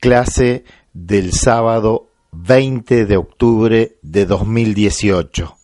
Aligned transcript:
clase 0.00 0.64
del 0.92 1.32
sábado 1.32 2.08
20 2.32 3.04
de 3.04 3.16
octubre 3.16 3.96
de 4.02 4.26
2018. 4.26 5.54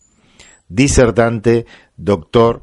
Disertante, 0.69 1.67
doctor 1.97 2.63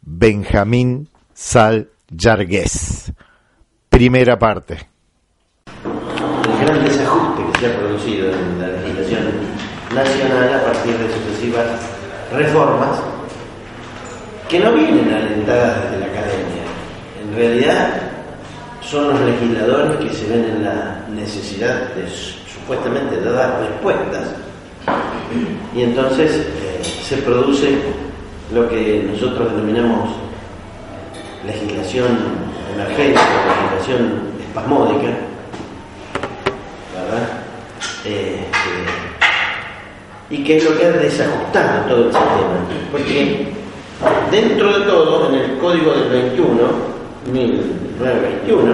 Benjamín 0.00 1.08
Sal 1.34 1.90
Yargués. 2.08 3.12
Primera 3.88 4.38
parte. 4.38 4.88
El 5.66 6.66
gran 6.66 6.84
desajuste 6.84 7.42
que 7.52 7.58
se 7.60 7.66
ha 7.66 7.78
producido 7.78 8.32
en 8.32 8.58
la 8.58 8.68
legislación 8.68 9.24
nacional 9.94 10.54
a 10.54 10.64
partir 10.64 10.96
de 10.96 11.12
sucesivas 11.12 11.80
reformas 12.32 13.00
que 14.48 14.60
no 14.60 14.72
vienen 14.74 15.12
alentadas 15.12 15.84
desde 15.84 15.98
la 15.98 16.06
academia. 16.06 16.64
En 17.22 17.34
realidad 17.34 18.03
son 18.90 19.08
los 19.08 19.20
legisladores 19.20 19.96
que 19.96 20.14
se 20.14 20.26
ven 20.28 20.44
en 20.44 20.64
la 20.64 21.04
necesidad 21.14 21.94
de 21.94 22.06
supuestamente 22.08 23.20
de 23.20 23.32
dar 23.32 23.60
respuestas 23.60 24.34
y 25.74 25.82
entonces 25.82 26.30
eh, 26.36 26.80
se 26.82 27.16
produce 27.18 27.78
lo 28.52 28.68
que 28.68 29.08
nosotros 29.10 29.52
denominamos 29.52 30.10
legislación 31.46 32.18
emergente, 32.74 33.20
legislación 33.48 34.20
espasmódica, 34.40 35.08
¿verdad? 36.94 37.28
Eh, 38.04 38.44
y 40.30 40.44
que 40.44 40.56
es 40.56 40.64
lo 40.64 40.76
que 40.76 40.86
ha 40.86 40.90
desajustado 40.90 41.86
todo 41.88 41.98
el 42.06 42.12
sistema, 42.12 42.90
porque 42.90 43.48
dentro 44.30 44.78
de 44.78 44.86
todo, 44.86 45.28
en 45.28 45.34
el 45.34 45.58
código 45.58 45.92
del 45.92 46.08
21, 46.08 46.93
1921, 47.26 48.72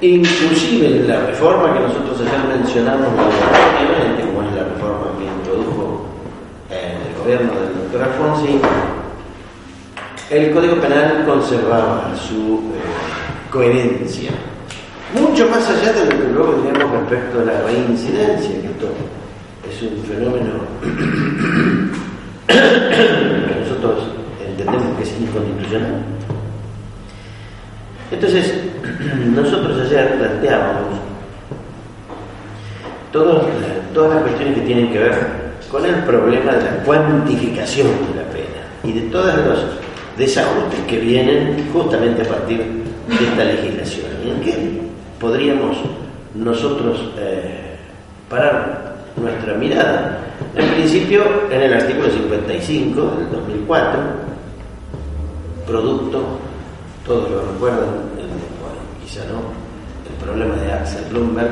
inclusive 0.00 0.86
en 0.86 1.08
la 1.08 1.26
reforma 1.26 1.74
que 1.74 1.80
nosotros 1.80 2.20
ayer 2.20 2.58
mencionamos 2.58 3.08
obviamente, 3.08 4.22
como 4.26 4.42
es 4.48 4.54
la 4.54 4.64
reforma 4.64 5.06
que 5.18 5.24
introdujo 5.24 6.06
eh, 6.70 6.96
el 7.08 7.22
gobierno 7.22 7.52
del 7.60 7.74
doctor 7.74 8.02
Alfonsi, 8.02 8.60
el 10.30 10.52
Código 10.52 10.76
Penal 10.76 11.24
conservaba 11.26 12.14
su 12.16 12.60
eh, 12.74 13.50
coherencia. 13.50 14.30
Mucho 15.18 15.48
más 15.48 15.68
allá 15.70 15.92
de 15.92 16.04
lo 16.04 16.10
que 16.10 16.28
luego 16.32 16.52
diremos 16.62 16.90
respecto 17.00 17.40
a 17.40 17.44
la 17.44 17.62
reincidencia, 17.62 18.60
que 18.60 18.66
esto 18.66 18.92
es 19.68 19.82
un 19.82 20.04
fenómeno 20.04 20.50
que 22.46 23.60
nosotros 23.60 24.08
entendemos 24.46 24.96
que 24.98 25.02
es 25.02 25.12
inconstitucional. 25.18 26.17
Entonces, 28.10 28.54
nosotros 29.34 29.80
ayer 29.86 30.16
planteábamos 30.18 30.98
todas 33.12 34.14
las 34.14 34.22
cuestiones 34.22 34.54
que 34.54 34.60
tienen 34.66 34.92
que 34.92 34.98
ver 34.98 35.14
con 35.70 35.84
el 35.84 35.94
problema 36.04 36.52
de 36.52 36.64
la 36.64 36.84
cuantificación 36.84 37.88
de 37.88 38.22
la 38.22 38.28
pena 38.30 38.62
y 38.84 38.92
de 38.92 39.00
todos 39.10 39.34
los 39.46 39.64
desajustes 40.16 40.80
que 40.86 40.98
vienen 40.98 41.68
justamente 41.72 42.22
a 42.22 42.24
partir 42.26 42.58
de 42.58 43.24
esta 43.24 43.44
legislación. 43.44 44.06
¿Y 44.24 44.30
en 44.30 44.40
qué 44.40 44.80
podríamos 45.20 45.76
nosotros 46.34 47.10
eh, 47.18 47.76
parar 48.28 48.96
nuestra 49.16 49.54
mirada? 49.54 50.18
En 50.56 50.68
principio, 50.74 51.22
en 51.50 51.62
el 51.62 51.74
artículo 51.74 52.10
55 52.10 53.00
del 53.18 53.30
2004, 53.30 54.00
producto 55.66 56.38
todos 57.08 57.30
lo 57.30 57.40
recuerdan, 57.52 57.88
quizá 59.02 59.24
no, 59.24 59.40
el 60.06 60.24
problema 60.24 60.54
de 60.56 60.72
Axel 60.74 61.04
Bloomberg, 61.10 61.48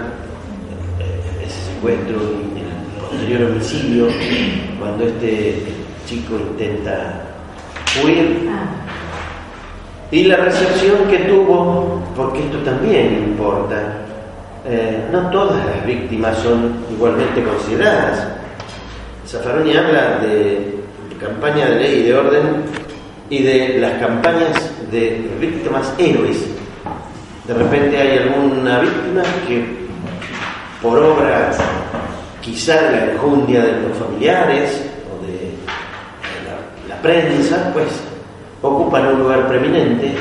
eh, 1.01 1.47
ese 1.47 1.73
secuestro 1.73 2.17
y 2.55 2.61
el 2.61 3.01
posterior 3.01 3.51
homicidio, 3.51 4.07
cuando 4.79 5.05
este 5.05 5.63
chico 6.07 6.35
intenta 6.37 7.23
huir. 8.05 8.51
Y 10.11 10.25
la 10.25 10.36
recepción 10.36 11.08
que 11.11 11.19
tuvo, 11.20 12.03
porque 12.14 12.45
esto 12.45 12.59
también 12.59 13.14
importa, 13.14 13.77
eh, 14.67 15.09
no 15.11 15.30
todas 15.30 15.64
las 15.64 15.86
víctimas 15.86 16.36
son 16.39 16.85
igualmente 16.92 17.42
consideradas. 17.42 18.29
Zaffaroni 19.27 19.75
habla 19.75 20.19
de 20.19 20.77
campaña 21.19 21.67
de 21.70 21.77
ley 21.77 22.01
y 22.01 22.03
de 22.05 22.14
orden 22.14 22.86
y 23.29 23.42
de 23.42 23.79
las 23.79 23.95
campañas 23.95 24.70
de 24.91 25.29
víctimas 25.41 25.92
héroes. 25.98 26.39
De 27.47 27.55
repente 27.55 27.97
hay 27.97 28.19
alguna 28.19 28.81
víctima 28.81 29.23
que 29.47 29.87
por 30.83 30.98
obra 30.98 31.51
quizá 32.41 32.81
de 32.83 32.91
la 32.92 33.13
enjundia 33.13 33.63
de 33.63 33.81
los 33.81 33.97
familiares 33.98 34.83
o 35.11 35.27
de 35.27 35.55
la, 36.89 37.03
prensa, 37.03 37.70
pues 37.73 37.89
ocupan 38.63 39.15
un 39.15 39.20
lugar 39.20 39.48
preeminente. 39.48 40.13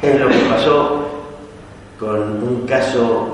Es 0.00 0.20
lo 0.20 0.28
que 0.28 0.38
pasó 0.50 1.08
con 1.98 2.42
un 2.42 2.66
caso 2.66 3.28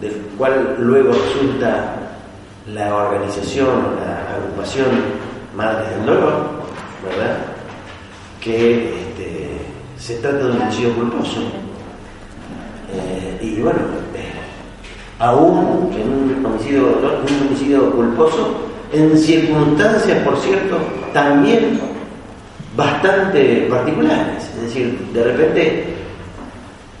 del 0.00 0.12
cual 0.38 0.76
luego 0.78 1.12
resulta 1.12 1.96
la 2.66 2.94
organización, 2.94 3.96
la 4.04 4.36
agrupación 4.36 4.86
Madres 5.54 5.90
del 5.90 6.06
Dolor, 6.06 6.34
¿verdad? 7.04 7.49
Que 8.40 8.94
este, 8.94 9.50
se 9.98 10.16
trata 10.16 10.38
de 10.38 10.50
un 10.52 10.62
homicidio 10.62 10.94
culposo. 10.94 11.40
Eh, 12.92 13.38
y 13.42 13.60
bueno, 13.60 13.80
eh, 14.14 14.32
aún 15.18 15.90
en 15.94 16.38
un 16.38 16.46
homicidio, 16.46 16.98
un 16.98 17.46
homicidio 17.46 17.92
culposo, 17.92 18.70
en 18.92 19.16
circunstancias, 19.16 20.18
por 20.24 20.36
cierto, 20.38 20.78
también 21.12 21.78
bastante 22.76 23.66
particulares. 23.70 24.50
Es 24.56 24.62
decir, 24.62 24.98
de 25.12 25.24
repente 25.24 25.84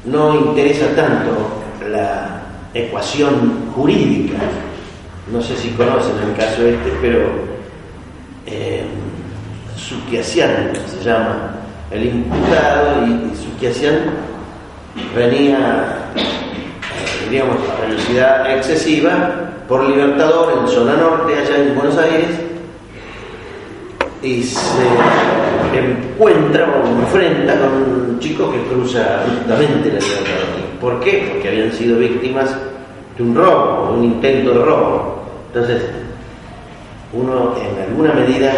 no 0.04 0.34
interesa 0.34 0.86
tanto 0.94 1.30
la 1.90 2.42
ecuación 2.74 3.70
jurídica. 3.74 4.38
No 5.32 5.42
sé 5.42 5.56
si 5.56 5.70
conocen 5.70 6.16
el 6.28 6.36
caso 6.36 6.66
este, 6.66 6.92
pero 7.00 7.28
eh, 8.46 8.84
se 10.20 11.04
llama 11.04 11.50
el 11.90 12.06
imputado 12.06 13.06
y, 13.06 13.36
Suquiasian 13.36 13.98
venía, 15.14 16.10
eh, 16.14 17.30
digamos, 17.30 17.56
a 17.68 17.86
velocidad 17.86 18.56
excesiva 18.56 19.50
por 19.68 19.88
Libertador 19.88 20.58
en 20.60 20.68
zona 20.68 20.94
norte, 20.94 21.34
allá 21.34 21.56
en 21.56 21.74
Buenos 21.74 21.96
Aires, 21.96 22.28
y 24.22 24.42
se 24.42 24.60
encuentra 25.74 26.68
o 26.68 26.86
enfrenta 26.86 27.58
con 27.58 27.72
un 27.72 28.18
chico 28.20 28.50
que 28.52 28.62
cruza 28.64 29.24
justamente 29.24 29.92
la 29.92 29.98
Libertador. 29.98 30.80
¿Por 30.80 31.00
qué? 31.00 31.28
Porque 31.32 31.48
habían 31.48 31.72
sido 31.72 31.98
víctimas 31.98 32.56
de 33.16 33.22
un 33.22 33.34
robo, 33.34 33.92
un 33.94 34.04
intento 34.04 34.50
de 34.50 34.64
robo. 34.64 35.22
Entonces, 35.48 35.82
uno 37.12 37.54
en 37.56 37.90
alguna 37.90 38.12
medida 38.12 38.52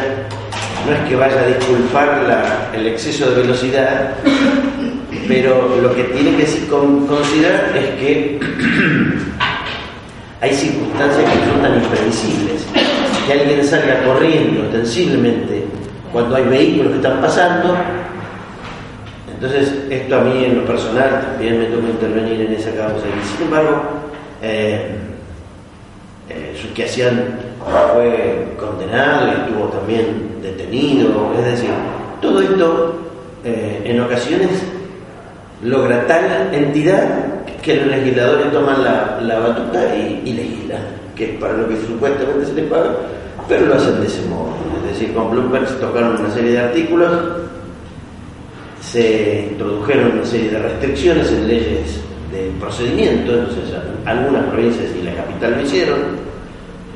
no 0.86 0.92
es 0.92 1.08
que 1.08 1.16
vaya 1.16 1.40
a 1.40 1.46
disculpar 1.46 2.70
el 2.74 2.86
exceso 2.86 3.30
de 3.30 3.42
velocidad, 3.42 4.14
pero 5.28 5.78
lo 5.80 5.94
que 5.94 6.04
tiene 6.04 6.36
que 6.36 6.46
considerar 6.68 7.72
es 7.76 7.90
que 8.00 8.40
hay 10.40 10.54
circunstancias 10.54 11.24
que 11.24 11.50
son 11.50 11.62
tan 11.62 11.82
imprevisibles. 11.82 12.66
Que 13.26 13.32
alguien 13.32 13.64
salga 13.64 14.02
corriendo 14.04 14.62
ostensiblemente 14.62 15.64
cuando 16.12 16.34
hay 16.34 16.44
vehículos 16.44 16.92
que 16.92 16.96
están 16.96 17.20
pasando. 17.20 17.76
Entonces, 19.32 19.72
esto 19.90 20.16
a 20.16 20.20
mí 20.22 20.44
en 20.44 20.56
lo 20.56 20.64
personal 20.64 21.20
también 21.20 21.60
me 21.60 21.66
toca 21.66 21.88
intervenir 21.88 22.40
en 22.40 22.54
esa 22.54 22.72
causa. 22.72 23.06
Y 23.06 23.36
sin 23.36 23.46
embargo, 23.46 23.82
eh, 24.42 24.96
eh, 26.28 26.56
fue 27.66 28.46
condenado 28.58 29.28
estuvo 29.28 29.66
también 29.66 30.40
detenido, 30.42 31.32
es 31.38 31.44
decir, 31.44 31.70
todo 32.20 32.40
esto 32.40 32.94
eh, 33.44 33.82
en 33.84 34.00
ocasiones 34.00 34.62
logra 35.62 36.06
tal 36.06 36.52
entidad 36.52 37.42
que 37.62 37.76
los 37.76 37.86
legisladores 37.86 38.52
toman 38.52 38.82
la, 38.82 39.38
batuta 39.38 39.94
y, 39.94 40.32
legislan, 40.32 40.82
que 41.14 41.32
es 41.32 41.40
para 41.40 41.54
lo 41.54 41.68
que 41.68 41.76
supuestamente 41.76 42.46
se 42.46 42.54
les 42.54 42.64
paga, 42.66 42.90
pero 43.48 43.66
lo 43.66 43.74
hacen 43.74 44.00
de 44.00 44.06
ese 44.06 44.22
modo. 44.22 44.50
Es 44.84 44.98
decir, 44.98 45.14
con 45.14 45.30
Bloomberg 45.30 45.68
se 45.68 45.76
tocaron 45.76 46.16
una 46.16 46.34
serie 46.34 46.52
de 46.52 46.60
artículos, 46.60 47.10
se 48.80 49.48
introdujeron 49.52 50.12
una 50.12 50.26
serie 50.26 50.50
de 50.50 50.58
restricciones 50.58 51.30
en 51.30 51.46
leyes 51.46 52.00
de 52.32 52.50
procedimiento, 52.58 53.32
entonces 53.32 53.64
algunas 54.04 54.44
provincias 54.46 54.86
y 54.98 55.02
la 55.02 55.14
capital 55.14 55.52
lo 55.52 55.62
hicieron, 55.62 55.98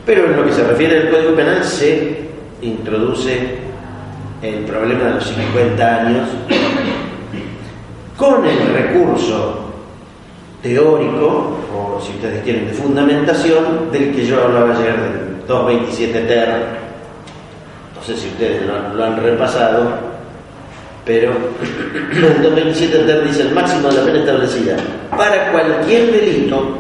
pero 0.06 0.24
en 0.24 0.36
lo 0.36 0.46
que 0.46 0.52
se 0.52 0.62
refiere 0.62 1.00
al 1.00 1.10
Código 1.10 1.34
Penal 1.34 1.64
se 1.64 2.20
introduce 2.62 3.56
el 4.40 4.64
problema 4.64 5.04
de 5.04 5.14
los 5.14 5.26
50 5.26 5.96
años 5.96 6.28
con 8.16 8.46
el 8.46 8.72
recurso 8.72 9.66
teórico, 10.62 11.58
o 11.74 12.00
si 12.00 12.12
ustedes 12.12 12.42
quieren, 12.44 12.68
de 12.68 12.72
fundamentación, 12.72 13.90
del 13.92 14.14
que 14.14 14.24
yo 14.24 14.42
hablaba 14.42 14.74
ayer 14.76 14.94
del 14.96 15.46
227 15.46 16.20
ter. 16.20 16.48
No 17.94 18.02
sé 18.02 18.16
si 18.16 18.28
ustedes 18.28 18.62
lo 18.94 19.04
han, 19.04 19.22
repasado, 19.22 19.90
pero 21.04 21.32
el 22.12 22.42
227 22.42 22.98
ter 22.98 23.24
dice 23.24 23.42
el 23.42 23.52
máximo 23.52 23.88
de 23.88 23.94
la 23.94 24.04
pena 24.04 24.18
establecida 24.20 24.76
para 25.10 25.50
cualquier 25.52 26.12
delito 26.12 26.78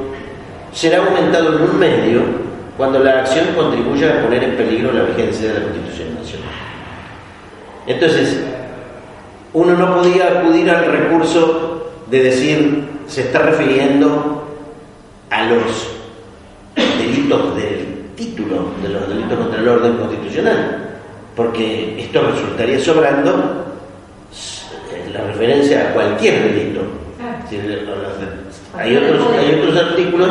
será 0.72 0.98
aumentado 0.98 1.56
en 1.56 1.62
un 1.62 1.78
medio 1.78 2.45
cuando 2.76 2.98
la 2.98 3.20
acción 3.20 3.46
contribuya 3.56 4.18
a 4.18 4.22
poner 4.22 4.44
en 4.44 4.56
peligro 4.56 4.92
la 4.92 5.04
vigencia 5.04 5.48
de 5.48 5.54
la 5.54 5.64
Constitución 5.64 6.14
Nacional. 6.14 6.50
Entonces, 7.86 8.40
uno 9.52 9.74
no 9.74 9.96
podía 9.96 10.40
acudir 10.40 10.70
al 10.70 10.84
recurso 10.84 11.90
de 12.10 12.22
decir 12.22 12.84
se 13.06 13.22
está 13.22 13.38
refiriendo 13.40 14.44
a 15.30 15.44
los 15.46 15.96
delitos 16.74 17.56
del 17.56 18.10
título, 18.16 18.68
de 18.82 18.88
los 18.88 19.08
delitos 19.08 19.38
contra 19.38 19.60
el 19.60 19.68
orden 19.68 19.96
constitucional, 19.96 20.98
porque 21.34 22.00
esto 22.00 22.22
resultaría 22.22 22.80
sobrando 22.80 23.64
la 25.12 25.24
referencia 25.24 25.88
a 25.88 25.92
cualquier 25.94 26.52
delito. 26.52 26.80
Hay 28.76 28.96
otros, 28.96 29.26
hay 29.38 29.54
otros 29.54 29.76
artículos 29.76 30.30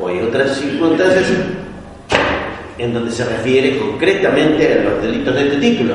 o 0.00 0.08
hay 0.08 0.20
otras 0.20 0.56
circunstancias 0.56 1.32
en 2.78 2.92
donde 2.92 3.10
se 3.10 3.24
refiere 3.24 3.78
concretamente 3.78 4.72
a 4.72 4.82
los 4.82 5.02
delitos 5.02 5.34
de 5.34 5.42
este 5.46 5.56
título. 5.58 5.94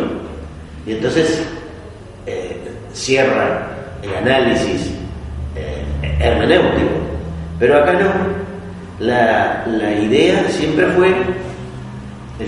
Y 0.86 0.94
entonces 0.94 1.44
eh, 2.26 2.58
cierra 2.94 3.68
el 4.02 4.16
análisis 4.16 4.94
eh, 5.56 5.84
hermenéutico. 6.20 6.90
Pero 7.60 7.78
acá 7.78 7.94
no. 7.94 8.42
La, 9.00 9.64
idea 10.00 10.48
siempre 10.50 10.86
fue, 10.88 11.12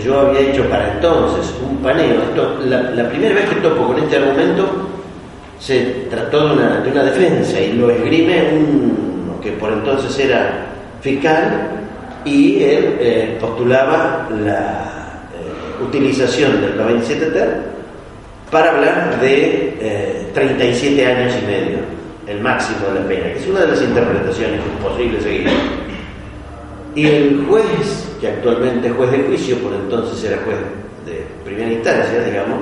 yo 0.04 0.20
había 0.20 0.42
hecho 0.42 0.70
para 0.70 0.94
entonces 0.94 1.54
un 1.68 1.78
paneo. 1.78 2.22
Esto, 2.24 2.60
la, 2.66 3.10
primera 3.10 3.36
vez 3.36 3.50
que 3.50 3.56
topo 3.56 3.88
con 3.88 4.00
este 4.00 4.18
argumento 4.18 4.90
se 5.60 6.08
trató 6.10 6.50
de 6.50 6.54
una, 6.56 6.80
de 6.82 6.92
una 6.92 7.04
defensa 7.04 7.60
y 7.60 7.74
lo 7.74 7.90
esgrime 7.90 8.50
un 8.54 9.14
que 9.44 9.52
por 9.52 9.74
entonces 9.74 10.18
era 10.18 10.66
fiscal 11.02 11.70
y 12.26 12.64
él 12.64 12.98
eh, 13.00 13.38
postulaba 13.40 14.30
la 14.44 15.28
eh, 15.34 15.84
utilización 15.84 16.62
del 16.62 16.78
97 16.78 17.26
ter 17.28 17.74
para 18.52 18.72
hablar 18.72 19.20
de 19.20 20.30
37 20.34 21.02
eh, 21.02 21.06
años 21.08 21.34
y 21.42 21.46
medio, 21.46 21.78
el 22.28 22.40
máximo 22.40 22.88
de 22.94 23.00
la 23.00 23.08
pena, 23.08 23.34
que 23.34 23.40
es 23.40 23.48
una 23.48 23.62
de 23.62 23.68
las 23.68 23.82
interpretaciones 23.82 24.62
que 24.62 24.70
es 24.70 24.92
posible 24.92 25.22
seguir. 25.22 25.50
Y 26.96 27.08
el 27.08 27.46
juez, 27.50 28.16
que 28.22 28.28
actualmente 28.28 28.88
es 28.88 28.94
juez 28.94 29.12
de 29.12 29.24
juicio, 29.24 29.58
por 29.58 29.74
entonces 29.74 30.24
era 30.24 30.40
juez 30.46 30.58
de 31.08 31.26
primera 31.44 31.72
instancia, 31.72 32.24
digamos, 32.24 32.60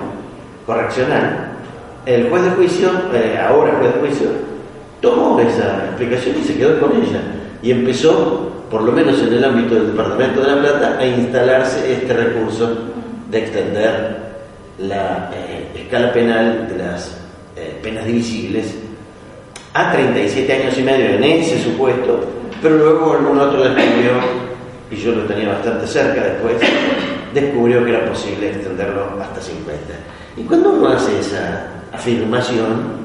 correccional, 0.66 1.52
el 2.06 2.30
juez 2.30 2.44
de 2.44 2.50
juicio, 2.52 2.90
ahora 3.46 3.76
juez 3.80 3.94
de 3.94 4.00
juicio, 4.00 4.28
tomó 5.02 5.40
esa 5.42 5.88
explicación 5.88 6.38
y 6.40 6.44
se 6.46 6.58
quedó 6.58 6.80
con 6.80 6.92
ella. 6.94 7.22
Y 7.62 7.72
empezó 7.72 8.61
por 8.72 8.84
lo 8.84 8.94
menos 8.94 9.22
en 9.22 9.34
el 9.34 9.44
ámbito 9.44 9.76
del 9.76 9.88
Departamento 9.88 10.42
de 10.42 10.48
La 10.48 10.62
Plata, 10.62 10.98
a 10.98 11.06
instalarse 11.06 11.94
este 11.94 12.14
recurso 12.14 12.74
de 13.30 13.38
extender 13.38 14.18
la 14.80 15.30
eh, 15.36 15.68
escala 15.76 16.14
penal 16.14 16.70
de 16.70 16.78
las 16.78 17.18
eh, 17.58 17.78
penas 17.84 18.06
divisibles 18.06 18.74
a 19.74 19.92
37 19.92 20.54
años 20.54 20.78
y 20.78 20.84
medio 20.84 21.10
en 21.10 21.24
ese 21.24 21.62
supuesto, 21.62 22.26
pero 22.62 22.78
luego 22.78 23.14
algún 23.14 23.38
otro 23.40 23.62
descubrió, 23.62 24.14
y 24.90 24.96
yo 24.96 25.12
lo 25.12 25.24
tenía 25.24 25.50
bastante 25.50 25.86
cerca 25.86 26.24
después, 26.24 26.56
descubrió 27.34 27.84
que 27.84 27.92
era 27.92 28.06
posible 28.06 28.52
extenderlo 28.52 29.18
hasta 29.22 29.42
50. 29.42 29.76
Y 30.38 30.44
cuando 30.44 30.72
uno 30.72 30.88
hace 30.90 31.20
esa 31.20 31.68
afirmación, 31.92 33.02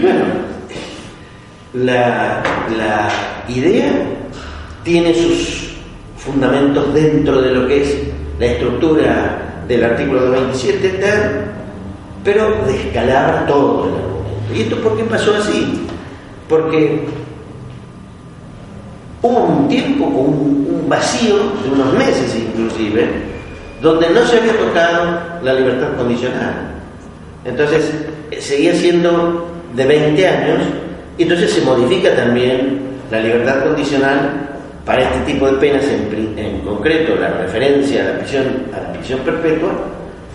bueno, 0.00 0.24
la, 1.74 2.42
la 2.76 3.08
idea 3.48 3.92
tiene 4.84 5.14
sus 5.14 5.74
fundamentos 6.16 6.92
dentro 6.94 7.40
de 7.40 7.52
lo 7.52 7.66
que 7.66 7.82
es 7.82 7.96
la 8.38 8.46
estructura 8.46 9.64
del 9.68 9.84
artículo 9.84 10.30
27 10.30 11.00
pero 12.24 12.64
de 12.66 12.76
escalar 12.76 13.46
todo 13.46 13.86
el 13.86 13.94
argumento. 13.94 14.54
¿Y 14.54 14.60
esto 14.62 14.76
por 14.76 14.96
qué 14.96 15.04
pasó 15.04 15.34
así? 15.36 15.86
Porque 16.48 17.04
hubo 19.22 19.44
un 19.44 19.68
tiempo, 19.68 20.04
un, 20.04 20.80
un 20.82 20.88
vacío 20.88 21.36
de 21.64 21.70
unos 21.72 21.92
meses 21.94 22.36
inclusive, 22.36 23.08
donde 23.80 24.10
no 24.10 24.24
se 24.24 24.38
había 24.38 24.56
tocado 24.56 25.18
la 25.42 25.54
libertad 25.54 25.96
condicional. 25.96 26.54
Entonces, 27.44 27.92
seguía 28.38 28.74
siendo 28.74 29.48
de 29.74 29.86
20 29.86 30.28
años, 30.28 30.58
y 31.18 31.24
entonces 31.24 31.52
se 31.52 31.62
modifica 31.62 32.14
también 32.14 32.80
la 33.10 33.20
libertad 33.20 33.64
condicional 33.64 34.51
para 34.84 35.02
este 35.02 35.32
tipo 35.32 35.46
de 35.46 35.58
penas, 35.58 35.84
en, 35.84 36.60
concreto 36.60 37.14
la 37.16 37.28
referencia 37.30 38.02
a 38.02 38.04
la, 38.04 38.92
prisión, 38.92 39.20
perpetua, 39.24 39.70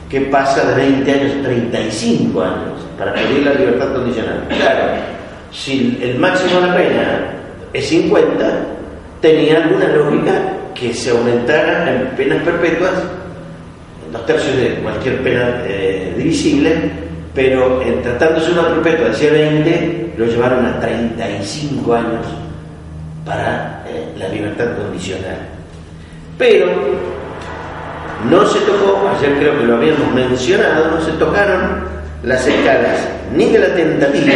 que 0.10 0.22
pasa 0.22 0.64
de 0.72 0.84
20 0.84 1.12
años 1.12 1.32
a 1.40 1.44
35 1.44 2.42
años 2.42 2.80
para 2.98 3.14
pedir 3.14 3.46
la 3.46 3.54
libertad 3.54 3.94
condicional. 3.94 4.46
Claro, 4.48 4.84
si 5.52 6.00
el 6.02 6.18
máximo 6.18 6.62
de 6.62 6.68
la 6.68 6.76
pena 6.76 7.34
es 7.74 7.88
50, 7.88 8.66
tenía 9.22 9.64
alguna 9.64 9.88
lógica 9.90 10.34
que 10.74 10.94
se 10.94 11.10
aumentara 11.10 11.92
en 11.92 12.08
penas 12.16 12.42
perpetuas, 12.44 12.94
en 14.06 14.14
dos 14.14 14.26
tercios 14.26 14.56
de 14.56 14.76
cualquier 14.76 15.22
pena 15.24 15.62
eh, 15.66 16.14
divisible, 16.18 16.74
pero 17.36 17.82
en 17.82 18.02
tratándose 18.02 18.54
de 18.54 18.60
una 18.60 18.70
perpetua 18.70 19.10
de 19.10 19.30
20, 19.30 20.14
lo 20.18 20.26
llevaron 20.26 20.66
a 20.66 20.80
35 20.80 21.94
años 21.94 22.47
para 23.27 23.83
eh, 23.85 24.13
la 24.18 24.29
libertad 24.29 24.77
condicional. 24.77 25.38
Pero 26.38 26.68
no 28.29 28.47
se 28.47 28.59
tocó, 28.62 29.09
ayer 29.15 29.38
creo 29.38 29.59
que 29.59 29.65
lo 29.65 29.75
habíamos 29.75 30.12
mencionado, 30.13 30.91
no 30.91 31.01
se 31.01 31.12
tocaron 31.12 31.85
las 32.24 32.47
escalas 32.47 33.07
ni 33.35 33.45
de 33.45 33.59
la 33.59 33.75
tentativa, 33.75 34.33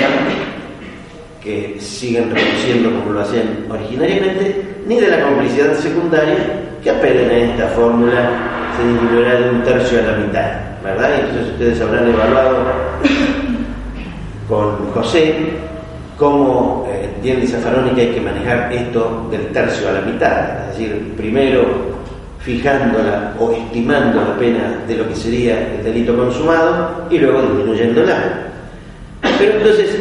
que 1.41 1.77
siguen 1.79 2.35
reduciendo 2.35 2.91
como 2.99 3.13
lo 3.13 3.21
hacían 3.21 3.65
originariamente, 3.69 4.83
ni 4.85 4.99
de 4.99 5.07
la 5.07 5.21
complicidad 5.23 5.73
secundaria, 5.75 6.35
que 6.83 6.89
apelen 6.89 7.29
a 7.29 7.37
esta 7.37 7.67
fórmula, 7.69 8.29
se 8.77 8.87
disminuirá 8.87 9.35
de 9.39 9.49
un 9.49 9.63
tercio 9.63 9.99
a 9.99 10.11
la 10.11 10.17
mitad, 10.17 10.51
¿verdad? 10.83 11.09
Y 11.17 11.19
entonces 11.21 11.53
ustedes 11.53 11.81
habrán 11.81 12.09
evaluado 12.09 12.57
con 14.47 14.91
José 14.91 15.35
cómo 16.17 16.87
eh, 16.89 17.09
entiende 17.21 17.45
Zaffaroni 17.45 17.91
que 17.91 18.01
hay 18.01 18.07
que 18.15 18.21
manejar 18.21 18.73
esto 18.73 19.27
del 19.29 19.47
tercio 19.49 19.89
a 19.89 19.91
la 19.91 20.01
mitad, 20.01 20.69
es 20.71 20.77
decir, 20.77 21.13
primero 21.15 21.91
fijándola 22.39 23.35
o 23.39 23.51
estimando 23.51 24.21
la 24.21 24.35
pena 24.37 24.79
de 24.87 24.95
lo 24.95 25.07
que 25.07 25.15
sería 25.15 25.75
el 25.75 25.83
delito 25.83 26.17
consumado 26.17 27.05
y 27.11 27.19
luego 27.19 27.43
disminuyéndola. 27.43 28.15
Pero 29.37 29.57
entonces, 29.57 29.95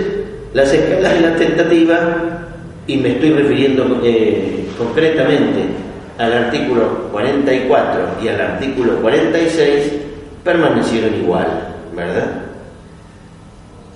las 0.54 0.72
escalas 0.72 1.12
de 1.12 1.20
la 1.20 1.36
tentativa, 1.36 1.98
y 2.86 2.96
me 2.96 3.10
estoy 3.10 3.34
refiriendo 3.34 4.00
eh, 4.02 4.64
concretamente 4.78 5.66
al 6.16 6.32
artículo 6.32 7.10
44 7.12 8.00
y 8.22 8.28
al 8.28 8.40
artículo 8.40 8.94
46, 9.02 9.92
permanecieron 10.42 11.14
igual, 11.16 11.46
¿verdad? 11.94 12.49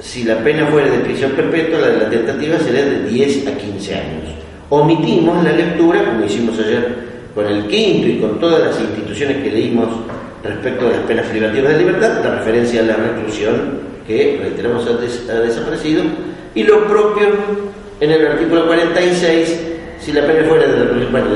Si 0.04 0.22
la 0.22 0.36
pena 0.44 0.66
fuera 0.66 0.90
de 0.90 0.98
prisión 0.98 1.32
perpetua, 1.32 1.80
la 1.80 1.88
de 1.88 1.98
la 1.98 2.10
tentativa 2.10 2.58
sería 2.58 2.84
de 2.84 3.08
10 3.08 3.48
a 3.48 3.56
15 3.56 3.94
años. 3.94 4.24
Omitimos 4.68 5.42
la 5.42 5.52
lectura, 5.52 6.04
como 6.04 6.24
hicimos 6.26 6.58
ayer 6.58 7.14
con 7.34 7.46
el 7.46 7.66
quinto 7.66 8.08
y 8.08 8.18
con 8.18 8.38
todas 8.38 8.60
las 8.60 8.80
instituciones 8.80 9.42
que 9.42 9.50
leímos 9.50 9.88
respecto 10.42 10.88
de 10.88 10.96
las 10.98 11.00
penas 11.00 11.26
privativas 11.26 11.72
de 11.72 11.78
libertad, 11.78 12.22
la 12.22 12.36
referencia 12.36 12.82
a 12.82 12.84
la 12.84 12.96
reclusión, 12.96 13.80
que 14.06 14.38
reiteramos 14.42 14.86
ha, 14.86 15.40
desaparecido, 15.40 16.02
y 16.54 16.62
lo 16.64 16.86
propio 16.86 17.28
en 17.98 18.10
el 18.10 18.26
artículo 18.26 18.66
46, 18.66 19.60
si 20.00 20.12
la 20.12 20.26
pena 20.26 20.46
fuera 20.46 20.66
de, 20.66 21.06
bueno, 21.06 21.26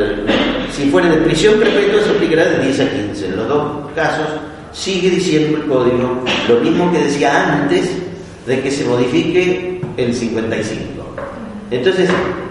si 0.70 0.90
fuera 0.90 1.08
de 1.08 1.16
prisión 1.22 1.58
perpetua 1.58 2.02
se 2.02 2.10
aplicará 2.10 2.44
de 2.44 2.64
10 2.66 2.80
a 2.80 2.90
15. 2.90 3.26
En 3.28 3.37
los 3.37 3.48
dos 3.48 3.90
casos 3.94 4.26
sigue 4.72 5.08
diciendo 5.08 5.56
el 5.56 5.64
código 5.64 6.22
lo 6.48 6.60
mismo 6.60 6.92
que 6.92 6.98
decía 6.98 7.54
antes 7.54 7.90
de 8.48 8.62
que 8.62 8.70
se 8.70 8.84
modifique 8.86 9.80
el 9.98 10.14
55. 10.14 11.04
Entonces, 11.70 12.08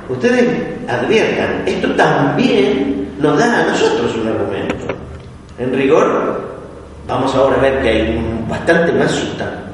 ustedes 0.07 0.45
adviertan, 0.87 1.63
esto 1.65 1.91
también 1.95 3.09
nos 3.19 3.37
da 3.37 3.61
a 3.61 3.71
nosotros 3.71 4.15
un 4.15 4.27
argumento. 4.27 4.85
En 5.57 5.73
rigor, 5.73 6.39
vamos 7.07 7.33
ahora 7.33 7.57
a 7.57 7.61
ver 7.61 7.81
que 7.81 7.89
hay 7.89 8.45
bastante 8.47 8.91
más 8.93 9.11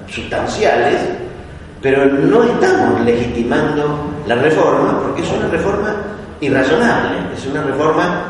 sustanciales 0.07 1.01
Pero 1.81 2.05
no 2.05 2.43
estamos 2.43 3.01
legitimando 3.01 4.09
la 4.25 4.35
reforma 4.35 5.01
porque 5.01 5.21
es 5.21 5.29
una 5.33 5.49
reforma 5.49 5.93
irrazonable, 6.39 7.17
es 7.35 7.45
una 7.45 7.61
reforma 7.63 8.23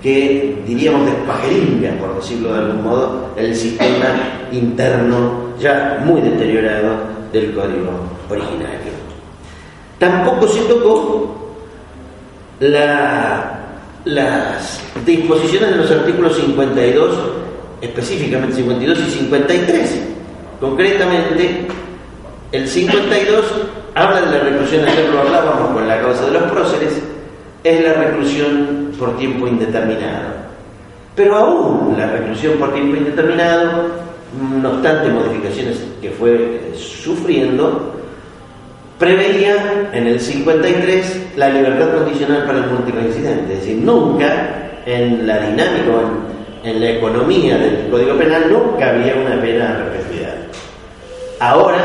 que 0.00 0.62
diríamos 0.64 1.06
despajeringa, 1.06 1.90
por 1.98 2.14
decirlo 2.14 2.52
de 2.52 2.58
algún 2.60 2.84
modo, 2.84 3.30
el 3.36 3.56
sistema 3.56 4.06
interno 4.52 5.54
ya 5.58 6.00
muy 6.04 6.20
deteriorado 6.20 7.21
del 7.32 7.54
código 7.54 7.90
originario. 8.28 8.92
Tampoco 9.98 10.48
se 10.48 10.60
tocó 10.62 11.56
las 14.04 14.80
disposiciones 15.04 15.70
de 15.70 15.76
los 15.76 15.90
artículos 15.90 16.36
52, 16.36 17.18
específicamente 17.80 18.56
52 18.56 18.98
y 18.98 19.10
53. 19.10 20.00
Concretamente, 20.60 21.66
el 22.52 22.68
52 22.68 23.44
habla 23.94 24.20
de 24.22 24.38
la 24.38 24.44
reclusión, 24.44 24.84
ayer 24.86 25.08
lo 25.08 25.20
hablábamos 25.20 25.70
con 25.72 25.88
la 25.88 26.00
causa 26.00 26.26
de 26.26 26.32
los 26.32 26.42
próceres, 26.44 27.00
es 27.64 27.82
la 27.82 27.92
reclusión 27.94 28.92
por 28.98 29.16
tiempo 29.16 29.46
indeterminado. 29.46 30.42
Pero 31.14 31.36
aún 31.36 31.94
la 31.98 32.06
reclusión 32.06 32.54
por 32.58 32.72
tiempo 32.72 32.96
indeterminado, 32.96 34.11
no 34.40 34.70
obstante 34.70 35.10
modificaciones 35.10 35.84
que 36.00 36.10
fue 36.10 36.34
eh, 36.34 36.74
sufriendo, 36.76 37.94
preveía 38.98 39.90
en 39.92 40.06
el 40.06 40.20
53 40.20 41.32
la 41.36 41.50
libertad 41.50 41.94
condicional 41.94 42.44
para 42.44 42.58
el 42.58 42.70
multireincidente. 42.70 43.54
Es 43.54 43.60
decir, 43.60 43.78
nunca 43.78 44.80
en 44.86 45.26
la 45.26 45.38
dinámica, 45.38 45.92
en, 46.64 46.80
la 46.80 46.90
economía 46.90 47.58
del 47.58 47.88
Código 47.90 48.16
Penal, 48.16 48.50
nunca 48.50 48.90
había 48.90 49.16
una 49.16 49.40
pena 49.40 49.74
de 49.74 49.84
perpetuidad. 49.84 50.34
Ahora 51.40 51.80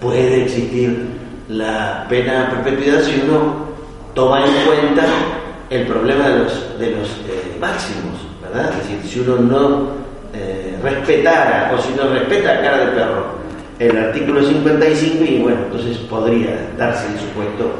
puede 0.00 0.44
existir 0.44 1.06
la 1.48 2.06
pena 2.08 2.42
de 2.42 2.56
perpetuidad 2.56 3.02
si 3.02 3.22
uno 3.24 3.66
toma 4.14 4.44
en 4.44 4.52
cuenta 4.66 5.04
el 5.70 5.86
problema 5.86 6.28
de 6.28 6.38
los, 6.38 6.78
de 6.78 6.90
los 6.90 7.08
eh, 7.08 7.56
máximos, 7.58 8.14
¿verdad? 8.42 8.70
Es 8.72 8.88
decir, 8.88 9.10
si 9.10 9.20
uno 9.20 9.36
no 9.36 10.05
eh, 10.36 10.78
respetara 10.82 11.72
o 11.74 11.80
si 11.80 11.92
no 11.94 12.10
respeta 12.12 12.60
cara 12.60 12.86
de 12.86 12.92
perro 12.92 13.36
el 13.78 13.96
artículo 13.98 14.42
55, 14.42 15.24
y 15.24 15.38
bueno, 15.40 15.58
entonces 15.66 15.98
podría 15.98 16.70
darse 16.78 17.12
el 17.12 17.18
supuesto 17.18 17.72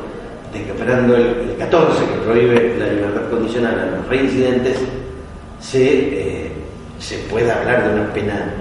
de 0.53 0.65
que 0.65 0.73
operando 0.73 1.17
el, 1.17 1.57
14, 1.59 2.05
que 2.05 2.19
prohíbe 2.19 2.77
la 2.79 2.87
libertad 2.87 3.31
condicional 3.31 3.79
a 3.79 3.97
los 3.97 4.09
reincidentes, 4.09 4.77
se, 5.59 5.85
eh, 5.85 6.53
se 6.99 7.17
pueda 7.31 7.59
hablar 7.59 7.89
de 7.89 8.01
una 8.01 8.13
pena 8.13 8.53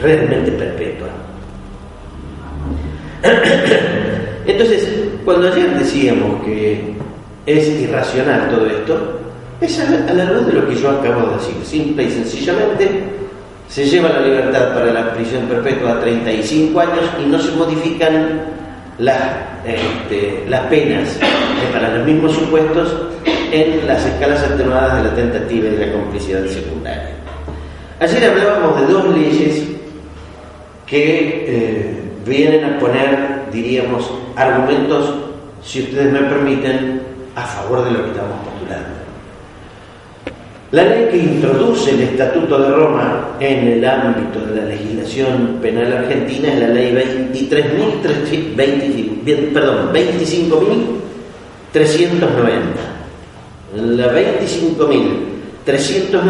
realmente 0.00 0.52
perpetua. 0.52 1.08
Entonces, 4.46 4.88
cuando 5.24 5.50
ayer 5.50 5.76
decíamos 5.78 6.44
que 6.44 6.94
es 7.46 7.68
irracional 7.68 8.48
todo 8.50 8.66
esto, 8.66 9.20
es 9.64 9.80
a 9.80 10.12
la 10.12 10.24
luz 10.24 10.46
de 10.46 10.52
lo 10.52 10.68
que 10.68 10.76
yo 10.76 10.90
acabo 10.90 11.28
de 11.28 11.36
decir. 11.36 11.54
Simple 11.64 12.04
y 12.04 12.10
sencillamente, 12.10 12.90
se 13.68 13.84
lleva 13.84 14.08
la 14.10 14.20
libertad 14.20 14.74
para 14.74 14.92
la 14.92 15.12
prisión 15.14 15.46
perpetua 15.46 15.92
a 15.92 16.00
35 16.00 16.80
años 16.80 17.04
y 17.22 17.26
no 17.26 17.38
se 17.38 17.52
modifican 17.52 18.42
las, 18.98 19.18
este, 19.64 20.44
las 20.48 20.60
penas 20.66 21.18
para 21.72 21.96
los 21.96 22.06
mismos 22.06 22.32
supuestos 22.34 22.94
en 23.50 23.86
las 23.86 24.04
escalas 24.04 24.42
atenuadas 24.44 24.96
de 24.98 25.08
la 25.08 25.14
tentativa 25.14 25.68
y 25.68 25.70
de 25.76 25.86
la 25.86 25.92
complicidad 25.92 26.46
secundaria. 26.46 27.10
Ayer 28.00 28.30
hablábamos 28.30 28.80
de 28.80 28.86
dos 28.92 29.16
leyes 29.16 29.62
que 30.86 31.44
eh, 31.48 32.02
vienen 32.26 32.64
a 32.64 32.78
poner, 32.78 33.44
diríamos, 33.52 34.10
argumentos, 34.36 35.14
si 35.62 35.82
ustedes 35.82 36.12
me 36.12 36.20
permiten, 36.20 37.02
a 37.34 37.42
favor 37.42 37.84
de 37.84 37.90
lo 37.92 38.04
que 38.04 38.10
estamos 38.10 38.36
postulando. 38.44 39.03
La 40.74 40.82
ley 40.82 41.06
que 41.08 41.18
introduce 41.18 41.92
el 41.92 42.00
Estatuto 42.00 42.58
de 42.58 42.68
Roma 42.68 43.36
en 43.38 43.68
el 43.68 43.84
ámbito 43.84 44.40
de 44.40 44.56
la 44.56 44.64
legislación 44.64 45.60
penal 45.62 45.98
argentina 45.98 46.52
es 46.52 46.58
la 46.58 46.66
ley 46.66 46.92
23.390, 47.22 49.52
perdón, 49.52 49.92
25.390. 49.92 52.24
La 53.76 54.12
25.390, 54.12 56.24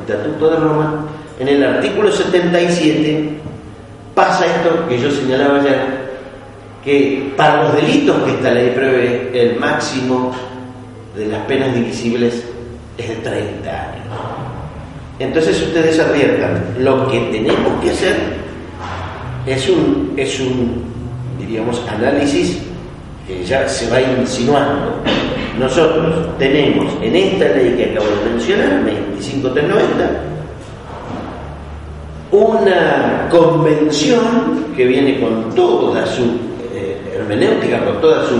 Estatuto 0.00 0.48
de 0.48 0.56
Roma, 0.56 1.04
en 1.38 1.48
el 1.48 1.62
artículo 1.62 2.10
77 2.10 3.28
pasa 4.14 4.46
esto 4.46 4.88
que 4.88 4.98
yo 4.98 5.10
señalaba 5.10 5.62
ya, 5.62 5.86
que 6.82 7.30
para 7.36 7.64
los 7.64 7.76
delitos 7.76 8.22
que 8.22 8.30
esta 8.30 8.52
ley 8.52 8.72
prevé, 8.74 9.32
el 9.34 9.60
máximo 9.60 10.32
de 11.14 11.26
las 11.26 11.44
penas 11.44 11.74
divisibles 11.74 12.55
es 12.98 13.08
de 13.08 13.16
30 13.16 13.70
años. 13.70 14.04
Entonces 15.18 15.62
ustedes 15.62 15.98
adviertan, 15.98 16.74
lo 16.78 17.08
que 17.08 17.18
tenemos 17.32 17.82
que 17.82 17.90
hacer 17.90 18.16
es 19.46 19.68
un, 19.68 20.12
es 20.16 20.40
un 20.40 20.84
diríamos, 21.38 21.82
análisis 21.88 22.58
que 23.26 23.44
ya 23.44 23.68
se 23.68 23.90
va 23.90 24.00
insinuando. 24.00 25.00
Nosotros 25.58 26.38
tenemos 26.38 26.92
en 27.00 27.16
esta 27.16 27.46
ley 27.48 27.74
que 27.76 27.92
acabo 27.92 28.06
de 28.06 28.30
mencionar, 28.30 28.82
25390, 28.84 30.10
una 32.32 33.28
convención 33.30 34.74
que 34.76 34.84
viene 34.84 35.20
con 35.20 35.54
toda 35.54 36.04
su 36.06 36.46
hermenéutica 37.26 37.84
con 37.84 38.00
toda 38.00 38.26
su 38.26 38.34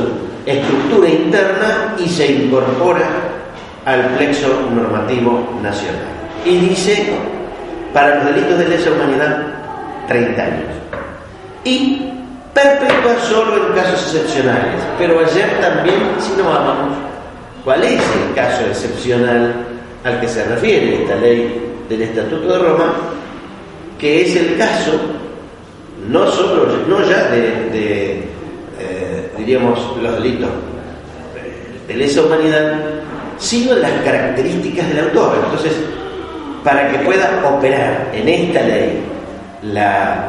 estructura 0.44 1.08
interna 1.08 1.96
y 1.98 2.08
se 2.08 2.32
incorpora 2.32 3.25
al 3.86 4.02
plexo 4.16 4.68
normativo 4.74 5.58
nacional. 5.62 6.04
Y 6.44 6.58
dice, 6.58 7.14
para 7.94 8.16
los 8.16 8.26
delitos 8.26 8.58
de 8.58 8.68
lesa 8.68 8.90
humanidad, 8.90 9.38
30 10.08 10.42
años. 10.42 10.64
Y 11.64 12.12
perpetua 12.52 13.18
solo 13.20 13.68
en 13.68 13.72
casos 13.74 14.02
excepcionales. 14.02 14.82
Pero 14.98 15.20
ayer 15.20 15.58
también, 15.60 16.00
si 16.18 16.36
no 16.36 16.50
vamos, 16.50 16.98
¿cuál 17.64 17.82
es 17.82 18.00
el 18.00 18.34
caso 18.34 18.66
excepcional 18.66 19.54
al 20.04 20.20
que 20.20 20.28
se 20.28 20.44
refiere 20.44 21.02
esta 21.02 21.16
ley 21.16 21.74
del 21.88 22.02
Estatuto 22.02 22.46
de 22.46 22.58
Roma? 22.58 22.92
Que 23.98 24.26
es 24.26 24.36
el 24.36 24.58
caso 24.58 24.92
no 26.10 26.30
solo, 26.30 26.66
no 26.86 27.00
ya 27.08 27.30
de 27.30 28.26
diríamos, 29.36 29.78
los 30.02 30.14
delitos 30.16 30.50
de 31.86 31.94
lesa 31.94 32.22
humanidad, 32.22 32.74
sino 33.38 33.74
las 33.74 33.90
características 34.02 34.88
del 34.88 35.04
autor. 35.04 35.38
Entonces, 35.44 35.72
para 36.64 36.90
que 36.90 36.98
pueda 36.98 37.42
operar 37.44 38.10
en 38.12 38.28
esta 38.28 38.62
ley 38.62 39.00
la 39.62 40.28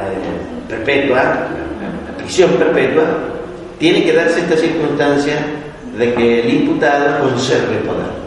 perpetua, 0.68 1.24
la, 1.24 2.18
prisión 2.18 2.52
perpetua, 2.52 3.04
tiene 3.80 4.04
que 4.04 4.14
darse 4.14 4.40
esta 4.40 4.58
circunstancia 4.58 5.36
de 5.98 6.14
que 6.14 6.42
el 6.42 6.54
imputado 6.54 7.20
conserve 7.20 7.78
poder. 7.78 8.18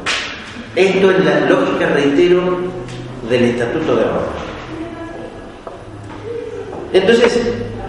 Esto 0.77 1.11
es 1.11 1.25
la 1.25 1.41
lógica, 1.41 1.89
reitero, 1.89 2.59
del 3.29 3.45
Estatuto 3.45 3.97
de 3.97 4.05
Roma. 4.05 4.21
Entonces, 6.93 7.41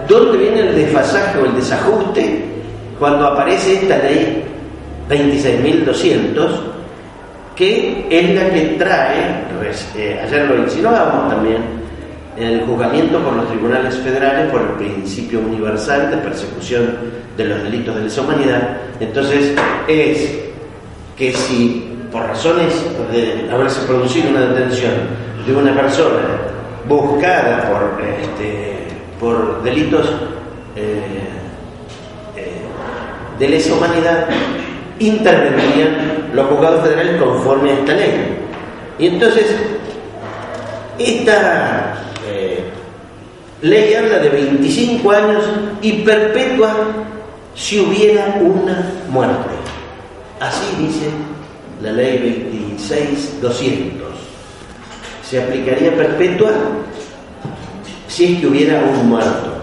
¿dónde 0.07 0.37
viene 0.37 0.59
el 0.61 0.75
desfasaje 0.75 1.39
o 1.39 1.45
el 1.45 1.55
desajuste? 1.55 2.51
cuando 3.01 3.25
aparece 3.25 3.73
esta 3.73 3.97
ley 3.97 4.43
26.200, 5.09 6.49
que 7.55 8.07
es 8.09 8.35
la 8.35 8.49
que 8.49 8.61
trae, 8.77 9.41
eh, 9.95 10.21
ayer 10.23 10.47
lo 10.47 10.57
insinuábamos 10.63 11.33
también, 11.33 11.81
el 12.37 12.61
juzgamiento 12.61 13.19
por 13.19 13.33
los 13.33 13.47
tribunales 13.49 13.95
federales 13.97 14.49
por 14.49 14.61
el 14.61 14.67
principio 14.69 15.39
universal 15.39 16.11
de 16.11 16.17
persecución 16.17 16.97
de 17.37 17.45
los 17.45 17.63
delitos 17.63 17.95
de 17.95 18.03
lesa 18.03 18.21
humanidad. 18.21 18.77
Entonces, 18.99 19.53
es 19.87 20.39
que 21.17 21.33
si 21.33 21.91
por 22.11 22.23
razones 22.23 22.73
de 23.11 23.49
haberse 23.51 23.85
producido 23.85 24.29
una 24.29 24.41
detención 24.41 24.93
de 25.45 25.53
una 25.53 25.73
persona 25.73 26.19
buscada 26.87 27.69
por, 27.69 28.01
este, 28.03 28.87
por 29.19 29.61
delitos 29.63 30.09
eh, 30.75 31.21
de 33.41 33.49
lesa 33.49 33.73
humanidad 33.73 34.27
intervendrían 34.99 36.10
los 36.33 36.47
juzgados 36.47 36.83
federales 36.83 37.21
conforme 37.21 37.71
a 37.71 37.73
esta 37.73 37.93
ley. 37.93 38.37
Y 38.99 39.07
entonces, 39.07 39.45
esta 40.97 41.95
eh, 42.27 42.63
ley 43.61 43.93
habla 43.93 44.19
de 44.19 44.29
25 44.29 45.11
años 45.11 45.43
y 45.81 45.93
perpetua 46.03 46.75
si 47.55 47.79
hubiera 47.79 48.37
una 48.39 48.91
muerte. 49.09 49.49
Así 50.39 50.65
dice 50.79 51.09
la 51.81 51.91
ley 51.91 52.77
26200. 52.77 54.07
Se 55.27 55.41
aplicaría 55.41 55.95
perpetua 55.95 56.51
si 58.07 58.33
es 58.33 58.41
que 58.41 58.47
hubiera 58.47 58.81
un 58.81 59.09
muerto. 59.09 59.61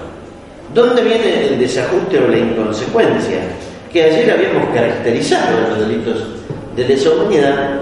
¿Dónde 0.75 1.03
viene 1.03 1.49
el 1.49 1.59
desajuste 1.59 2.19
o 2.19 2.29
la 2.29 2.39
inconsecuencia? 2.39 3.41
Que 3.93 4.05
ayer 4.05 4.31
habíamos 4.31 4.69
caracterizado 4.75 5.61
los 5.71 5.89
delitos 5.89 6.38
de 6.79 6.85
lesa 6.87 7.11
humanidad 7.11 7.81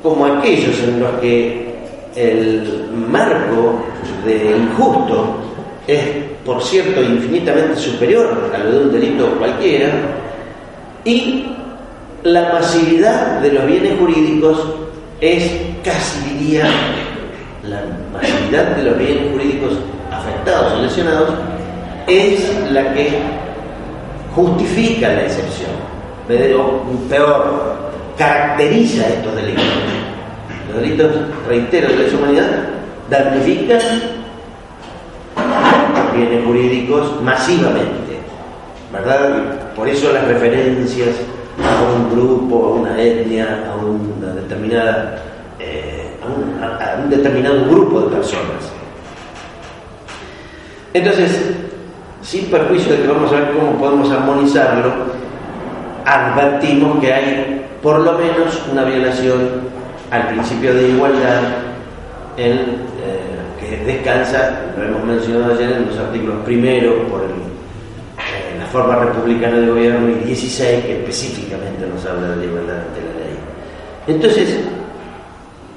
como 0.00 0.24
aquellos 0.24 0.78
en 0.84 1.00
los 1.00 1.10
que 1.20 1.74
el 2.14 2.88
marco 3.08 3.82
de 4.24 4.56
injusto 4.56 5.34
es, 5.86 6.00
por 6.44 6.62
cierto, 6.62 7.02
infinitamente 7.02 7.74
superior 7.76 8.52
a 8.54 8.58
lo 8.58 8.70
de 8.70 8.78
un 8.84 8.92
delito 8.92 9.26
cualquiera, 9.36 9.90
y 11.04 11.46
la 12.22 12.52
masividad 12.52 13.40
de 13.40 13.52
los 13.52 13.66
bienes 13.66 13.98
jurídicos 13.98 14.58
es 15.20 15.50
casi 15.82 16.20
diría 16.30 16.70
la 17.64 17.82
masividad 18.12 18.76
de 18.76 18.84
los 18.84 18.96
bienes 18.96 19.32
jurídicos 19.32 19.72
afectados 20.12 20.74
o 20.74 20.82
lesionados 20.82 21.30
es 22.06 22.48
la 22.70 22.94
que 22.94 23.08
justifica 24.36 25.08
la 25.08 25.22
excepción, 25.22 25.70
un 26.28 27.08
peor, 27.08 27.89
caracteriza 28.20 29.08
estos 29.08 29.34
delitos. 29.34 29.64
Los 30.68 30.82
delitos, 30.82 31.10
reitero, 31.48 31.88
de 31.88 32.06
la 32.06 32.18
humanidad 32.18 32.48
damnifican 33.08 33.80
bienes 36.14 36.44
jurídicos 36.44 37.22
masivamente, 37.22 38.18
¿verdad? 38.92 39.72
Por 39.74 39.88
eso 39.88 40.12
las 40.12 40.28
referencias 40.28 41.16
a 41.64 41.82
un 41.94 42.10
grupo, 42.10 42.66
a 42.66 42.70
una 42.80 43.02
etnia, 43.02 43.64
a 43.72 43.76
una 43.76 44.34
determinada, 44.34 45.22
eh, 45.58 46.10
a 46.22 47.02
un 47.02 47.08
determinado 47.08 47.64
grupo 47.70 48.02
de 48.02 48.16
personas. 48.16 48.70
Entonces, 50.92 51.40
sin 52.20 52.50
perjuicio 52.50 52.92
de 52.92 53.02
que 53.02 53.08
vamos 53.08 53.32
a 53.32 53.36
ver 53.36 53.52
cómo 53.52 53.78
podemos 53.78 54.10
armonizarlo, 54.10 54.92
advertimos 56.10 56.98
que 56.98 57.12
hay 57.12 57.66
por 57.82 58.00
lo 58.00 58.12
menos 58.18 58.60
una 58.70 58.84
violación 58.84 59.70
al 60.10 60.26
principio 60.28 60.74
de 60.74 60.88
igualdad 60.88 61.42
en, 62.36 62.58
eh, 62.58 63.30
que 63.60 63.76
descansa, 63.84 64.60
lo 64.76 64.84
hemos 64.84 65.04
mencionado 65.04 65.54
ayer 65.54 65.70
en 65.72 65.86
los 65.86 65.96
artículos 65.98 66.36
primero 66.44 67.06
por 67.08 67.22
eh, 67.22 68.58
la 68.58 68.66
forma 68.66 68.96
republicana 68.96 69.58
de 69.58 69.68
gobierno 69.68 70.10
y 70.10 70.24
16 70.24 70.84
que 70.84 70.98
específicamente 70.98 71.86
nos 71.86 72.04
habla 72.04 72.30
de 72.30 72.36
la 72.36 72.44
igualdad 72.44 72.76
ante 72.76 73.00
la 73.00 73.24
ley. 73.24 73.36
Entonces, 74.08 74.58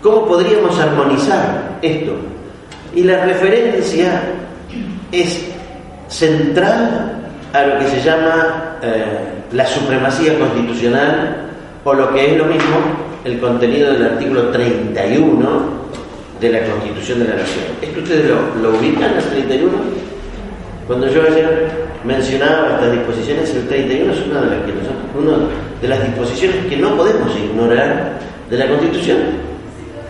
¿cómo 0.02 0.26
podríamos 0.26 0.80
armonizar 0.80 1.78
esto? 1.82 2.14
Y 2.96 3.04
la 3.04 3.24
referencia 3.26 4.22
es 5.12 5.48
central 6.08 7.20
a 7.54 7.62
lo 7.64 7.80
que 7.80 7.86
se 7.86 8.02
llama 8.02 8.78
eh, 8.82 9.33
la 9.54 9.66
supremacía 9.68 10.38
constitucional 10.38 11.48
o 11.84 11.94
lo 11.94 12.14
que 12.14 12.32
es 12.32 12.38
lo 12.38 12.46
mismo 12.46 12.78
el 13.24 13.40
contenido 13.40 13.94
del 13.94 14.06
artículo 14.06 14.50
31 14.50 15.84
de 16.42 16.50
la 16.50 16.60
Constitución 16.66 17.20
de 17.20 17.26
la 17.26 17.36
Nación. 17.36 17.66
¿Esto 17.82 18.00
ustedes 18.02 18.30
lo, 18.30 18.62
lo 18.62 18.78
ubican, 18.78 19.16
el 19.16 19.24
31? 19.24 19.72
Cuando 20.88 21.08
yo 21.08 21.22
ayer 21.22 21.70
mencionaba 22.04 22.76
estas 22.76 22.92
disposiciones, 22.92 23.56
el 23.56 23.68
31 23.68 24.14
es 24.14 24.20
una 24.28 24.42
de 24.42 24.48
las, 24.48 24.66
que 24.66 25.18
una 25.18 25.38
de 25.82 25.88
las 25.88 26.04
disposiciones 26.06 26.66
que 26.66 26.78
no 26.78 26.98
podemos 26.98 27.32
ignorar 27.38 28.20
de 28.50 28.58
la 28.58 28.68
Constitución, 28.68 29.18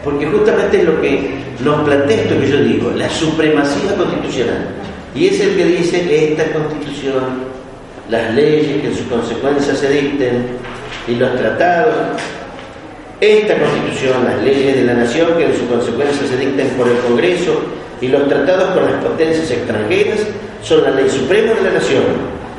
porque 0.04 0.26
justamente 0.26 0.80
es 0.80 0.86
lo 0.86 1.00
que 1.00 1.36
nos 1.64 1.82
plantea 1.84 2.24
esto 2.24 2.40
que 2.40 2.50
yo 2.50 2.58
digo, 2.58 2.92
la 2.96 3.10
supremacía 3.10 3.96
constitucional. 3.96 4.70
Y 5.14 5.28
es 5.28 5.40
el 5.40 5.56
que 5.56 5.66
dice 5.66 6.02
que 6.08 6.32
esta 6.32 6.52
constitución, 6.52 7.53
las 8.10 8.34
leyes 8.34 8.82
que 8.82 8.88
en 8.88 8.96
su 8.96 9.08
consecuencia 9.08 9.76
se 9.76 9.90
dicten 9.90 10.46
y 11.08 11.16
los 11.16 11.36
tratados, 11.36 11.96
esta 13.20 13.58
constitución, 13.58 14.26
las 14.26 14.44
leyes 14.44 14.76
de 14.76 14.84
la 14.84 14.94
nación 14.94 15.38
que 15.38 15.46
en 15.46 15.56
su 15.56 15.68
consecuencia 15.68 16.28
se 16.28 16.38
dicten 16.38 16.68
por 16.72 16.88
el 16.88 16.98
Congreso 17.00 17.62
y 18.02 18.08
los 18.08 18.28
tratados 18.28 18.72
con 18.72 18.86
las 18.86 19.04
potencias 19.04 19.50
extranjeras 19.50 20.20
son 20.62 20.84
la 20.84 20.92
ley 20.92 21.10
suprema 21.10 21.54
de 21.54 21.62
la 21.62 21.72
nación 21.72 22.04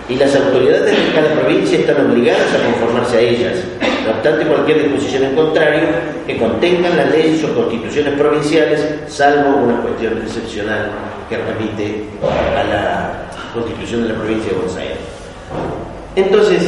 y 0.08 0.16
las 0.16 0.34
autoridades 0.36 0.96
de 0.96 1.12
cada 1.14 1.32
provincia 1.40 1.78
están 1.78 2.10
obligadas 2.10 2.46
a 2.54 2.64
conformarse 2.64 3.16
a 3.16 3.20
ellas. 3.20 3.58
No 4.04 4.10
obstante, 4.12 4.46
cualquier 4.46 4.82
disposición 4.82 5.24
en 5.24 5.34
contrario 5.34 5.88
que 6.26 6.36
contengan 6.36 6.96
las 6.96 7.10
leyes 7.10 7.42
o 7.44 7.54
constituciones 7.54 8.14
provinciales, 8.14 8.84
salvo 9.08 9.56
una 9.56 9.80
cuestión 9.80 10.18
excepcional 10.18 10.90
que 11.28 11.38
remite 11.38 12.04
a 12.22 12.64
la 12.64 13.12
constitución 13.54 14.02
de 14.02 14.08
la 14.10 14.14
provincia 14.14 14.50
de 14.50 14.56
Buenos 14.56 14.76
Aires. 14.76 15.13
Entonces, 16.16 16.62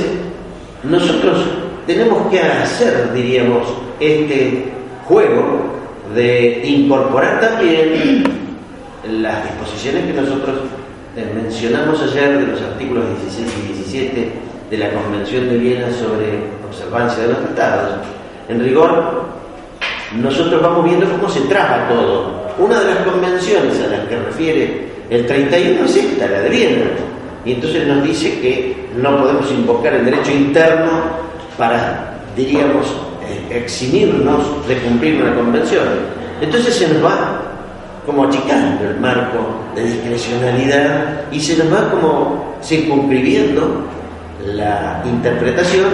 nosotros 0.82 1.44
tenemos 1.86 2.30
que 2.30 2.40
hacer, 2.40 3.12
diríamos, 3.14 3.66
este 4.00 4.64
juego 5.04 5.76
de 6.14 6.62
incorporar 6.66 7.40
también 7.40 8.24
las 9.20 9.44
disposiciones 9.44 10.06
que 10.06 10.20
nosotros 10.20 10.60
mencionamos 11.34 12.02
ayer 12.02 12.38
de 12.38 12.46
los 12.52 12.60
artículos 12.60 13.04
16 13.22 13.52
y 13.64 13.72
17 13.72 14.32
de 14.70 14.78
la 14.78 14.90
Convención 14.90 15.48
de 15.48 15.56
Viena 15.56 15.90
sobre 15.92 16.40
observancia 16.68 17.22
de 17.22 17.28
los 17.30 17.38
tratados. 17.38 18.00
En 18.48 18.60
rigor, 18.62 19.24
nosotros 20.16 20.60
vamos 20.60 20.84
viendo 20.84 21.06
cómo 21.10 21.28
se 21.28 21.40
traba 21.42 21.88
todo. 21.88 22.46
Una 22.58 22.80
de 22.80 22.94
las 22.94 22.98
convenciones 22.98 23.80
a 23.82 23.88
las 23.88 24.08
que 24.08 24.18
refiere 24.18 24.88
el 25.10 25.26
31 25.26 25.84
es 25.84 25.96
esta, 25.96 26.26
la 26.26 26.40
de 26.40 26.48
Viena. 26.48 26.86
Y 27.46 27.52
entonces 27.52 27.86
nos 27.86 28.02
dice 28.02 28.40
que 28.40 28.88
no 28.96 29.16
podemos 29.18 29.48
invocar 29.52 29.94
el 29.94 30.04
derecho 30.04 30.32
interno 30.32 30.90
para, 31.56 32.18
diríamos, 32.34 32.86
eh, 33.22 33.62
eximirnos 33.62 34.66
de 34.66 34.76
cumplir 34.78 35.22
una 35.22 35.32
convención. 35.36 35.84
Entonces 36.40 36.74
se 36.74 36.88
nos 36.88 37.04
va 37.04 37.40
como 38.04 38.24
achicando 38.24 38.84
el 38.88 38.98
marco 38.98 39.38
de 39.76 39.84
discrecionalidad 39.84 41.22
y 41.30 41.40
se 41.40 41.56
nos 41.56 41.72
va 41.72 41.88
como 41.88 42.56
circunscribiendo 42.62 43.84
la 44.44 45.02
interpretación 45.04 45.86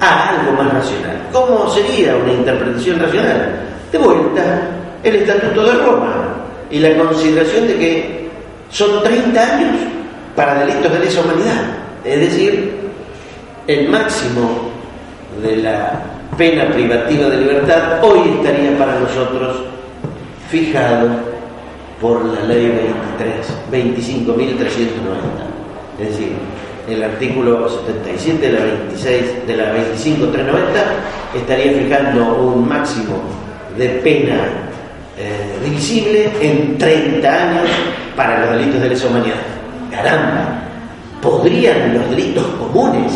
a 0.00 0.28
algo 0.28 0.52
más 0.52 0.72
racional. 0.72 1.16
¿Cómo 1.32 1.68
sería 1.68 2.14
una 2.16 2.32
interpretación 2.32 3.00
racional? 3.00 3.60
De 3.90 3.98
vuelta, 3.98 4.68
el 5.02 5.16
Estatuto 5.16 5.64
de 5.64 5.72
Roma 5.84 6.34
y 6.70 6.78
la 6.78 6.96
consideración 6.96 7.66
de 7.66 7.78
que 7.78 8.28
son 8.70 9.02
30 9.02 9.40
años 9.40 9.76
para 10.34 10.64
delitos 10.64 10.92
de 10.92 10.98
lesa 10.98 11.20
humanidad, 11.20 11.62
es 12.04 12.20
decir, 12.20 12.72
el 13.66 13.88
máximo 13.88 14.70
de 15.42 15.56
la 15.56 16.02
pena 16.36 16.70
privativa 16.70 17.28
de 17.28 17.36
libertad 17.36 18.02
hoy 18.02 18.36
estaría 18.36 18.76
para 18.78 18.98
nosotros 18.98 19.64
fijado 20.48 21.08
por 22.00 22.24
la 22.24 22.42
ley 22.42 22.66
23, 23.18 23.46
25.390. 23.70 24.72
Es 26.00 26.08
decir, 26.08 26.32
el 26.88 27.02
artículo 27.02 27.68
77 27.68 28.46
de 28.46 28.52
la 28.52 28.64
26 28.64 29.46
de 29.46 29.56
la 29.56 29.72
25390 29.72 30.84
estaría 31.34 31.72
fijando 31.72 32.34
un 32.34 32.68
máximo 32.68 33.22
de 33.78 33.88
pena 33.88 34.34
eh, 35.16 35.58
divisible 35.64 36.30
en 36.40 36.76
30 36.76 37.28
años 37.28 37.68
para 38.16 38.40
los 38.40 38.58
delitos 38.58 38.80
de 38.80 38.88
lesa 38.88 39.06
humanidad. 39.06 39.61
Caramba, 39.92 40.62
¿podrían 41.20 41.94
los 41.94 42.10
delitos 42.10 42.46
comunes 42.58 43.12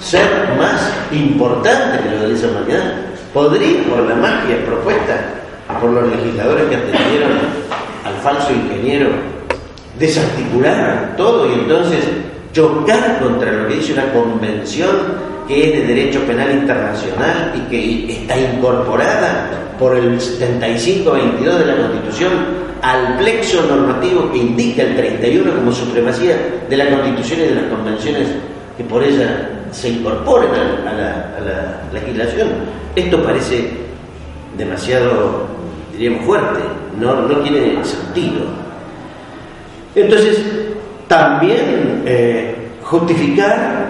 ser 0.00 0.26
más 0.58 0.90
importantes 1.12 2.00
que 2.00 2.10
los 2.10 2.20
de 2.22 2.28
lesa 2.28 2.48
humanidad? 2.48 2.94
¿Podría, 3.32 3.84
por 3.84 4.08
la 4.08 4.14
magia 4.14 4.64
propuesta 4.66 5.38
por 5.80 5.90
los 5.90 6.08
legisladores 6.10 6.64
que 6.68 6.76
atendieron 6.76 7.32
al 8.04 8.14
falso 8.22 8.52
ingeniero, 8.52 9.10
desarticular 9.98 11.14
todo 11.16 11.48
y 11.50 11.54
entonces 11.54 12.04
chocar 12.52 13.20
contra 13.20 13.52
lo 13.52 13.68
que 13.68 13.74
dice 13.74 13.92
una 13.92 14.12
convención 14.12 14.90
que 15.46 15.66
es 15.66 15.80
de 15.80 15.94
derecho 15.94 16.20
penal 16.22 16.50
internacional 16.50 17.54
y 17.54 17.70
que 17.70 18.12
está 18.12 18.38
incorporada 18.38 19.50
por 19.78 19.96
el 19.96 20.18
75-22 20.18 21.58
de 21.58 21.66
la 21.66 21.76
Constitución 21.76 22.67
al 22.82 23.18
plexo 23.18 23.64
normativo 23.66 24.30
que 24.30 24.38
indica 24.38 24.82
el 24.82 24.96
31 24.96 25.54
como 25.54 25.72
supremacía 25.72 26.36
de 26.68 26.76
la 26.76 26.90
Constitución 26.90 27.40
y 27.40 27.44
de 27.44 27.54
las 27.54 27.64
convenciones 27.64 28.28
que 28.76 28.84
por 28.84 29.02
ella 29.02 29.50
se 29.70 29.88
incorporen 29.90 30.50
a, 30.86 30.92
la, 30.92 31.24
legislación. 31.92 32.48
Esto 32.94 33.22
parece 33.22 33.70
demasiado, 34.56 35.46
diríamos, 35.92 36.24
fuerte, 36.24 36.60
no, 36.98 37.22
no 37.22 37.36
tiene 37.38 37.82
sentido. 37.84 38.40
Entonces, 39.94 40.44
también 41.08 42.02
eh, 42.04 42.54
justificar 42.82 43.88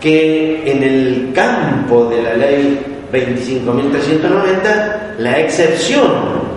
que 0.00 0.70
en 0.70 0.82
el 0.82 1.32
campo 1.34 2.06
de 2.06 2.22
la 2.22 2.34
ley 2.34 2.80
25.390 3.12 5.18
la 5.18 5.40
excepción 5.40 6.55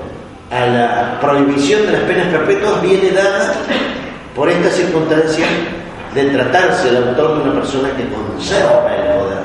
a 0.51 0.65
la 0.65 1.19
prohibición 1.21 1.85
de 1.85 1.91
las 1.93 2.01
penas 2.01 2.27
perpetuas 2.27 2.81
viene 2.81 3.11
dada 3.11 3.53
por 4.35 4.49
esta 4.49 4.69
circunstancia 4.69 5.45
de 6.13 6.23
tratarse 6.25 6.89
el 6.89 6.97
autor 6.97 7.37
de 7.37 7.49
una 7.49 7.53
persona 7.59 7.89
que 7.95 8.07
conserva 8.09 8.95
el 8.95 9.19
poder 9.19 9.37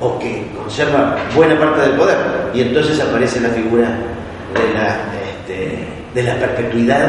o 0.00 0.18
que 0.18 0.50
conserva 0.56 1.16
buena 1.34 1.58
parte 1.58 1.82
del 1.82 1.92
poder. 1.92 2.16
Y 2.52 2.62
entonces 2.62 3.00
aparece 3.00 3.40
la 3.40 3.50
figura 3.50 3.86
de 3.86 4.74
la, 4.74 4.96
este, 5.30 5.88
de 6.12 6.22
la 6.24 6.34
perpetuidad 6.34 7.08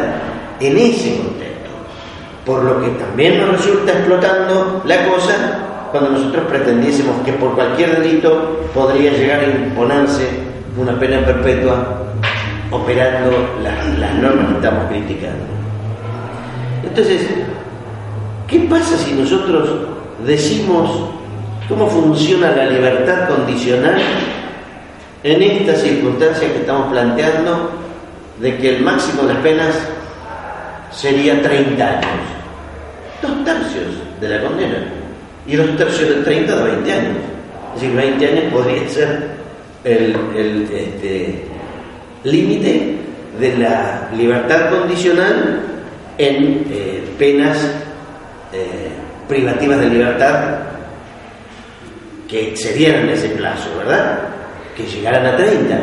en 0.60 0.78
ese 0.78 1.18
contexto. 1.18 1.70
Por 2.46 2.64
lo 2.64 2.82
que 2.82 2.90
también 2.90 3.40
nos 3.40 3.58
resulta 3.58 3.94
explotando 3.94 4.84
la 4.86 5.06
cosa 5.06 5.34
cuando 5.92 6.12
nosotros 6.12 6.46
pretendiésemos 6.48 7.16
que 7.26 7.34
por 7.34 7.56
cualquier 7.56 8.00
delito 8.00 8.68
podría 8.74 9.12
llegar 9.12 9.40
a 9.40 9.44
imponerse 9.44 10.28
una 10.78 11.00
pena 11.00 11.26
perpetua 11.26 12.04
operando 12.74 13.32
las, 13.62 14.16
normas 14.16 14.48
que 14.48 14.56
estamos 14.56 14.90
criticando. 14.90 15.46
Entonces, 16.84 17.28
¿qué 18.48 18.60
pasa 18.62 18.98
si 18.98 19.14
nosotros 19.14 19.70
decimos 20.26 21.10
cómo 21.70 21.88
funciona 21.88 22.52
la 22.52 22.66
libertad 22.66 23.30
condicional 23.30 24.02
en 25.24 25.42
esta 25.42 25.76
circunstancia 25.76 26.52
que 26.52 26.60
estamos 26.60 26.92
planteando 26.92 27.72
de 28.40 28.58
que 28.58 28.78
el 28.78 28.84
máximo 28.84 29.24
de 29.24 29.34
las 29.36 29.44
penas 29.44 29.76
sería 30.92 31.42
30 31.42 31.88
años? 31.88 32.26
Dos 33.22 33.46
tercios 33.46 33.86
de 34.20 34.30
la 34.30 34.42
condena 34.44 34.78
y 35.46 35.56
dos 35.56 35.78
tercios 35.78 36.10
de 36.10 36.16
30 36.24 36.56
de 36.56 36.64
20 36.72 36.92
años. 36.92 37.18
Es 37.76 37.82
decir, 37.82 37.96
20 37.96 38.28
años 38.28 38.54
podría 38.54 38.90
ser 38.90 39.30
el, 39.84 40.16
el 40.36 40.64
este, 40.72 41.53
límite 42.24 42.98
de 43.40 43.58
la 43.58 44.10
libertad 44.16 44.70
condicional 44.70 45.62
en 46.18 46.66
eh, 46.70 47.04
penas 47.18 47.58
eh, 48.52 48.90
privativas 49.28 49.80
de 49.80 49.90
libertad 49.90 50.60
que 52.28 52.50
excedieran 52.50 53.10
ese 53.10 53.30
plazo, 53.30 53.70
¿verdad? 53.78 54.20
Que 54.76 54.86
llegaran 54.86 55.26
a 55.26 55.36
30, 55.36 55.80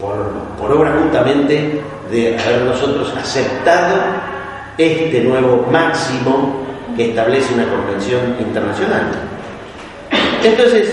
por, 0.00 0.72
obra 0.72 0.92
justamente 1.02 1.80
de 2.10 2.38
haber 2.38 2.62
nosotros 2.62 3.12
aceptado 3.16 3.96
este 4.78 5.20
nuevo 5.22 5.68
máximo 5.70 6.64
que 6.96 7.10
establece 7.10 7.54
una 7.54 7.68
convención 7.68 8.36
internacional. 8.40 9.02
Entonces, 10.42 10.88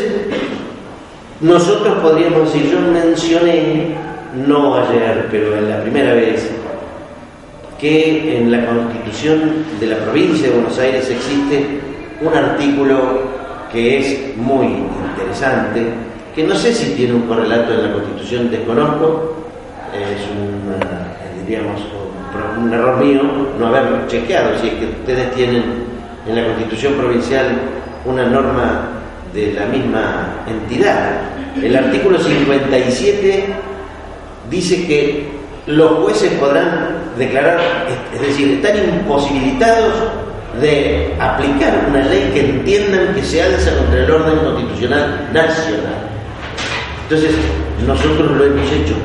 nosotros 1.40 2.00
podríamos 2.00 2.52
decir, 2.54 2.72
yo 2.72 2.80
mencioné 2.82 3.96
no 4.46 4.76
ayer, 4.76 5.28
pero 5.32 5.58
en 5.58 5.70
la 5.70 5.82
primera 5.82 6.14
vez, 6.14 6.50
que 7.80 8.38
en 8.38 8.52
la 8.52 8.66
constitución 8.66 9.66
de 9.80 9.88
la 9.88 9.98
provincia 9.98 10.48
de 10.48 10.56
Buenos 10.56 10.78
Aires 10.80 11.10
existe 11.10 11.80
un 12.22 12.34
artículo 12.34 13.22
que 13.72 14.00
es 14.00 14.38
muy 14.38 14.66
interesante, 15.12 15.84
que 16.36 16.44
no 16.44 16.56
sé 16.56 16.74
si 16.74 16.94
tiene 16.94 17.14
un 17.14 17.22
correlato 17.24 17.74
en 17.74 17.84
la 17.84 17.94
constitución, 17.94 18.50
desconozco, 18.50 19.36
es 19.94 20.22
un, 20.32 21.46
diríamos, 21.46 21.82
un, 22.60 22.74
error 22.74 22.98
mío 22.98 23.22
no 23.60 23.68
haberlo 23.68 24.08
chequeado, 24.08 24.58
si 24.60 24.68
es 24.68 24.74
que 24.76 24.86
ustedes 24.86 25.32
tienen 25.36 25.64
en 26.28 26.36
la 26.36 26.46
constitución 26.46 26.94
provincial 26.94 27.46
una 28.06 28.26
norma 28.26 28.90
de 29.34 29.54
la 29.54 29.66
misma 29.68 30.28
entidad. 30.48 31.22
El 31.62 31.76
artículo 31.76 32.20
57 32.20 33.46
dice 34.50 34.86
que 34.88 35.28
los 35.68 35.92
jueces 36.04 36.32
podrán 36.34 37.12
declarar, 37.18 37.60
es 38.14 38.22
decir, 38.22 38.62
están 38.64 38.78
imposibilitados 38.78 39.94
de 40.62 41.14
aplicar 41.20 41.86
una 41.90 42.04
ley 42.06 42.32
que 42.34 42.50
entiendan 42.50 43.14
que 43.14 43.22
se 43.22 43.44
alza 43.44 43.76
contra 43.78 44.00
el 44.00 44.10
orden 44.10 44.40
constitucional 44.40 45.30
nacional. 45.34 46.10
Entonces, 47.04 47.36
nosotros 47.86 48.32
lo 48.32 48.46
hemos 48.46 48.72
hecho, 48.72 48.96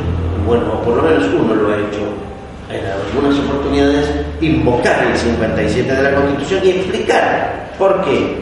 bueno, 0.46 0.80
por 0.82 0.96
lo 0.96 1.02
menos 1.02 1.24
uno 1.26 1.54
lo 1.54 1.68
ha 1.68 1.76
hecho 1.76 2.22
en 2.70 2.86
algunas 2.86 3.38
oportunidades, 3.44 4.08
invocar 4.40 5.06
el 5.06 5.16
57 5.16 5.94
de 5.94 6.02
la 6.02 6.14
Constitución 6.14 6.60
y 6.64 6.70
explicar 6.70 7.72
por 7.78 8.02
qué 8.04 8.38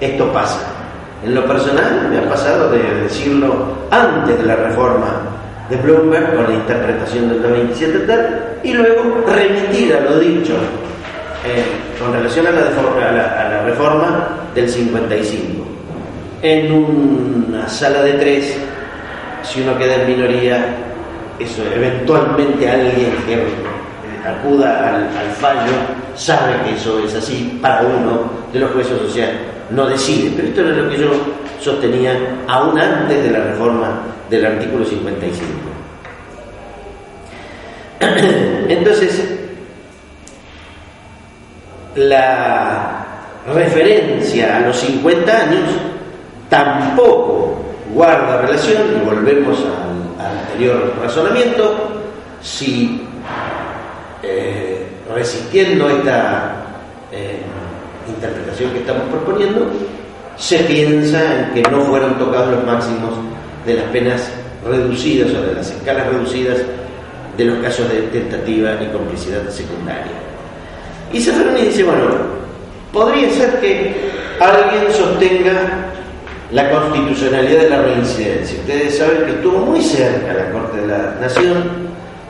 esto 0.00 0.30
pasa. 0.32 0.60
En 1.24 1.34
lo 1.34 1.46
personal 1.46 2.08
me 2.10 2.18
ha 2.18 2.28
pasado 2.28 2.70
de 2.70 2.82
decirlo 3.02 3.54
antes 3.90 4.36
de 4.36 4.44
la 4.44 4.56
reforma 4.56 5.33
de 5.68 5.76
Bloomberg 5.76 6.34
con 6.34 6.44
la 6.44 6.54
interpretación 6.54 7.28
del 7.28 7.40
27 7.40 7.98
tal, 8.00 8.58
y 8.62 8.72
luego 8.72 9.24
remitir 9.26 9.94
a 9.94 10.00
lo 10.00 10.18
dicho 10.18 10.54
eh, 11.44 11.64
con 11.98 12.12
relación 12.12 12.46
a 12.46 12.50
la, 12.50 12.60
a 12.60 13.48
la, 13.48 13.62
reforma 13.64 14.28
del 14.54 14.68
55. 14.68 15.64
En 16.42 16.72
una 16.72 17.68
sala 17.68 18.02
de 18.02 18.12
tres, 18.14 18.56
si 19.42 19.62
uno 19.62 19.78
queda 19.78 19.96
en 19.96 20.06
minoría, 20.08 20.76
eso 21.38 21.62
eventualmente 21.74 22.70
alguien 22.70 23.12
que 23.26 23.34
eh, 23.34 23.46
acuda 24.26 24.88
al, 24.88 25.02
al, 25.16 25.34
fallo 25.36 25.72
sabe 26.14 26.52
que 26.64 26.74
eso 26.76 26.98
es 27.04 27.14
así 27.14 27.58
para 27.60 27.82
uno 27.82 28.30
de 28.52 28.60
los 28.60 28.70
jueces, 28.72 29.12
sea, 29.12 29.32
no 29.70 29.86
decide. 29.86 30.30
Pero 30.36 30.48
esto 30.48 30.60
es 30.60 30.76
lo 30.76 30.90
que 30.90 30.98
yo 30.98 31.10
sostenía 31.60 32.18
aún 32.46 32.78
antes 32.78 33.24
de 33.24 33.30
la 33.30 33.44
reforma 33.44 34.00
del 34.34 34.46
artículo 34.46 34.84
55. 34.84 35.46
Entonces, 38.68 39.24
la 41.96 43.06
referencia 43.52 44.56
a 44.56 44.60
los 44.60 44.76
50 44.78 45.32
años 45.36 45.70
tampoco 46.48 47.62
guarda 47.92 48.42
relación, 48.42 48.82
y 49.00 49.04
volvemos 49.04 49.58
al, 49.60 50.38
anterior 50.38 50.94
razonamiento, 51.00 51.90
si 52.42 53.06
eh, 54.22 54.86
resistiendo 55.14 55.88
esta 55.90 56.56
eh, 57.12 57.38
interpretación 58.08 58.70
que 58.72 58.78
estamos 58.80 59.04
proponiendo, 59.10 59.70
se 60.36 60.58
piensa 60.60 61.40
en 61.40 61.54
que 61.54 61.62
no 61.70 61.80
fueron 61.82 62.18
tocados 62.18 62.50
los 62.50 62.64
máximos 62.64 63.14
de 63.66 63.74
las 63.74 63.84
penas 63.86 64.30
reducidas 64.66 65.30
o 65.34 65.42
de 65.42 65.54
las 65.54 65.70
escalas 65.70 66.06
reducidas 66.06 66.58
de 67.36 67.44
los 67.44 67.58
casos 67.58 67.90
de 67.90 68.02
tentativa 68.02 68.78
y 68.80 68.86
complicidad 68.92 69.48
secundaria. 69.48 70.12
Y 71.12 71.20
Zaffaroni 71.20 71.62
dice, 71.62 71.84
bueno, 71.84 72.04
podría 72.92 73.30
ser 73.30 73.60
que 73.60 74.10
alguien 74.40 74.92
sostenga 74.92 75.52
la 76.52 76.70
constitucionalidad 76.70 77.62
de 77.62 77.70
la 77.70 77.82
reincidencia. 77.82 78.60
Ustedes 78.60 78.98
saben 78.98 79.24
que 79.24 79.30
estuvo 79.32 79.58
muy 79.58 79.80
cerca 79.80 80.32
la 80.32 80.50
Corte 80.50 80.80
de 80.80 80.86
la 80.86 81.16
Nación 81.20 81.64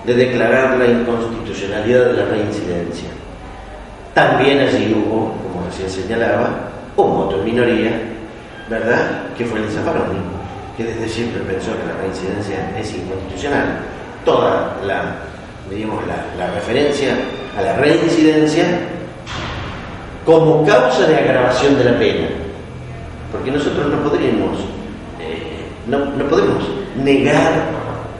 de 0.06 0.14
declarar 0.14 0.78
la 0.78 0.86
inconstitucionalidad 0.86 2.06
de 2.06 2.12
la 2.14 2.24
reincidencia. 2.26 3.08
También 4.14 4.60
allí 4.60 4.94
hubo, 4.94 5.34
como 5.42 5.66
recién 5.66 5.90
señalaba, 5.90 6.70
un 6.96 7.16
voto 7.16 7.38
en 7.40 7.44
minoría, 7.44 7.90
¿verdad?, 8.70 9.22
que 9.36 9.44
fue 9.44 9.58
el 9.58 9.66
de 9.66 9.72
Zaffaroni 9.72 10.33
que 10.76 10.84
desde 10.84 11.08
siempre 11.08 11.40
pensó 11.42 11.70
que 11.72 11.87
la 11.87 12.00
reincidencia 12.00 12.78
es 12.78 12.92
inconstitucional. 12.94 13.78
Toda 14.24 14.76
la, 14.84 15.16
la, 16.38 16.50
referencia 16.54 17.14
a 17.56 17.62
la 17.62 17.76
reincidencia 17.76 18.64
como 20.24 20.64
causa 20.66 21.06
de 21.06 21.16
agravación 21.16 21.78
de 21.78 21.84
la 21.84 21.98
pena. 21.98 22.28
Porque 23.30 23.50
nosotros 23.50 23.87
no 23.88 24.08
podríamos, 24.08 24.58
eh, 25.20 25.66
no, 25.87 26.06
no, 26.06 26.24
podemos 26.26 26.64
negar 27.02 27.52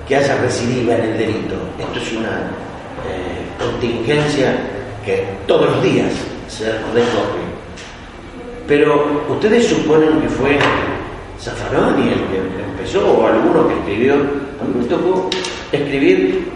que 0.07 0.17
haya 0.17 0.37
recidiva 0.37 0.95
en 0.97 1.05
el 1.05 1.19
delito. 1.19 1.55
Esto 1.79 1.99
es 1.99 2.13
una 2.13 2.51
eh, 3.09 3.45
contingencia 3.59 4.55
que 5.05 5.25
todos 5.47 5.71
los 5.71 5.83
días 5.83 6.13
se 6.49 6.73
recoge. 6.73 7.45
Pero 8.67 9.25
ustedes 9.29 9.69
suponen 9.69 10.21
que 10.21 10.29
fue 10.29 10.59
Zaffaroni 11.41 12.09
el 12.09 12.21
que 12.29 12.63
empezó, 12.71 13.07
o 13.07 13.27
alguno 13.27 13.69
que 13.69 13.75
escribió, 13.75 14.15
a 14.15 14.65
mí 14.65 14.75
me 14.81 14.85
tocó 14.87 15.31
escribir 15.73 16.49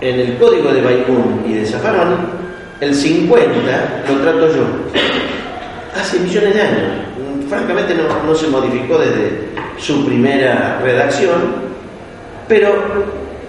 en 0.00 0.20
el 0.20 0.38
código 0.38 0.72
de 0.72 0.82
Baikun 0.82 1.44
y 1.48 1.54
de 1.54 1.66
Zaffaroni, 1.66 2.16
el 2.80 2.94
50 2.94 4.04
lo 4.08 4.16
trato 4.20 4.48
yo, 4.54 4.62
hace 5.94 6.18
millones 6.20 6.54
de 6.54 6.60
años. 6.60 6.92
Francamente 7.48 7.94
no, 7.94 8.34
se 8.34 8.46
modificó 8.46 8.98
desde 8.98 9.48
su 9.76 10.06
primera 10.06 10.80
redacción, 10.82 11.40
pero 12.46 12.72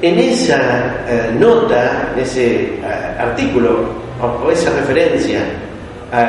en 0.01 0.17
esa 0.17 1.05
eh, 1.07 1.35
nota, 1.37 2.11
ese 2.17 2.63
eh, 2.63 3.15
artículo 3.19 4.01
o 4.21 4.51
esa 4.51 4.71
referencia 4.71 5.41
a 6.11 6.21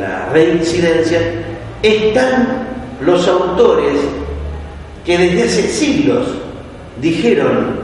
la 0.00 0.28
reincidencia, 0.32 1.20
están 1.82 2.66
los 3.00 3.26
autores 3.28 3.98
que 5.04 5.18
desde 5.18 5.44
hace 5.44 5.68
siglos 5.68 6.26
dijeron 7.00 7.80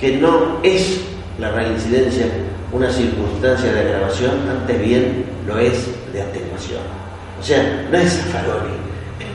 que 0.00 0.16
no 0.18 0.58
es 0.62 1.00
la 1.38 1.50
reincidencia 1.50 2.26
una 2.72 2.90
circunstancia 2.90 3.72
de 3.72 3.80
agravación, 3.80 4.32
antes 4.50 4.80
bien 4.80 5.24
lo 5.46 5.58
es 5.58 5.86
de 6.12 6.22
atenuación. 6.22 6.80
O 7.40 7.42
sea, 7.42 7.86
no 7.90 7.98
es 7.98 8.12
Zaffaroni. 8.12 8.74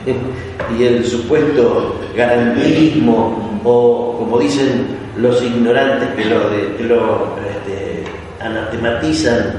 y 0.78 0.84
el 0.84 1.04
supuesto 1.04 2.00
garantismo, 2.16 3.60
o 3.64 4.16
como 4.18 4.38
dicen 4.38 4.96
los 5.16 5.42
ignorantes 5.42 6.08
que 6.10 6.24
lo, 6.24 6.50
que 6.76 6.84
lo 6.84 7.36
este, 7.48 8.04
anatematizan 8.40 9.52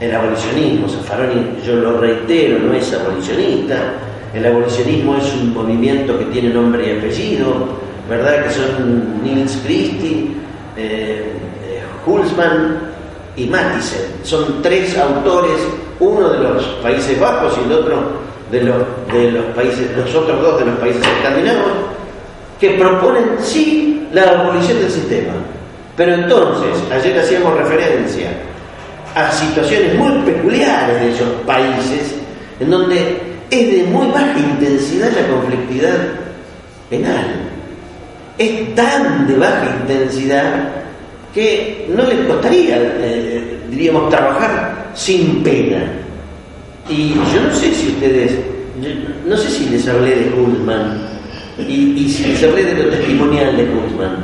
el 0.00 0.14
abolicionismo. 0.14 0.88
Zaffaroni, 0.88 1.58
yo 1.64 1.76
lo 1.76 2.00
reitero, 2.00 2.58
no 2.60 2.72
es 2.74 2.92
abolicionista. 2.92 3.94
El 4.34 4.44
abolicionismo 4.44 5.16
es 5.16 5.32
un 5.34 5.54
movimiento 5.54 6.18
que 6.18 6.26
tiene 6.26 6.50
nombre 6.50 6.86
y 6.86 6.98
apellido, 6.98 7.68
¿verdad? 8.08 8.44
Que 8.44 8.50
son 8.50 9.22
Niels 9.22 9.58
Christie, 9.64 10.32
eh, 10.76 11.32
eh, 11.64 11.82
Hulsmann 12.06 12.78
y 13.36 13.46
Matisen. 13.46 14.02
Son 14.22 14.60
tres 14.62 14.96
autores, 14.98 15.58
uno 16.00 16.28
de 16.28 16.38
los 16.38 16.64
Países 16.82 17.18
Bajos 17.18 17.54
y 17.58 17.66
el 17.66 17.72
otro 17.72 18.28
de 18.50 18.62
los, 18.62 18.76
de 19.12 19.32
los 19.32 19.44
países, 19.54 19.96
los 19.96 20.14
otros 20.14 20.40
dos 20.42 20.58
de 20.58 20.66
los 20.66 20.78
países 20.78 21.02
escandinavos, 21.06 21.72
que 22.60 22.70
proponen 22.70 23.36
sí 23.40 24.08
la 24.12 24.22
abolición 24.22 24.78
del 24.78 24.90
sistema. 24.90 25.32
Pero 25.96 26.14
entonces, 26.14 26.70
ayer 26.92 27.18
hacíamos 27.18 27.56
referencia 27.56 28.28
a 29.14 29.30
situaciones 29.32 29.94
muy 29.96 30.12
peculiares 30.22 31.00
de 31.00 31.12
esos 31.12 31.28
países, 31.46 32.14
en 32.60 32.70
donde 32.70 33.27
es 33.50 33.72
de 33.72 33.82
muy 33.84 34.06
baja 34.08 34.38
intensidad 34.38 35.10
la 35.12 35.34
conflictividad 35.34 35.96
penal. 36.90 37.26
Es 38.36 38.74
tan 38.74 39.26
de 39.26 39.36
baja 39.36 39.76
intensidad 39.82 40.68
que 41.34 41.86
no 41.94 42.04
les 42.04 42.26
costaría, 42.26 42.76
eh, 42.78 43.58
diríamos, 43.70 44.10
trabajar 44.10 44.90
sin 44.94 45.42
pena. 45.42 45.82
Y 46.88 47.14
yo 47.14 47.42
no 47.46 47.54
sé 47.54 47.74
si 47.74 47.88
ustedes, 47.88 48.38
no 49.26 49.36
sé 49.36 49.50
si 49.50 49.68
les 49.68 49.86
hablé 49.88 50.14
de 50.14 50.30
Guzmán 50.30 51.00
y, 51.58 52.08
si 52.08 52.24
les 52.28 52.42
hablé 52.42 52.64
de 52.64 52.82
lo 52.82 52.90
testimonial 52.90 53.56
de 53.56 53.66
Guzmán, 53.66 54.16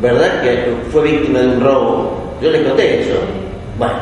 ¿verdad? 0.00 0.42
Que 0.42 0.74
fue 0.90 1.02
víctima 1.04 1.38
de 1.40 1.48
un 1.48 1.60
robo. 1.60 2.36
Yo 2.42 2.50
les 2.50 2.62
conté 2.66 3.02
eso. 3.02 3.14
Bueno, 3.78 3.94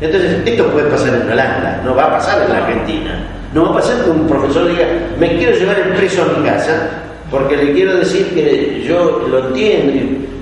entonces 0.00 0.36
esto 0.44 0.66
puede 0.70 0.90
pasar 0.90 1.14
en 1.14 1.32
Holanda, 1.32 1.80
no 1.84 1.94
va 1.94 2.04
a 2.04 2.10
pasar 2.18 2.42
en 2.42 2.50
la 2.50 2.66
Argentina. 2.66 3.37
No 3.54 3.64
va 3.64 3.70
a 3.70 3.74
pasar 3.80 4.04
que 4.04 4.10
un 4.10 4.26
profesor 4.26 4.68
diga, 4.68 4.86
me 5.18 5.36
quiero 5.36 5.56
llevar 5.56 5.78
el 5.78 5.94
preso 5.94 6.22
a 6.22 6.38
mi 6.38 6.46
casa 6.46 6.90
porque 7.30 7.56
le 7.56 7.72
quiero 7.72 7.96
decir 7.98 8.26
que 8.34 8.82
yo 8.86 9.26
lo 9.28 9.48
entiendo 9.48 9.92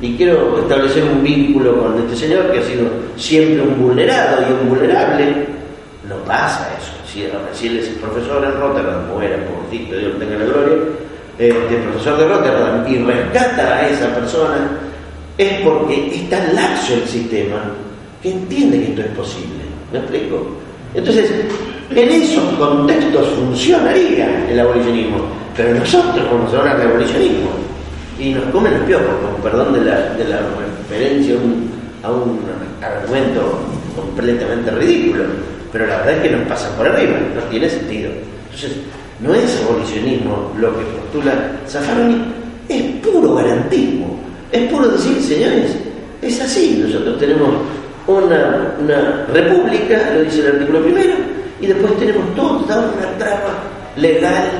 y, 0.00 0.16
quiero 0.16 0.60
establecer 0.60 1.02
un 1.02 1.22
vínculo 1.22 1.82
con 1.82 1.98
este 1.98 2.16
señor 2.16 2.52
que 2.52 2.60
ha 2.60 2.62
sido 2.62 2.86
siempre 3.16 3.62
un 3.62 3.80
vulnerado 3.80 4.42
y 4.42 4.52
un 4.52 4.68
vulnerable. 4.68 5.46
No 6.08 6.16
pasa 6.24 6.70
eso. 6.78 6.92
Si, 7.12 7.66
él 7.66 7.78
es 7.78 7.88
el 7.88 7.94
profesor 7.94 8.44
en 8.44 8.60
Rotterdam, 8.60 9.10
o 9.10 9.20
era, 9.20 9.36
pobrecito, 9.46 9.96
Dios 9.96 10.18
tenga 10.18 10.38
la 10.38 10.44
gloria, 10.44 10.76
este 11.38 11.76
profesor 11.76 12.18
de 12.18 12.28
Rotterdam 12.28 12.86
y 12.86 12.98
rescata 12.98 13.76
a 13.76 13.88
esa 13.88 14.14
persona, 14.14 14.70
es 15.38 15.60
porque 15.60 16.14
es 16.14 16.30
tan 16.30 16.54
laxo 16.54 16.94
el 16.94 17.08
sistema 17.08 17.72
que 18.22 18.30
entiende 18.30 18.78
que 18.78 18.88
esto 18.90 19.00
es 19.00 19.08
posible. 19.08 19.64
¿Me 19.92 19.98
explico? 19.98 20.46
Entonces, 20.94 21.30
en 21.90 22.08
esos 22.08 22.44
contextos 22.54 23.28
funcionaría 23.28 24.48
el 24.50 24.60
abolicionismo, 24.60 25.18
pero 25.56 25.78
nosotros 25.78 26.26
vamos 26.30 26.52
a 26.52 26.58
hablar 26.58 26.78
de 26.78 26.84
abolicionismo 26.84 27.50
y 28.18 28.30
nos 28.30 28.44
comen 28.46 28.74
los 28.74 28.82
piojos, 28.82 29.06
con 29.06 29.42
perdón 29.42 29.72
de 29.74 29.80
la, 29.80 30.14
de 30.14 30.24
la 30.24 30.40
referencia 30.88 31.34
a 32.02 32.10
un, 32.10 32.40
argumento 32.82 33.58
completamente 33.94 34.70
ridículo, 34.70 35.24
pero 35.72 35.86
la 35.86 35.96
verdad 35.98 36.14
es 36.14 36.22
que 36.22 36.36
nos 36.36 36.48
pasan 36.48 36.72
por 36.76 36.86
arriba, 36.86 37.18
no 37.34 37.42
tiene 37.50 37.68
sentido. 37.68 38.10
Entonces, 38.44 38.78
no 39.20 39.34
es 39.34 39.62
abolicionismo 39.62 40.52
lo 40.58 40.76
que 40.76 40.84
postula 40.84 41.32
Zaffaroni, 41.66 42.22
es 42.68 42.82
puro 43.02 43.34
garantismo, 43.34 44.18
es 44.52 44.70
puro 44.70 44.88
decir, 44.88 45.20
señores, 45.22 45.76
es 46.20 46.40
así, 46.40 46.82
nosotros 46.84 47.18
tenemos 47.18 47.48
una, 48.06 48.74
una 48.80 49.26
república, 49.32 50.10
lo 50.14 50.22
dice 50.22 50.40
el 50.40 50.52
artículo 50.52 50.82
primero, 50.82 51.14
y 51.60 51.66
después 51.66 51.96
tenemos 51.98 52.34
toda 52.34 52.78
una 52.78 53.18
trama 53.18 53.54
legal 53.96 54.50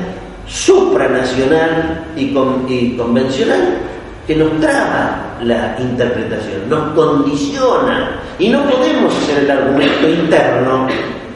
supranacional 0.47 2.05
y, 2.15 2.35
y 2.67 2.97
convencional 2.97 3.79
que 4.25 4.35
nos 4.35 4.59
traba 4.59 5.37
la 5.41 5.77
interpretación, 5.79 6.69
nos 6.69 6.93
condiciona 6.93 8.19
y 8.39 8.49
no 8.49 8.69
podemos 8.69 9.15
hacer 9.15 9.43
el 9.43 9.51
argumento 9.51 10.09
interno 10.09 10.87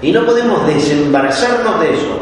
y 0.02 0.12
no 0.12 0.26
podemos 0.26 0.68
desembarazarnos 0.68 1.80
de 1.80 1.94
eso, 1.94 2.20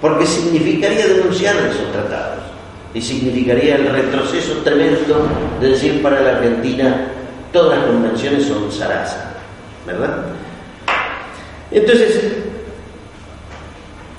porque 0.00 0.26
significaría 0.26 1.08
denunciar 1.08 1.56
esos 1.56 1.90
tratados 1.90 2.44
y 2.92 3.00
significaría 3.00 3.76
el 3.76 3.88
retroceso 3.88 4.52
tremendo 4.62 5.26
de 5.60 5.68
decir 5.68 6.00
para 6.00 6.20
la 6.20 6.36
Argentina 6.36 7.08
todas 7.52 7.78
las 7.78 7.86
convenciones 7.86 8.46
son 8.46 8.70
zaraza, 8.70 9.32
¿verdad? 9.86 10.26
Entonces, 11.70 12.20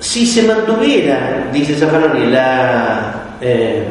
si 0.06 0.24
se 0.24 0.44
mantuviera, 0.44 1.48
dice 1.52 1.74
Zaffaroni, 1.74 2.30
la 2.30 3.34
eh, 3.40 3.82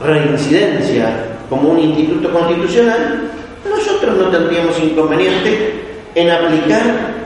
reincidencia 0.00 1.10
como 1.50 1.70
un 1.70 1.80
instituto 1.80 2.32
constitucional, 2.32 3.30
nosotros 3.68 4.16
no 4.16 4.28
tendríamos 4.28 4.78
inconveniente 4.80 5.82
en 6.14 6.30
aplicar 6.30 6.82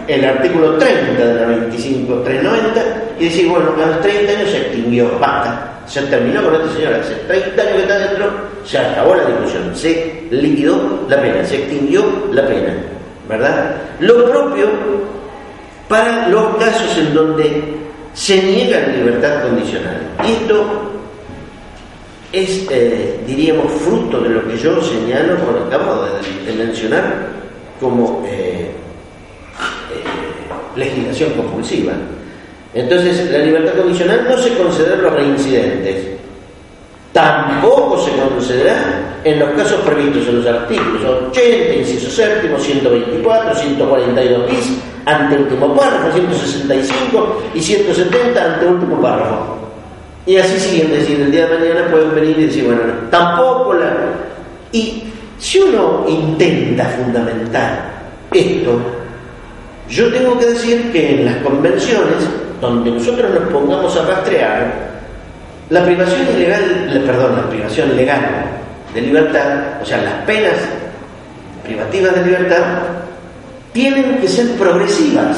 el 0.09 0.25
artículo 0.25 0.79
30 0.79 1.23
de 1.23 1.35
la 1.35 1.47
25390 1.47 2.83
y 3.21 3.25
decir, 3.27 3.49
bueno, 3.51 3.75
a 3.77 3.87
los 3.89 4.01
30 4.01 4.33
años 4.33 4.51
se 4.51 4.57
extinguió, 4.57 5.19
basta, 5.19 5.81
se 5.87 6.01
terminó 6.03 6.43
con 6.45 6.55
este 6.55 6.77
señor, 6.77 6.95
hace 6.95 7.15
30 7.15 7.63
años 7.63 7.75
que 7.75 7.83
está 7.83 7.99
dentro, 7.99 8.31
se 8.65 8.79
acabó 8.79 9.15
la 9.15 9.27
discusión, 9.27 9.77
se 9.77 10.25
liquidó 10.31 11.05
la 11.11 11.21
pena, 11.21 11.45
se 11.45 11.57
extinguió 11.57 12.05
la 12.33 12.47
pena, 12.47 12.75
¿verdad? 13.29 13.77
Lo 14.01 14.31
propio 14.31 15.16
para 15.89 16.29
los 16.29 16.57
casos 16.57 16.97
en 16.99 17.15
donde 17.15 17.63
se 18.15 18.43
niega 18.43 18.89
libertad 18.89 19.43
condicional. 19.43 20.01
Y 20.27 20.33
esto 20.33 20.93
es, 22.33 22.67
eh, 22.71 23.21
diríamos, 23.27 23.71
fruto 23.73 24.21
de 24.21 24.31
lo 24.31 24.49
que 24.49 24.59
yo 24.59 24.83
señalo, 24.83 25.37
por 25.37 25.63
acabo 25.67 26.05
de, 26.05 26.53
mencionar, 26.53 27.29
como 27.79 28.25
eh, 28.27 28.71
eh, 29.93 30.79
legislación 30.79 31.33
compulsiva. 31.33 31.93
Entonces, 32.75 33.31
la 33.31 33.39
libertad 33.39 33.75
condicional 33.75 34.27
no 34.29 34.37
se 34.39 34.55
concederá 34.57 34.95
a 34.95 35.03
los 35.03 35.13
reincidentes, 35.13 36.09
tampoco 37.13 37.99
se 38.05 38.11
concederá 38.13 39.06
en 39.27 39.41
los 39.41 39.51
casos 39.51 39.81
previstos 39.81 40.29
en 40.29 40.37
los 40.37 40.47
artículos 40.47 41.03
80, 41.31 41.75
inciso 41.75 42.09
séptimo, 42.09 42.61
124, 42.61 43.57
142 43.57 44.47
bis, 44.49 44.79
ante 45.05 45.37
último 45.37 45.75
párrafo, 45.75 46.13
165 46.13 47.43
y 47.53 47.61
170 47.61 48.45
ante 48.45 48.67
último 48.67 49.03
párrafo. 49.03 49.57
Y 50.27 50.37
así 50.37 50.61
siguiente, 50.61 50.99
decir, 50.99 51.21
el 51.21 51.33
día 51.33 51.49
de 51.49 51.59
mañana 51.59 51.91
pueden 51.91 52.15
venir 52.15 52.39
y 52.39 52.45
decir, 52.45 52.67
bueno, 52.67 52.83
tampoco 53.11 53.75
la... 53.75 53.97
Y 54.71 55.03
si 55.39 55.59
uno 55.59 56.05
intenta 56.07 56.85
fundamentar 56.85 57.95
esto, 58.33 58.79
yo 59.89 60.13
tengo 60.13 60.39
que 60.39 60.47
decir 60.47 60.93
que 60.93 61.17
en 61.17 61.25
las 61.25 61.37
convenciones, 61.39 62.29
donde 62.61 62.93
nosotros 62.93 63.29
nos 63.33 63.53
pongamos 63.53 63.97
a 63.97 64.07
rastrear, 64.07 64.87
la 65.69 65.85
privación 65.85 66.29
ilegal, 66.37 67.03
perdón, 67.05 67.37
la 67.39 67.51
privación 67.51 67.97
legal 67.97 68.63
de 68.97 69.03
libertad, 69.03 69.83
o 69.83 69.85
sea, 69.85 69.99
las 69.99 70.25
penas 70.25 70.55
privativas 71.63 72.15
de 72.15 72.23
libertad, 72.25 72.63
tienen 73.73 74.19
que 74.19 74.27
ser 74.27 74.53
progresivas. 74.53 75.37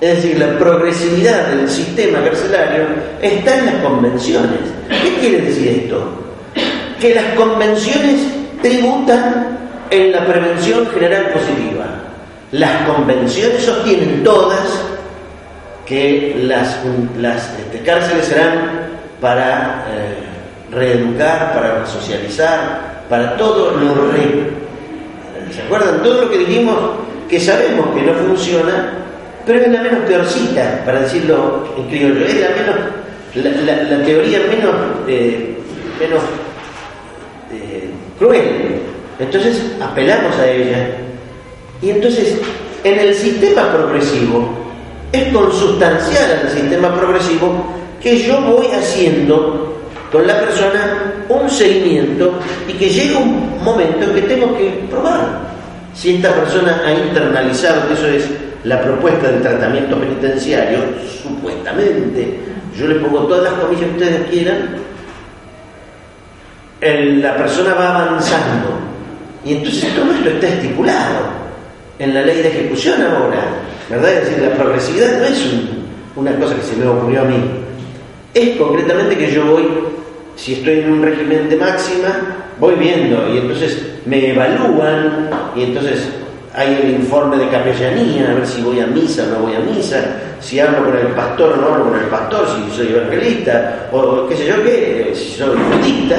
Es 0.00 0.16
decir, 0.16 0.38
la 0.40 0.58
progresividad 0.58 1.46
del 1.46 1.68
sistema 1.70 2.24
carcelario 2.24 2.86
está 3.22 3.58
en 3.58 3.66
las 3.66 3.74
convenciones. 3.76 4.58
¿Qué 4.88 5.14
quiere 5.20 5.42
decir 5.42 5.84
esto? 5.84 6.12
Que 7.00 7.14
las 7.14 7.26
convenciones 7.36 8.22
tributan 8.60 9.58
en 9.90 10.10
la 10.10 10.26
prevención 10.26 10.84
general 10.88 11.28
positiva. 11.28 11.84
Las 12.50 12.88
convenciones 12.88 13.62
sostienen 13.62 14.24
todas 14.24 14.82
que 15.86 16.34
las, 16.42 16.76
este, 17.60 17.78
cárceles 17.84 18.26
serán 18.26 18.88
para 19.20 19.86
eh, 19.92 20.31
reeducar, 20.72 21.52
para 21.54 21.86
socializar, 21.86 23.04
para 23.08 23.36
todo 23.36 23.72
lo 23.72 24.12
re. 24.12 24.50
¿Se 25.54 25.62
acuerdan? 25.62 26.02
Todo 26.02 26.22
lo 26.22 26.30
que 26.30 26.38
dijimos 26.38 26.76
que 27.28 27.38
sabemos 27.38 27.94
que 27.94 28.02
no 28.02 28.14
funciona, 28.14 28.92
pero 29.46 29.60
es 29.60 29.68
la 29.68 29.82
menos 29.82 30.00
peorcita, 30.06 30.82
para 30.84 31.00
decirlo 31.00 31.68
en 31.76 31.88
criollo, 31.88 32.24
es 32.24 32.40
la 32.40 32.48
menos, 32.50 33.90
la, 33.90 34.04
teoría 34.04 34.38
menos, 34.48 34.74
eh, 35.06 35.56
menos 36.00 36.22
eh, 37.52 37.90
cruel. 38.18 38.80
Entonces 39.18 39.62
apelamos 39.80 40.36
a 40.38 40.50
ella. 40.50 40.96
Y 41.82 41.90
entonces 41.90 42.38
en 42.84 42.98
el 42.98 43.14
sistema 43.14 43.72
progresivo 43.72 44.48
es 45.12 45.32
consustancial 45.32 46.40
al 46.42 46.50
sistema 46.50 46.94
progresivo 46.94 47.66
que 48.02 48.18
yo 48.18 48.40
voy 48.40 48.66
haciendo 48.66 49.81
con 50.12 50.26
la 50.26 50.38
persona 50.40 51.14
un 51.28 51.48
seguimiento 51.48 52.38
y 52.68 52.74
que 52.74 52.90
llega 52.90 53.18
un 53.18 53.64
momento 53.64 54.04
en 54.04 54.14
que 54.14 54.22
tengo 54.22 54.56
que 54.56 54.84
probar 54.90 55.40
si 55.94 56.16
esta 56.16 56.34
persona 56.34 56.82
ha 56.84 56.92
internalizado 56.92 57.88
que 57.88 57.94
eso 57.94 58.06
es 58.06 58.28
la 58.64 58.80
propuesta 58.80 59.28
del 59.28 59.42
tratamiento 59.42 59.98
penitenciario, 59.98 60.78
supuestamente, 61.22 62.38
yo 62.76 62.86
le 62.86 62.94
pongo 62.96 63.20
todas 63.26 63.44
las 63.44 63.54
comillas 63.54 63.84
que 63.84 63.90
ustedes 63.90 64.30
quieran, 64.30 64.76
la 67.20 67.36
persona 67.36 67.74
va 67.74 68.04
avanzando. 68.04 68.78
Y 69.44 69.54
entonces 69.54 69.94
todo 69.94 70.12
esto 70.12 70.28
está 70.28 70.48
estipulado 70.48 71.42
en 71.98 72.14
la 72.14 72.22
ley 72.22 72.42
de 72.42 72.48
ejecución 72.48 73.02
ahora, 73.02 73.44
¿verdad? 73.90 74.12
Es 74.12 74.28
decir, 74.28 74.42
la 74.44 74.54
progresividad 74.54 75.18
no 75.18 75.24
es 75.24 75.44
una 76.14 76.34
cosa 76.36 76.54
que 76.54 76.62
se 76.62 76.76
me 76.76 76.86
ocurrió 76.86 77.22
a 77.22 77.24
mí, 77.24 77.36
es 78.34 78.56
concretamente 78.56 79.18
que 79.18 79.32
yo 79.32 79.44
voy, 79.44 79.68
si 80.36 80.54
estoy 80.54 80.80
en 80.80 80.92
un 80.92 81.02
régimen 81.02 81.48
de 81.48 81.56
máxima, 81.56 82.08
voy 82.58 82.74
viendo 82.76 83.32
y 83.32 83.38
entonces 83.38 83.82
me 84.06 84.30
evalúan 84.30 85.30
y 85.56 85.64
entonces 85.64 86.08
hay 86.54 86.80
el 86.82 86.90
informe 86.90 87.38
de 87.38 87.48
capellanía, 87.48 88.30
a 88.30 88.34
ver 88.34 88.46
si 88.46 88.60
voy 88.62 88.80
a 88.80 88.86
misa 88.86 89.24
o 89.24 89.38
no 89.38 89.46
voy 89.46 89.54
a 89.54 89.60
misa, 89.60 90.04
si 90.40 90.60
hablo 90.60 90.84
con 90.84 90.96
el 90.96 91.08
pastor 91.08 91.54
o 91.54 91.56
no 91.56 91.68
hablo 91.68 91.84
con 91.90 91.98
el 91.98 92.06
pastor, 92.06 92.46
si 92.46 92.76
soy 92.76 92.88
evangelista, 92.88 93.88
o 93.90 94.26
qué 94.28 94.36
sé 94.36 94.46
yo 94.46 94.62
qué, 94.62 95.12
si 95.14 95.38
soy 95.38 95.56
budista, 95.56 96.16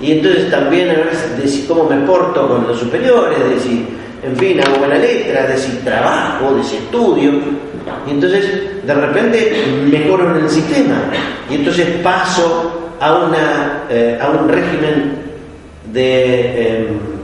y 0.00 0.12
entonces 0.12 0.50
también 0.50 0.90
a 0.90 0.94
ver 0.94 1.10
de 1.40 1.48
si 1.48 1.62
cómo 1.62 1.88
me 1.88 1.96
porto 2.06 2.46
con 2.46 2.66
los 2.66 2.78
superiores, 2.78 3.38
de 3.38 3.60
si, 3.60 3.86
en 4.22 4.36
fin, 4.36 4.60
hago 4.60 4.78
buena 4.78 4.96
letra, 4.96 5.46
de 5.46 5.56
si 5.56 5.78
trabajo, 5.78 6.54
de 6.54 6.62
si 6.62 6.76
estudio, 6.76 7.32
y 8.06 8.10
entonces 8.10 8.86
de 8.86 8.94
repente 8.94 9.64
mejoro 9.90 10.36
en 10.36 10.44
el 10.44 10.50
sistema, 10.50 11.04
y 11.50 11.54
entonces 11.54 11.86
paso 12.02 12.83
a, 13.00 13.14
una, 13.14 13.84
eh, 13.90 14.18
a 14.20 14.30
un 14.30 14.48
régimen 14.48 15.18
de... 15.92 16.78
Em, 16.78 17.14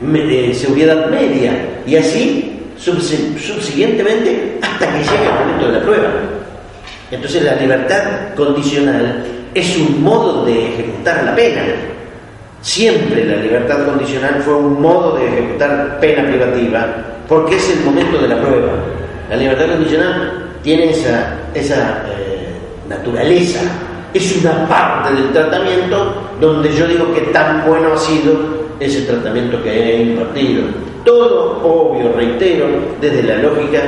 de 0.00 0.54
seguridad 0.54 1.10
media 1.10 1.52
y 1.86 1.96
así 1.96 2.58
subsiguientemente 2.78 4.58
hasta 4.62 4.86
que 4.86 4.98
llegue 4.98 5.26
el 5.26 5.46
momento 5.46 5.66
de 5.66 5.72
la 5.72 5.82
prueba. 5.82 6.10
Entonces 7.10 7.42
la 7.42 7.56
libertad 7.56 8.34
condicional 8.34 9.24
es 9.52 9.76
un 9.76 10.02
modo 10.02 10.44
de 10.44 10.68
ejecutar 10.68 11.24
la 11.24 11.34
pena. 11.34 11.62
Siempre 12.62 13.24
la 13.24 13.36
libertad 13.36 13.84
condicional 13.84 14.40
fue 14.42 14.54
un 14.54 14.80
modo 14.80 15.16
de 15.18 15.26
ejecutar 15.26 15.98
pena 16.00 16.26
privativa 16.28 16.86
porque 17.28 17.56
es 17.56 17.70
el 17.70 17.84
momento 17.84 18.18
de 18.18 18.28
la 18.28 18.40
prueba. 18.40 18.72
La 19.28 19.36
libertad 19.36 19.66
condicional 19.66 20.50
tiene 20.62 20.90
esa, 20.90 21.36
esa 21.54 22.04
eh, 22.08 22.48
naturaleza, 22.88 23.60
es 24.12 24.36
una 24.42 24.66
parte 24.68 25.14
del 25.14 25.32
tratamiento 25.32 26.14
donde 26.40 26.74
yo 26.74 26.86
digo 26.86 27.12
que 27.14 27.20
tan 27.32 27.64
bueno 27.66 27.92
ha 27.94 27.98
sido 27.98 28.60
ese 28.80 29.02
tratamiento 29.02 29.62
que 29.62 29.70
he 29.70 30.02
impartido. 30.02 30.64
Todo, 31.04 31.60
obvio, 31.62 32.12
reitero, 32.12 32.66
desde 33.00 33.22
la 33.22 33.36
lógica 33.36 33.80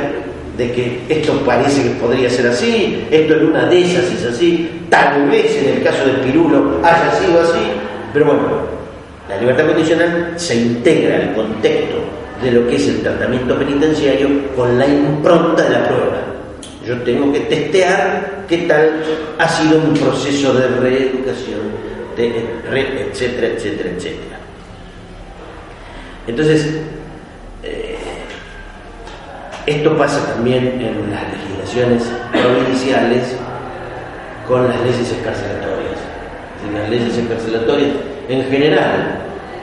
de 0.56 0.72
que 0.72 1.00
esto 1.08 1.32
parece 1.46 1.82
que 1.82 1.90
podría 1.90 2.28
ser 2.28 2.46
así, 2.48 3.06
esto 3.10 3.34
en 3.34 3.46
una 3.46 3.64
de 3.66 3.82
esas 3.82 4.04
es 4.12 4.24
así, 4.24 4.70
tal 4.88 5.28
vez 5.28 5.56
en 5.56 5.76
el 5.76 5.82
caso 5.82 6.04
del 6.04 6.16
pirulo 6.16 6.78
haya 6.82 7.12
sido 7.12 7.40
así, 7.40 7.70
pero 8.12 8.26
bueno, 8.26 8.42
la 9.28 9.38
libertad 9.38 9.66
condicional 9.66 10.34
se 10.36 10.54
integra 10.56 11.16
al 11.16 11.34
contexto 11.34 11.96
de 12.42 12.50
lo 12.50 12.66
que 12.68 12.76
es 12.76 12.88
el 12.88 13.02
tratamiento 13.02 13.56
penitenciario 13.56 14.28
con 14.54 14.78
la 14.78 14.86
impronta 14.86 15.62
de 15.62 15.70
la 15.70 15.88
prueba. 15.88 16.22
Yo 16.86 17.00
tengo 17.02 17.32
que 17.32 17.40
testear 17.40 18.41
qué 18.52 18.58
tal 18.68 19.02
ha 19.38 19.48
sido 19.48 19.78
un 19.78 19.94
proceso 19.94 20.52
de 20.52 20.68
reeducación, 20.68 21.72
etcétera, 22.18 23.46
etcétera, 23.46 23.90
etcétera. 23.96 24.36
Entonces, 26.26 26.80
eh, 27.62 27.96
esto 29.64 29.96
pasa 29.96 30.34
también 30.34 30.66
en 30.66 31.10
las 31.10 31.22
legislaciones 31.32 32.02
provinciales 32.30 33.36
con 34.46 34.68
las 34.68 34.78
leyes 34.82 35.10
escarcelatorias. 35.10 35.96
Las 36.74 36.90
leyes 36.90 37.16
escarcelatorias, 37.16 37.90
en 38.28 38.44
general, 38.50 39.18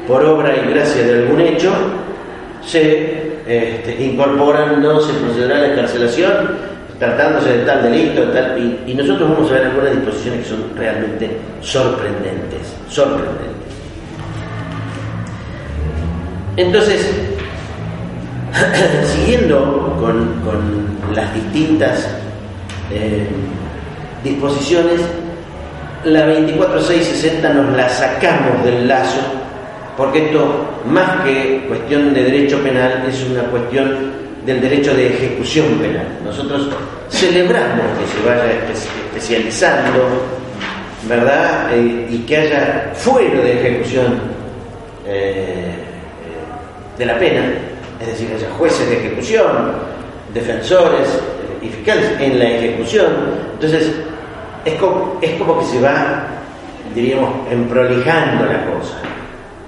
por 0.08 0.26
obra 0.26 0.56
y 0.58 0.68
gracia 0.68 1.04
de 1.04 1.14
algún 1.20 1.42
hecho, 1.42 1.72
se 2.66 3.34
este, 3.46 4.04
incorporan, 4.04 4.82
no 4.82 5.00
se 5.00 5.14
procederá 5.14 5.58
a 5.58 5.60
la 5.60 5.68
escarcelación 5.68 6.79
tratándose 7.00 7.60
de 7.60 7.66
tal 7.66 7.84
delito, 7.84 8.24
tal, 8.30 8.58
y, 8.60 8.92
y 8.92 8.94
nosotros 8.94 9.30
vamos 9.30 9.50
a 9.50 9.54
ver 9.54 9.66
algunas 9.68 9.92
disposiciones 9.92 10.44
que 10.44 10.50
son 10.50 10.64
realmente 10.76 11.38
sorprendentes, 11.62 12.76
sorprendentes. 12.90 13.60
Entonces, 16.58 17.10
siguiendo 19.16 19.96
con, 20.00 20.40
las 21.16 21.34
distintas 21.34 22.08
eh, 22.92 23.26
disposiciones, 24.24 25.02
la 26.04 26.26
24660 26.26 27.54
nos 27.54 27.78
la 27.78 27.90
sacamos 27.90 28.64
del 28.64 28.88
lazo, 28.88 29.22
porque 29.98 30.26
esto, 30.28 30.66
más 30.86 31.22
que 31.22 31.66
cuestión 31.68 32.14
de 32.14 32.24
derecho 32.26 32.60
penal, 32.60 33.06
es 33.08 33.26
una 33.32 33.44
cuestión 33.44 34.29
del 34.46 34.62
derecho 34.62 34.94
de 34.94 35.08
ejecución 35.08 35.66
penal. 35.80 36.08
Nosotros 36.24 36.70
celebramos 37.10 37.86
que 38.00 38.08
se 38.08 38.28
vaya 38.28 38.52
especializando, 38.74 40.00
¿verdad? 41.08 41.74
Eh, 41.74 42.08
y 42.10 42.18
que 42.20 42.38
haya 42.38 42.92
fuero 42.96 43.42
de 43.44 43.60
ejecución. 43.60 44.20
Eh, 45.06 45.80
de 47.00 47.06
la 47.06 47.18
pena, 47.18 47.42
es 48.02 48.08
decir, 48.08 48.30
haya 48.36 48.50
jueces 48.58 48.88
de 48.90 48.98
ejecución, 48.98 49.72
defensores 50.34 51.08
eh, 51.08 51.66
y 51.66 51.70
fiscales 51.70 52.12
en 52.20 52.38
la 52.38 52.46
ejecución. 52.46 53.08
Entonces, 53.54 53.94
es 54.66 54.74
como, 54.76 55.18
es 55.22 55.32
como 55.40 55.60
que 55.60 55.66
se 55.66 55.82
va, 55.82 56.28
diríamos, 56.94 57.32
emprolijando 57.50 58.46
la 58.46 58.66
cosa. 58.66 58.98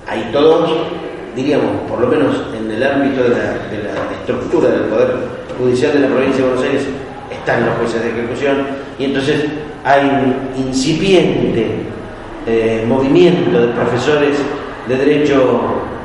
Hay 0.07 0.29
todos, 0.33 0.71
diríamos, 1.35 1.69
por 1.89 1.99
lo 2.01 2.07
menos 2.07 2.35
en 2.57 2.69
el 2.69 2.83
ámbito 2.83 3.23
de 3.23 3.29
la, 3.29 3.57
estructura 4.21 4.69
del 4.69 4.81
Poder 4.81 5.15
Judicial 5.57 5.93
de 5.93 5.99
la 5.99 6.07
provincia 6.07 6.43
de 6.43 6.49
Buenos 6.49 6.63
Aires, 6.63 6.83
están 7.31 7.65
los 7.65 7.75
jueces 7.75 8.03
de 8.03 8.09
ejecución 8.09 8.67
y 8.99 9.05
entonces 9.05 9.45
hay 9.83 10.05
un 10.05 10.67
incipiente 10.67 11.67
eh, 12.45 12.85
movimiento 12.87 13.59
de 13.61 13.67
profesores 13.73 14.37
de 14.87 14.95
derecho 14.95 15.59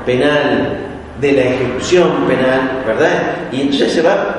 penal 0.06 0.78
de 1.20 1.32
la 1.32 1.42
ejecución 1.42 2.08
penal, 2.26 2.82
¿verdad? 2.86 3.48
Y 3.52 3.62
entonces 3.62 3.92
se 3.92 4.02
va 4.02 4.36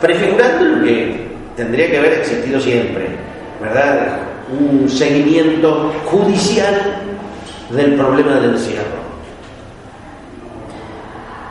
prefigurando 0.00 0.64
lo 0.64 0.84
que 0.84 1.28
tendría 1.56 1.90
que 1.90 1.98
haber 1.98 2.12
existido 2.14 2.60
siempre, 2.60 3.06
¿verdad? 3.60 4.18
Un 4.50 4.88
seguimiento 4.88 5.92
judicial 6.04 7.02
del 7.70 7.94
problema 7.94 8.34
del 8.36 8.52
encierro. 8.52 8.97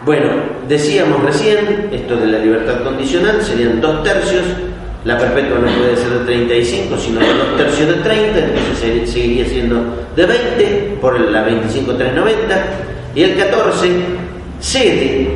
Bueno, 0.07 0.29
decíamos 0.69 1.21
recién, 1.21 1.89
esto 1.91 2.15
de 2.15 2.27
la 2.27 2.39
libertad 2.39 2.81
condicional 2.81 3.41
serían 3.41 3.81
dos 3.81 4.05
tercios, 4.05 4.45
la 5.03 5.17
perpetua 5.17 5.59
no 5.59 5.67
puede 5.67 5.97
ser 5.97 6.19
de 6.19 6.25
35, 6.25 6.97
sino 6.97 7.19
de 7.19 7.27
dos 7.27 7.57
tercios 7.57 7.89
de 7.89 7.95
30, 7.95 8.39
entonces 8.39 9.11
seguiría 9.11 9.45
siendo 9.49 9.83
de 10.15 10.25
20 10.25 10.97
por 11.01 11.19
la 11.19 11.43
25390, 11.43 12.65
y 13.15 13.23
el 13.23 13.35
14 13.35 13.89
cede 14.61 15.27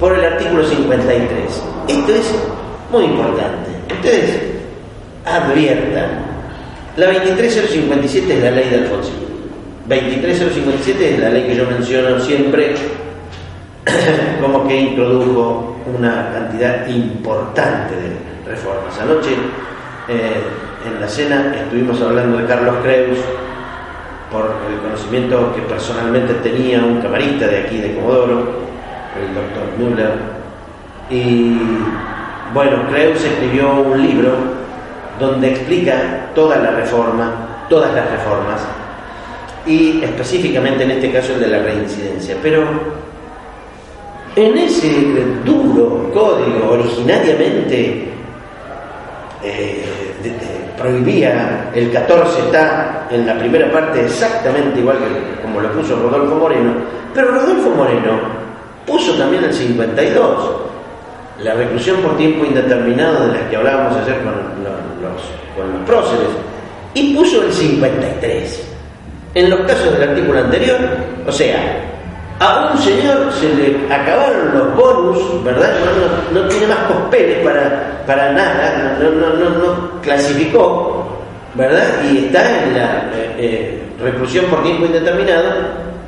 por 0.00 0.18
el 0.18 0.24
artículo 0.24 0.66
53. 0.66 1.62
Esto 1.86 2.12
es 2.12 2.34
muy 2.90 3.04
importante. 3.04 3.70
Ustedes 3.94 4.40
adviertan. 5.24 6.26
La 6.96 7.06
23057 7.12 8.38
es 8.38 8.42
la 8.42 8.50
ley 8.50 8.70
de 8.70 8.76
Alfonsín. 8.76 9.14
23057 9.86 11.14
es 11.14 11.20
la 11.20 11.30
ley 11.30 11.44
que 11.44 11.54
yo 11.54 11.64
menciono 11.70 12.18
siempre 12.18 12.74
como 14.40 14.66
que 14.66 14.80
introdujo 14.80 15.76
una 15.96 16.30
cantidad 16.32 16.86
importante 16.86 17.94
de 17.94 18.50
reformas. 18.50 18.98
Anoche 19.00 19.30
eh, 20.08 20.42
en 20.86 21.00
la 21.00 21.08
cena 21.08 21.54
estuvimos 21.54 22.00
hablando 22.00 22.38
de 22.38 22.46
Carlos 22.46 22.76
Creus 22.82 23.18
por 24.30 24.54
el 24.70 24.78
conocimiento 24.80 25.52
que 25.54 25.62
personalmente 25.62 26.34
tenía 26.34 26.80
un 26.80 27.00
camarista 27.00 27.46
de 27.46 27.58
aquí 27.58 27.78
de 27.78 27.94
Comodoro, 27.94 28.60
el 29.18 29.34
doctor 29.34 29.64
Müller. 29.78 30.12
Y 31.10 31.58
bueno, 32.54 32.88
Creus 32.88 33.24
escribió 33.24 33.72
un 33.80 34.00
libro 34.00 34.32
donde 35.18 35.50
explica 35.50 36.30
toda 36.34 36.56
la 36.56 36.70
reforma, 36.70 37.66
todas 37.68 37.92
las 37.94 38.10
reformas, 38.10 38.60
y 39.66 40.02
específicamente 40.02 40.84
en 40.84 40.92
este 40.92 41.12
caso 41.12 41.34
el 41.34 41.40
de 41.40 41.48
la 41.48 41.58
reincidencia. 41.58 42.36
Pero 42.42 42.64
en 44.36 44.58
ese 44.58 44.88
duro 45.44 46.10
código 46.12 46.70
originariamente 46.70 48.08
eh, 49.42 49.84
prohibía 50.78 51.70
el 51.74 51.90
14 51.92 52.40
está 52.40 53.06
en 53.10 53.26
la 53.26 53.38
primera 53.38 53.70
parte 53.70 54.04
exactamente 54.04 54.80
igual 54.80 54.98
que 54.98 55.42
como 55.42 55.60
lo 55.60 55.72
puso 55.72 55.96
Rodolfo 55.96 56.36
Moreno, 56.36 56.72
pero 57.14 57.32
Rodolfo 57.32 57.70
Moreno 57.70 58.40
puso 58.86 59.14
también 59.14 59.44
el 59.44 59.52
52, 59.52 60.50
la 61.42 61.54
reclusión 61.54 61.96
por 61.98 62.16
tiempo 62.16 62.44
indeterminado 62.44 63.26
de 63.26 63.38
la 63.38 63.50
que 63.50 63.56
hablábamos 63.56 63.96
ayer 63.98 64.18
con 64.22 65.72
los 65.72 65.86
próceres, 65.86 66.28
y 66.94 67.14
puso 67.14 67.42
el 67.42 67.52
53. 67.52 68.68
En 69.34 69.50
los 69.50 69.60
casos 69.60 69.92
del 69.92 70.08
artículo 70.08 70.40
anterior, 70.40 70.78
o 71.26 71.30
sea, 71.32 71.89
a 72.40 72.72
un 72.72 72.78
señor 72.78 73.30
se 73.38 73.54
le 73.54 73.94
acabaron 73.94 74.58
los 74.58 74.74
bonus, 74.74 75.44
¿verdad? 75.44 75.74
No, 76.32 76.48
tiene 76.48 76.66
más 76.68 76.78
cospeles 76.78 77.44
para, 77.44 78.02
para 78.06 78.32
nada, 78.32 78.98
no, 78.98 79.10
no, 79.10 80.00
clasificó, 80.00 81.06
¿verdad? 81.54 82.02
Y 82.10 82.24
está 82.24 82.64
en 82.64 82.74
la 82.74 83.10
eh, 83.14 83.36
eh, 83.38 83.82
reclusión 84.02 84.46
por 84.46 84.62
tiempo 84.62 84.86
indeterminado 84.86 85.50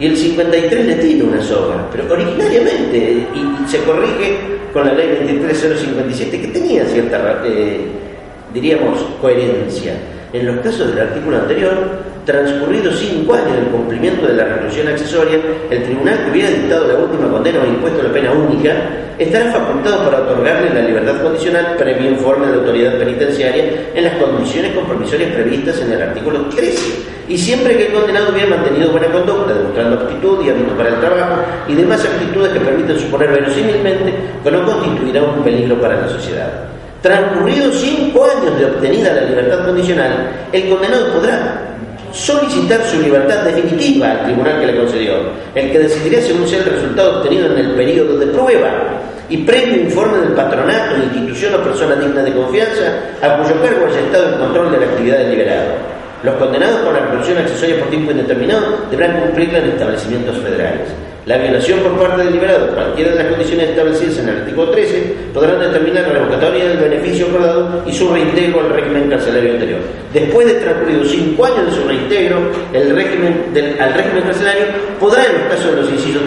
y 0.01 0.07
el 0.07 0.17
53 0.17 0.87
le 0.87 0.95
tiene 0.95 1.23
una 1.23 1.43
soga, 1.43 1.87
pero 1.93 2.11
originariamente, 2.11 3.27
y, 3.35 3.69
se 3.69 3.85
corrige 3.85 4.39
con 4.73 4.87
la 4.87 4.95
ley 4.95 5.09
23057, 5.09 6.41
que 6.41 6.49
tenía 6.49 6.87
cierta, 6.87 7.43
eh, 7.45 7.89
diríamos, 8.55 9.01
coherencia. 9.21 9.93
En 10.33 10.47
los 10.47 10.57
casos 10.65 10.89
del 10.89 11.09
artículo 11.09 11.37
anterior, 11.37 11.75
transcurridos 12.25 12.99
cinco 12.99 13.35
años 13.35 13.53
del 13.53 13.67
cumplimiento 13.67 14.27
de 14.27 14.33
la 14.33 14.45
reclusión 14.45 14.89
accesoria, 14.89 15.39
el 15.71 15.83
tribunal 15.83 16.25
que 16.25 16.31
hubiera 16.31 16.51
dictado 16.51 16.89
la 16.89 16.95
última 16.95 17.29
condena 17.31 17.61
o 17.61 17.67
impuesto 17.67 18.03
la 18.03 18.13
pena 18.13 18.33
única 18.33 18.73
estará 19.19 19.53
facultado 19.53 20.05
para 20.05 20.23
otorgarle 20.23 20.73
la 20.73 20.89
libertad 20.89 21.23
condicional 21.23 21.77
previo 21.77 22.13
informe 22.13 22.47
de 22.47 22.53
la 22.53 22.59
autoridad 22.61 22.99
penitenciaria 22.99 23.65
en 23.95 24.05
las 24.05 24.15
condiciones 24.15 24.73
compromisorias 24.73 25.35
previstas 25.35 25.81
en 25.83 25.93
el 25.93 26.01
artículo 26.01 26.47
13, 26.47 26.79
y 27.29 27.37
siempre 27.37 27.77
que 27.77 27.89
el 27.89 27.93
condenado 27.93 28.33
hubiera 28.33 28.57
mantenido 28.57 28.91
buena 28.91 29.09
conducta, 29.09 29.53
demostrando 29.53 29.97
aptitud 30.01 30.45
y 30.45 30.49
hábito 30.49 30.73
para 30.79 30.89
el 30.89 31.01
trabajo 31.01 31.43
y 31.69 31.75
demás 31.75 32.03
actitudes 32.07 32.53
que 32.53 32.61
permiten 32.61 32.99
suponer 32.99 33.31
verosímilmente 33.33 34.15
que 34.43 34.51
no 34.51 34.65
constituirá 34.65 35.23
un 35.25 35.45
peligro 35.45 35.79
para 35.79 36.01
la 36.01 36.09
sociedad. 36.09 36.73
Transcurridos 37.03 37.81
cinco 37.81 38.25
años 38.25 38.57
de 38.57 38.65
obtenida 38.67 39.13
la 39.13 39.23
libertad 39.23 39.65
condicional, 39.65 40.31
el 40.53 40.69
condenado 40.69 41.13
podrá 41.15 41.61
solicitar 42.13 42.81
su 42.85 43.01
libertad 43.01 43.43
definitiva 43.43 44.13
al 44.13 44.25
tribunal 44.25 44.61
que 44.61 44.67
le 44.67 44.77
concedió, 44.77 45.15
el 45.55 45.73
que 45.73 45.79
decidirá 45.81 46.23
según 46.23 46.47
sea 46.47 46.61
el 46.61 46.67
resultado 46.67 47.19
obtenido 47.19 47.47
en 47.47 47.59
el 47.59 47.71
periodo 47.73 48.19
de 48.19 48.27
prueba 48.27 48.71
y 49.29 49.39
previo 49.39 49.83
informe 49.83 50.19
del 50.19 50.33
patronato, 50.33 50.97
institución 51.03 51.55
o 51.55 51.65
persona 51.65 51.97
digna 51.97 52.23
de 52.23 52.35
confianza 52.35 53.01
a 53.21 53.39
cuyo 53.39 53.61
cargo 53.63 53.87
haya 53.87 54.01
estado 54.01 54.29
el 54.29 54.39
control 54.39 54.71
de 54.71 54.79
la 54.79 54.87
actividad 54.87 55.19
del 55.19 55.31
liberado. 55.31 56.02
Los 56.23 56.37
condenados 56.37 56.81
con 56.83 56.95
la 56.95 57.01
reclusión 57.01 57.39
accesoria 57.39 57.81
por 57.81 57.89
tiempo 57.89 58.13
indeterminado 58.13 58.87
deberán 58.91 59.21
cumplirla 59.21 59.59
en 59.59 59.71
establecimientos 59.71 60.39
federales. 60.39 60.89
La 61.27 61.39
violación 61.39 61.79
por 61.81 61.99
parte 61.99 62.25
del 62.25 62.33
liberado, 62.33 62.69
cualquiera 62.75 63.13
de 63.13 63.17
las 63.19 63.27
condiciones 63.29 63.71
establecidas 63.71 64.19
en 64.19 64.29
el 64.29 64.37
artículo 64.39 64.71
13, 64.71 65.15
podrán 65.33 65.61
determinar 65.61 66.09
la 66.09 66.15
revocatoria 66.15 66.69
del 66.69 66.79
beneficio 66.79 67.27
acordado 67.27 67.83
y 67.87 67.93
su 67.93 68.13
reintegro 68.13 68.61
al 68.61 68.71
régimen 68.71 69.09
carcelario 69.09 69.53
anterior. 69.53 69.81
Después 70.13 70.47
de 70.47 70.55
transcurridos 70.55 71.11
cinco 71.11 71.45
años 71.45 71.67
de 71.67 71.73
su 71.73 71.87
reintegro 71.87 72.39
el 72.73 72.95
régimen 72.95 73.45
al 73.81 73.95
régimen 73.95 74.25
carcelario, 74.25 74.65
podrá, 74.99 75.25
en 75.25 75.33
los 75.33 75.43
casos 75.49 75.71
de 75.71 75.83
los 75.83 75.91
incisos 75.91 76.23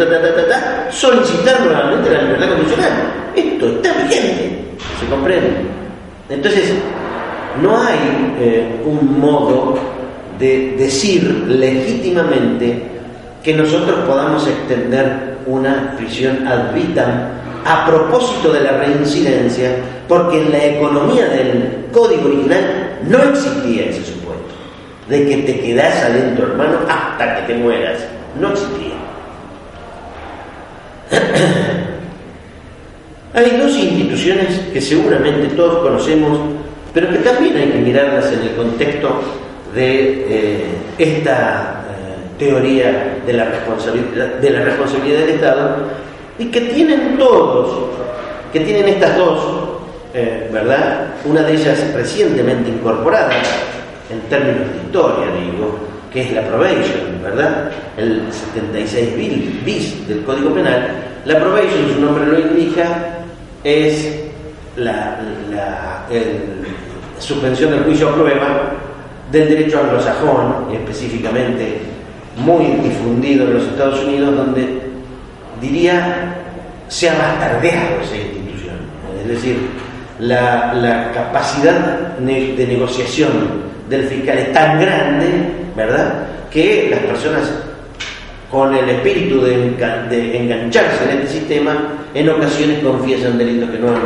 solicitar 0.91 1.59
nuevamente 1.61 2.09
la 2.09 2.21
libertad 2.21 2.49
condicional. 2.49 2.91
Esto 3.35 3.67
está 3.67 3.93
vigente, 4.03 4.59
¿se 4.99 5.05
comprende? 5.09 5.49
Entonces, 6.29 6.73
no 7.61 7.81
hay 7.81 8.35
eh, 8.39 8.81
un 8.85 9.19
modo 9.19 9.77
de 10.39 10.75
decir 10.77 11.23
legítimamente 11.47 12.81
que 13.43 13.53
nosotros 13.53 13.99
podamos 14.07 14.47
extender 14.47 15.37
una 15.45 15.93
prisión 15.97 16.47
ad 16.47 16.73
vitam 16.73 17.35
a 17.65 17.85
propósito 17.85 18.53
de 18.53 18.61
la 18.61 18.77
reincidencia, 18.77 19.71
porque 20.07 20.41
en 20.41 20.51
la 20.51 20.65
economía 20.65 21.25
del 21.25 21.85
código 21.91 22.27
original 22.27 22.99
no 23.07 23.17
existía 23.23 23.85
ese 23.85 24.05
supuesto, 24.05 24.53
de 25.09 25.27
que 25.27 25.37
te 25.37 25.59
quedas 25.59 26.03
adentro, 26.03 26.47
hermano, 26.47 26.77
hasta 26.87 27.37
que 27.37 27.53
te 27.53 27.59
mueras. 27.59 27.99
No 28.39 28.51
existía. 28.51 28.93
Hay 33.33 33.57
dos 33.57 33.75
instituciones 33.75 34.59
que 34.71 34.79
seguramente 34.79 35.55
todos 35.55 35.79
conocemos, 35.79 36.39
pero 36.95 37.09
que 37.09 37.17
también 37.17 37.57
hay 37.57 37.71
que 37.71 37.77
mirarlas 37.79 38.31
en 38.31 38.41
el 38.41 38.55
contexto 38.55 39.19
de 39.75 40.25
eh, 40.29 40.65
esta 40.97 41.83
teoría 42.39 43.17
de 43.25 43.33
la 43.33 43.45
responsabilidad, 43.45 45.19
del 45.19 45.29
Estado 45.29 45.75
y 46.39 46.45
que 46.45 46.61
tienen 46.61 47.17
todos, 47.17 47.89
que 48.53 48.61
tienen 48.61 48.87
estas 48.87 49.17
dos, 49.17 49.41
eh, 50.13 50.49
¿verdad? 50.53 51.07
Una 51.25 51.41
de 51.43 51.55
ellas 51.55 51.77
recientemente 51.93 52.69
incorporada, 52.69 53.33
en 54.09 54.21
términos 54.29 54.71
de 54.71 54.77
historia, 54.85 55.25
digo, 55.37 55.77
que 56.13 56.21
es 56.21 56.31
la 56.31 56.43
probation, 56.43 57.21
¿verdad? 57.21 57.71
El 57.97 58.21
76 58.31 59.65
bis 59.65 60.07
del 60.07 60.23
Código 60.23 60.53
Penal. 60.53 60.87
La 61.25 61.39
probation, 61.41 61.93
su 61.93 61.99
nombre 61.99 62.25
lo 62.25 62.39
indica, 62.39 63.17
es 63.65 64.21
la 64.77 65.19
suspensión 67.19 67.71
del 67.71 67.83
juicio 67.83 68.09
a 68.09 68.13
prueba 68.13 68.71
del 69.31 69.49
derecho 69.49 69.79
anglosajón, 69.79 70.67
específicamente 70.73 71.79
muy 72.37 72.65
difundido 72.83 73.45
en 73.45 73.53
los 73.55 73.63
Estados 73.63 74.03
Unidos, 74.03 74.35
donde 74.35 74.81
diría 75.61 76.35
se 76.87 77.09
ha 77.09 77.17
bastardeado 77.17 78.01
esa 78.03 78.15
institución. 78.15 78.75
Es 79.21 79.27
decir, 79.27 79.57
la, 80.19 81.11
capacidad 81.13 82.17
de 82.17 82.67
negociación 82.67 83.65
del 83.89 84.07
fiscal 84.07 84.37
es 84.37 84.53
tan 84.53 84.79
grande, 84.79 85.27
¿verdad?, 85.75 86.27
que 86.51 86.87
las 86.89 86.99
personas 86.99 87.51
con 88.49 88.73
el 88.73 88.87
espíritu 88.89 89.41
de, 89.41 89.75
engancharse 90.37 91.03
en 91.03 91.17
este 91.17 91.39
sistema, 91.39 91.75
en 92.13 92.29
ocasiones 92.29 92.79
confiesan 92.79 93.37
delitos 93.37 93.69
que 93.71 93.79
no 93.79 93.89
han 93.89 94.01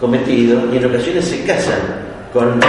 cometido 0.00 0.62
y 0.72 0.78
en 0.78 0.86
ocasiones 0.86 1.24
se 1.26 1.44
casan 1.44 2.07
con 2.32 2.60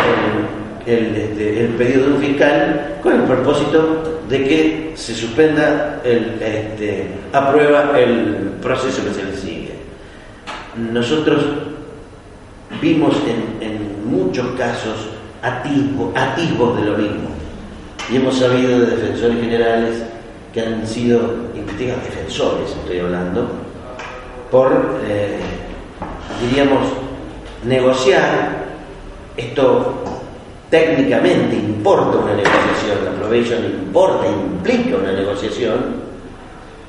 el, 0.85 1.15
este, 1.15 1.65
el, 1.65 1.67
pedido 1.71 2.07
de 2.07 2.13
un 2.13 2.21
fiscal 2.21 2.97
con 3.03 3.13
el 3.13 3.23
propósito 3.23 4.21
de 4.29 4.43
que 4.43 4.91
se 4.95 5.13
suspenda, 5.13 6.01
el, 6.03 6.41
este, 6.41 7.07
aprueba 7.33 7.99
el 7.99 8.51
proceso 8.61 9.03
que 9.03 9.13
se 9.13 9.23
le 9.23 9.35
sigue. 9.35 9.73
Nosotros 10.91 11.43
vimos 12.81 13.15
en, 13.27 13.89
muchos 14.05 14.47
casos 14.57 15.09
atisbos, 15.43 16.79
de 16.79 16.85
lo 16.85 16.97
mismo 16.97 17.29
y 18.11 18.15
hemos 18.15 18.39
sabido 18.39 18.79
de 18.79 18.87
defensores 18.87 19.39
generales 19.39 20.03
que 20.51 20.61
han 20.61 20.87
sido 20.87 21.19
investigados, 21.53 22.03
defensores 22.05 22.71
estoy 22.71 22.99
hablando, 22.99 23.51
por, 24.49 24.99
eh, 25.07 25.37
diríamos, 26.41 26.87
negociar 27.63 28.68
esto 29.39 30.03
técnicamente 30.69 31.55
importa 31.55 32.17
una 32.17 32.33
negociación, 32.33 33.05
la 33.05 33.11
probation 33.11 33.65
importa, 33.65 34.27
implica 34.27 34.97
una 34.97 35.11
negociación, 35.11 35.77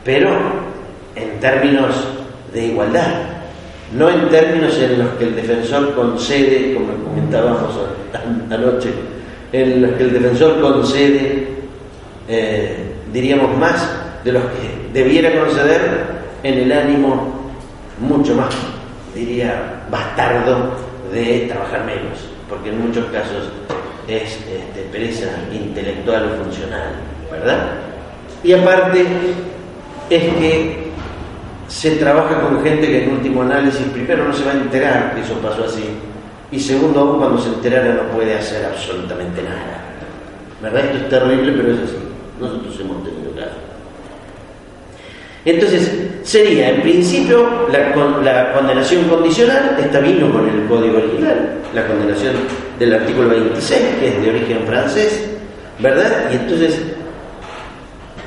pero 0.05 0.31
en 1.15 1.41
términos 1.41 1.95
de 2.53 2.67
igualdad, 2.67 3.13
no 3.97 4.09
en 4.09 4.29
términos 4.29 4.77
en 4.79 4.99
los 4.99 5.09
que 5.15 5.25
el 5.25 5.37
defensor 5.37 5.95
concede, 5.95 6.75
como 6.75 6.93
comentábamos 7.05 7.61
anoche, 8.51 8.91
en 9.53 9.83
los 9.83 9.93
que 9.93 10.03
el 10.05 10.13
defensor 10.13 10.61
concede, 10.61 11.49
eh, 12.29 12.93
diríamos, 13.13 13.57
más 13.57 13.89
de 14.25 14.33
los 14.33 14.43
que 14.43 14.93
debiera 14.93 15.41
conceder 15.41 15.81
en 16.43 16.59
el 16.59 16.73
ánimo 16.73 17.51
mucho 17.99 18.35
más, 18.35 18.55
diría, 19.15 19.83
bastardo 19.91 20.73
de 21.13 21.47
trabajar 21.49 21.85
menos 21.85 22.30
porque 22.51 22.71
en 22.71 22.87
muchos 22.87 23.07
casos 23.07 23.49
es 24.09 24.23
este, 24.23 24.83
pereza 24.91 25.29
intelectual 25.53 26.33
o 26.33 26.45
funcional, 26.45 26.97
¿verdad? 27.31 27.71
Y 28.43 28.53
aparte 28.53 29.07
es 30.11 30.23
que 30.35 30.91
se 31.69 31.93
trabaja 31.93 32.41
con 32.41 32.63
gente 32.65 32.87
que 32.89 33.05
en 33.05 33.13
último 33.13 33.43
análisis, 33.43 33.87
primero 33.93 34.25
no 34.25 34.35
se 34.35 34.45
va 34.45 34.51
a 34.51 34.55
enterar 34.55 35.15
que 35.15 35.21
eso 35.21 35.35
pasó 35.35 35.65
así, 35.65 35.85
y 36.51 36.59
segundo, 36.59 37.01
aún 37.01 37.19
cuando 37.19 37.41
se 37.41 37.49
enterara 37.49 37.95
no 37.95 38.03
puede 38.11 38.37
hacer 38.37 38.67
absolutamente 38.67 39.41
nada. 39.43 39.81
¿Verdad? 40.61 40.87
Esto 40.87 40.99
es 40.99 41.09
terrible, 41.09 41.53
pero 41.53 41.73
es 41.73 41.79
así. 41.81 41.97
nosotros 42.41 42.81
hemos. 42.81 42.97
Entonces, 45.45 45.91
sería 46.23 46.69
en 46.71 46.83
principio 46.83 47.69
la, 47.73 48.53
condenación 48.53 49.05
condicional, 49.05 49.77
esta 49.81 50.01
vino 50.01 50.31
con 50.31 50.47
el 50.49 50.67
código 50.67 50.99
original, 50.99 51.61
la 51.75 51.87
condenación 51.87 52.35
del 52.79 52.95
artículo 52.95 53.31
26, 53.31 53.81
que 54.01 54.09
es 54.09 54.23
de 54.23 54.31
origen 54.31 54.67
francés, 54.67 55.31
¿verdad? 55.79 56.31
Y 56.31 56.35
entonces, 56.35 56.79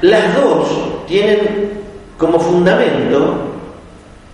las 0.02 0.36
dos 0.36 1.06
tienen 1.08 1.70
como 2.18 2.40
fundamento 2.40 3.52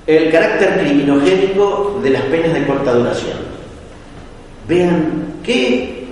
el 0.07 0.31
carácter 0.31 0.79
criminogénico 0.79 1.99
de 2.01 2.09
las 2.11 2.21
penas 2.23 2.53
de 2.53 2.65
corta 2.65 2.93
duración. 2.93 3.37
Vean 4.69 5.33
qué 5.43 6.07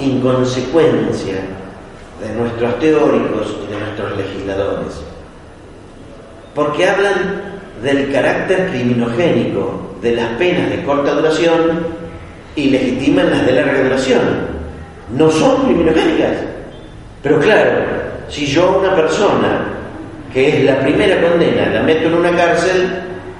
inconsecuencia 0.00 1.34
de 2.20 2.34
nuestros 2.36 2.78
teóricos 2.80 3.56
y 3.64 3.72
de 3.72 3.78
nuestros 3.78 4.16
legisladores 4.16 5.11
porque 6.54 6.88
hablan 6.88 7.42
del 7.82 8.12
carácter 8.12 8.68
criminogénico 8.70 9.96
de 10.00 10.16
las 10.16 10.28
penas 10.32 10.70
de 10.70 10.82
corta 10.84 11.12
duración 11.12 11.86
y 12.54 12.70
legitiman 12.70 13.30
las 13.30 13.46
de 13.46 13.52
larga 13.52 13.82
duración. 13.82 14.20
No 15.16 15.30
son 15.30 15.64
criminogénicas. 15.64 16.36
Pero 17.22 17.38
claro, 17.40 17.70
si 18.28 18.46
yo 18.46 18.68
a 18.68 18.76
una 18.78 18.96
persona 18.96 19.64
que 20.32 20.48
es 20.48 20.64
la 20.64 20.80
primera 20.80 21.20
condena 21.20 21.66
la 21.66 21.82
meto 21.82 22.08
en 22.08 22.14
una 22.14 22.34
cárcel, 22.34 22.88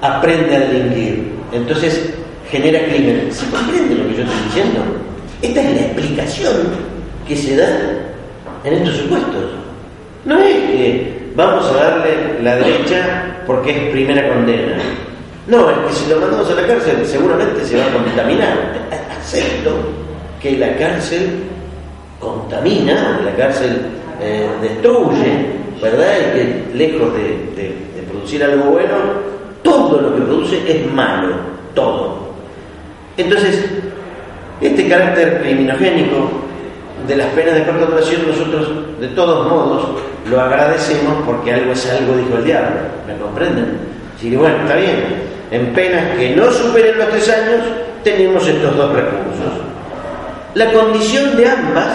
aprende 0.00 0.56
a 0.56 0.60
delinquir. 0.60 1.32
Entonces 1.52 2.12
genera 2.50 2.84
crimen. 2.86 3.28
¿Se 3.30 3.46
comprende 3.46 3.94
lo 3.94 4.08
que 4.08 4.16
yo 4.16 4.22
estoy 4.22 4.44
diciendo? 4.46 4.80
Esta 5.40 5.62
es 5.62 5.74
la 5.74 5.80
explicación 5.82 6.56
que 7.26 7.36
se 7.36 7.56
da 7.56 7.68
en 8.64 8.72
estos 8.74 8.96
supuestos. 8.96 9.50
No 10.24 10.38
es 10.38 10.54
que 10.54 11.11
vamos 11.34 11.66
a 11.66 11.74
darle 11.74 12.42
la 12.42 12.56
derecha 12.56 13.36
porque 13.46 13.70
es 13.70 13.92
primera 13.92 14.28
condena. 14.28 14.76
No, 15.46 15.70
es 15.70 15.76
que 15.88 15.92
si 15.92 16.10
lo 16.10 16.20
mandamos 16.20 16.50
a 16.50 16.54
la 16.54 16.66
cárcel 16.66 17.04
seguramente 17.04 17.64
se 17.64 17.78
va 17.78 17.86
a 17.86 17.92
contaminar. 17.92 18.56
Acepto 19.20 19.72
que 20.40 20.58
la 20.58 20.76
cárcel 20.76 21.44
contamina, 22.18 23.20
la 23.24 23.34
cárcel 23.36 23.82
eh, 24.20 24.48
destruye, 24.60 25.46
¿verdad? 25.80 26.14
Y 26.18 26.36
que 26.36 26.64
lejos 26.74 27.12
de, 27.14 27.72
producir 28.08 28.44
algo 28.44 28.72
bueno, 28.72 28.94
todo 29.62 30.00
lo 30.00 30.14
que 30.14 30.22
produce 30.22 30.62
es 30.66 30.92
malo, 30.92 31.34
todo. 31.74 32.32
Entonces, 33.16 33.64
este 34.60 34.88
carácter 34.88 35.40
criminogénico 35.42 36.30
de 37.06 37.16
las 37.16 37.28
penas 37.28 37.54
de 37.54 37.64
corta 37.64 37.86
duración 37.86 38.22
nosotros 38.28 38.68
de 39.00 39.08
todos 39.08 39.48
modos 39.48 39.88
lo 40.30 40.40
agradecemos 40.40 41.14
porque 41.26 41.52
algo 41.52 41.72
es 41.72 41.90
algo, 41.90 42.16
dijo 42.16 42.36
el 42.38 42.44
diablo, 42.44 42.76
¿me 43.06 43.16
comprenden? 43.16 43.78
Si 44.20 44.34
bueno, 44.36 44.56
está 44.62 44.76
bien, 44.76 45.04
en 45.50 45.72
penas 45.74 46.16
que 46.16 46.36
no 46.36 46.50
superen 46.50 46.96
los 46.98 47.08
tres 47.08 47.28
años 47.28 47.60
tenemos 48.04 48.46
estos 48.46 48.76
dos 48.76 48.92
recursos. 48.92 49.52
La 50.54 50.72
condición 50.72 51.36
de 51.36 51.48
ambas 51.48 51.88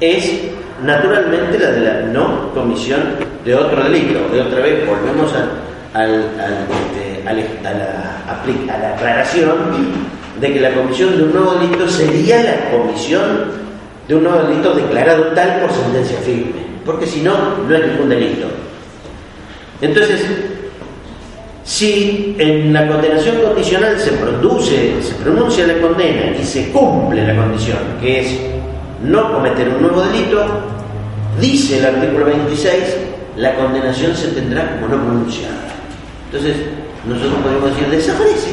es 0.00 0.40
naturalmente 0.82 1.58
la 1.58 1.70
de 1.70 1.80
la 1.80 2.00
no 2.12 2.52
comisión 2.54 3.00
de 3.44 3.54
otro 3.54 3.84
delito. 3.84 4.20
De 4.32 4.40
otra 4.40 4.60
vez 4.60 4.86
volvemos 4.86 5.32
a, 5.34 5.98
al, 5.98 6.14
este, 6.14 7.28
a, 7.28 7.32
la, 7.72 8.74
a 8.74 8.78
la 8.78 8.94
aclaración 8.94 9.56
de 10.40 10.52
que 10.52 10.60
la 10.60 10.72
comisión 10.72 11.16
de 11.16 11.24
un 11.24 11.32
nuevo 11.32 11.54
delito 11.54 11.88
sería 11.88 12.42
la 12.42 12.70
comisión 12.70 13.62
de 14.08 14.14
un 14.14 14.24
nuevo 14.24 14.46
delito 14.46 14.74
declarado 14.74 15.24
tal 15.28 15.60
por 15.60 15.72
sentencia 15.72 16.18
firme, 16.18 16.62
porque 16.84 17.06
si 17.06 17.20
no, 17.20 17.32
no 17.68 17.74
es 17.74 17.86
ningún 17.86 18.08
delito. 18.08 18.48
Entonces, 19.80 20.24
si 21.64 22.34
en 22.38 22.72
la 22.72 22.88
condenación 22.88 23.36
condicional 23.40 23.98
se 23.98 24.12
produce, 24.12 25.02
se 25.02 25.14
pronuncia 25.14 25.66
la 25.66 25.80
condena 25.80 26.36
y 26.40 26.44
se 26.44 26.70
cumple 26.70 27.26
la 27.26 27.36
condición, 27.36 27.78
que 28.00 28.20
es 28.20 28.36
no 29.02 29.32
cometer 29.32 29.68
un 29.68 29.82
nuevo 29.82 30.02
delito, 30.02 30.44
dice 31.40 31.78
el 31.78 31.86
artículo 31.86 32.26
26, 32.26 32.76
la 33.36 33.54
condenación 33.54 34.14
se 34.14 34.28
tendrá 34.28 34.72
como 34.72 34.88
no 34.88 35.02
pronunciada. 35.04 35.62
Entonces, 36.26 36.56
nosotros 37.06 37.34
podemos 37.42 37.70
decir 37.70 37.88
desaparece. 37.88 38.50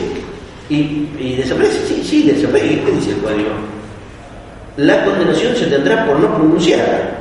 Y, 0.69 1.35
desaparece, 1.35 1.85
sí, 1.87 2.03
sí, 2.03 2.23
desaparece. 2.23 2.81
¿Qué 2.81 2.91
dice 2.91 3.11
el 3.11 3.17
código? 3.17 3.78
La 4.79 5.03
condenación 5.03 5.55
se 5.55 5.65
tendrá 5.67 6.05
por 6.05 6.19
no 6.19 6.33
pronunciar. 6.35 7.19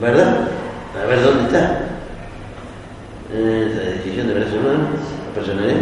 ¿Verdad? 0.00 0.36
A 1.02 1.06
ver, 1.06 1.22
¿dónde 1.22 1.44
está? 1.44 1.78
Eh, 3.32 3.72
la 3.74 3.90
decisión 3.92 4.28
de 4.28 4.34
persona, 4.34 4.78
personalidad. 5.34 5.76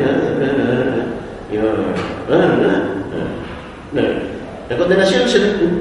La 4.69 4.79
condenación 4.79 5.29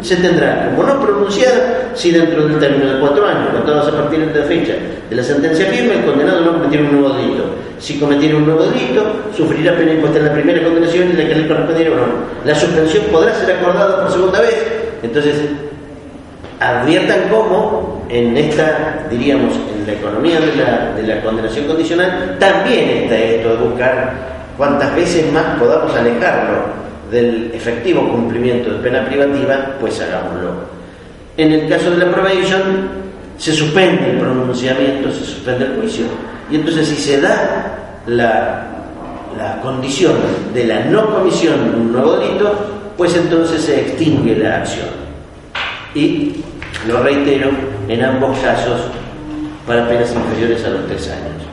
se, 0.01 0.15
tendrá 0.17 0.69
como 0.69 0.83
no 0.83 0.99
pronunciada 0.99 1.91
si 1.93 2.11
dentro 2.11 2.45
del 2.45 2.59
término 2.59 2.93
de 2.93 2.99
cuatro 2.99 3.25
años, 3.25 3.49
contados 3.53 3.87
a 3.87 3.91
partir 3.95 4.19
de 4.19 4.39
la 4.39 4.45
fecha 4.45 4.73
de 5.09 5.15
la 5.15 5.23
sentencia 5.23 5.67
firme, 5.67 5.93
el 5.95 6.05
condenado 6.05 6.41
no 6.41 6.53
cometiera 6.53 6.83
un 6.83 6.99
nuevo 6.99 7.15
delito. 7.15 7.43
Si 7.79 7.97
cometiera 7.97 8.35
un 8.35 8.45
nuevo 8.45 8.63
delito, 8.65 9.05
sufrirá 9.35 9.77
pena 9.77 9.93
impuesta 9.93 10.19
en 10.19 10.25
la 10.25 10.33
primera 10.33 10.63
condenación 10.63 11.11
y 11.11 11.13
la 11.13 11.27
que 11.27 11.35
le 11.35 11.47
correspondiera 11.47 11.91
o 11.91 11.95
no. 11.95 12.05
La 12.43 12.55
suspensión 12.55 13.05
podrá 13.09 13.33
ser 13.35 13.55
acordada 13.55 14.01
por 14.01 14.11
segunda 14.11 14.41
vez. 14.41 14.55
Entonces, 15.01 15.35
adviertan 16.59 17.29
cómo 17.29 18.05
en 18.09 18.35
esta, 18.35 19.05
diríamos, 19.09 19.53
en 19.55 19.87
la 19.87 19.93
economía 19.93 20.39
de 20.41 20.55
la, 20.57 20.93
de 20.93 21.03
la 21.03 21.21
condenación 21.21 21.67
condicional, 21.67 22.35
también 22.37 22.89
está 22.89 23.17
esto 23.17 23.49
de 23.49 23.55
buscar 23.55 24.13
cuantas 24.57 24.93
veces 24.93 25.31
más 25.31 25.57
podamos 25.57 25.95
alejarlo 25.95 26.82
del 27.13 27.51
efectivo 27.53 28.09
cumplimiento 28.09 28.73
de 28.73 28.79
pena 28.79 29.05
privativa, 29.05 29.75
pues 29.79 30.01
hagámoslo. 30.01 30.73
En 31.37 31.51
el 31.51 31.69
caso 31.69 31.91
de 31.91 31.97
la 31.97 32.11
probation, 32.11 32.89
se 33.37 33.53
suspende 33.53 34.11
el 34.11 34.17
pronunciamiento, 34.17 35.11
se 35.11 35.23
suspende 35.23 35.65
el 35.65 35.75
juicio. 35.75 36.05
Y 36.49 36.55
entonces 36.55 36.87
si 36.87 36.95
se 36.95 37.21
da 37.21 38.01
la, 38.07 38.65
la 39.37 39.61
condición 39.61 40.13
de 40.55 40.65
la 40.65 40.85
no 40.85 41.13
comisión 41.13 41.71
de 41.71 41.77
un 41.77 41.93
nuevo 41.93 42.17
delito, 42.17 42.51
pues 42.97 43.15
entonces 43.15 43.61
se 43.61 43.81
extingue 43.81 44.35
la 44.35 44.57
acción. 44.57 44.87
Y, 45.93 46.43
lo 46.87 47.03
reitero, 47.03 47.51
en 47.87 48.03
ambos 48.03 48.37
casos, 48.39 48.81
para 49.67 49.87
penas 49.87 50.11
inferiores 50.13 50.65
a 50.65 50.69
los 50.69 50.87
tres 50.87 51.09
años. 51.09 51.43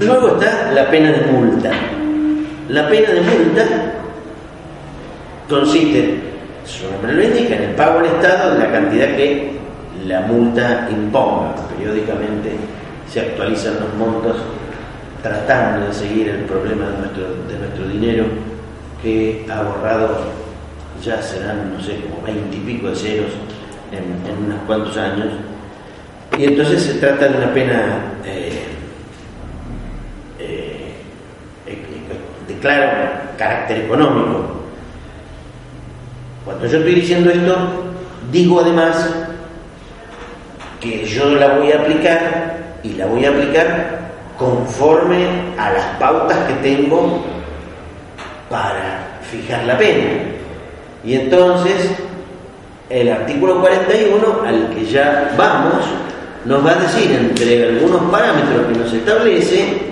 Luego 0.00 0.28
está 0.28 0.72
la 0.72 0.90
pena 0.90 1.12
de 1.12 1.26
multa. 1.30 1.70
La 2.70 2.88
pena 2.88 3.10
de 3.10 3.20
multa 3.20 3.66
consiste, 5.48 6.20
su 6.64 6.88
nombre 6.88 7.14
lo 7.14 7.22
indica, 7.24 7.56
en 7.56 7.62
el 7.64 7.74
pago 7.74 7.98
al 7.98 8.06
Estado 8.06 8.54
de 8.54 8.60
la 8.60 8.70
cantidad 8.70 9.16
que 9.16 9.50
la 10.06 10.20
multa 10.20 10.88
imponga. 10.88 11.52
Periódicamente 11.76 12.52
se 13.12 13.22
actualizan 13.22 13.74
los 13.80 13.92
montos 13.94 14.36
tratando 15.20 15.88
de 15.88 15.94
seguir 15.94 16.28
el 16.28 16.44
problema 16.44 16.86
de 16.86 16.98
nuestro, 17.58 17.88
dinero 17.88 18.26
que 19.02 19.44
ha 19.50 19.62
borrado 19.62 20.18
ya 21.02 21.20
serán, 21.22 21.74
no 21.74 21.82
sé, 21.82 21.96
como 22.02 22.22
veinte 22.22 22.56
y 22.56 22.60
pico 22.60 22.90
de 22.90 22.94
ceros 22.94 23.32
en, 23.90 24.44
unos 24.46 24.60
cuantos 24.68 24.96
años. 24.96 25.26
Y 26.38 26.44
entonces 26.44 26.82
se 26.82 26.94
trata 26.94 27.26
de 27.26 27.36
una 27.36 27.52
pena 27.52 27.98
eh, 28.24 28.39
claro 32.60 33.10
carácter 33.36 33.84
económico. 33.84 34.60
Cuando 36.44 36.66
yo 36.66 36.78
estoy 36.78 36.94
diciendo 36.94 37.30
esto, 37.30 37.56
digo 38.30 38.60
además 38.60 39.08
que 40.80 41.04
yo 41.04 41.34
la 41.34 41.56
voy 41.56 41.72
a 41.72 41.80
aplicar 41.80 42.56
y 42.82 42.94
la 42.94 43.06
voy 43.06 43.24
a 43.24 43.30
aplicar 43.30 44.00
conforme 44.38 45.26
a 45.58 45.72
las 45.72 45.84
pautas 45.98 46.38
que 46.46 46.54
tengo 46.54 47.22
para 48.48 49.20
fijar 49.30 49.64
la 49.64 49.76
pena. 49.76 50.22
Y 51.04 51.14
entonces 51.14 51.90
el 52.88 53.08
artículo 53.08 53.60
41, 53.60 54.42
al 54.44 54.70
que 54.70 54.84
ya 54.84 55.32
vamos, 55.36 55.84
nos 56.44 56.64
va 56.64 56.72
a 56.72 56.80
decir 56.80 57.12
entre 57.12 57.68
algunos 57.68 58.10
parámetros 58.10 58.66
que 58.66 58.78
nos 58.78 58.92
establece 58.92 59.89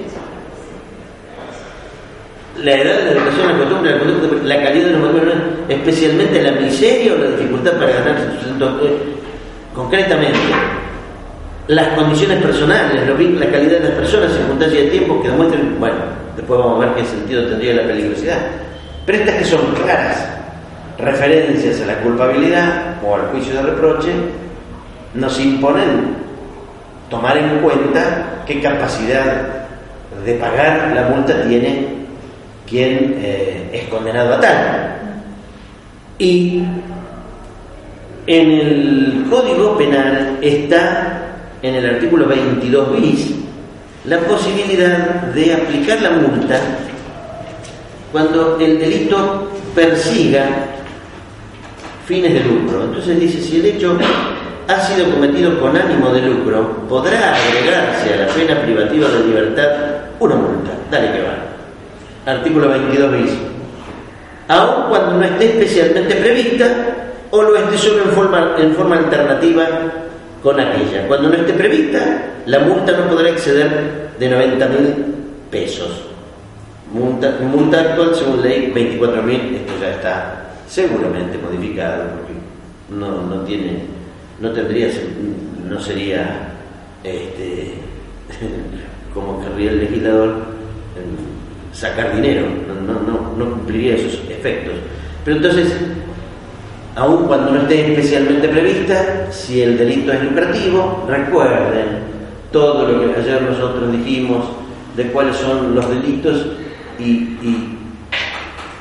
la 2.63 2.73
edad, 2.73 3.05
la 3.05 3.11
educación, 3.13 3.49
la 3.49 3.59
costumbre, 3.59 3.91
la 4.43 4.57
la 4.57 4.65
calidad 4.65 4.87
de 4.87 4.93
los 4.93 5.01
matrimonios, 5.01 5.37
especialmente 5.69 6.43
la 6.43 6.53
miseria 6.53 7.15
o 7.15 7.19
la 7.19 7.27
dificultad 7.37 7.73
para 7.73 7.91
ganar 7.93 8.17
su. 8.43 8.65
Eh, 8.65 8.99
concretamente, 9.75 10.39
las 11.69 11.89
condiciones 11.89 12.43
personales, 12.43 12.95
la 13.07 13.47
calidad 13.51 13.79
de 13.79 13.89
las 13.89 13.93
personas, 13.93 14.33
circunstancias 14.33 14.85
de 14.85 14.91
tiempo 14.91 15.23
que 15.23 15.29
demuestren, 15.29 15.79
bueno, 15.79 15.97
después 16.37 16.59
vamos 16.59 16.83
a 16.83 16.87
ver 16.87 16.97
qué 16.97 17.05
sentido 17.05 17.47
tendría 17.47 17.75
la 17.75 17.83
peligrosidad. 17.83 18.39
Pero 19.07 19.19
estas 19.19 19.37
que 19.37 19.45
son 19.45 19.61
claras, 19.75 20.27
referencias 20.99 21.81
a 21.83 21.87
la 21.87 21.99
culpabilidad 22.01 22.97
o 23.05 23.15
al 23.15 23.23
juicio 23.29 23.55
de 23.55 23.63
reproche 23.63 24.11
nos 25.15 25.39
imponen 25.41 26.17
tomar 27.09 27.37
en 27.37 27.59
cuenta 27.61 28.43
qué 28.47 28.61
capacidad 28.61 29.67
de 30.25 30.35
pagar 30.35 30.93
la 30.95 31.03
multa 31.09 31.43
tiene 31.43 32.08
quien 32.69 33.16
eh, 33.19 33.71
es 33.73 33.89
condenado 33.89 34.35
a 34.35 34.41
tal. 34.41 34.99
Y 36.19 36.62
en 38.27 38.51
el 38.51 39.27
Código 39.31 39.77
Penal 39.79 40.39
está, 40.43 41.37
en 41.62 41.75
el 41.75 41.95
artículo 41.95 42.27
22 42.27 43.01
bis, 43.01 43.35
la 44.05 44.19
posibilidad 44.21 44.99
de 45.35 45.55
aplicar 45.55 46.01
la 46.03 46.11
multa 46.11 46.61
cuando 48.12 48.59
el 48.59 48.79
delito 48.79 49.51
persiga 49.75 50.49
fines 52.07 52.33
de 52.33 52.41
lucro. 52.41 52.85
Entonces 52.85 53.21
dice, 53.21 53.41
si 53.41 53.61
el 53.61 53.66
hecho 53.66 53.99
ha 54.66 54.81
sido 54.81 55.11
cometido 55.11 55.61
con 55.61 55.77
ánimo 55.77 56.11
de 56.11 56.23
lucro, 56.23 56.87
podrá 56.89 57.35
agregarse 57.35 58.14
a 58.14 58.16
la 58.16 58.27
pena 58.29 58.62
privativa 58.62 59.09
de 59.09 59.25
libertad 59.25 59.69
una 60.21 60.37
multa. 60.37 60.71
Dale 60.91 61.12
que 61.12 61.23
va. 61.23 61.47
Artículo 62.29 62.68
22 62.68 63.12
bis. 63.12 63.33
Aun 64.49 64.91
cuando 64.91 65.16
no 65.16 65.24
esté 65.24 65.47
especialmente 65.47 66.14
prevista 66.16 66.66
o 67.31 67.41
lo 67.41 67.57
esté 67.57 67.79
solo 67.79 68.05
en 68.05 68.11
forma, 68.11 68.55
en 68.59 68.74
forma 68.74 68.99
alternativa 68.99 69.64
con 70.43 70.61
aquella. 70.61 71.09
Cuando 71.09 71.31
no 71.31 71.37
esté 71.37 71.55
prevista, 71.55 71.99
la 72.45 72.59
multa 72.61 72.93
no 72.93 73.09
podrá 73.09 73.31
exceder 73.31 74.11
de 74.18 74.29
90 74.29 74.68
mil 74.68 74.95
pesos. 75.51 76.05
Multa, 76.93 77.39
multa 77.41 77.81
actual 77.81 78.14
según 78.14 78.43
ley 78.43 78.72
24 78.74 79.22
mil, 79.22 79.55
esto 79.55 79.72
ya 79.81 79.91
está 79.93 80.51
seguramente 80.66 81.39
modificado 81.39 82.05
porque 82.11 82.35
no, 82.91 83.22
no 83.22 83.41
tiene, 83.45 83.85
no 84.39 84.53
tendría, 84.53 84.89
no 85.66 85.81
sería 85.81 86.49
este, 87.05 87.74
como 89.14 89.43
querría 89.43 89.70
el 89.70 89.81
legislador 89.81 90.59
sacar 91.79 92.14
dinero, 92.14 92.47
no, 92.87 92.93
no, 92.93 93.37
no 93.37 93.53
cumpliría 93.53 93.95
esos 93.95 94.20
efectos. 94.29 94.74
Pero 95.24 95.37
entonces 95.37 95.72
aun 96.99 97.26
cuando 97.26 97.53
no 97.53 97.61
esté 97.62 97.93
especialmente 97.93 98.49
prevista, 98.49 99.31
si 99.31 99.62
el 99.62 99.79
delito 99.79 100.12
es 100.12 100.22
lucrativo, 100.24 101.05
recuerden 101.09 102.09
todo 102.51 102.89
lo 102.89 103.01
que 103.01 103.20
ayer 103.20 103.43
nosotros 103.43 103.93
dijimos 103.93 104.45
de 104.97 105.05
cuáles 105.12 105.37
son 105.37 105.74
los 105.74 105.89
delitos 105.89 106.47
y, 106.99 107.37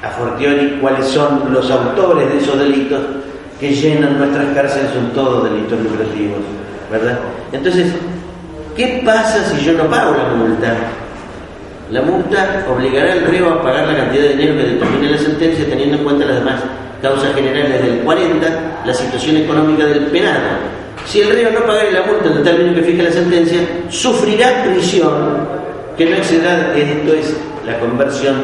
a 0.04 0.10
fortiori 0.10 0.78
cuáles 0.80 1.06
son 1.08 1.52
los 1.52 1.70
autores 1.72 2.32
de 2.32 2.38
esos 2.38 2.58
delitos 2.60 3.02
que 3.60 3.72
llenan 3.74 4.20
nuestras 4.20 4.54
cárceles 4.54 4.92
son 4.92 5.12
todos 5.12 5.50
delitos 5.50 5.80
lucrativos, 5.80 6.40
¿verdad? 6.92 7.20
Entonces, 7.52 7.92
¿qué 8.76 9.02
pasa 9.04 9.44
si 9.50 9.66
yo 9.66 9.74
no 9.74 9.90
pago 9.90 10.16
la 10.16 10.36
multa? 10.36 10.76
La 11.92 12.02
multa 12.02 12.66
obligará 12.70 13.14
al 13.14 13.22
reo 13.22 13.50
a 13.50 13.62
pagar 13.62 13.88
la 13.88 13.96
cantidad 13.96 14.24
de 14.24 14.36
dinero 14.36 14.58
que 14.58 14.64
determine 14.74 15.12
la 15.12 15.18
sentencia 15.18 15.66
teniendo 15.70 15.98
en 15.98 16.04
cuenta 16.04 16.26
las 16.26 16.40
demás 16.40 16.62
causas 17.02 17.34
generales 17.34 17.82
del 17.82 18.00
40, 18.00 18.82
la 18.86 18.94
situación 18.94 19.38
económica 19.38 19.86
del 19.86 20.08
penado. 20.08 20.58
Si 21.06 21.22
el 21.22 21.30
reo 21.30 21.52
no 21.52 21.66
pagara 21.66 21.90
la 21.92 22.02
multa 22.02 22.26
en 22.26 22.38
el 22.38 22.44
término 22.44 22.76
que 22.76 22.82
fija 22.82 23.04
la 23.04 23.12
sentencia, 23.12 23.60
sufrirá 23.90 24.64
prisión 24.64 25.48
que 25.98 26.06
no 26.06 26.18
excederá, 26.18 26.76
esto 26.76 27.14
es 27.14 27.38
la 27.66 27.80
conversión 27.80 28.36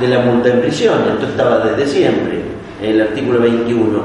de 0.00 0.08
la 0.08 0.18
multa 0.20 0.48
en 0.48 0.60
prisión, 0.60 0.98
esto 1.12 1.26
estaba 1.26 1.58
desde 1.60 1.86
siempre, 1.86 2.40
en 2.82 2.90
el 2.90 3.02
artículo 3.02 3.38
21. 3.38 4.02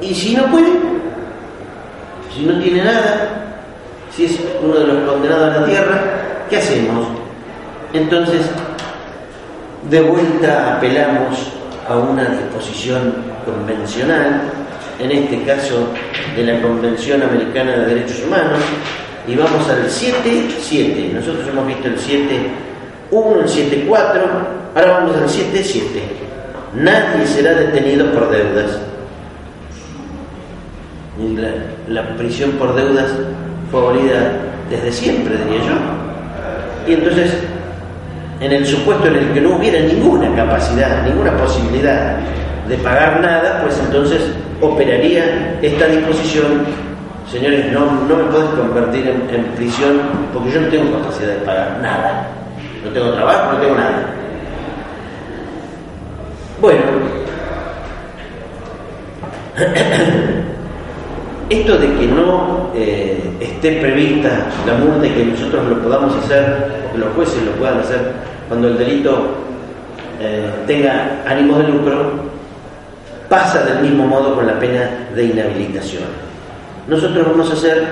Y 0.00 0.12
si 0.12 0.34
no 0.34 0.46
puede, 0.46 0.72
si 2.34 2.44
no 2.44 2.58
tiene 2.60 2.82
nada, 2.82 3.62
si 4.10 4.24
es 4.24 4.40
uno 4.60 4.74
de 4.74 4.86
los 4.86 5.08
condenados 5.08 5.56
a 5.56 5.60
la 5.60 5.66
tierra, 5.66 6.02
¿qué 6.50 6.56
hacemos? 6.56 7.06
Entonces, 7.96 8.42
de 9.88 10.00
vuelta 10.02 10.76
apelamos 10.76 11.50
a 11.88 11.96
una 11.96 12.24
disposición 12.26 13.14
convencional, 13.46 14.42
en 14.98 15.12
este 15.12 15.42
caso 15.44 15.88
de 16.36 16.44
la 16.44 16.60
Convención 16.60 17.22
Americana 17.22 17.72
de 17.72 17.94
Derechos 17.94 18.22
Humanos, 18.26 18.60
y 19.26 19.34
vamos 19.34 19.66
al 19.70 19.86
7.7. 19.86 21.12
Nosotros 21.14 21.48
hemos 21.48 21.66
visto 21.66 21.88
el 21.88 21.96
7.1, 21.96 23.40
el 23.40 23.88
7.4, 23.88 23.90
ahora 24.74 24.92
vamos 24.98 25.16
al 25.16 25.28
7.7. 25.28 25.80
Nadie 26.74 27.26
será 27.26 27.54
detenido 27.54 28.12
por 28.12 28.30
deudas. 28.30 28.78
La, 31.18 32.02
la 32.02 32.16
prisión 32.16 32.50
por 32.52 32.74
deudas 32.74 33.10
fue 33.70 33.80
abolida 33.80 34.32
desde 34.68 34.92
siempre, 34.92 35.34
diría 35.38 35.64
yo. 35.64 36.90
Y 36.90 36.92
entonces 36.92 37.32
en 38.40 38.52
el 38.52 38.66
supuesto 38.66 39.06
en 39.08 39.16
el 39.16 39.32
que 39.32 39.40
no 39.40 39.56
hubiera 39.56 39.80
ninguna 39.80 40.34
capacidad, 40.34 41.02
ninguna 41.04 41.36
posibilidad 41.36 42.18
de 42.68 42.76
pagar 42.78 43.20
nada, 43.20 43.62
pues 43.62 43.78
entonces 43.84 44.20
operaría 44.60 45.58
esta 45.62 45.86
disposición, 45.86 46.64
señores, 47.30 47.72
no, 47.72 47.86
no 48.08 48.16
me 48.16 48.24
puedes 48.24 48.48
convertir 48.50 49.08
en, 49.08 49.44
prisión 49.56 50.00
porque 50.32 50.52
yo 50.52 50.60
no 50.60 50.68
tengo 50.68 50.98
capacidad 50.98 51.28
de 51.28 51.40
pagar 51.40 51.78
nada, 51.80 52.28
no 52.84 52.90
tengo 52.90 53.12
trabajo, 53.12 53.52
no 53.52 53.58
tengo 53.58 53.74
nada. 53.76 54.06
Bueno, 56.60 56.82
esto 61.48 61.78
de 61.78 61.86
que 61.94 62.06
no 62.06 62.70
eh, 62.74 63.18
esté 63.40 63.72
prevista 63.80 64.46
la 64.66 64.74
multa 64.74 65.06
y 65.06 65.10
que 65.10 65.24
nosotros 65.24 65.66
lo 65.66 65.78
podamos 65.82 66.16
hacer, 66.24 66.86
o 66.88 66.92
que 66.92 66.98
los 66.98 67.14
jueces 67.14 67.42
lo 67.44 67.52
puedan 67.52 67.80
hacer 67.80 68.00
cuando 68.48 68.68
el 68.68 68.78
delito 68.78 69.28
eh, 70.20 70.50
tenga 70.66 71.22
ánimos 71.26 71.58
de 71.58 71.68
lucro, 71.68 72.12
pasa 73.28 73.64
del 73.64 73.82
mismo 73.82 74.06
modo 74.06 74.34
con 74.34 74.46
la 74.46 74.58
pena 74.58 75.08
de 75.14 75.24
inhabilitación. 75.24 76.04
Nosotros 76.88 77.26
vamos 77.26 77.50
a 77.50 77.54
hacer 77.54 77.84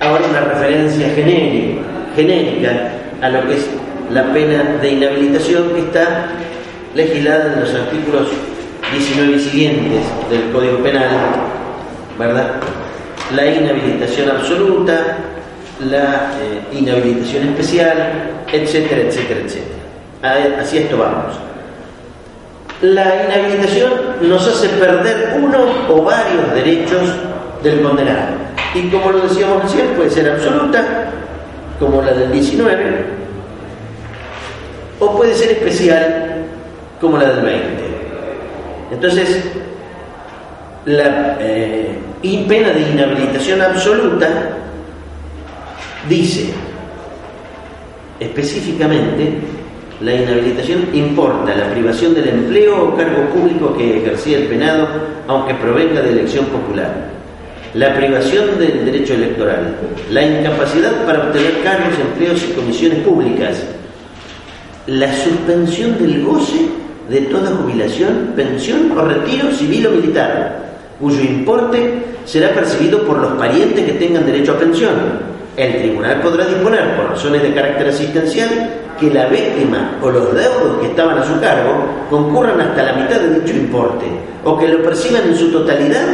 ahora 0.00 0.24
una 0.28 0.40
referencia 0.40 1.08
genérica, 1.10 1.80
genérica 2.14 2.90
a 3.22 3.28
lo 3.30 3.46
que 3.48 3.54
es 3.54 3.68
la 4.12 4.32
pena 4.32 4.76
de 4.80 4.90
inhabilitación 4.90 5.70
que 5.70 5.80
está 5.80 6.26
legislada 6.94 7.54
en 7.54 7.60
los 7.60 7.74
artículos 7.74 8.28
19 8.92 9.32
y 9.32 9.38
siguientes 9.38 10.02
del 10.30 10.50
Código 10.52 10.78
Penal, 10.78 11.08
¿verdad? 12.18 12.54
La 13.34 13.46
inhabilitación 13.46 14.30
absoluta, 14.30 15.18
la 15.88 16.32
eh, 16.40 16.76
inhabilitación 16.76 17.48
especial, 17.48 17.96
etcétera, 18.52 19.02
etcétera, 19.02 19.40
etcétera. 19.40 20.58
Así 20.60 20.78
esto 20.78 20.98
vamos. 20.98 21.34
La 22.82 23.24
inhabilitación 23.24 23.92
nos 24.22 24.46
hace 24.46 24.68
perder 24.68 25.36
uno 25.40 25.58
o 25.88 26.02
varios 26.02 26.54
derechos 26.54 27.14
del 27.62 27.82
condenado. 27.82 28.36
Y 28.74 28.88
como 28.88 29.10
lo 29.12 29.20
decíamos 29.20 29.62
recién, 29.62 29.88
puede 29.96 30.10
ser 30.10 30.30
absoluta, 30.30 31.10
como 31.78 32.02
la 32.02 32.12
del 32.12 32.32
19, 32.32 33.04
o 35.00 35.16
puede 35.16 35.34
ser 35.34 35.52
especial, 35.52 36.44
como 37.00 37.18
la 37.18 37.30
del 37.30 37.44
20. 37.44 37.88
Entonces, 38.92 39.44
la 40.86 41.36
eh, 41.40 41.98
pena 42.48 42.70
de 42.70 42.80
inhabilitación 42.80 43.60
absoluta 43.60 44.28
dice 46.08 46.50
específicamente 48.20 49.40
la 50.00 50.14
inhabilitación 50.14 50.88
importa 50.92 51.54
la 51.56 51.70
privación 51.70 52.14
del 52.14 52.28
empleo 52.28 52.88
o 52.88 52.96
cargo 52.96 53.28
público 53.30 53.76
que 53.76 53.98
ejercía 53.98 54.38
el 54.38 54.44
penado, 54.44 54.86
aunque 55.26 55.54
provenga 55.54 56.00
de 56.00 56.10
elección 56.10 56.44
popular. 56.46 57.08
La 57.74 57.96
privación 57.96 58.58
del 58.58 58.84
derecho 58.84 59.14
electoral, 59.14 59.74
la 60.10 60.22
incapacidad 60.22 61.04
para 61.04 61.24
obtener 61.24 61.62
cargos, 61.64 61.98
empleos 61.98 62.44
y 62.48 62.52
comisiones 62.52 63.00
públicas, 63.00 63.60
la 64.86 65.12
suspensión 65.12 65.98
del 65.98 66.24
goce 66.24 66.68
de 67.10 67.22
toda 67.22 67.50
jubilación, 67.56 68.32
pensión 68.36 68.92
o 68.96 69.02
retiro 69.02 69.50
civil 69.52 69.88
o 69.88 69.90
militar, 69.90 70.67
cuyo 71.00 71.20
importe 71.20 72.02
será 72.24 72.50
percibido 72.50 73.02
por 73.02 73.18
los 73.18 73.32
parientes 73.32 73.84
que 73.84 73.92
tengan 73.92 74.26
derecho 74.26 74.52
a 74.52 74.58
pensión. 74.58 74.92
El 75.56 75.78
tribunal 75.78 76.20
podrá 76.20 76.46
disponer, 76.46 76.96
por 76.96 77.10
razones 77.10 77.42
de 77.42 77.54
carácter 77.54 77.88
asistencial, 77.88 78.48
que 78.98 79.10
la 79.10 79.26
víctima 79.26 79.98
o 80.02 80.10
los 80.10 80.34
deudos 80.34 80.80
que 80.80 80.88
estaban 80.88 81.18
a 81.18 81.24
su 81.24 81.40
cargo 81.40 81.86
concurran 82.10 82.60
hasta 82.60 82.82
la 82.82 82.92
mitad 82.94 83.20
de 83.20 83.40
dicho 83.40 83.56
importe, 83.56 84.06
o 84.44 84.58
que 84.58 84.68
lo 84.68 84.82
perciban 84.82 85.22
en 85.28 85.36
su 85.36 85.50
totalidad 85.50 86.06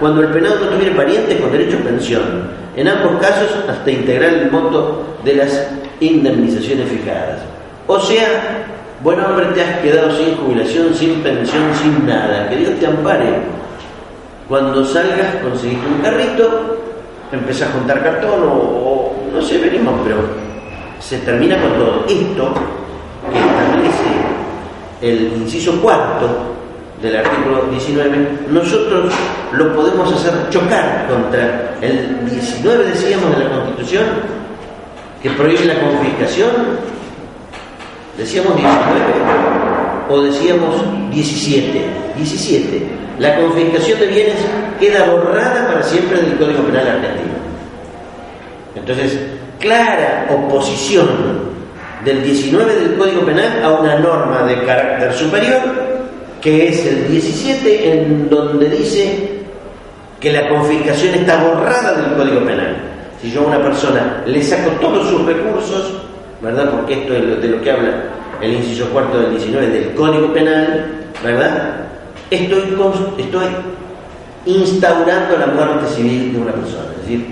cuando 0.00 0.22
el 0.22 0.28
penado 0.28 0.56
no 0.60 0.66
tuviera 0.68 0.96
parientes 0.96 1.40
con 1.40 1.52
derecho 1.52 1.78
a 1.80 1.84
pensión. 1.84 2.22
En 2.76 2.88
ambos 2.88 3.20
casos, 3.20 3.48
hasta 3.68 3.90
integrar 3.90 4.32
el 4.32 4.50
monto 4.50 5.16
de 5.24 5.34
las 5.34 5.66
indemnizaciones 6.00 6.88
fijadas. 6.88 7.40
O 7.86 8.00
sea, 8.00 8.66
Bueno, 9.02 9.26
hombre, 9.26 9.46
te 9.54 9.62
has 9.62 9.78
quedado 9.78 10.14
sin 10.14 10.36
jubilación, 10.36 10.94
sin 10.94 11.22
pensión, 11.22 11.74
sin 11.74 12.06
nada. 12.06 12.50
Que 12.50 12.56
Dios 12.56 12.78
te 12.78 12.86
ampare. 12.86 13.24
Cuando 14.50 14.84
salgas, 14.84 15.36
conseguiste 15.44 15.86
un 15.86 16.02
carrito, 16.02 16.76
empezás 17.30 17.68
a 17.68 17.72
juntar 17.72 18.02
cartón 18.02 18.40
o, 18.42 19.12
no 19.32 19.40
sé, 19.40 19.58
venimos, 19.58 19.94
pero 20.02 20.16
se 20.98 21.18
termina 21.18 21.56
con 21.62 21.72
todo. 21.74 22.04
Esto 22.08 22.52
que 23.30 23.38
establece 23.38 24.10
el 25.02 25.40
inciso 25.40 25.80
cuarto 25.80 26.26
del 27.00 27.18
artículo 27.18 27.66
19, 27.70 28.38
nosotros 28.50 29.14
lo 29.52 29.72
podemos 29.72 30.12
hacer 30.12 30.32
chocar 30.50 31.06
contra 31.08 31.76
el 31.80 32.28
19, 32.28 32.86
decíamos, 32.86 33.30
de 33.38 33.44
la 33.44 33.50
Constitución, 33.50 34.04
que 35.22 35.30
prohíbe 35.30 35.66
la 35.66 35.80
confiscación, 35.80 36.50
decíamos 38.18 38.56
19, 38.56 39.69
o 40.10 40.22
decíamos 40.22 40.76
17, 41.10 41.84
17. 42.16 42.82
La 43.18 43.36
confiscación 43.36 44.00
de 44.00 44.06
bienes 44.06 44.36
queda 44.78 45.04
borrada 45.04 45.68
para 45.68 45.82
siempre 45.82 46.20
del 46.20 46.36
Código 46.36 46.62
Penal 46.64 46.86
argentino. 46.86 47.34
Entonces, 48.74 49.18
clara 49.58 50.26
oposición 50.30 51.06
del 52.04 52.22
19 52.22 52.74
del 52.76 52.94
Código 52.96 53.20
Penal 53.22 53.62
a 53.62 53.70
una 53.72 53.98
norma 53.98 54.42
de 54.44 54.64
carácter 54.64 55.12
superior 55.14 55.60
que 56.40 56.68
es 56.68 56.86
el 56.86 57.08
17, 57.08 57.92
en 57.92 58.30
donde 58.30 58.70
dice 58.70 59.40
que 60.18 60.32
la 60.32 60.48
confiscación 60.48 61.14
está 61.14 61.42
borrada 61.42 61.92
del 62.00 62.16
Código 62.16 62.46
Penal. 62.46 62.76
Si 63.20 63.30
yo 63.30 63.42
a 63.42 63.48
una 63.48 63.62
persona 63.62 64.22
le 64.26 64.42
saco 64.42 64.70
todos 64.80 65.08
sus 65.08 65.26
recursos, 65.26 66.02
¿verdad? 66.40 66.70
Porque 66.70 66.94
esto 66.94 67.14
es 67.14 67.42
de 67.42 67.48
lo 67.48 67.60
que 67.60 67.70
habla 67.70 67.90
el 68.40 68.54
inciso 68.54 68.88
cuarto 68.90 69.20
del 69.20 69.30
19 69.32 69.66
del 69.68 69.94
Código 69.94 70.32
Penal, 70.32 70.90
¿verdad? 71.22 71.86
Estoy, 72.30 72.62
estoy 73.18 73.44
instaurando 74.46 75.36
la 75.36 75.46
muerte 75.46 75.86
civil 75.94 76.32
de 76.32 76.40
una 76.40 76.52
persona. 76.52 76.86
Es 76.96 77.02
decir, 77.02 77.26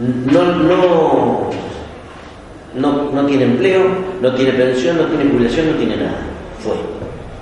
no, 0.00 0.42
no, 2.74 3.10
no, 3.12 3.26
tiene 3.26 3.44
empleo, 3.44 3.84
no 4.20 4.34
tiene 4.34 4.52
pensión, 4.52 4.98
no 4.98 5.04
tiene 5.04 5.30
jubilación, 5.30 5.72
no 5.72 5.76
tiene 5.76 5.96
nada. 5.96 6.18
Fue 6.60 6.74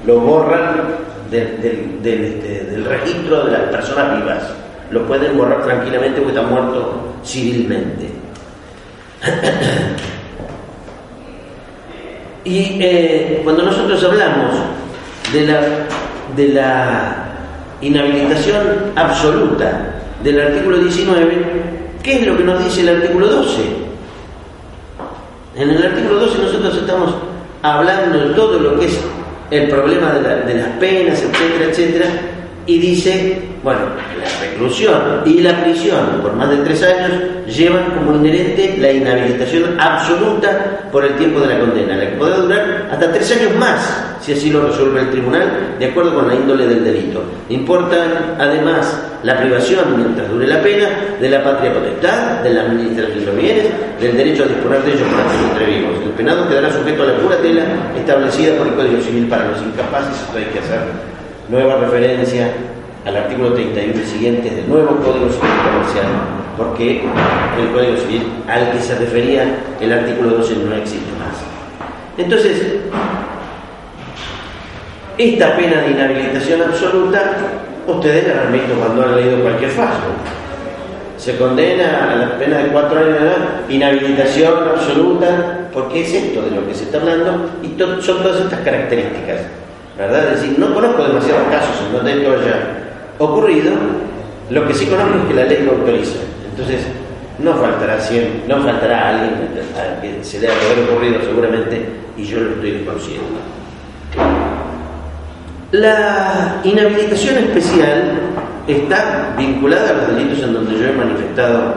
lo 0.06 0.20
borran 0.20 0.94
este, 1.30 1.88
del, 2.02 2.84
registro 2.84 3.44
de 3.44 3.52
las 3.52 3.62
personas 3.62 4.20
vivas. 4.20 4.42
Lo 4.90 5.06
pueden 5.06 5.36
borrar 5.36 5.62
tranquilamente 5.62 6.20
porque 6.20 6.36
está 6.36 6.48
muerto 6.48 7.14
civilmente. 7.24 8.10
y 12.44 12.78
eh, 12.80 13.40
cuando 13.44 13.64
nosotros 13.64 14.02
hablamos 14.02 14.54
de 15.32 15.46
la, 15.46 15.60
de 16.36 16.48
la 16.48 17.26
inhabilitación 17.80 18.92
absoluta 18.96 20.00
del 20.22 20.40
artículo 20.40 20.78
19, 20.78 21.42
¿qué 22.02 22.20
es 22.20 22.26
lo 22.26 22.36
que 22.36 22.44
nos 22.44 22.64
dice 22.64 22.80
el 22.82 22.96
artículo 22.96 23.26
12? 23.26 23.62
En 25.56 25.70
el 25.70 25.84
artículo 25.84 26.20
12 26.20 26.38
nosotros 26.38 26.76
estamos 26.76 27.14
hablando 27.62 28.28
de 28.28 28.34
todo 28.34 28.58
lo 28.58 28.78
que 28.78 28.86
es 28.86 29.00
el 29.50 29.68
problema 29.68 30.12
de, 30.12 30.54
las 30.54 30.68
penas, 30.78 31.22
etcétera, 31.22 31.64
etcétera, 31.70 32.06
y 32.66 32.78
dice, 32.78 33.42
bueno, 33.62 33.80
la 34.18 34.40
reclusión 34.40 35.22
y 35.26 35.40
la 35.40 35.62
prisión 35.62 36.20
por 36.22 36.32
más 36.34 36.48
de 36.48 36.56
tres 36.58 36.82
años 36.82 37.12
llevan 37.46 37.90
como 37.90 38.16
inherente 38.16 38.76
la 38.78 38.90
inhabilitación 38.90 39.78
absoluta 39.78 40.88
por 40.90 41.04
el 41.04 41.14
tiempo 41.16 41.40
de 41.40 41.48
la 41.48 41.60
condena, 41.60 41.96
la 41.96 42.10
que 42.10 42.16
puede 42.16 42.36
durar 42.36 42.88
hasta 42.90 43.12
tres 43.12 43.30
años 43.32 43.54
más, 43.58 44.16
si 44.20 44.32
así 44.32 44.50
lo 44.50 44.66
resuelve 44.66 45.00
el 45.00 45.10
tribunal, 45.10 45.76
de 45.78 45.86
acuerdo 45.86 46.14
con 46.14 46.28
la 46.28 46.34
índole 46.34 46.66
del 46.66 46.84
delito. 46.84 47.22
Importan 47.50 48.36
además 48.38 48.98
la 49.22 49.38
privación, 49.38 49.84
mientras 49.94 50.30
dure 50.30 50.46
la 50.46 50.62
pena, 50.62 50.88
de 51.20 51.28
la 51.28 51.44
patria 51.44 51.74
potestad, 51.74 52.40
de 52.42 52.54
la 52.54 52.62
administración 52.62 53.26
de 53.26 53.32
bienes, 53.32 53.66
del 54.00 54.16
derecho 54.16 54.44
a 54.44 54.46
disponer 54.46 54.82
de 54.84 54.92
ellos 54.92 55.08
para 55.08 55.50
entre 55.50 55.66
vivos. 55.66 56.02
El 56.02 56.12
penado 56.12 56.48
quedará 56.48 56.72
sujeto 56.72 57.02
a 57.02 57.06
la 57.06 57.18
pura 57.18 57.36
tela 57.36 57.64
establecida 57.94 58.56
por 58.56 58.68
el 58.68 58.74
Código 58.74 59.02
Civil 59.02 59.26
para 59.28 59.50
los 59.50 59.60
incapaces, 59.60 60.18
esto 60.18 60.38
hay 60.38 60.44
que 60.44 60.60
hacer 60.60 60.80
nueva 61.50 61.76
referencia 61.76 62.48
al 63.04 63.16
artículo 63.16 63.54
31 63.54 63.94
y 63.94 64.06
siguientes 64.06 64.56
del 64.56 64.68
nuevo 64.68 64.96
Código 64.96 65.30
Civil 65.30 65.50
Comercial, 65.64 66.06
porque 66.56 67.02
el 67.58 67.68
Código 67.72 67.96
Civil 67.96 68.22
al 68.46 68.72
que 68.72 68.80
se 68.80 68.94
refería 68.96 69.44
el 69.80 69.92
artículo 69.92 70.30
12 70.36 70.56
no 70.56 70.74
existe 70.74 71.10
más. 71.18 71.36
Entonces, 72.18 72.80
esta 75.16 75.56
pena 75.56 75.82
de 75.82 75.90
inhabilitación 75.90 76.62
absoluta, 76.62 77.36
ustedes 77.86 78.34
la 78.34 78.42
han 78.42 78.52
visto 78.52 78.74
cuando 78.74 79.02
han 79.02 79.16
leído 79.16 79.40
cualquier 79.40 79.70
fallo. 79.70 80.12
Se 81.16 81.36
condena 81.36 82.12
a 82.12 82.16
la 82.16 82.38
pena 82.38 82.58
de 82.58 82.68
cuatro 82.68 82.98
años 82.98 83.20
de 83.20 83.26
edad, 83.26 83.36
inhabilitación 83.68 84.68
absoluta, 84.68 85.68
porque 85.72 86.02
es 86.02 86.12
esto 86.14 86.42
de 86.42 86.50
lo 86.50 86.66
que 86.66 86.74
se 86.74 86.84
está 86.84 86.98
hablando 86.98 87.50
y 87.62 87.78
son 88.02 88.22
todas 88.22 88.40
estas 88.40 88.60
características. 88.60 89.40
¿verdad? 89.98 90.32
Es 90.32 90.40
decir, 90.40 90.58
no 90.58 90.72
conozco 90.72 91.04
demasiados 91.04 91.42
casos 91.50 91.76
en 91.86 91.92
donde 91.92 92.12
esto 92.12 92.32
haya 92.32 92.89
ocurrido, 93.20 93.72
lo 94.48 94.66
que 94.66 94.74
sí 94.74 94.86
conozco 94.86 95.18
es 95.18 95.24
que 95.26 95.34
la 95.34 95.44
ley 95.44 95.62
lo 95.64 95.72
autoriza. 95.72 96.18
Entonces, 96.50 96.86
no 97.38 97.54
faltará, 97.54 97.98
no 98.48 98.62
faltará 98.62 99.08
alguien 99.10 99.34
a 99.76 100.00
que 100.00 100.24
se 100.24 100.40
le 100.40 100.48
haya 100.48 100.56
ocurrido 100.90 101.20
seguramente 101.22 101.86
y 102.16 102.24
yo 102.24 102.40
lo 102.40 102.50
estoy 102.52 102.70
desconociendo. 102.72 103.38
La 105.72 106.60
inhabilitación 106.64 107.36
especial 107.38 108.20
está 108.66 109.34
vinculada 109.38 109.90
a 109.90 109.92
los 109.92 110.16
delitos 110.16 110.40
en 110.40 110.54
donde 110.54 110.78
yo 110.78 110.86
he 110.86 110.92
manifestado 110.92 111.74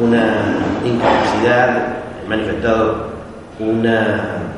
una 0.00 0.58
incapacidad, 0.84 1.94
he 2.24 2.28
manifestado 2.28 3.12
una 3.58 4.51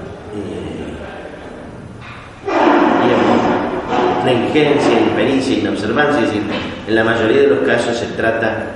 negligencia, 4.24 5.00
impericia, 5.00 5.58
inobservancia, 5.58 6.22
es 6.22 6.28
decir, 6.28 6.42
en 6.86 6.94
la 6.94 7.04
mayoría 7.04 7.42
de 7.42 7.46
los 7.48 7.58
casos 7.60 7.96
se 7.96 8.06
trata 8.06 8.66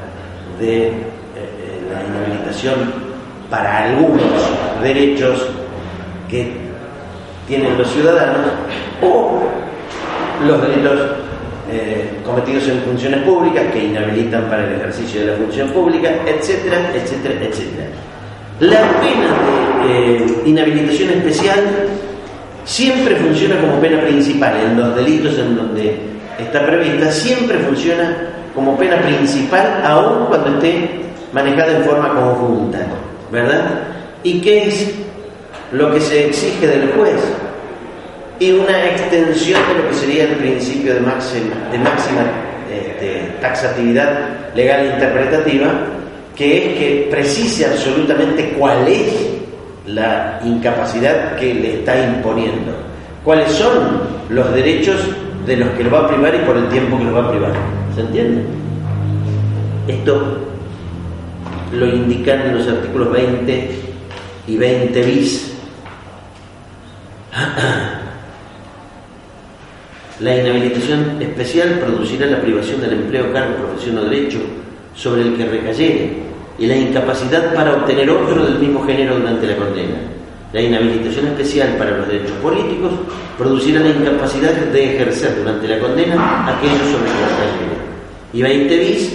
de 0.58 0.88
eh, 0.88 0.92
eh, 1.36 1.80
la 1.92 2.02
inhabilitación 2.02 2.92
para 3.50 3.84
algunos 3.84 4.22
derechos 4.82 5.46
que 6.28 6.52
tienen 7.46 7.78
los 7.78 7.90
ciudadanos 7.90 8.52
o 9.02 9.40
los 10.46 10.62
delitos 10.62 11.00
eh, 11.70 12.18
cometidos 12.24 12.68
en 12.68 12.80
funciones 12.82 13.22
públicas 13.22 13.64
que 13.72 13.84
inhabilitan 13.84 14.44
para 14.44 14.64
el 14.64 14.76
ejercicio 14.76 15.20
de 15.20 15.26
la 15.28 15.36
función 15.36 15.68
pública, 15.70 16.10
etcétera, 16.26 16.92
etcétera, 16.94 17.34
etcétera. 17.42 17.86
La 18.60 18.80
pena 19.00 19.86
de 19.86 20.48
inhabilitación 20.48 21.10
especial 21.10 21.64
siempre 22.68 23.16
funciona 23.16 23.58
como 23.60 23.80
pena 23.80 24.02
principal 24.02 24.54
en 24.62 24.78
los 24.78 24.94
delitos 24.94 25.38
en 25.38 25.56
donde 25.56 25.96
está 26.38 26.66
prevista, 26.66 27.10
siempre 27.10 27.58
funciona 27.60 28.14
como 28.54 28.76
pena 28.76 29.00
principal 29.00 29.80
aun 29.84 30.26
cuando 30.26 30.56
esté 30.56 31.00
manejada 31.32 31.78
en 31.78 31.84
forma 31.84 32.14
conjunta, 32.14 32.80
¿verdad? 33.32 33.80
¿Y 34.22 34.40
qué 34.42 34.64
es 34.64 34.90
lo 35.72 35.92
que 35.94 36.00
se 36.00 36.26
exige 36.26 36.66
del 36.66 36.92
juez? 36.92 37.20
Y 38.38 38.52
una 38.52 38.84
extensión 38.84 39.60
de 39.68 39.82
lo 39.82 39.88
que 39.88 39.94
sería 39.94 40.24
el 40.24 40.36
principio 40.36 40.94
de 40.94 41.00
máxima, 41.00 42.24
este, 42.70 43.32
taxatividad 43.40 44.54
legal 44.54 44.82
e 44.82 44.92
interpretativa, 44.92 45.70
que 46.36 46.58
es 46.58 46.78
que 46.78 47.08
precise 47.10 47.64
absolutamente 47.64 48.54
cuál 48.58 48.86
es 48.86 49.37
la 49.88 50.40
incapacidad 50.44 51.36
que 51.36 51.54
le 51.54 51.78
está 51.80 51.98
imponiendo. 52.04 52.72
¿Cuáles 53.24 53.50
son 53.52 54.00
los 54.28 54.52
derechos 54.54 55.00
de 55.46 55.56
los 55.56 55.70
que 55.70 55.84
lo 55.84 55.90
va 55.90 56.00
a 56.00 56.08
privar 56.08 56.34
y 56.34 56.38
por 56.38 56.56
el 56.56 56.68
tiempo 56.68 56.98
que 56.98 57.04
lo 57.04 57.12
va 57.12 57.24
a 57.24 57.30
privar? 57.30 57.52
¿Se 57.94 58.02
entiende? 58.02 58.42
Esto 59.86 60.38
lo 61.72 61.86
indican 61.86 62.42
en 62.42 62.58
los 62.58 62.68
artículos 62.68 63.12
20 63.12 63.70
y 64.46 64.56
20 64.56 65.02
bis. 65.02 65.54
La 70.20 70.36
inhabilitación 70.36 71.22
especial 71.22 71.78
producirá 71.78 72.26
la 72.26 72.40
privación 72.40 72.80
del 72.80 72.94
empleo, 72.94 73.32
cargo, 73.32 73.54
profesión 73.66 73.98
o 73.98 74.04
derecho 74.04 74.40
sobre 74.92 75.22
el 75.22 75.36
que 75.36 75.46
recayere 75.46 76.27
y 76.58 76.66
la 76.66 76.76
incapacidad 76.76 77.54
para 77.54 77.74
obtener 77.74 78.10
otro 78.10 78.44
del 78.44 78.58
mismo 78.58 78.84
género 78.84 79.16
durante 79.16 79.46
la 79.46 79.56
condena. 79.56 79.96
La 80.52 80.60
inhabilitación 80.60 81.26
especial 81.28 81.76
para 81.76 81.96
los 81.96 82.08
derechos 82.08 82.36
políticos 82.42 82.92
producirá 83.36 83.80
la 83.80 83.90
incapacidad 83.90 84.52
de 84.52 84.94
ejercer 84.94 85.36
durante 85.38 85.68
la 85.68 85.78
condena 85.78 86.48
aquellos 86.48 86.88
sobre 86.90 87.04
los 87.04 87.30
que 88.32 88.38
Y 88.38 88.42
20 88.42 88.78
bis 88.78 89.12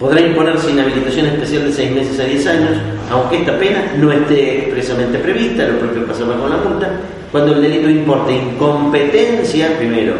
podrá 0.00 0.20
imponerse 0.20 0.70
inhabilitación 0.70 1.26
especial 1.26 1.64
de 1.64 1.72
seis 1.72 1.92
meses 1.92 2.18
a 2.18 2.24
10 2.24 2.46
años, 2.48 2.70
aunque 3.08 3.36
esta 3.36 3.56
pena 3.56 3.92
no 3.98 4.10
esté 4.10 4.58
expresamente 4.58 5.18
prevista, 5.18 5.68
lo 5.68 5.78
propio 5.78 6.06
pasaba 6.06 6.36
con 6.36 6.50
la 6.50 6.56
multa, 6.56 6.90
cuando 7.30 7.54
el 7.54 7.62
delito 7.62 7.88
importe 7.88 8.32
incompetencia, 8.34 9.78
primero, 9.78 10.14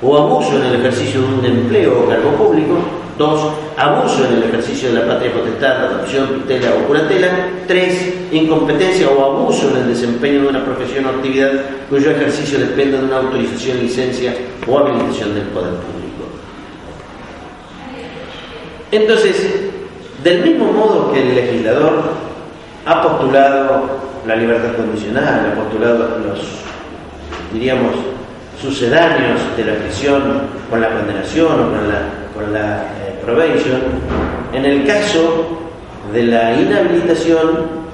o 0.00 0.16
abuso 0.16 0.56
en 0.56 0.66
el 0.66 0.80
ejercicio 0.80 1.20
de 1.20 1.26
un 1.26 1.44
empleo 1.44 2.04
o 2.04 2.08
cargo 2.08 2.30
público, 2.36 2.78
dos, 3.18 3.52
abuso 3.76 4.26
en 4.26 4.34
el 4.34 4.42
ejercicio 4.44 4.92
de 4.92 5.00
la 5.00 5.06
patria 5.06 5.32
potestad, 5.32 5.84
adopción, 5.84 6.26
tutela 6.28 6.74
o 6.74 6.86
curatela, 6.86 7.28
tres, 7.66 8.14
incompetencia 8.32 9.08
o 9.08 9.24
abuso 9.24 9.70
en 9.70 9.82
el 9.82 9.88
desempeño 9.88 10.42
de 10.42 10.48
una 10.48 10.64
profesión 10.64 11.06
o 11.06 11.10
actividad 11.10 11.52
cuyo 11.88 12.10
ejercicio 12.10 12.58
dependa 12.58 12.98
de 12.98 13.04
una 13.04 13.18
autorización, 13.18 13.80
licencia 13.80 14.34
o 14.66 14.78
habilitación 14.78 15.34
del 15.34 15.44
poder 15.44 15.74
público. 15.74 16.24
Entonces, 18.90 19.50
del 20.22 20.42
mismo 20.42 20.72
modo 20.72 21.12
que 21.12 21.20
el 21.22 21.34
legislador 21.34 22.02
ha 22.86 23.02
postulado 23.02 24.04
la 24.26 24.36
libertad 24.36 24.76
condicional, 24.76 25.52
ha 25.52 25.54
postulado 25.54 26.18
los, 26.18 26.40
diríamos, 27.52 27.92
sucedáneos 28.60 29.40
de 29.56 29.64
la 29.64 29.74
prisión 29.74 30.22
con 30.70 30.80
la 30.80 30.90
condenación 30.90 31.52
o 31.52 31.70
con 31.70 31.88
la, 31.88 32.23
con 32.34 32.52
la 32.52 32.82
eh, 32.82 33.18
probation, 33.24 33.80
en 34.52 34.64
el 34.64 34.86
caso 34.86 35.60
de 36.12 36.24
la 36.24 36.54
inhabilitación 36.54 37.84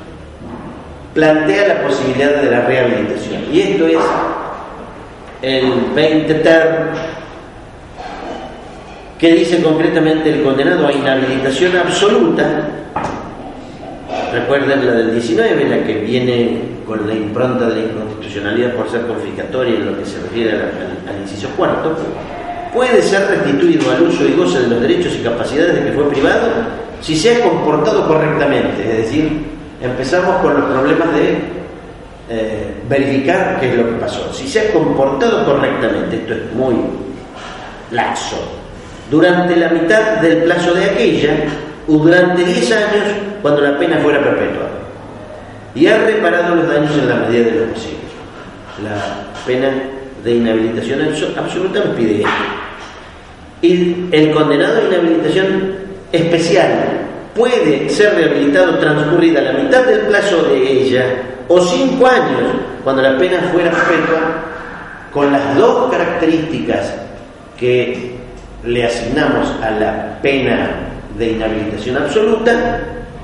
plantea 1.14 1.68
la 1.68 1.82
posibilidad 1.82 2.42
de 2.42 2.50
la 2.50 2.62
rehabilitación. 2.62 3.42
Y 3.52 3.60
esto 3.60 3.86
es 3.86 3.98
el 5.42 5.72
20 5.94 6.34
ter 6.34 6.90
que 9.18 9.34
dice 9.34 9.62
concretamente 9.62 10.30
el 10.30 10.42
condenado 10.42 10.86
a 10.86 10.92
inhabilitación 10.92 11.76
absoluta, 11.76 12.68
recuerden 14.32 14.86
la 14.86 14.92
del 14.92 15.12
19, 15.12 15.68
la 15.68 15.84
que 15.84 15.94
viene 15.94 16.62
con 16.86 17.06
la 17.06 17.14
impronta 17.14 17.68
de 17.68 17.82
la 17.82 17.92
inconstitucionalidad 17.92 18.74
por 18.74 18.88
ser 18.90 19.06
confiscatoria 19.06 19.74
en 19.74 19.86
lo 19.86 19.98
que 19.98 20.06
se 20.06 20.22
refiere 20.22 20.52
al, 20.52 21.20
inciso 21.20 21.48
cuarto, 21.50 21.96
puede 22.72 23.02
ser 23.02 23.26
restituido 23.28 23.90
al 23.90 24.02
uso 24.02 24.24
y 24.24 24.32
goce 24.32 24.60
de 24.60 24.68
los 24.68 24.80
derechos 24.80 25.14
y 25.14 25.22
capacidades 25.22 25.74
de 25.74 25.84
que 25.84 25.92
fue 25.92 26.08
privado 26.10 26.46
si 27.00 27.16
se 27.16 27.36
ha 27.36 27.40
comportado 27.40 28.06
correctamente, 28.06 28.82
es 28.82 28.98
decir, 29.04 29.46
empezamos 29.80 30.36
con 30.42 30.54
los 30.60 30.70
problemas 30.70 31.12
de 31.14 31.38
eh, 32.28 32.74
verificar 32.88 33.58
qué 33.58 33.70
es 33.70 33.76
lo 33.76 33.86
que 33.86 33.92
pasó. 33.92 34.32
Si 34.32 34.46
se 34.46 34.60
ha 34.60 34.72
comportado 34.72 35.44
correctamente, 35.46 36.16
esto 36.16 36.34
es 36.34 36.52
muy 36.52 36.74
laxo, 37.90 38.36
durante 39.10 39.56
la 39.56 39.70
mitad 39.70 40.18
del 40.20 40.42
plazo 40.42 40.74
de 40.74 40.84
aquella 40.84 41.34
o 41.88 41.92
durante 41.94 42.44
10 42.44 42.72
años 42.72 43.04
cuando 43.42 43.62
la 43.62 43.78
pena 43.78 43.98
fuera 43.98 44.22
perpetua 44.22 44.68
y 45.74 45.86
ha 45.86 45.98
reparado 45.98 46.54
los 46.54 46.68
daños 46.68 46.92
en 46.92 47.08
la 47.08 47.16
medida 47.16 47.44
de 47.44 47.60
lo 47.60 47.72
posible. 47.72 47.98
La 48.84 49.44
pena 49.46 49.68
de 50.24 50.34
inhabilitación 50.34 51.00
absoluta 51.36 51.82
pide 51.96 52.18
esto. 52.18 52.30
Y 53.62 54.06
el 54.12 54.30
condenado 54.32 54.78
a 54.78 54.84
inhabilitación 54.84 55.74
especial 56.12 57.00
puede 57.34 57.88
ser 57.88 58.14
rehabilitado 58.14 58.78
transcurrida 58.78 59.40
la 59.40 59.52
mitad 59.52 59.84
del 59.84 60.00
plazo 60.00 60.42
de 60.44 60.82
ella 60.82 61.04
o 61.48 61.60
cinco 61.60 62.06
años 62.06 62.52
cuando 62.82 63.02
la 63.02 63.18
pena 63.18 63.40
fuera 63.52 63.70
perpetua 63.70 64.44
con 65.12 65.32
las 65.32 65.56
dos 65.56 65.90
características 65.90 66.94
que 67.58 68.14
le 68.64 68.84
asignamos 68.84 69.48
a 69.62 69.70
la 69.70 70.18
pena 70.22 70.70
de 71.18 71.32
inhabilitación 71.32 71.96
absoluta, 71.96 72.80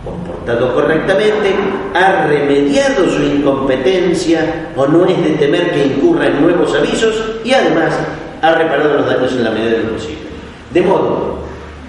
comportado 0.07 0.73
correctamente, 0.73 1.53
ha 1.93 2.27
remediado 2.27 3.11
su 3.11 3.23
incompetencia 3.23 4.71
o 4.77 4.87
no 4.87 5.05
es 5.05 5.23
de 5.23 5.31
temer 5.31 5.73
que 5.73 5.87
incurra 5.87 6.29
en 6.29 6.41
nuevos 6.41 6.75
avisos 6.75 7.41
y 7.45 7.53
además 7.53 7.93
ha 8.41 8.55
reparado 8.55 8.95
los 8.95 9.07
daños 9.07 9.33
en 9.33 9.45
la 9.45 9.51
medida 9.51 9.73
de 9.73 9.83
lo 9.83 9.93
posible. 9.95 10.27
De 10.73 10.81
modo 10.81 11.39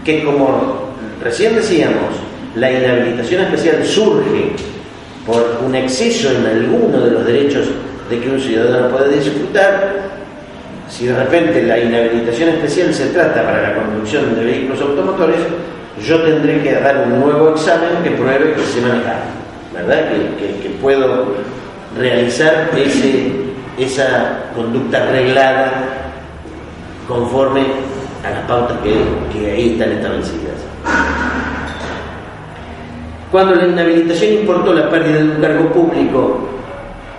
que 0.03 0.23
como 0.23 0.87
recién 1.23 1.55
decíamos, 1.55 2.15
la 2.55 2.71
inhabilitación 2.71 3.43
especial 3.43 3.85
surge 3.85 4.51
por 5.25 5.59
un 5.63 5.75
exceso 5.75 6.31
en 6.31 6.45
alguno 6.45 6.99
de 6.99 7.11
los 7.11 7.25
derechos 7.25 7.67
de 8.09 8.19
que 8.19 8.29
un 8.29 8.39
ciudadano 8.39 8.89
puede 8.89 9.17
disfrutar, 9.19 10.07
si 10.89 11.05
de 11.05 11.15
repente 11.15 11.61
la 11.63 11.77
inhabilitación 11.77 12.49
especial 12.49 12.93
se 12.93 13.07
trata 13.07 13.43
para 13.43 13.61
la 13.61 13.75
conducción 13.75 14.35
de 14.35 14.45
vehículos 14.45 14.81
automotores, 14.81 15.39
yo 16.05 16.21
tendré 16.21 16.61
que 16.61 16.73
dar 16.73 17.05
un 17.05 17.19
nuevo 17.19 17.51
examen 17.51 17.89
que 18.03 18.11
pruebe 18.11 18.53
que 18.53 18.61
se 18.61 18.81
maneja, 18.81 19.19
¿verdad? 19.73 20.09
Que, 20.37 20.77
puedo 20.81 21.25
realizar 21.97 22.69
ese, 22.77 23.31
esa 23.79 24.51
conducta 24.53 25.01
arreglada 25.01 25.71
conforme 27.07 27.61
a 28.23 28.29
las 28.29 28.41
pautas 28.41 28.77
que, 28.83 28.93
que 29.33 29.51
ahí 29.51 29.71
están 29.73 29.93
establecidas. 29.93 30.53
Cuando 33.31 33.55
la 33.55 33.65
inhabilitación 33.65 34.33
importó 34.33 34.73
la 34.73 34.89
pérdida 34.89 35.17
de 35.17 35.23
un 35.23 35.41
cargo 35.41 35.69
público 35.71 36.39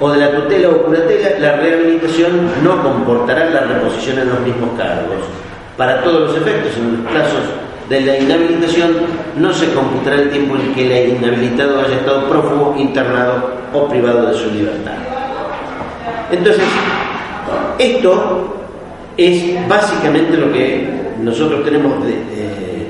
o 0.00 0.10
de 0.10 0.18
la 0.18 0.30
tutela 0.30 0.68
o 0.68 0.82
curatela, 0.84 1.38
la 1.40 1.56
rehabilitación 1.56 2.48
no 2.62 2.80
comportará 2.82 3.50
la 3.50 3.60
reposición 3.62 4.20
en 4.20 4.28
los 4.28 4.40
mismos 4.40 4.70
cargos. 4.78 5.18
Para 5.76 6.02
todos 6.02 6.28
los 6.28 6.36
efectos, 6.36 6.76
en 6.76 7.02
los 7.02 7.12
plazos 7.12 7.42
de 7.88 8.00
la 8.02 8.18
inhabilitación, 8.18 8.92
no 9.36 9.52
se 9.52 9.72
computará 9.72 10.16
el 10.16 10.30
tiempo 10.30 10.56
en 10.56 10.74
que 10.74 11.04
el 11.04 11.16
inhabilitado 11.16 11.80
haya 11.80 11.96
estado 11.96 12.28
prófugo, 12.28 12.74
internado 12.78 13.50
o 13.72 13.88
privado 13.88 14.26
de 14.26 14.34
su 14.34 14.50
libertad. 14.50 14.92
Entonces, 16.30 16.64
esto 17.78 18.56
es 19.16 19.68
básicamente 19.68 20.36
lo 20.36 20.52
que 20.52 20.86
nosotros 21.22 21.64
tenemos 21.64 21.92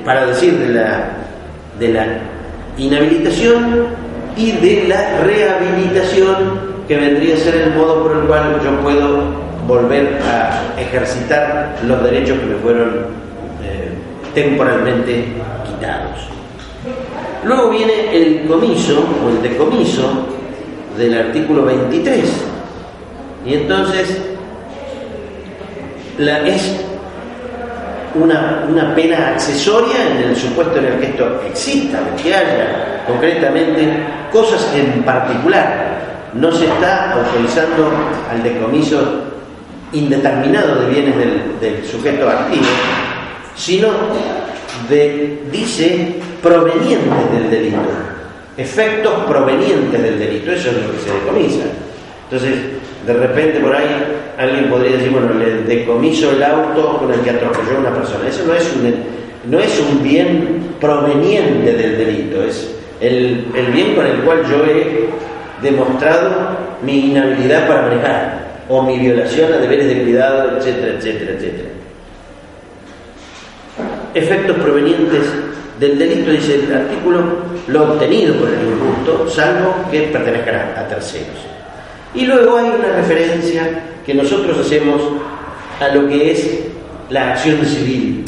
para 0.05 0.27
decir 0.27 0.59
de 0.59 0.69
la, 0.69 1.11
de 1.79 1.93
la 1.93 2.07
inhabilitación 2.77 3.87
y 4.37 4.53
de 4.53 4.85
la 4.89 5.21
rehabilitación 5.21 6.79
que 6.87 6.97
vendría 6.97 7.35
a 7.35 7.39
ser 7.39 7.55
el 7.57 7.75
modo 7.75 8.03
por 8.03 8.17
el 8.17 8.23
cual 8.23 8.59
yo 8.65 8.81
puedo 8.81 9.23
volver 9.67 10.19
a 10.25 10.81
ejercitar 10.81 11.77
los 11.87 12.03
derechos 12.03 12.39
que 12.39 12.47
me 12.47 12.55
fueron 12.57 13.28
temporalmente 14.35 15.25
quitados. 15.67 16.29
Luego 17.45 17.71
viene 17.71 18.17
el 18.17 18.47
comiso 18.47 19.05
o 19.25 19.29
el 19.31 19.43
decomiso 19.43 20.27
del 20.97 21.19
artículo 21.19 21.65
23. 21.65 22.25
Y 23.47 23.55
entonces 23.55 24.19
es 26.19 26.81
una, 28.15 28.67
una, 28.69 28.95
pena 28.95 29.29
accesoria 29.29 30.11
en 30.11 30.31
el 30.31 30.37
supuesto 30.37 30.79
en 30.79 30.87
el 30.87 30.99
que 30.99 31.07
esto 31.07 31.41
exista, 31.47 32.01
que 32.21 32.35
haya 32.35 33.05
concretamente 33.07 33.89
cosas 34.33 34.75
en 34.75 35.03
particular 35.05 35.89
no 36.35 36.53
se 36.53 36.67
está 36.67 37.13
autorizando 37.13 37.91
al 38.31 38.43
decomiso 38.43 39.23
indeterminado 39.93 40.83
de 40.83 40.89
bienes 40.91 41.17
del, 41.61 41.87
sujeto 41.87 42.29
activo, 42.29 42.67
sino 43.59 43.89
de, 44.89 45.41
dice, 45.51 46.15
provenientes 46.41 47.33
del 47.33 47.51
delito, 47.51 47.79
efectos 48.57 49.13
provenientes 49.27 50.01
del 50.01 50.19
delito, 50.19 50.53
eso 50.53 50.71
es 50.71 50.77
lo 50.77 50.93
que 50.93 50.99
se 51.01 51.13
decomisa. 51.13 51.65
Entonces, 52.31 52.55
de 53.05 53.13
repente 53.15 53.59
por 53.59 53.75
ahí 53.75 53.89
alguien 54.39 54.71
podría 54.71 54.97
decir, 54.97 55.11
bueno, 55.11 55.35
le 55.35 55.63
decomiso 55.63 56.31
el 56.31 56.43
auto 56.43 56.99
con 56.99 57.13
el 57.13 57.21
que 57.21 57.31
atropelló 57.31 57.77
a 57.77 57.81
una 57.81 57.95
persona. 57.95 58.29
Eso 58.29 58.45
no 58.47 58.55
es 58.55 58.73
un, 58.77 58.95
no 59.51 59.59
es 59.59 59.81
un 59.81 60.03
bien 60.03 60.75
proveniente 60.81 61.73
del 61.73 61.99
delito, 61.99 62.45
es 62.45 62.75
el, 63.01 63.47
el 63.57 63.67
bien 63.73 63.97
con 63.97 64.07
el 64.07 64.19
cual 64.19 64.43
yo 64.49 64.65
he 64.65 65.09
demostrado 65.63 66.57
mi 66.83 67.11
inhabilidad 67.11 67.67
para 67.67 67.83
manejar 67.83 68.49
o 68.69 68.83
mi 68.83 68.99
violación 68.99 69.53
a 69.53 69.59
deberes 69.59 69.89
de 69.89 70.03
cuidado, 70.03 70.57
etcétera, 70.57 70.95
etcétera, 70.99 71.33
etcétera. 71.33 71.78
Efectos 74.15 74.57
provenientes 74.57 75.27
del 75.79 75.99
delito, 75.99 76.31
dice 76.31 76.65
el 76.65 76.75
artículo, 76.75 77.21
lo 77.69 77.93
obtenido 77.93 78.35
por 78.35 78.49
el 78.49 78.67
injusto, 78.67 79.29
salvo 79.29 79.75
que 79.91 80.03
pertenezca 80.03 80.75
a 80.77 80.89
terceros. 80.89 81.37
Y 82.15 82.25
luego 82.25 82.57
hay 82.57 82.71
una 82.71 82.97
referencia 82.97 83.81
que 84.05 84.15
nosotros 84.15 84.59
hacemos 84.59 85.01
a 85.81 85.89
lo 85.95 86.09
que 86.09 86.33
es 86.33 86.61
la 87.11 87.33
acción 87.33 87.65
civil. 87.65 88.25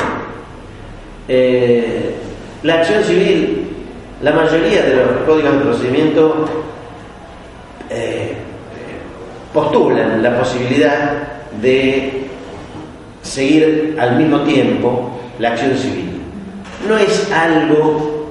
Eh, 1.26 2.14
la 2.62 2.74
acción 2.74 3.02
civil, 3.02 3.68
la 4.22 4.32
mayoría 4.32 4.82
de 4.82 4.96
los 4.96 5.06
códigos 5.26 5.52
de 5.54 5.60
procedimiento 5.60 6.44
eh, 7.88 8.34
postulan 9.52 10.22
la 10.22 10.38
posibilidad 10.38 11.12
de 11.60 12.19
seguir 13.22 13.96
al 13.98 14.16
mismo 14.16 14.40
tiempo 14.40 15.20
la 15.38 15.50
acción 15.50 15.76
civil. 15.76 16.20
no 16.88 16.96
es 16.96 17.30
algo 17.32 18.28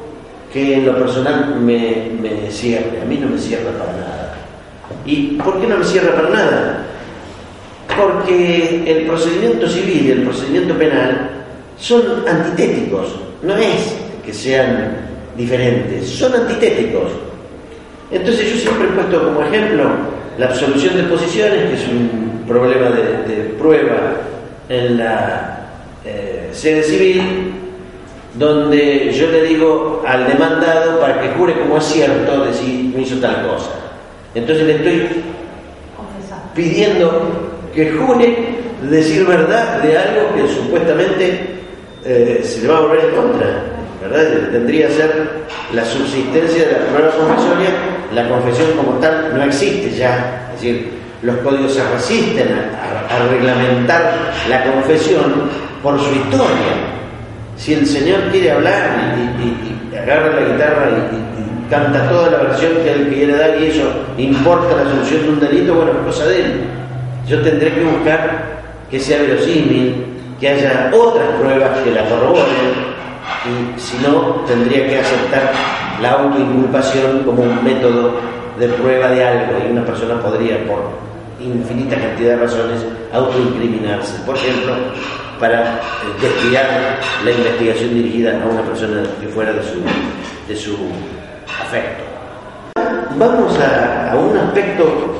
que 0.51 0.75
en 0.75 0.85
lo 0.85 0.97
personal 0.97 1.59
me, 1.59 2.07
me 2.21 2.49
cierre, 2.49 3.01
a 3.01 3.05
mí 3.05 3.17
no 3.17 3.27
me 3.27 3.37
cierra 3.37 3.71
para 3.71 3.93
nada. 3.93 4.35
¿Y 5.05 5.37
por 5.37 5.61
qué 5.61 5.67
no 5.67 5.77
me 5.77 5.85
cierra 5.85 6.15
para 6.15 6.29
nada? 6.29 6.85
Porque 7.95 8.83
el 8.87 9.05
procedimiento 9.05 9.67
civil 9.67 10.07
y 10.07 10.11
el 10.11 10.23
procedimiento 10.23 10.73
penal 10.75 11.29
son 11.77 12.01
antitéticos, 12.27 13.15
no 13.43 13.55
es 13.55 13.95
que 14.25 14.33
sean 14.33 14.97
diferentes, 15.37 16.09
son 16.09 16.33
antitéticos. 16.33 17.11
Entonces 18.11 18.53
yo 18.53 18.57
siempre 18.59 18.87
he 18.87 18.91
puesto 18.91 19.23
como 19.23 19.41
ejemplo 19.43 19.83
la 20.37 20.47
absolución 20.47 20.97
de 20.97 21.03
posiciones, 21.03 21.69
que 21.69 21.75
es 21.75 21.87
un 21.87 22.43
problema 22.47 22.89
de, 22.89 23.55
prueba 23.59 24.13
en 24.69 24.97
la 24.97 25.67
eh, 26.05 26.49
sede 26.53 26.83
civil, 26.83 27.53
donde 28.35 29.11
yo 29.11 29.29
le 29.31 29.43
digo 29.43 30.03
al 30.07 30.27
demandado 30.27 30.99
para 31.01 31.19
que 31.19 31.29
jure 31.29 31.59
como 31.59 31.77
es 31.77 31.85
cierto 31.85 32.45
decir 32.45 32.93
me 32.95 33.01
hizo 33.01 33.17
tal 33.17 33.47
cosa. 33.47 33.71
Entonces 34.35 34.65
le 34.65 34.75
estoy 34.75 35.07
pidiendo 36.55 37.27
que 37.73 37.91
jure 37.91 38.59
decir 38.89 39.25
verdad 39.25 39.81
de 39.81 39.97
algo 39.97 40.35
que 40.35 40.47
supuestamente 40.53 41.59
eh, 42.05 42.41
se 42.43 42.61
le 42.61 42.67
va 42.67 42.77
a 42.77 42.81
volver 42.81 43.05
en 43.05 43.15
contra. 43.15 43.63
¿verdad? 44.01 44.51
Tendría 44.51 44.87
que 44.87 44.93
ser 44.93 45.29
la 45.73 45.83
subsistencia 45.83 46.67
de 46.67 46.71
la 46.71 46.85
prueba 46.85 47.11
confesoria, 47.11 47.69
la 48.13 48.29
confesión 48.29 48.67
como 48.77 48.97
tal 48.99 49.35
no 49.35 49.43
existe 49.43 49.91
ya. 49.97 50.51
Es 50.53 50.61
decir, 50.61 50.98
los 51.21 51.35
códigos 51.37 51.73
se 51.73 51.83
resisten 51.91 52.47
a, 52.47 53.29
reglamentar 53.31 54.33
la 54.47 54.63
confesión 54.63 55.49
por 55.83 55.99
su 55.99 56.13
historia. 56.13 56.73
Si 57.57 57.73
el 57.73 57.85
Señor 57.85 58.19
quiere 58.31 58.51
hablar 58.51 59.15
y, 59.17 59.97
agarra 59.97 60.39
la 60.39 60.53
guitarra 60.53 60.89
y, 61.11 61.69
canta 61.69 62.09
toda 62.09 62.31
la 62.31 62.37
versión 62.37 62.71
que 62.83 62.91
él 62.91 63.09
quiere 63.13 63.35
dar 63.37 63.61
y 63.61 63.67
eso 63.67 63.83
importa 64.17 64.75
la 64.75 64.89
solución 64.89 65.21
de 65.21 65.29
un 65.29 65.39
delito, 65.39 65.75
bueno, 65.75 65.91
es 65.91 66.15
cosa 66.15 66.25
de 66.25 66.41
él. 66.41 66.63
Yo 67.27 67.41
tendré 67.41 67.71
que 67.73 67.83
buscar 67.83 68.61
que 68.89 68.99
sea 68.99 69.21
verosímil, 69.21 70.05
que 70.39 70.49
haya 70.49 70.89
otras 70.91 71.27
pruebas 71.39 71.77
que 71.83 71.91
la 71.91 72.05
corroboren 72.05 72.89
y 73.45 73.79
si 73.79 73.97
no, 73.99 74.43
tendría 74.47 74.87
que 74.87 74.99
aceptar 74.99 75.51
la 76.01 76.11
autoinculpación 76.11 77.23
como 77.23 77.43
un 77.43 77.63
método 77.63 78.13
de 78.57 78.67
prueba 78.69 79.09
de 79.09 79.23
algo 79.23 79.53
y 79.65 79.71
una 79.71 79.85
persona 79.85 80.19
podría, 80.19 80.65
por 80.65 81.08
infinita 81.41 81.95
cantidad 81.95 82.35
de 82.35 82.37
razones, 82.37 82.85
autoincriminarse. 83.13 84.19
Por 84.25 84.35
ejemplo, 84.35 84.73
para 85.39 85.75
eh, 85.75 85.79
desviar 86.21 86.99
la 87.23 87.31
investigación 87.31 87.93
dirigida 87.93 88.41
a 88.41 88.45
una 88.45 88.61
persona 88.61 89.03
que 89.21 89.27
fuera 89.27 89.53
de 89.53 89.63
su, 89.63 89.79
de 90.47 90.55
su 90.55 90.75
afecto. 91.61 92.03
Vamos 93.17 93.57
a, 93.59 94.15
un 94.15 94.37
aspecto 94.37 95.19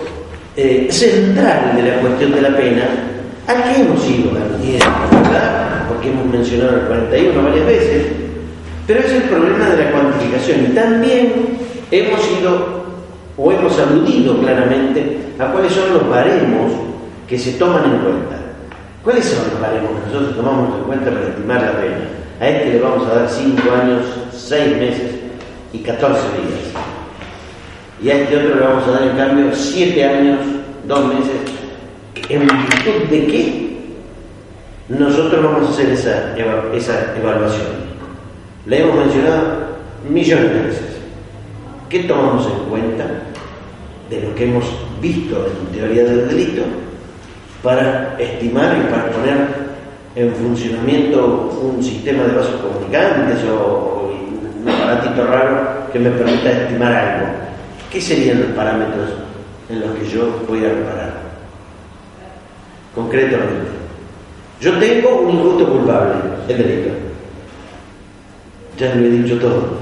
eh, 0.55 0.87
central 0.89 1.75
de 1.75 1.83
la 1.83 2.01
cuestión 2.01 2.31
de 2.33 2.41
la 2.41 2.55
pena, 2.55 2.83
a 3.47 3.63
qué 3.63 3.81
hemos 3.81 4.05
ido 4.07 4.31
porque 5.89 6.09
hemos 6.09 6.25
mencionado 6.27 6.75
el 6.75 6.81
41 6.81 7.43
varias 7.43 7.65
veces, 7.65 8.05
pero 8.85 8.99
es 8.99 9.11
el 9.11 9.23
problema 9.23 9.69
de 9.69 9.83
la 9.83 9.91
cuantificación. 9.91 10.65
Y 10.69 10.75
también 10.75 11.57
hemos 11.91 12.19
ido 12.39 12.78
o 13.41 13.51
hemos 13.51 13.79
aludido 13.79 14.37
claramente 14.39 15.17
a 15.39 15.45
cuáles 15.51 15.71
son 15.71 15.93
los 15.93 16.09
baremos 16.09 16.73
que 17.27 17.39
se 17.39 17.53
toman 17.53 17.85
en 17.85 17.99
cuenta. 17.99 18.35
¿Cuáles 19.03 19.25
son 19.25 19.45
los 19.49 19.61
baremos 19.61 19.91
que 19.91 20.07
nosotros 20.07 20.35
tomamos 20.35 20.77
en 20.77 20.83
cuenta 20.83 21.11
para 21.11 21.27
estimar 21.27 21.61
la 21.61 21.71
pena? 21.71 21.97
A 22.41 22.49
este 22.49 22.73
le 22.73 22.79
vamos 22.81 23.07
a 23.07 23.15
dar 23.15 23.29
5 23.29 23.61
años, 23.81 24.05
6 24.33 24.77
meses 24.77 25.11
y 25.71 25.79
14 25.79 26.19
días. 26.19 26.59
Y 28.03 28.09
a 28.09 28.21
este 28.21 28.37
otro 28.37 28.55
le 28.55 28.61
vamos 28.61 28.87
a 28.87 28.91
dar 28.91 29.03
en 29.03 29.15
cambio 29.15 29.55
7 29.55 30.05
años, 30.05 30.39
2 30.85 31.13
meses. 31.13 31.41
¿En 32.27 32.41
virtud 32.41 33.09
de 33.09 33.25
qué? 33.25 33.69
nosotros 34.89 35.43
vamos 35.43 35.67
a 35.67 35.71
hacer 35.71 35.89
esa, 35.89 36.35
esa 36.73 37.15
evaluación. 37.15 37.67
La 38.65 38.77
hemos 38.77 38.95
mencionado 38.95 39.43
millones 40.09 40.51
de 40.51 40.61
veces. 40.61 40.97
¿Qué 41.89 41.99
tomamos 42.03 42.47
en 42.47 42.69
cuenta 42.69 43.05
de 44.09 44.21
lo 44.21 44.35
que 44.35 44.45
hemos 44.45 44.65
visto 45.01 45.45
en 45.45 45.77
teoría 45.77 46.03
del 46.03 46.27
delito 46.27 46.63
para 47.61 48.15
estimar 48.17 48.77
y 48.77 48.91
para 48.91 49.11
poner 49.11 49.69
en 50.15 50.33
funcionamiento 50.33 51.59
un 51.61 51.83
sistema 51.83 52.23
de 52.23 52.33
vasos 52.33 52.61
comunicantes 52.61 53.43
o, 53.45 54.11
un 54.61 54.67
aparatito 54.67 55.25
raro 55.25 55.89
que 55.91 55.99
me 55.99 56.09
permita 56.09 56.51
estimar 56.51 56.91
algo? 56.91 57.27
¿Qué 57.91 58.01
serían 58.01 58.41
los 58.41 58.49
parámetros 58.51 59.09
en 59.69 59.79
los 59.81 59.91
que 59.95 60.05
yo 60.07 60.43
voy 60.47 60.65
a 60.65 60.69
reparar? 60.69 61.13
Concretamente. 62.93 63.69
Yo 64.59 64.77
tengo 64.77 65.21
un 65.21 65.35
injusto 65.35 65.69
culpable, 65.69 66.15
el 66.49 66.57
delito. 66.57 66.89
Ya 68.77 68.93
lo 68.95 69.05
he 69.05 69.09
dicho 69.09 69.37
todo. 69.39 69.77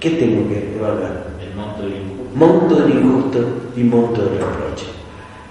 ¿Qué 0.00 0.10
tengo 0.10 0.48
que 0.48 0.74
evaluar? 0.76 1.26
El 1.40 1.54
monto 1.54 1.82
del 1.82 2.15
del 2.76 2.90
injusto 2.90 3.38
y 3.76 3.82
monto 3.82 4.22
del 4.22 4.38
reproche. 4.38 4.86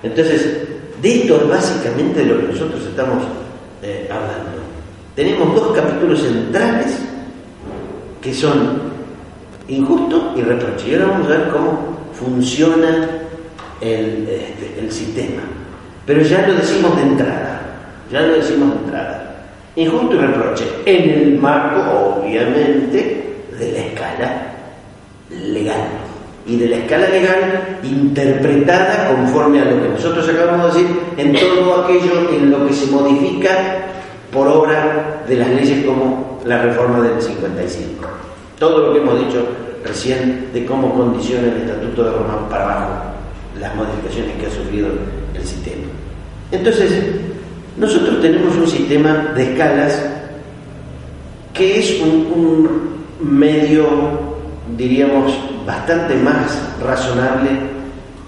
Entonces, 0.03 0.67
de 1.01 1.21
esto 1.21 1.35
es 1.37 1.49
básicamente 1.49 2.19
de 2.19 2.25
lo 2.25 2.41
que 2.41 2.53
nosotros 2.53 2.83
estamos 2.85 3.23
eh, 3.81 4.09
hablando. 4.11 4.63
Tenemos 5.15 5.55
dos 5.55 5.75
capítulos 5.75 6.21
centrales 6.21 6.99
que 8.21 8.33
son 8.33 8.81
injusto 9.67 10.33
y 10.35 10.41
reproche. 10.41 10.89
Y 10.89 10.93
ahora 10.93 11.07
vamos 11.07 11.27
a 11.27 11.29
ver 11.29 11.49
cómo 11.49 11.97
funciona 12.13 13.09
el, 13.81 14.27
este, 14.29 14.79
el 14.79 14.91
sistema. 14.91 15.41
Pero 16.05 16.21
ya 16.21 16.47
lo 16.47 16.55
decimos 16.55 16.95
de 16.95 17.01
entrada 17.01 17.55
ya 18.11 18.21
lo 18.21 18.35
decimos 18.35 18.69
de 18.69 18.85
entrada. 18.85 19.35
Injusto 19.75 20.15
y 20.15 20.17
reproche, 20.19 20.65
en 20.85 21.09
el 21.09 21.37
marco, 21.37 22.19
obviamente, 22.19 23.35
de 23.59 23.71
la 23.71 23.79
escala 23.79 24.41
legal. 25.29 26.04
Y 26.45 26.57
de 26.57 26.67
la 26.67 26.77
escala 26.77 27.07
legal 27.07 27.79
interpretada 27.83 29.15
conforme 29.15 29.61
a 29.61 29.65
lo 29.65 29.81
que 29.81 29.89
nosotros 29.89 30.29
acabamos 30.29 30.73
de 30.73 30.83
decir, 30.83 30.99
en 31.17 31.33
todo 31.33 31.83
aquello 31.83 32.29
en 32.29 32.51
lo 32.51 32.67
que 32.67 32.73
se 32.73 32.85
modifica 32.91 33.49
por 34.31 34.47
obra 34.47 35.23
de 35.27 35.37
las 35.37 35.49
leyes 35.49 35.85
como 35.85 36.39
la 36.45 36.61
reforma 36.61 37.01
del 37.01 37.19
55. 37.21 38.05
Todo 38.59 38.87
lo 38.87 38.93
que 38.93 38.99
hemos 38.99 39.19
dicho 39.25 39.45
recién 39.83 40.49
de 40.53 40.65
cómo 40.65 40.93
condiciona 40.93 41.47
el 41.47 41.61
Estatuto 41.61 42.03
de 42.03 42.11
Roma 42.11 42.49
para 42.49 42.63
abajo 42.63 43.15
las 43.59 43.73
modificaciones 43.75 44.35
que 44.37 44.47
ha 44.47 44.51
sufrido 44.51 44.87
el 45.33 45.45
sistema. 45.45 45.85
Entonces, 46.51 46.91
nosotros 47.77 48.21
tenemos 48.21 48.55
un 48.55 48.67
sistema 48.67 49.31
de 49.35 49.51
escalas 49.51 50.05
que 51.53 51.79
es 51.79 52.01
un, 52.01 52.95
medio, 53.21 53.85
diríamos, 54.77 55.33
bastante 55.65 56.15
más 56.15 56.59
razonable 56.83 57.49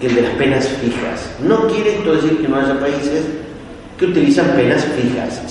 que 0.00 0.06
el 0.06 0.14
de 0.14 0.22
las 0.22 0.32
penas 0.32 0.68
fijas. 0.68 1.34
No 1.42 1.66
quiere 1.66 1.96
esto 1.96 2.14
decir 2.14 2.40
que 2.40 2.48
no 2.48 2.56
haya 2.56 2.78
países 2.78 3.26
que 3.98 4.06
utilizan 4.06 4.46
penas 4.54 4.84
fijas. 4.84 5.42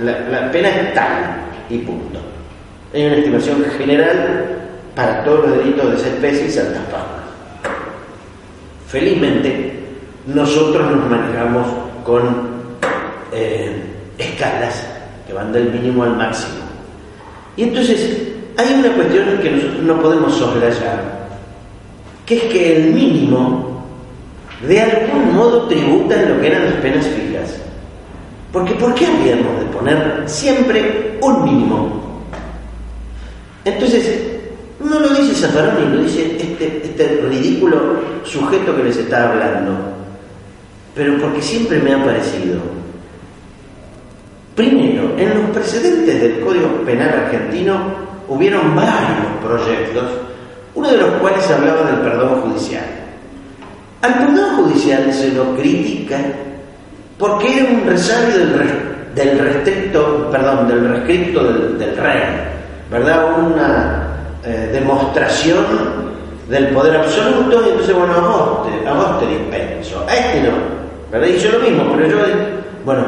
La, 0.00 0.50
pena 0.50 0.68
es 0.68 0.94
tal 0.94 1.42
y 1.68 1.78
punto. 1.78 2.20
Hay 2.94 3.06
una 3.06 3.16
estimación 3.16 3.64
general 3.76 4.58
para 4.94 5.22
todos 5.24 5.48
los 5.48 5.58
delitos 5.58 5.90
de 5.90 5.96
esa 5.96 6.08
especie 6.08 6.46
y 6.46 6.50
Santa 6.50 6.80
Felizmente, 8.88 9.78
nosotros 10.26 10.90
nos 10.90 11.08
manejamos 11.08 11.66
con 12.04 12.48
eh, 13.32 13.80
escalas 14.18 14.84
que 15.26 15.32
van 15.32 15.52
del 15.52 15.70
mínimo 15.70 16.02
al 16.02 16.16
máximo. 16.16 16.64
Y 17.56 17.64
entonces 17.64 18.29
hay 18.56 18.74
una 18.74 18.92
cuestión 18.94 19.38
que 19.42 19.50
nosotros 19.50 19.82
no 19.82 20.02
podemos 20.02 20.34
soslayar, 20.34 21.28
que 22.26 22.36
es 22.36 22.42
que 22.44 22.76
el 22.76 22.92
mínimo 22.92 23.84
de 24.66 24.80
algún 24.80 25.34
modo 25.34 25.68
tributa 25.68 26.20
en 26.20 26.34
lo 26.34 26.40
que 26.40 26.46
eran 26.48 26.64
las 26.66 26.74
penas 26.74 27.06
fijas. 27.06 27.56
Porque 28.52 28.74
¿por 28.74 28.94
qué 28.94 29.06
habríamos 29.06 29.60
de 29.60 29.66
poner 29.66 30.22
siempre 30.26 31.18
un 31.22 31.44
mínimo? 31.44 32.00
Entonces, 33.64 34.20
no 34.80 34.98
lo 34.98 35.08
dice 35.10 35.34
Zaffaroni, 35.34 35.96
lo 35.96 36.02
dice 36.02 36.36
este, 36.38 36.82
este 36.84 37.20
ridículo 37.28 38.00
sujeto 38.24 38.76
que 38.76 38.84
les 38.84 38.96
está 38.96 39.30
hablando, 39.30 39.72
pero 40.94 41.18
porque 41.18 41.40
siempre 41.40 41.78
me 41.78 41.94
ha 41.94 42.04
parecido 42.04 42.80
Primero, 44.60 45.16
en 45.16 45.28
los 45.30 45.50
precedentes 45.54 46.20
del 46.20 46.40
Código 46.40 46.82
Penal 46.84 47.08
argentino 47.08 48.09
hubieron 48.30 48.74
varios 48.74 49.26
proyectos, 49.44 50.04
uno 50.74 50.88
de 50.88 50.96
los 50.96 51.10
cuales 51.14 51.50
hablaba 51.50 51.82
del 51.82 52.00
perdón 52.00 52.40
judicial. 52.42 52.84
Al 54.02 54.14
perdón 54.14 54.56
judicial 54.56 55.12
se 55.12 55.32
lo 55.32 55.54
critica 55.56 56.16
porque 57.18 57.58
era 57.58 57.70
un 57.70 57.86
resabio 57.86 58.38
del, 58.38 59.14
del 59.14 59.38
restricto, 59.38 60.30
perdón, 60.30 60.68
del 60.68 60.88
rescripto 60.88 61.44
del, 61.44 61.96
rey. 61.96 62.22
¿verdad? 62.90 63.38
Una 63.38 64.16
eh, 64.44 64.70
demostración 64.72 65.64
del 66.48 66.68
poder 66.68 66.96
absoluto, 66.96 67.62
y 67.66 67.70
entonces, 67.70 67.94
bueno, 67.94 68.14
a 68.14 68.20
vos 68.20 68.66
te, 68.66 68.88
a 68.88 68.94
vos 68.94 69.20
te 69.20 69.26
dispenso, 69.26 70.04
a 70.08 70.16
este 70.16 70.42
no, 70.42 70.56
¿verdad? 71.12 71.28
Yo 71.28 71.52
lo 71.52 71.58
mismo, 71.60 71.84
pero 71.94 72.08
yo, 72.08 72.16
bueno, 72.84 73.04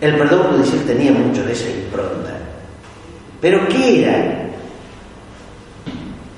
el 0.00 0.16
perdón 0.16 0.42
judicial 0.50 0.80
tenía 0.86 1.12
mucho 1.12 1.44
de 1.44 1.52
esa 1.52 1.70
impronta. 1.70 2.32
Pero 3.40 3.66
¿qué 3.68 4.02
era? 4.02 4.45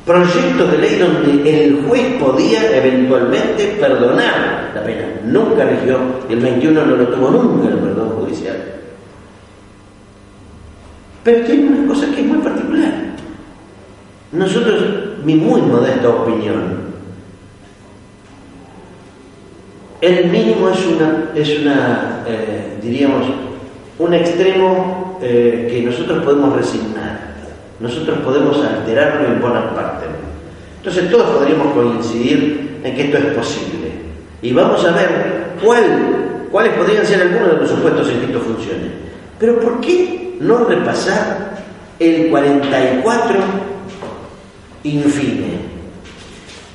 Proyecto 0.08 0.66
de 0.68 0.78
ley 0.78 0.98
donde 0.98 1.64
el 1.64 1.84
juez 1.86 2.14
podía 2.18 2.74
eventualmente 2.78 3.76
perdonar 3.78 4.72
la 4.74 4.82
pena. 4.82 5.04
Nunca 5.26 5.68
eligió, 5.68 5.98
el 6.30 6.40
21 6.40 6.86
no 6.86 6.96
lo 6.96 7.08
tuvo 7.08 7.30
nunca 7.30 7.68
el 7.68 7.78
perdón 7.78 8.08
judicial. 8.12 8.56
Pero 11.22 11.44
tiene 11.44 11.68
una 11.68 11.88
cosa 11.88 12.06
que 12.06 12.22
es 12.22 12.26
muy 12.26 12.38
particular. 12.38 12.90
Nosotros, 14.32 14.82
mi 15.26 15.34
muy 15.34 15.60
modesta 15.60 16.08
opinión, 16.08 16.88
el 20.00 20.30
mínimo 20.30 20.70
es 20.70 20.86
una, 20.86 21.24
es 21.34 21.58
una 21.60 22.24
eh, 22.26 22.78
diríamos, 22.80 23.26
un 23.98 24.14
extremo 24.14 25.18
eh, 25.20 25.68
que 25.70 25.82
nosotros 25.82 26.24
podemos 26.24 26.56
resignar, 26.56 27.07
nosotros 27.80 28.18
podemos 28.18 28.64
alterarlo 28.64 29.26
en 29.26 29.40
buena 29.40 29.74
parte. 29.74 30.06
Entonces 30.78 31.10
todos 31.10 31.36
podríamos 31.36 31.72
coincidir 31.74 32.80
en 32.82 32.94
que 32.94 33.04
esto 33.04 33.18
es 33.18 33.24
posible. 33.34 33.92
Y 34.42 34.52
vamos 34.52 34.84
a 34.84 34.92
ver 34.92 35.52
cuál, 35.62 36.46
cuáles 36.50 36.72
podrían 36.74 37.06
ser 37.06 37.22
algunos 37.22 37.52
de 37.52 37.56
los 37.58 37.70
supuestos 37.70 38.08
en 38.08 38.20
que 38.20 38.26
esto 38.26 38.40
funcione. 38.40 38.90
Pero 39.38 39.60
¿por 39.60 39.80
qué 39.80 40.36
no 40.40 40.64
repasar 40.64 41.58
el 41.98 42.28
44 42.28 43.38
infine? 44.84 45.58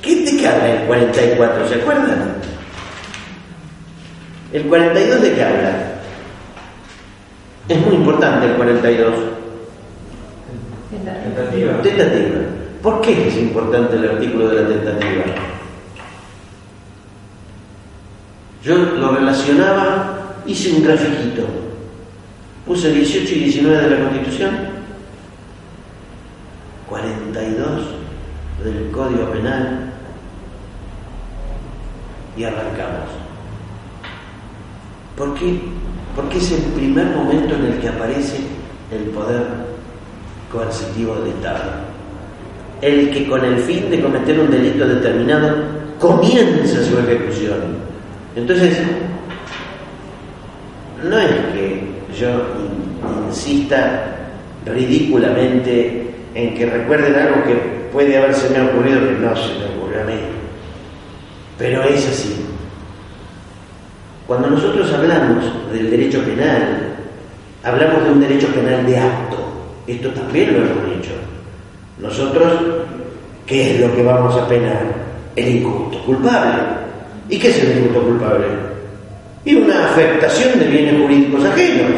¿Qué 0.02 0.16
te 0.16 0.46
habla 0.46 0.82
el 0.82 0.86
44? 0.86 1.68
¿Se 1.68 1.74
acuerdan? 1.76 2.34
El 4.52 4.62
42 4.64 5.22
de 5.22 5.34
qué 5.34 5.42
habla? 5.42 5.94
Es 7.68 7.80
muy 7.86 7.96
importante 7.96 8.46
el 8.46 8.52
42. 8.52 9.14
Tentativa. 10.90 11.82
Tentativa. 11.82 12.40
¿Por 12.82 13.00
qué 13.00 13.28
es 13.28 13.36
importante 13.38 13.96
el 13.96 14.10
artículo 14.10 14.48
de 14.48 14.62
la 14.62 14.68
tentativa? 14.68 15.24
Yo 18.62 18.76
lo 18.76 19.12
relacionaba, 19.12 20.36
hice 20.46 20.72
un 20.72 20.84
grafiquito. 20.84 21.46
Puse 22.66 22.92
18 22.92 23.34
y 23.34 23.38
19 23.40 23.76
de 23.76 23.90
la 23.90 24.04
Constitución, 24.04 24.50
42 26.88 27.68
del 28.64 28.90
Código 28.90 29.30
Penal 29.32 29.92
y 32.36 32.44
arrancamos. 32.44 33.10
¿Por 35.16 35.34
qué? 35.34 35.60
Porque 36.16 36.38
es 36.38 36.52
el 36.52 36.62
primer 36.72 37.06
momento 37.06 37.54
en 37.54 37.64
el 37.66 37.78
que 37.80 37.88
aparece 37.88 38.38
el 38.90 39.04
poder 39.10 39.73
coercitivo 40.54 41.16
del 41.16 41.32
Estado. 41.32 41.72
El 42.80 43.10
que 43.10 43.26
con 43.28 43.44
el 43.44 43.58
fin 43.58 43.90
de 43.90 44.00
cometer 44.00 44.38
un 44.38 44.50
delito 44.50 44.86
determinado 44.86 45.56
comienza 45.98 46.82
su 46.82 46.98
ejecución. 46.98 47.58
Entonces, 48.36 48.78
no 51.02 51.18
es 51.18 51.30
que 51.52 51.84
yo 52.18 52.28
insista 53.28 54.16
ridículamente 54.66 56.14
en 56.34 56.54
que 56.54 56.66
recuerden 56.66 57.14
algo 57.14 57.44
que 57.44 57.54
puede 57.92 58.16
haberse 58.16 58.50
me 58.50 58.68
ocurrido 58.68 59.00
que 59.00 59.12
no 59.12 59.36
se 59.36 59.58
me 59.58 59.76
ocurrió 59.76 60.02
a 60.02 60.04
mí. 60.04 60.18
Pero 61.58 61.82
es 61.84 62.08
así. 62.08 62.44
Cuando 64.26 64.50
nosotros 64.50 64.92
hablamos 64.92 65.44
del 65.72 65.90
derecho 65.90 66.20
penal, 66.24 66.94
hablamos 67.62 68.04
de 68.04 68.10
un 68.10 68.20
derecho 68.20 68.48
penal 68.48 68.86
de 68.86 68.98
acto. 68.98 69.53
Esto 69.86 70.08
también 70.10 70.52
lo 70.52 70.58
hemos 70.60 70.96
dicho. 70.96 71.12
Nosotros, 71.98 72.52
¿qué 73.46 73.74
es 73.74 73.80
lo 73.80 73.94
que 73.94 74.02
vamos 74.02 74.34
a 74.40 74.48
penar? 74.48 74.82
El 75.36 75.56
injusto 75.56 76.02
culpable. 76.04 76.62
¿Y 77.28 77.38
qué 77.38 77.48
es 77.48 77.62
el 77.62 77.78
injusto 77.78 78.02
culpable? 78.02 78.46
Y 79.44 79.54
una 79.54 79.86
afectación 79.90 80.58
de 80.58 80.66
bienes 80.66 81.00
jurídicos 81.00 81.44
ajenos. 81.44 81.92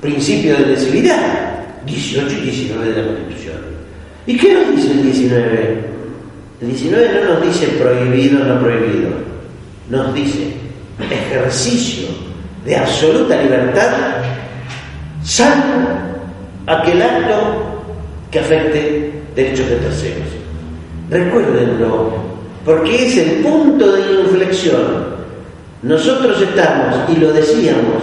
Principio 0.00 0.56
de 0.56 0.66
lesividad. 0.66 1.46
18 1.86 2.26
y 2.38 2.40
19 2.40 2.92
de 2.92 3.02
la 3.02 3.08
Constitución. 3.08 3.56
¿Y 4.26 4.36
qué 4.36 4.54
nos 4.54 4.74
dice 4.74 4.90
el 4.92 5.02
19? 5.04 5.84
El 6.60 6.68
19 6.68 7.08
no 7.14 7.34
nos 7.34 7.46
dice 7.46 7.66
prohibido 7.68 8.42
o 8.42 8.44
no 8.44 8.60
prohibido. 8.60 9.10
Nos 9.88 10.14
dice 10.14 10.52
ejercicio 11.10 12.08
de 12.64 12.76
absoluta 12.76 13.40
libertad, 13.40 13.92
salvo 15.22 16.05
aquel 16.66 17.02
acto 17.02 17.34
que 18.30 18.40
afecte 18.40 19.12
derechos 19.34 19.68
de 19.68 19.76
terceros. 19.76 20.28
Recuérdenlo, 21.10 22.14
porque 22.64 23.06
es 23.06 23.16
el 23.18 23.30
punto 23.42 23.92
de 23.92 24.22
inflexión. 24.22 25.16
Nosotros 25.82 26.40
estamos, 26.42 26.96
y 27.08 27.16
lo 27.20 27.32
decíamos, 27.32 28.02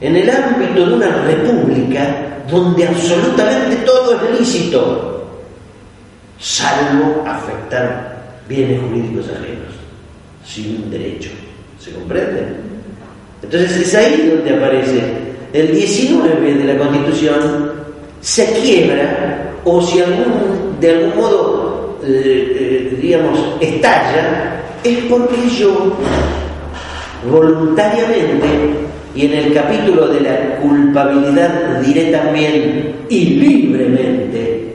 en 0.00 0.16
el 0.16 0.30
ámbito 0.30 0.86
de 0.86 0.94
una 0.94 1.08
república 1.22 2.42
donde 2.50 2.86
absolutamente 2.86 3.76
todo 3.84 4.14
es 4.14 4.40
lícito, 4.40 5.28
salvo 6.40 7.24
afectar 7.26 8.40
bienes 8.48 8.80
jurídicos 8.80 9.26
ajenos, 9.26 9.74
sin 10.44 10.82
un 10.82 10.90
derecho. 10.90 11.30
¿Se 11.78 11.92
comprende? 11.92 12.46
Entonces 13.42 13.76
es 13.76 13.94
ahí 13.94 14.32
donde 14.34 14.56
aparece 14.56 15.27
el 15.52 15.74
19 15.74 16.54
de 16.54 16.74
la 16.74 16.78
Constitución, 16.78 17.72
se 18.20 18.52
quiebra 18.60 19.52
o 19.64 19.80
si 19.82 19.98
de 20.80 20.90
algún 20.90 21.16
modo, 21.16 21.98
eh, 22.04 22.90
eh, 22.92 22.98
digamos, 23.00 23.38
estalla, 23.60 24.62
es 24.84 24.98
porque 25.04 25.36
yo 25.58 25.96
voluntariamente 27.30 28.46
y 29.14 29.26
en 29.26 29.32
el 29.32 29.54
capítulo 29.54 30.06
de 30.08 30.20
la 30.20 30.56
culpabilidad 30.60 31.80
diré 31.80 32.12
también 32.12 32.94
y 33.08 33.24
libremente 33.24 34.74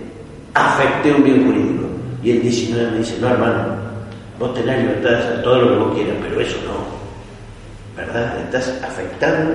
afecté 0.53 1.13
un 1.13 1.24
bien 1.24 1.45
jurídico. 1.45 1.84
Y 2.24 2.32
el 2.32 2.41
19 2.41 2.91
me 2.91 2.97
dice, 2.99 3.17
no 3.21 3.30
hermano, 3.30 3.76
vos 4.39 4.53
tenés 4.53 4.80
libertad 4.80 5.30
de 5.30 5.43
todo 5.43 5.59
lo 5.59 5.69
que 5.69 5.76
vos 5.76 5.95
quieras, 5.95 6.15
pero 6.21 6.41
eso 6.41 6.57
no. 6.65 6.93
¿verdad? 7.95 8.38
Estás 8.43 8.74
afectando 8.84 9.53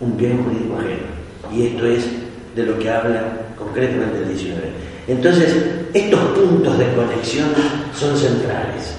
un 0.00 0.16
bien 0.16 0.42
jurídico 0.42 0.76
ajeno. 0.78 1.16
Y 1.54 1.66
esto 1.68 1.86
es 1.86 2.06
de 2.54 2.62
lo 2.64 2.78
que 2.78 2.90
habla 2.90 3.22
concretamente 3.58 4.18
el 4.18 4.28
19. 4.28 4.62
Entonces, 5.08 5.56
estos 5.94 6.20
puntos 6.20 6.78
de 6.78 6.86
conexión 6.94 7.48
son 7.94 8.16
centrales. 8.16 8.94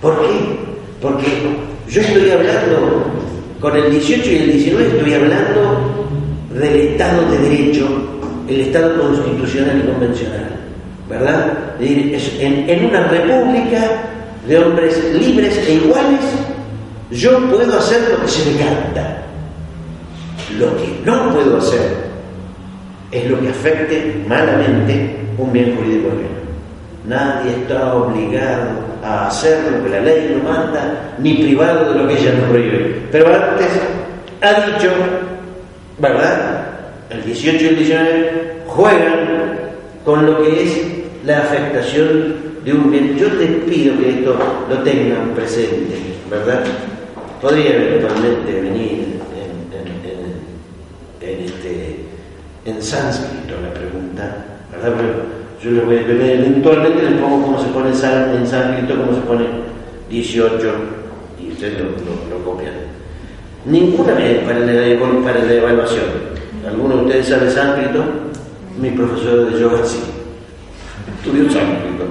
¿Por 0.00 0.18
qué? 0.20 0.26
Porque 1.00 1.26
yo 1.88 2.00
estoy 2.00 2.30
hablando, 2.30 3.04
con 3.60 3.76
el 3.76 3.90
18 3.90 4.30
y 4.30 4.36
el 4.36 4.52
19 4.52 4.96
estoy 4.96 5.14
hablando 5.14 6.08
del 6.52 6.76
Estado 6.76 7.30
de 7.30 7.38
Derecho, 7.38 7.86
el 8.48 8.60
Estado 8.62 9.00
constitucional 9.00 9.82
y 9.82 9.90
convencional, 9.90 10.50
¿verdad? 11.08 11.74
En, 11.80 12.86
una 12.86 13.08
república 13.08 14.02
de 14.46 14.58
hombres 14.58 15.02
libres 15.14 15.58
e 15.66 15.74
iguales 15.74 16.20
yo 17.10 17.38
puedo 17.50 17.78
hacer 17.78 18.00
lo 18.10 18.22
que 18.22 18.28
se 18.28 18.50
me 18.50 18.58
canta. 18.58 19.22
Lo 20.58 20.76
que 20.76 21.00
no 21.04 21.32
puedo 21.32 21.58
hacer 21.58 21.96
es 23.10 23.30
lo 23.30 23.40
que 23.40 23.48
afecte 23.48 24.24
malamente 24.26 25.16
un 25.38 25.52
bien 25.52 25.76
jurídico 25.76 26.08
ajeno. 26.08 26.36
Nadie 27.06 27.52
está 27.52 27.94
obligado 27.94 28.70
a 29.04 29.28
hacer 29.28 29.58
lo 29.70 29.84
que 29.84 29.90
la 29.90 30.00
ley 30.00 30.36
no 30.36 30.48
manda, 30.48 31.14
ni 31.18 31.34
privado 31.34 31.92
de 31.92 32.00
lo 32.00 32.08
que 32.08 32.18
ella 32.18 32.32
no 32.40 32.48
prohíbe. 32.48 33.02
Pero 33.12 33.26
antes 33.28 33.68
ha 34.40 34.66
dicho, 34.66 34.90
¿verdad? 35.98 36.66
El 37.10 37.22
18 37.22 37.64
y 37.64 37.68
el 37.68 37.76
19 37.76 38.62
juegan 38.66 39.58
con 40.04 40.26
lo 40.26 40.42
que 40.42 40.64
es 40.64 40.86
la 41.24 41.38
afectación 41.38 42.34
de 42.64 42.72
un 42.72 42.90
bien. 42.90 43.16
Yo 43.16 43.28
te 43.28 43.46
pido 43.46 43.96
que 43.98 44.10
esto 44.10 44.36
lo 44.68 44.78
tengan 44.78 45.30
presente, 45.34 45.96
¿verdad? 46.28 46.64
podría 47.40 47.76
eventualmente 47.76 48.60
venir 48.60 49.20
en, 51.20 51.40
este, 51.44 51.96
en 52.66 52.82
sánscrito 52.82 53.54
la 53.62 53.72
pregunta, 53.72 54.44
¿verdad? 54.72 54.92
yo 55.62 55.70
le 55.70 55.80
voy 55.80 55.96
a, 55.96 56.00
eventualmente 56.00 57.02
le 57.02 57.16
pongo 57.16 57.42
cómo 57.42 57.62
se 57.62 57.68
pone 57.68 57.90
en 57.90 58.46
sánscrito, 58.46 58.96
cómo 58.96 59.14
se 59.14 59.20
pone 59.22 59.44
18 60.10 60.72
y 61.40 61.52
ustedes 61.52 61.78
lo, 61.80 62.44
copian. 62.44 62.74
Ninguna 63.64 64.12
vez 64.14 64.44
para 64.44 64.60
la, 64.60 65.24
para 65.24 65.44
la 65.44 65.52
evaluación. 65.52 66.04
¿Alguno 66.66 66.96
de 66.96 67.02
ustedes 67.04 67.28
sabe 67.28 67.50
sánscrito? 67.50 68.04
mi 68.80 68.90
profesor 68.90 69.50
de 69.50 69.60
yoga 69.60 69.84
sí. 69.84 69.98
Estudió 71.18 71.50
sánscrito. 71.50 72.04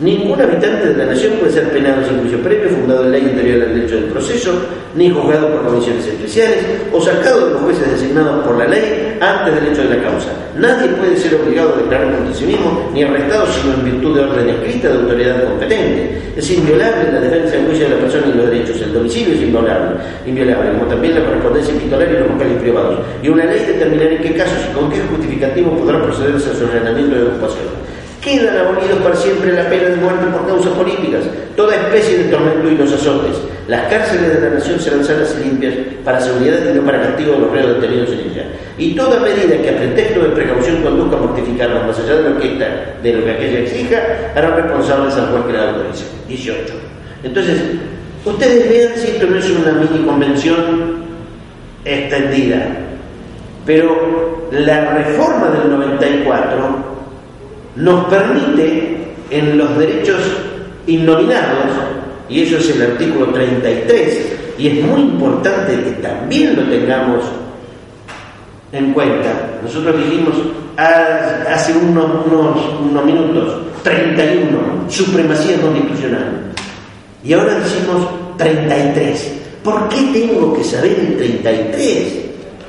Ningún 0.00 0.40
habitante 0.40 0.88
de 0.88 0.96
la 0.96 1.12
nación 1.12 1.34
puede 1.34 1.52
ser 1.52 1.68
penado 1.68 2.02
sin 2.08 2.20
juicio 2.20 2.40
previo, 2.40 2.70
fundado 2.70 3.04
en 3.04 3.12
ley 3.12 3.20
interior 3.20 3.60
del 3.60 3.74
derecho 3.74 3.96
del 3.96 4.04
proceso, 4.04 4.50
ni 4.96 5.10
juzgado 5.10 5.48
por 5.50 5.66
comisiones 5.66 6.06
especiales 6.06 6.64
o 6.90 6.98
sacado 7.02 7.44
de 7.44 7.52
los 7.52 7.60
jueces 7.60 7.90
designados 7.90 8.46
por 8.46 8.56
la 8.56 8.66
ley 8.66 9.18
antes 9.20 9.54
del 9.56 9.70
hecho 9.70 9.82
de 9.82 9.96
la 9.96 10.02
causa. 10.02 10.28
Nadie 10.56 10.88
puede 10.96 11.18
ser 11.18 11.34
obligado 11.34 11.74
a 11.74 11.82
declarar 11.82 12.16
contra 12.16 12.34
sí 12.34 12.46
mismo 12.46 12.90
ni 12.94 13.02
arrestado 13.02 13.44
sino 13.52 13.74
en 13.74 13.84
virtud 13.84 14.16
de 14.16 14.24
orden 14.24 14.48
escrita 14.48 14.88
de 14.88 14.94
autoridad 15.00 15.44
competente. 15.44 16.32
Es 16.34 16.50
inviolable 16.50 17.12
la 17.12 17.20
defensa 17.20 17.56
en 17.56 17.66
juicio 17.66 17.84
de 17.86 17.94
la 17.94 18.00
persona 18.00 18.26
y 18.26 18.38
los 18.38 18.50
derechos. 18.50 18.80
El 18.80 18.94
domicilio 18.94 19.34
es 19.34 19.42
inviolable, 19.42 19.96
inviolable 20.24 20.70
como 20.78 20.84
también 20.86 21.14
la 21.14 21.24
correspondencia 21.26 21.74
epistolaria 21.74 22.16
y 22.16 22.20
los 22.20 22.28
papeles 22.28 22.62
privados. 22.62 22.98
Y 23.22 23.28
una 23.28 23.44
ley 23.44 23.66
determinará 23.66 24.12
en 24.12 24.22
qué 24.22 24.32
casos 24.32 24.64
y 24.64 24.74
con 24.74 24.88
qué 24.88 25.00
justificativo 25.10 25.76
podrá 25.76 26.02
procederse 26.02 26.52
a 26.52 26.54
su 26.54 26.64
ordenamiento 26.64 27.16
de 27.16 27.22
ocupación. 27.24 27.89
Quedan 28.20 28.56
abolidos 28.58 28.98
para 29.02 29.16
siempre 29.16 29.52
la 29.52 29.68
pena 29.70 29.88
de 29.88 29.96
muerte 29.96 30.26
por 30.26 30.46
causas 30.46 30.72
políticas, 30.74 31.22
toda 31.56 31.74
especie 31.74 32.18
de 32.18 32.24
tormento 32.24 32.68
y 32.68 32.76
los 32.76 32.92
azotes. 32.92 33.36
Las 33.66 33.88
cárceles 33.88 34.34
de 34.34 34.40
la 34.40 34.54
nación 34.56 34.78
serán 34.78 35.04
sanas 35.04 35.34
y 35.40 35.44
limpias 35.44 35.74
para 36.04 36.20
seguridad 36.20 36.58
y 36.68 36.76
no 36.76 36.82
para 36.82 37.00
castigo 37.00 37.32
de 37.32 37.38
los 37.38 37.50
reos 37.50 37.80
detenidos 37.80 38.10
en 38.10 38.18
ella. 38.18 38.44
Y 38.76 38.94
toda 38.94 39.20
medida 39.20 39.56
que 39.62 39.70
a 39.70 39.76
pretexto 39.76 40.20
de 40.20 40.28
precaución 40.30 40.82
conduzca 40.82 41.16
a 41.16 41.20
mortificarlos 41.20 41.86
más 41.86 41.98
allá 41.98 42.16
de 42.16 42.30
lo 42.30 42.38
que, 42.38 42.48
de 43.02 43.12
lo 43.12 43.24
que 43.24 43.30
aquella 43.30 43.60
exija, 43.60 44.02
hará 44.34 44.56
responsables 44.56 45.14
al 45.14 45.26
juez 45.28 45.44
que 45.46 45.52
la 45.52 45.70
autorice. 45.70 46.04
18. 46.28 46.74
Entonces, 47.22 47.58
ustedes 48.24 48.68
vean 48.68 48.92
si 48.96 49.08
esto 49.12 49.26
no 49.26 49.36
es 49.38 49.50
una 49.50 49.72
mini 49.72 50.04
convención 50.04 51.04
extendida. 51.84 52.76
Pero 53.64 54.48
la 54.50 54.94
reforma 54.94 55.50
del 55.50 55.70
94 55.70 56.99
nos 57.80 58.04
permite 58.06 59.14
en 59.30 59.58
los 59.58 59.78
derechos 59.78 60.20
innominados, 60.86 61.66
y 62.28 62.42
eso 62.42 62.58
es 62.58 62.70
el 62.76 62.82
artículo 62.82 63.26
33, 63.26 64.32
y 64.58 64.68
es 64.68 64.84
muy 64.84 65.00
importante 65.00 65.72
que 65.82 65.90
también 66.02 66.56
lo 66.56 66.62
tengamos 66.64 67.24
en 68.72 68.92
cuenta. 68.92 69.58
Nosotros 69.62 69.96
dijimos 69.96 70.34
hace 70.76 71.72
unos, 71.72 72.26
unos, 72.26 73.04
minutos 73.04 73.62
31, 73.82 74.58
supremacía 74.88 75.60
constitucional, 75.60 76.52
y 77.24 77.32
ahora 77.32 77.54
decimos 77.58 78.06
33. 78.36 79.36
¿Por 79.64 79.88
qué 79.90 79.96
tengo 80.12 80.54
que 80.54 80.64
saber 80.64 80.98
el 80.98 81.16
33? 81.16 82.14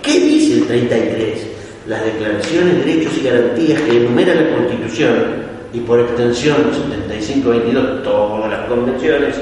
¿Qué 0.01 0.19
dice 0.19 0.53
el 0.55 0.67
33? 0.67 1.50
Las 1.87 2.05
declaraciones, 2.05 2.85
derechos 2.85 3.13
y 3.17 3.23
garantías 3.23 3.81
que 3.81 3.97
enumera 3.97 4.35
la 4.35 4.55
Constitución 4.55 5.15
y 5.73 5.79
por 5.79 5.99
extensión 5.99 6.57
75-22 7.09 8.03
todas 8.03 8.51
las 8.51 8.67
convenciones, 8.67 9.35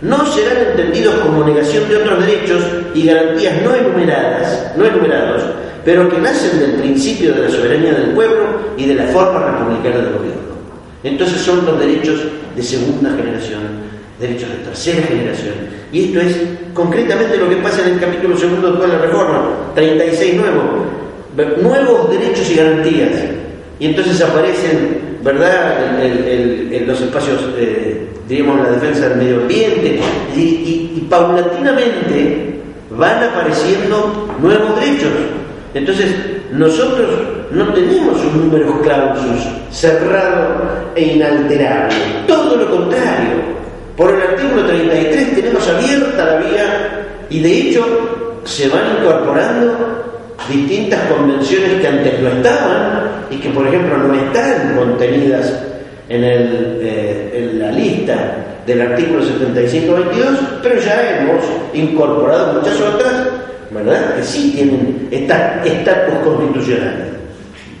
no 0.00 0.26
serán 0.26 0.58
entendidos 0.70 1.14
como 1.16 1.44
negación 1.44 1.88
de 1.88 1.96
otros 1.96 2.24
derechos 2.24 2.62
y 2.94 3.06
garantías 3.06 3.62
no 3.62 3.74
enumeradas, 3.74 4.72
no 4.76 4.84
enumerados, 4.84 5.42
pero 5.84 6.08
que 6.08 6.18
nacen 6.18 6.60
del 6.60 6.72
principio 6.74 7.32
de 7.34 7.42
la 7.42 7.50
soberanía 7.50 7.92
del 7.94 8.10
pueblo 8.10 8.44
y 8.76 8.86
de 8.86 8.94
la 8.94 9.06
forma 9.06 9.44
republicana 9.50 9.96
del 10.04 10.12
gobierno. 10.12 10.38
Entonces 11.02 11.40
son 11.40 11.64
los 11.64 11.78
derechos 11.80 12.20
de 12.54 12.62
segunda 12.62 13.10
generación, 13.10 13.60
derechos 14.20 14.50
de 14.50 14.56
tercera 14.56 15.06
generación. 15.06 15.54
Y 15.92 16.04
esto 16.04 16.20
es 16.20 16.36
concretamente 16.74 17.36
lo 17.36 17.48
que 17.48 17.56
pasa 17.56 17.82
en 17.86 17.94
el 17.94 18.00
capítulo 18.00 18.36
segundo 18.36 18.72
de 18.72 18.88
la 18.88 18.98
reforma, 18.98 19.72
36 19.74 20.34
nuevo, 20.34 20.97
nuevos 21.62 22.10
derechos 22.10 22.50
y 22.50 22.54
garantías. 22.54 23.10
Y 23.80 23.86
entonces 23.86 24.20
aparecen, 24.20 25.18
¿verdad?, 25.22 26.02
en, 26.02 26.86
los 26.86 27.00
espacios, 27.00 27.40
eh, 27.56 28.06
la 28.28 28.70
defensa 28.70 29.08
del 29.08 29.18
medio 29.18 29.36
ambiente, 29.42 30.00
y, 30.34 31.06
paulatinamente 31.08 32.60
van 32.90 33.22
apareciendo 33.22 34.28
nuevos 34.42 34.78
derechos. 34.78 35.10
Entonces, 35.72 36.14
nosotros 36.52 37.08
no 37.50 37.72
tenemos 37.72 38.22
un 38.24 38.50
número 38.50 38.82
clausus 38.82 39.46
cerrado 39.70 40.92
e 40.94 41.14
inalterable, 41.14 41.96
todo 42.26 42.56
lo 42.56 42.70
contrario. 42.70 43.58
Por 43.96 44.14
el 44.14 44.22
artículo 44.22 44.66
33 44.66 45.34
tenemos 45.34 45.68
abierta 45.68 46.24
la 46.24 46.36
vía 46.36 47.06
y 47.30 47.40
de 47.40 47.60
hecho 47.60 48.40
se 48.44 48.68
van 48.68 48.98
incorporando 48.98 50.07
distintas 50.48 51.00
convenciones 51.10 51.80
que 51.80 51.86
antes 51.86 52.20
no 52.20 52.28
estaban 52.28 53.26
y 53.30 53.36
que, 53.36 53.50
por 53.50 53.66
ejemplo, 53.66 53.98
no 53.98 54.14
están 54.14 54.76
contenidas 54.76 55.52
en, 56.08 56.22
eh, 56.24 57.52
la 57.54 57.70
lista 57.70 58.46
del 58.66 58.82
artículo 58.82 59.22
75-22, 59.22 60.60
pero 60.62 60.80
ya 60.80 61.20
hemos 61.20 61.44
incorporado 61.74 62.54
muchas 62.54 62.80
otras, 62.80 63.12
que 64.16 64.22
sí 64.22 64.52
tienen 64.54 65.08
estatus 65.10 66.14
constitucionales, 66.24 67.08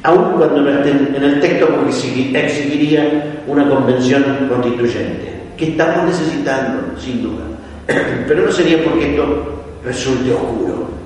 aun 0.02 0.32
cuando 0.36 0.60
no 0.62 0.70
estén 0.70 1.14
en 1.14 1.22
el 1.22 1.40
texto 1.40 1.68
porque 1.68 1.90
exigiría 1.90 3.40
una 3.46 3.68
convención 3.68 4.48
constituyente, 4.48 5.40
que 5.56 5.70
estamos 5.70 6.06
necesitando, 6.06 6.98
sin 6.98 7.22
duda. 7.22 7.44
Pero 8.28 8.46
no 8.46 8.52
sería 8.52 8.84
porque 8.84 9.10
esto 9.10 9.64
resulte 9.84 10.32
oscuro. 10.32 10.97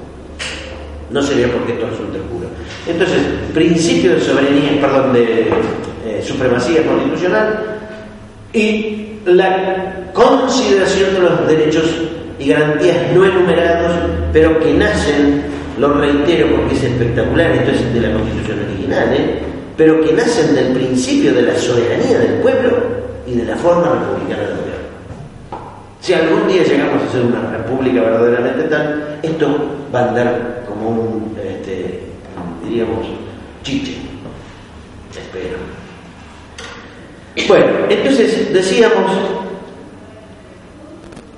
No 1.13 1.23
sería 1.23 1.47
porque 1.53 1.73
esto 1.73 1.87
resulte 1.89 2.19
puro. 2.19 2.49
Entonces, 2.87 3.19
principio 3.53 4.15
de 4.15 4.21
soberanía, 4.21 4.81
perdón, 4.81 5.13
de 5.13 5.49
eh, 6.07 6.23
supremacía 6.25 6.83
constitucional 6.85 7.79
y 8.53 9.19
la 9.27 10.11
consideración 10.13 11.15
de 11.15 11.21
los 11.21 11.47
derechos 11.47 11.85
y 12.39 12.49
garantías 12.49 13.13
no 13.15 13.25
enumerados, 13.25 13.93
pero 14.33 14.59
que 14.59 14.73
nacen, 14.75 15.43
lo 15.79 15.93
reitero 15.95 16.49
porque 16.57 16.75
es 16.75 16.83
espectacular, 16.83 17.51
esto 17.53 17.71
es 17.71 17.95
de 17.95 18.01
la 18.01 18.13
constitución 18.15 18.59
original, 18.69 19.15
¿eh? 19.15 19.39
pero 19.77 20.01
que 20.01 20.13
nacen 20.13 20.55
del 20.55 20.73
principio 20.73 21.33
de 21.33 21.43
la 21.43 21.55
soberanía 21.57 22.19
del 22.19 22.35
pueblo 22.41 22.71
y 23.27 23.35
de 23.37 23.45
la 23.45 23.57
forma 23.57 23.93
republicana 23.95 24.43
del 24.43 24.57
gobierno. 24.57 24.73
Si 26.01 26.13
algún 26.15 26.49
día 26.49 26.65
llegamos 26.65 27.03
a 27.03 27.13
ser 27.13 27.23
una 27.23 27.51
república 27.53 28.01
verdaderamente 28.01 28.65
tal, 28.65 29.19
esto 29.23 29.47
va 29.95 30.01
a 30.01 30.09
andar 30.09 30.62
un, 30.89 31.37
este, 31.43 32.01
diríamos, 32.65 33.07
chiche. 33.63 33.97
Espero. 35.11 35.59
Bueno, 37.49 37.87
entonces 37.89 38.53
decíamos 38.53 39.13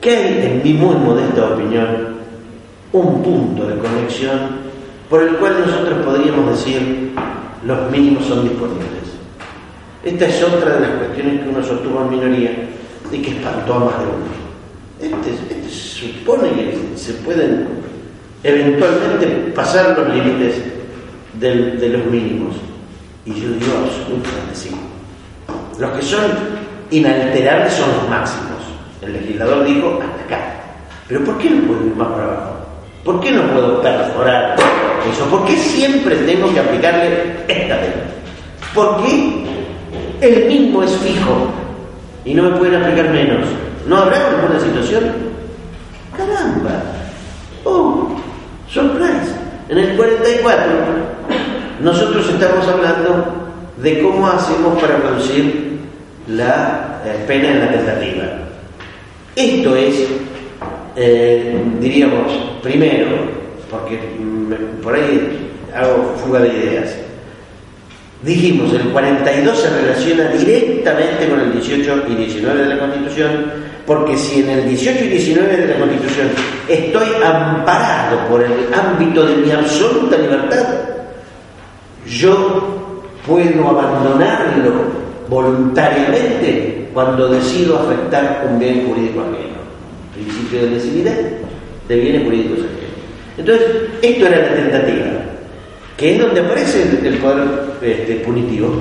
que 0.01 0.11
hay, 0.11 0.47
en 0.47 0.62
mi 0.62 0.75
muy 0.75 0.97
modesta 0.97 1.55
opinión, 1.55 2.15
un 2.93 3.23
punto 3.23 3.66
de 3.66 3.79
conexión 3.79 4.65
por 5.09 5.23
el 5.23 5.37
cual 5.37 5.61
nosotros 5.66 6.05
podríamos 6.05 6.51
decir 6.51 7.12
los 7.65 7.91
mínimos 7.91 8.25
son 8.25 8.49
disponibles. 8.49 8.89
Esta 10.05 10.27
es 10.27 10.43
otra 10.43 10.75
de 10.75 10.81
las 10.81 10.91
cuestiones 10.99 11.41
que 11.41 11.49
uno 11.49 11.65
sostuvo 11.65 12.03
en 12.03 12.11
minoría 12.11 12.51
y 13.11 13.19
que 13.19 13.31
espantó 13.31 13.75
a 13.75 13.79
más 13.81 13.99
de 13.99 14.05
uno. 14.05 15.16
Este, 15.16 15.31
este 15.31 15.71
supone 15.71 16.51
que 16.51 16.97
se 16.97 17.15
pueden 17.15 17.84
eventualmente 18.45 19.27
pasar 19.55 19.99
los 19.99 20.15
límites 20.15 20.62
de, 21.41 21.89
los 21.89 22.07
mínimos. 22.07 22.55
Y 23.25 23.33
yo 23.33 23.49
digo 23.49 23.73
absolutamente 23.85 24.55
sí. 24.55 24.71
Los 25.79 25.91
que 25.93 26.03
son 26.03 26.21
inalterables 26.91 27.73
son 27.73 27.89
los 27.97 28.09
máximos. 28.09 28.51
El 29.01 29.15
legislador 29.15 29.65
dijo 29.65 29.99
hasta 30.01 30.25
acá. 30.25 30.55
Pero 31.09 31.25
¿por 31.25 31.39
qué 31.39 31.51
no 31.51 31.66
puedo 31.66 31.87
ir 31.87 31.97
más 31.97 32.09
para 32.09 32.25
abajo? 32.25 32.55
¿Por 33.03 33.21
qué 33.21 33.31
no 33.33 33.43
puedo 33.53 33.83
perforar 33.83 34.57
eso? 35.11 35.25
¿Por 35.27 35.45
qué 35.47 35.57
siempre 35.57 36.16
tengo 36.16 36.53
que 36.53 36.61
aplicarle 36.61 37.45
esta 37.49 37.77
ley? 37.77 37.93
¿Por 38.75 39.03
qué 39.03 39.45
el 40.21 40.47
mismo 40.47 40.83
es 40.83 40.97
fijo 40.99 41.49
y 42.25 42.35
no 42.35 42.45
me 42.45 42.57
pueden 42.57 42.83
aplicar 42.83 43.11
menos? 43.11 43.49
¿No 43.87 43.99
habrá 43.99 44.29
alguna 44.29 44.59
situación? 44.59 45.05
¡Caramba! 46.16 46.83
¡Oh! 47.65 48.24
Surprise. 48.75 49.31
En 49.69 49.79
el 49.79 49.97
44 49.97 50.65
nosotros 51.81 52.29
estamos 52.29 52.67
hablando 52.67 53.25
de 53.77 54.03
cómo 54.03 54.27
hacemos 54.27 54.83
para 54.83 54.97
reducir 54.97 55.79
la 56.27 57.01
eh, 57.05 57.25
pena 57.25 57.51
en 57.53 57.61
la 57.61 57.71
tentativa. 57.71 58.25
Esto 59.37 59.77
es, 59.77 59.95
eh, 60.97 61.55
diríamos, 61.81 62.33
primero, 62.65 63.07
porque 63.71 64.01
por 64.83 64.97
ahí 64.97 65.51
hago 65.73 66.17
fuga 66.25 66.41
de 66.41 66.49
ideas. 66.49 66.97
Dijimos, 68.25 68.73
el 68.73 68.89
42 68.89 69.57
se 69.57 69.71
relaciona 69.71 70.29
directamente 70.31 71.29
con 71.29 71.39
el 71.39 71.53
18 71.53 72.07
y 72.09 72.15
19 72.17 72.63
de 72.63 72.75
la 72.75 72.79
Constitución, 72.81 73.53
porque 73.86 74.16
si 74.16 74.40
en 74.40 74.51
el 74.51 74.69
18 74.69 75.05
y 75.05 75.09
19 75.09 75.56
de 75.56 75.66
la 75.69 75.78
Constitución 75.78 76.28
estoy 76.69 77.09
amparado 77.23 78.28
por 78.28 78.43
el 78.43 78.73
ámbito 78.73 79.27
de 79.27 79.36
mi 79.36 79.51
absoluta 79.51 80.16
libertad, 80.16 80.65
yo 82.06 82.62
puedo 83.27 83.69
abandonarlo 83.69 84.73
voluntariamente 85.28 86.89
cuando 86.94 87.28
decido 87.28 87.78
afectar 87.78 88.47
un 88.51 88.59
bien 88.59 88.86
jurídico 88.86 89.20
ajeno. 89.20 89.55
Principio 90.15 90.62
de 90.62 90.70
lesividad 90.70 91.16
de 91.89 91.97
bienes 91.97 92.24
jurídicos 92.24 92.59
ajenos. 92.61 92.85
Entonces, 93.36 93.66
esto 94.01 94.27
era 94.27 94.39
la 94.39 94.55
tentativa, 94.55 95.06
que 95.97 96.15
es 96.15 96.20
donde 96.20 96.40
aparece 96.40 96.82
el, 96.82 97.19
poder 97.19 97.48
este, 97.82 98.15
punitivo. 98.16 98.78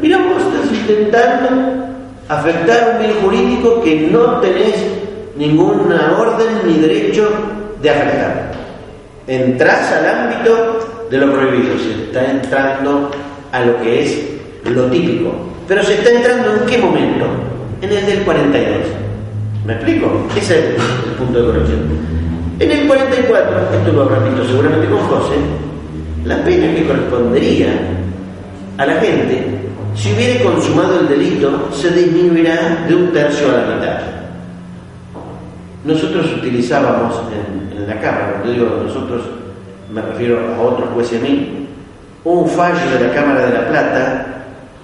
mira, 0.00 0.18
vos 0.18 0.42
estás 0.42 0.78
intentando 0.78 1.91
afectar 2.28 2.92
un 2.94 2.98
bien 2.98 3.14
jurídico 3.22 3.82
que 3.82 4.08
no 4.10 4.40
tenés 4.40 4.76
ninguna 5.36 6.16
orden 6.18 6.66
ni 6.66 6.74
derecho 6.78 7.28
de 7.80 7.90
afectar. 7.90 8.52
Entrás 9.26 9.92
al 9.92 10.06
ámbito 10.06 11.06
de 11.10 11.18
lo 11.18 11.32
prohibido, 11.32 11.78
se 11.78 12.04
está 12.04 12.30
entrando 12.30 13.10
a 13.52 13.60
lo 13.60 13.80
que 13.82 14.02
es 14.02 14.22
lo 14.64 14.86
típico. 14.86 15.32
Pero 15.68 15.82
se 15.82 15.94
está 15.94 16.10
entrando 16.10 16.54
en 16.54 16.66
qué 16.66 16.78
momento? 16.78 17.26
En 17.80 17.92
el 17.92 18.06
del 18.06 18.22
42. 18.22 18.76
¿Me 19.66 19.74
explico? 19.74 20.26
Ese 20.36 20.58
es 20.58 20.64
el, 20.64 21.14
punto 21.16 21.38
de 21.38 21.46
corrección. 21.46 21.80
En 22.58 22.70
el 22.70 22.86
44, 22.86 23.56
esto 23.78 23.92
lo 23.92 24.02
habrá 24.02 24.18
visto 24.20 24.44
seguramente 24.44 24.88
con 24.88 24.98
José, 25.00 25.34
la 26.24 26.42
pena 26.44 26.74
que 26.74 26.86
correspondería 26.86 27.68
a 28.78 28.86
la 28.86 28.94
gente 28.94 29.61
si 29.94 30.12
hubiera 30.12 30.42
consumado 30.44 31.00
el 31.00 31.08
delito 31.08 31.68
se 31.72 31.90
disminuirá 31.90 32.84
de 32.88 32.94
un 32.94 33.12
tercio 33.12 33.50
a 33.50 33.58
la 33.58 33.74
mitad. 33.74 33.98
Nosotros 35.84 36.32
utilizábamos 36.38 37.20
en, 37.32 37.62
la 37.86 37.98
Cámara, 38.00 38.34
cuando 38.34 38.52
digo 38.52 38.82
nosotros 38.86 39.22
me 39.92 40.00
refiero 40.00 40.38
a 40.54 40.60
otros 40.60 40.88
jueces 40.94 41.20
a 41.20 41.24
mí, 41.24 41.66
un 42.24 42.48
fallo 42.48 42.90
de 42.92 43.08
la 43.08 43.12
Cámara 43.12 43.46
de 43.46 43.52
la 43.52 43.68
Plata, 43.68 44.26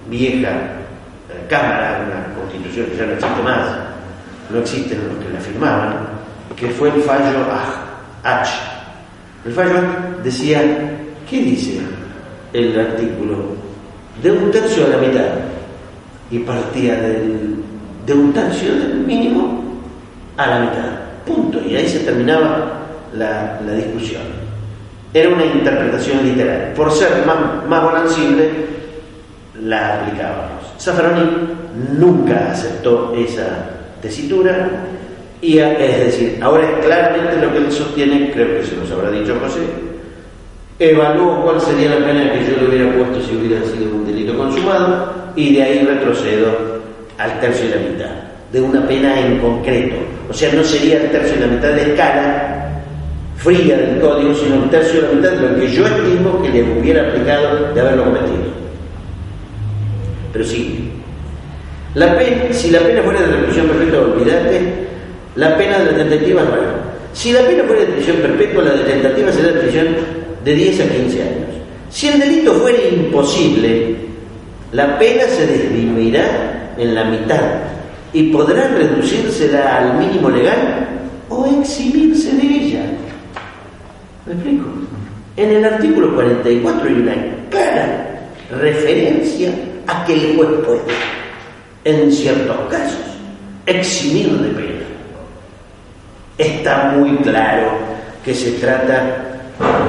vieja 0.09 0.49
eh, 0.49 1.45
Cámara, 1.47 2.05
una 2.05 2.35
constitución 2.35 2.87
que 2.87 2.97
ya 2.97 3.05
no 3.05 3.13
existe 3.13 3.41
más, 3.41 3.67
no 4.49 4.59
existen 4.59 5.07
los 5.07 5.25
que 5.25 5.33
la 5.33 5.39
firmaban, 5.39 5.95
que 6.57 6.69
fue 6.69 6.89
el 6.89 7.01
fallo 7.01 7.45
H. 8.23 8.51
El 9.45 9.53
fallo 9.53 9.81
decía, 10.21 10.61
¿qué 11.29 11.41
dice 11.41 11.79
el 12.51 12.77
artículo? 12.77 13.58
De 14.21 14.31
un 14.31 14.51
tercio 14.51 14.85
a 14.85 14.89
la 14.89 14.97
mitad. 14.97 15.25
Y 16.31 16.39
partía 16.39 16.95
de 16.95 18.13
un 18.13 18.33
tercio 18.33 18.75
del 18.75 18.99
mínimo 18.99 19.59
a 20.37 20.47
la 20.47 20.59
mitad. 20.59 20.89
Punto. 21.25 21.59
Y 21.67 21.75
ahí 21.75 21.87
se 21.87 21.99
terminaba 21.99 22.79
la, 23.13 23.59
discusión. 23.75 24.23
Era 25.13 25.29
una 25.29 25.45
interpretación 25.45 26.23
literal. 26.23 26.73
Por 26.75 26.91
ser 26.91 27.25
más, 27.25 27.67
más 27.67 28.17
la 29.61 30.01
aplicábamos. 30.01 30.73
Zaffaroni 30.79 31.29
nunca 31.97 32.51
aceptó 32.51 33.13
esa 33.15 33.69
tesitura 34.01 34.69
y 35.41 35.57
es 35.57 35.99
decir, 36.05 36.39
ahora 36.41 36.79
claramente 36.81 37.41
lo 37.41 37.51
que 37.51 37.57
él 37.59 37.71
sostiene, 37.71 38.31
creo 38.31 38.59
que 38.59 38.65
se 38.65 38.75
nos 38.75 38.91
habrá 38.91 39.11
dicho 39.11 39.37
José, 39.41 39.61
evalúo 40.79 41.43
cuál 41.43 41.59
sería 41.59 41.99
la 41.99 42.05
pena 42.05 42.31
que 42.31 42.45
yo 42.45 42.57
le 42.57 42.69
hubiera 42.69 42.93
puesto 42.93 43.21
si 43.21 43.35
hubiera 43.35 43.61
sido 43.65 43.93
un 43.93 44.05
delito 44.05 44.37
consumado 44.37 45.13
y 45.35 45.55
de 45.55 45.63
ahí 45.63 45.85
retrocedo 45.85 46.79
al 47.17 47.39
tercio 47.41 47.65
y 47.65 47.69
la 47.69 47.89
mitad, 47.89 48.11
de 48.51 48.61
una 48.61 48.87
pena 48.87 49.19
en 49.19 49.39
concreto. 49.39 49.95
O 50.29 50.33
sea, 50.33 50.53
no 50.53 50.63
sería 50.63 51.01
el 51.01 51.11
tercio 51.11 51.35
y 51.35 51.39
la 51.41 51.47
mitad 51.47 51.69
de 51.69 51.81
escala 51.81 52.81
fría 53.35 53.77
del 53.77 53.99
código, 53.99 54.33
sino 54.35 54.63
el 54.63 54.69
tercio 54.69 54.99
y 54.99 55.03
la 55.03 55.11
mitad 55.11 55.31
de 55.31 55.49
lo 55.49 55.55
que 55.59 55.67
yo 55.69 55.85
estimo 55.85 56.41
que 56.41 56.49
le 56.49 56.63
hubiera 56.63 57.09
aplicado 57.09 57.73
de 57.73 57.81
haberlo 57.81 58.05
cometido. 58.05 58.59
Pero 60.31 60.45
sí, 60.45 60.91
la 61.95 62.17
pena, 62.17 62.53
si 62.53 62.71
la 62.71 62.79
pena 62.79 63.01
fuera 63.01 63.21
de 63.21 63.27
reclusión 63.27 63.67
perpetua, 63.67 64.01
olvídate, 64.01 64.61
la 65.35 65.57
pena 65.57 65.79
de 65.79 65.91
la 65.91 65.97
tentativa 65.97 66.41
es 66.41 66.49
nueva. 66.49 66.73
Si 67.13 67.33
la 67.33 67.41
pena 67.41 67.63
fuera 67.63 67.81
de 67.81 67.87
prisión 67.87 68.17
perpetua, 68.17 68.63
la 68.63 68.71
de 68.71 68.83
tentativa 68.83 69.31
será 69.31 69.51
de 69.51 69.59
prisión 69.61 69.87
de 70.43 70.53
10 70.53 70.81
a 70.81 70.89
15 70.89 71.21
años. 71.21 71.49
Si 71.89 72.07
el 72.07 72.19
delito 72.19 72.53
fuera 72.55 72.77
imposible, 72.87 73.95
la 74.71 74.97
pena 74.99 75.23
se 75.23 75.47
disminuirá 75.47 76.73
en 76.77 76.95
la 76.95 77.05
mitad 77.05 77.41
y 78.13 78.23
podrá 78.31 78.67
reducírsela 78.67 79.77
al 79.77 79.99
mínimo 79.99 80.29
legal 80.29 80.87
o 81.29 81.45
eximirse 81.45 82.33
de 82.33 82.43
ella. 82.43 82.81
¿Me 84.25 84.33
explico? 84.33 84.65
En 85.37 85.51
el 85.51 85.65
artículo 85.65 86.13
44 86.15 86.89
hay 86.89 86.95
una 86.95 87.15
clara 87.49 88.19
referencia 88.51 89.51
a 89.87 90.05
que 90.05 90.13
el 90.13 90.35
juez 90.35 90.49
puede 90.65 91.19
en 91.85 92.11
ciertos 92.11 92.57
casos, 92.69 92.99
eximir 93.65 94.29
de 94.31 94.49
pena. 94.49 94.79
Está 96.37 96.91
muy 96.95 97.15
claro 97.17 97.71
que 98.23 98.33
se 98.33 98.51
trata 98.53 99.28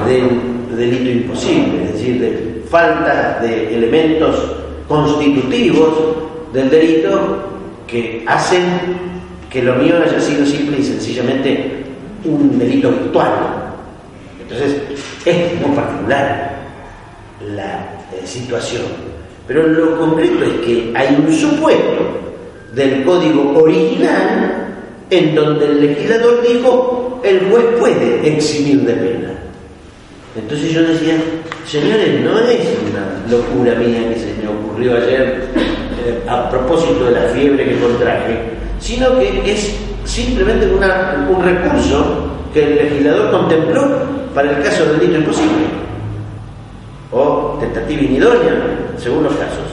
de 0.07 0.21
un 0.23 0.75
delito 0.75 1.09
imposible, 1.09 1.85
es 1.85 1.93
decir, 1.93 2.21
de 2.21 2.63
falta 2.69 3.39
de 3.41 3.75
elementos 3.75 4.35
constitutivos 4.87 5.89
del 6.53 6.69
delito 6.69 7.43
que 7.87 8.23
hacen 8.27 8.63
que 9.49 9.61
lo 9.61 9.75
mío 9.75 9.95
haya 9.97 10.19
sido 10.19 10.45
simple 10.45 10.79
y 10.79 10.83
sencillamente 10.83 11.83
un 12.23 12.57
delito 12.57 12.89
virtual. 12.89 13.73
Entonces, 14.41 14.81
es 15.25 15.61
muy 15.61 15.75
particular 15.75 16.55
la 17.55 18.01
eh, 18.13 18.25
situación. 18.25 18.83
Pero 19.47 19.67
lo 19.67 19.97
concreto 19.97 20.45
es 20.45 20.65
que 20.65 20.93
hay 20.95 21.23
un 21.25 21.33
supuesto 21.33 22.21
del 22.73 23.03
código 23.03 23.57
original 23.61 24.75
en 25.09 25.35
donde 25.35 25.65
el 25.65 25.81
legislador 25.81 26.41
dijo 26.41 27.19
el 27.23 27.51
juez 27.51 27.65
puede 27.77 28.27
eximir 28.27 28.81
de 28.81 28.93
pena. 28.93 29.40
Entonces 30.35 30.71
yo 30.71 30.81
decía, 30.83 31.15
señores, 31.65 32.21
no 32.21 32.39
es 32.39 32.59
una 32.89 33.29
locura 33.29 33.75
mía 33.75 34.09
que 34.09 34.19
se 34.19 34.33
me 34.41 34.47
ocurrió 34.47 34.95
ayer 34.95 35.43
eh, 36.05 36.23
a 36.27 36.49
propósito 36.49 37.05
de 37.05 37.11
la 37.11 37.21
fiebre 37.33 37.65
que 37.65 37.79
contraje, 37.79 38.39
sino 38.79 39.19
que 39.19 39.51
es 39.51 39.75
simplemente 40.05 40.67
un 40.67 41.43
recurso 41.43 42.31
que 42.53 42.63
el 42.63 42.75
legislador 42.75 43.31
contempló 43.31 43.81
para 44.33 44.51
el 44.51 44.63
caso 44.63 44.85
del 44.85 44.99
delito 44.99 45.19
imposible 45.19 45.81
o 47.11 47.57
tentativa 47.59 48.01
inidónea, 48.01 48.53
según 48.97 49.23
los 49.25 49.33
casos, 49.33 49.65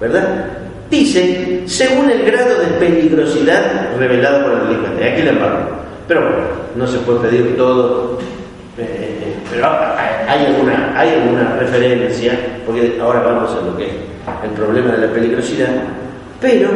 ¿verdad? 0.00 0.46
Dice, 0.88 1.64
según 1.66 2.10
el 2.10 2.24
grado 2.24 2.60
de 2.60 2.66
peligrosidad 2.78 3.96
revelado 3.98 4.44
por 4.44 4.52
el 4.52 4.68
delincuente. 4.68 5.10
Aquí 5.10 5.22
le 5.22 5.30
embargo. 5.30 5.68
Pero 6.06 6.20
bueno, 6.20 6.36
no 6.76 6.86
se 6.86 6.98
puede 6.98 7.28
pedir 7.28 7.56
todo. 7.56 8.18
Eh, 8.78 9.15
pero 9.56 9.68
hay 10.98 11.14
alguna, 11.14 11.56
referencia, 11.58 12.38
porque 12.66 12.98
ahora 13.00 13.20
vamos 13.20 13.50
a 13.52 13.64
lo 13.64 13.76
que 13.76 13.86
es 13.86 13.92
el 14.44 14.50
problema 14.50 14.92
de 14.92 15.06
la 15.06 15.12
peligrosidad. 15.12 15.70
Pero 16.40 16.68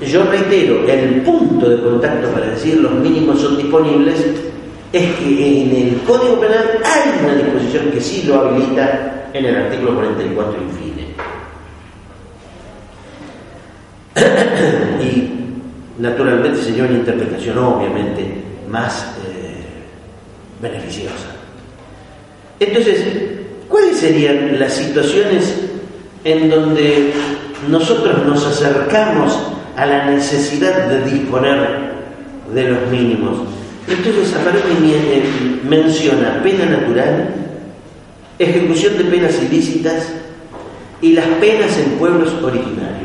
yo 0.00 0.24
reitero, 0.24 0.86
el 0.88 1.22
punto 1.22 1.68
de 1.68 1.82
contacto 1.82 2.28
para 2.28 2.46
decir 2.46 2.78
los 2.78 2.92
mínimos 2.92 3.40
son 3.40 3.56
disponibles 3.56 4.24
es 4.92 5.14
que 5.16 5.62
en 5.62 5.76
el 5.76 6.00
Código 6.06 6.40
Penal 6.40 6.78
hay 6.84 7.24
una 7.24 7.34
disposición 7.34 7.90
que 7.90 8.00
sí 8.00 8.22
lo 8.26 8.40
habilita 8.40 9.28
en 9.32 9.44
el 9.44 9.56
artículo 9.56 9.96
44 9.96 10.62
infine. 10.62 11.08
y 15.02 16.00
naturalmente 16.00 16.62
sería 16.62 16.84
una 16.84 16.92
interpretación 16.92 17.58
obviamente 17.58 18.34
más 18.68 19.16
eh, 19.26 19.64
beneficiosa. 20.62 21.37
Entonces, 22.60 23.04
¿cuáles 23.68 23.98
serían 23.98 24.58
las 24.58 24.74
situaciones 24.74 25.54
en 26.24 26.50
donde 26.50 27.12
nosotros 27.68 28.26
nos 28.26 28.44
acercamos 28.46 29.38
a 29.76 29.86
la 29.86 30.06
necesidad 30.06 30.88
de 30.88 31.10
disponer 31.10 31.68
de 32.52 32.68
los 32.68 32.90
mínimos? 32.90 33.38
Entonces, 33.86 34.34
Aparoni 34.34 34.92
eh, 34.92 35.22
menciona 35.68 36.42
pena 36.42 36.66
natural, 36.66 37.34
ejecución 38.38 38.98
de 38.98 39.04
penas 39.04 39.40
ilícitas 39.40 40.08
y 41.00 41.12
las 41.12 41.26
penas 41.40 41.78
en 41.78 41.92
pueblos 41.92 42.32
originarios. 42.42 42.98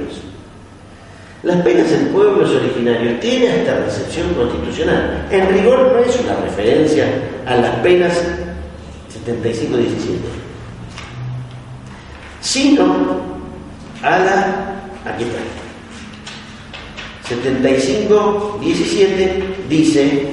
Las 1.44 1.62
penas 1.62 1.92
en 1.92 2.08
pueblos 2.08 2.50
originarios 2.52 3.20
tienen 3.20 3.52
esta 3.52 3.78
recepción 3.86 4.34
constitucional. 4.34 5.28
En 5.30 5.50
rigor 5.50 5.92
no 5.94 6.00
es 6.00 6.20
una 6.22 6.36
referencia 6.38 7.06
a 7.46 7.56
las 7.56 7.76
penas 7.78 8.22
75-17, 9.26 10.20
sino 12.42 13.22
a 14.02 14.20
la... 14.20 14.76
Aquí 15.06 15.24
está. 15.24 15.40
75-17 17.30 19.68
dice, 19.70 20.30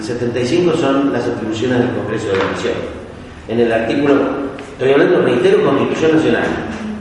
75 0.00 0.76
son 0.76 1.12
las 1.12 1.26
atribuciones 1.26 1.78
del 1.78 1.90
Congreso 1.90 2.28
de 2.28 2.38
la 2.38 2.50
Nación 2.50 2.72
en 3.48 3.60
el 3.60 3.72
artículo 3.72 4.14
estoy 4.72 4.92
hablando, 4.92 5.22
reitero, 5.22 5.64
Constitución 5.64 6.16
Nacional, 6.16 6.44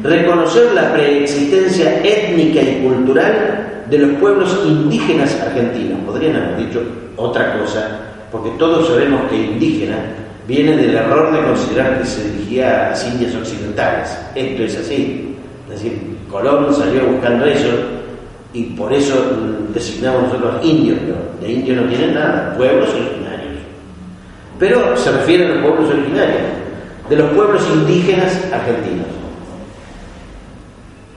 reconocer 0.02 0.74
la 0.74 0.94
preexistencia 0.94 2.02
étnica 2.04 2.62
y 2.62 2.82
cultural 2.82 3.84
de 3.90 3.98
los 4.00 4.12
pueblos 4.20 4.58
indígenas 4.66 5.40
argentinos. 5.42 6.00
Podrían 6.06 6.38
haber 6.38 6.58
dicho 6.58 6.82
otra 7.18 7.60
cosa, 7.60 8.00
porque 8.32 8.52
todos 8.58 8.88
sabemos 8.88 9.30
que 9.30 9.36
indígena 9.36 9.98
viene 10.48 10.78
del 10.78 10.96
error 10.96 11.32
de 11.32 11.44
considerar 11.46 12.00
que 12.00 12.06
se 12.06 12.32
dirigía 12.32 12.88
a 12.88 12.90
las 12.90 13.06
Indias 13.06 13.36
occidentales. 13.36 14.18
Esto 14.34 14.64
es 14.64 14.78
así. 14.78 15.36
Es 15.70 15.76
decir, 15.76 16.18
Colón 16.32 16.74
salió 16.74 17.06
buscando 17.06 17.46
eso 17.46 17.68
y 18.54 18.64
por 18.64 18.94
eso 18.94 19.14
designamos 19.74 20.24
nosotros 20.24 20.66
indios, 20.66 20.98
pero 21.06 21.18
de 21.42 21.52
indios 21.52 21.78
no 21.78 21.90
tienen 21.90 22.14
nada, 22.14 22.56
pueblos 22.58 22.90
originarios. 22.90 23.62
Pero 24.58 24.96
se 24.98 25.12
refiere 25.12 25.46
a 25.46 25.50
los 25.50 25.66
pueblos 25.66 25.90
originarios, 25.92 26.42
de 27.10 27.16
los 27.18 27.32
pueblos 27.34 27.62
indígenas 27.74 28.42
argentinos. 28.52 29.08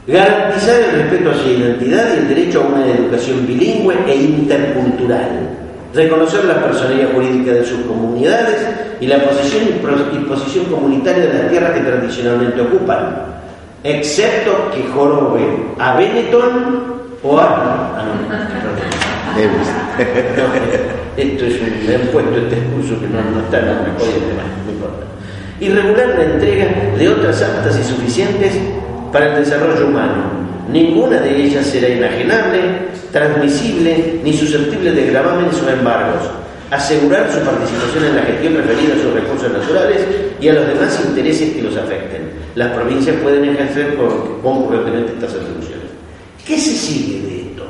Garantizar 0.06 0.80
el 0.80 1.02
respeto 1.02 1.30
a 1.30 1.34
su 1.34 1.48
identidad 1.48 2.14
y 2.14 2.18
el 2.18 2.28
derecho 2.28 2.62
a 2.62 2.66
una 2.66 2.86
educación 2.86 3.46
bilingüe 3.46 3.94
e 4.08 4.16
intercultural. 4.16 5.69
Reconocer 5.92 6.44
la 6.44 6.62
personalidad 6.62 7.12
jurídica 7.12 7.52
de 7.52 7.64
sus 7.64 7.80
comunidades 7.80 8.64
y 9.00 9.06
la 9.06 9.18
posesión 9.24 9.64
y 9.68 10.18
posición 10.24 10.66
comunitaria 10.66 11.26
de 11.26 11.34
las 11.34 11.50
tierras 11.50 11.72
que 11.72 11.80
tradicionalmente 11.80 12.60
ocupan, 12.60 13.24
excepto 13.82 14.70
que 14.72 14.88
jorobe 14.94 15.42
a 15.78 15.96
Benetton 15.96 16.84
o 17.22 17.38
a... 17.38 17.44
Ah, 17.44 18.04
no, 19.34 19.40
esto 21.16 21.44
es 21.44 21.60
un... 21.60 21.86
me 21.86 21.94
han 21.96 22.08
puesto 22.12 22.36
este 22.36 22.56
curso 22.56 23.00
que 23.00 23.06
no, 23.08 23.20
no 23.22 23.40
está 23.40 23.58
en 23.58 23.66
la 23.66 23.72
no 23.74 24.72
importa. 24.72 25.06
Y 25.58 25.68
regular 25.70 26.08
la 26.16 26.24
entrega 26.24 26.66
de 26.96 27.08
otras 27.08 27.42
aptas 27.42 27.78
y 27.78 27.84
suficientes 27.84 28.58
para 29.12 29.34
el 29.34 29.44
desarrollo 29.44 29.88
humano. 29.88 30.39
Ninguna 30.70 31.20
de 31.20 31.46
ellas 31.46 31.66
será 31.66 31.88
imaginable, 31.88 32.60
transmisible 33.12 34.20
ni 34.22 34.32
susceptible 34.32 34.92
de 34.92 35.06
gravámenes 35.10 35.60
o 35.60 35.68
embargos. 35.68 36.22
Asegurar 36.70 37.28
su 37.32 37.40
participación 37.40 38.04
en 38.04 38.16
la 38.16 38.22
gestión 38.22 38.54
referida 38.54 38.94
a 38.94 39.02
sus 39.02 39.12
recursos 39.12 39.52
naturales 39.52 39.98
y 40.40 40.48
a 40.48 40.52
los 40.52 40.68
demás 40.68 41.00
intereses 41.04 41.50
que 41.54 41.62
los 41.62 41.76
afecten. 41.76 42.30
Las 42.54 42.72
provincias 42.72 43.16
pueden 43.16 43.44
ejercer 43.46 43.96
concurrentemente 43.96 45.12
estas 45.14 45.34
atribuciones. 45.34 45.86
¿Qué 46.46 46.56
se 46.56 46.70
sigue 46.70 47.20
de 47.26 47.40
esto? 47.42 47.64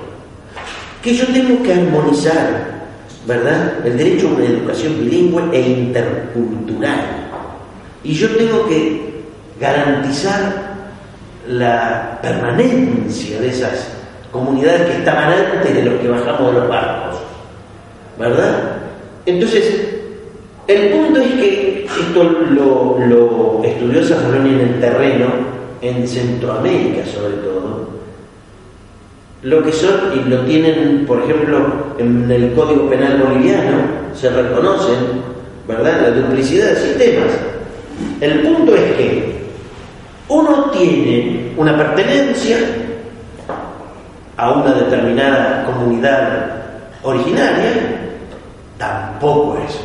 Que 1.02 1.14
yo 1.14 1.26
tengo 1.28 1.62
que 1.62 1.72
armonizar, 1.72 2.80
¿verdad? 3.26 3.86
El 3.86 3.96
derecho 3.96 4.28
a 4.28 4.32
una 4.32 4.44
educación 4.44 4.98
bilingüe 5.00 5.42
e 5.52 5.60
intercultural. 5.60 7.28
Y 8.04 8.12
yo 8.12 8.28
tengo 8.36 8.66
que 8.68 9.22
garantizar 9.58 10.69
la 11.50 12.18
permanencia 12.22 13.40
de 13.40 13.48
esas 13.48 13.88
comunidades 14.30 14.82
que 14.82 14.98
estaban 14.98 15.32
antes 15.32 15.74
de 15.74 15.82
los 15.82 16.00
que 16.00 16.08
bajamos 16.08 16.54
de 16.54 16.60
los 16.60 16.68
barcos, 16.68 17.20
¿verdad? 18.18 18.76
Entonces, 19.26 19.88
el 20.68 20.90
punto 20.90 21.20
es 21.20 21.32
que 21.32 21.86
esto 21.86 22.22
lo, 22.22 22.98
lo 23.04 23.64
estudió 23.64 24.00
en 24.00 24.60
el 24.60 24.80
terreno, 24.80 25.26
en 25.82 26.06
Centroamérica 26.06 27.04
sobre 27.06 27.34
todo, 27.38 27.88
lo 29.42 29.62
que 29.64 29.72
son, 29.72 30.12
y 30.14 30.28
lo 30.28 30.42
tienen, 30.42 31.04
por 31.06 31.22
ejemplo, 31.22 31.94
en 31.98 32.30
el 32.30 32.52
Código 32.52 32.88
Penal 32.88 33.22
boliviano, 33.22 33.78
se 34.14 34.28
reconocen, 34.28 35.22
¿verdad?, 35.66 36.02
la 36.02 36.10
duplicidad 36.10 36.70
de 36.70 36.76
sistemas. 36.76 37.32
El 38.20 38.40
punto 38.40 38.74
es 38.74 38.92
que 38.92 39.40
uno 40.30 40.70
tiene 40.70 41.52
una 41.56 41.76
pertenencia 41.76 42.56
a 44.36 44.52
una 44.52 44.72
determinada 44.72 45.64
comunidad 45.66 46.52
originaria, 47.02 47.72
tampoco 48.78 49.58
es 49.66 49.80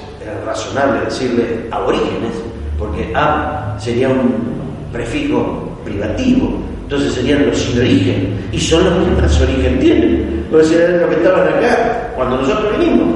razonable 0.45 1.05
decirle 1.05 1.67
aborígenes, 1.71 2.33
porque 2.77 3.11
A 3.15 3.75
sería 3.79 4.07
un 4.09 4.55
prefijo 4.93 5.79
privativo, 5.83 6.59
entonces 6.83 7.13
serían 7.13 7.47
los 7.47 7.57
sin 7.57 7.79
origen, 7.79 8.47
y 8.51 8.59
son 8.59 8.83
los 8.85 8.93
que 9.03 9.21
más 9.21 9.41
origen 9.41 9.79
tienen, 9.79 10.45
porque 10.51 10.67
serían 10.67 11.01
los 11.01 11.09
que 11.09 11.15
estaban 11.15 11.47
acá 11.47 12.11
cuando 12.15 12.37
nosotros 12.37 12.77
vinimos. 12.77 13.15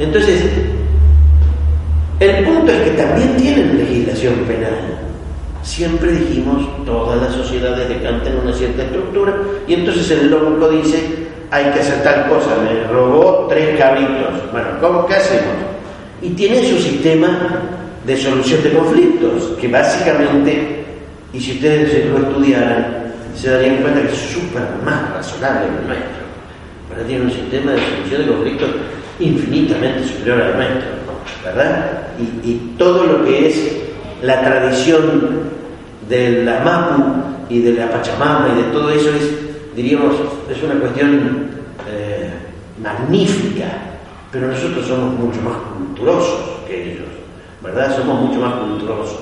Entonces, 0.00 0.42
el 2.20 2.44
punto 2.44 2.72
es 2.72 2.82
que 2.82 2.90
también 2.90 3.36
tienen 3.36 3.78
legislación 3.78 4.34
penal 4.46 5.07
Siempre 5.68 6.10
dijimos, 6.12 6.66
todas 6.86 7.20
las 7.20 7.34
sociedades 7.34 7.90
decantan 7.90 8.38
una 8.42 8.54
cierta 8.54 8.84
estructura, 8.84 9.36
y 9.66 9.74
entonces 9.74 10.10
el 10.10 10.30
loco 10.30 10.70
dice, 10.70 11.28
hay 11.50 11.64
que 11.66 11.80
hacer 11.80 12.02
tal 12.02 12.26
cosa, 12.26 12.56
me 12.64 12.90
robó 12.90 13.46
tres 13.50 13.78
cabritos. 13.78 14.50
Bueno, 14.50 14.68
¿cómo 14.80 15.06
qué 15.06 15.14
hacemos? 15.14 15.54
Y 16.22 16.30
tiene 16.30 16.64
su 16.64 16.78
sistema 16.78 17.60
de 18.06 18.16
solución 18.16 18.62
de 18.62 18.72
conflictos, 18.72 19.42
que 19.60 19.68
básicamente, 19.68 20.84
y 21.34 21.38
si 21.38 21.52
ustedes 21.52 22.06
lo 22.06 22.26
estudiaran, 22.26 23.12
se 23.36 23.50
darían 23.50 23.76
cuenta 23.76 24.00
que 24.00 24.08
es 24.08 24.18
súper 24.18 24.62
más 24.82 25.16
razonable 25.16 25.66
que 25.68 25.82
el 25.82 25.86
nuestro. 25.86 26.24
Ahora 26.90 27.06
tiene 27.06 27.24
un 27.24 27.30
sistema 27.30 27.72
de 27.72 27.78
solución 27.78 28.22
de 28.22 28.32
conflictos 28.32 28.70
infinitamente 29.20 30.08
superior 30.08 30.42
al 30.42 30.56
nuestro, 30.56 30.88
¿verdad? 31.44 32.08
Y, 32.18 32.50
y 32.50 32.74
todo 32.78 33.04
lo 33.04 33.24
que 33.26 33.48
es 33.48 33.76
la 34.22 34.40
tradición 34.40 35.57
de 36.08 36.44
la 36.44 36.60
Mapu 36.60 37.02
y 37.48 37.60
de 37.60 37.72
la 37.72 37.90
Pachamama 37.90 38.48
y 38.52 38.62
de 38.62 38.68
todo 38.70 38.90
eso 38.90 39.10
es, 39.10 39.74
diríamos, 39.76 40.14
es 40.50 40.62
una 40.62 40.74
cuestión 40.80 41.50
eh, 41.88 42.30
magnífica, 42.82 43.66
pero 44.30 44.48
nosotros 44.48 44.86
somos 44.86 45.14
mucho 45.18 45.40
más 45.42 45.56
culturosos 45.76 46.60
que 46.66 46.92
ellos, 46.92 47.08
¿verdad? 47.62 47.96
Somos 47.96 48.28
mucho 48.28 48.40
más 48.40 48.54
culturosos. 48.54 49.20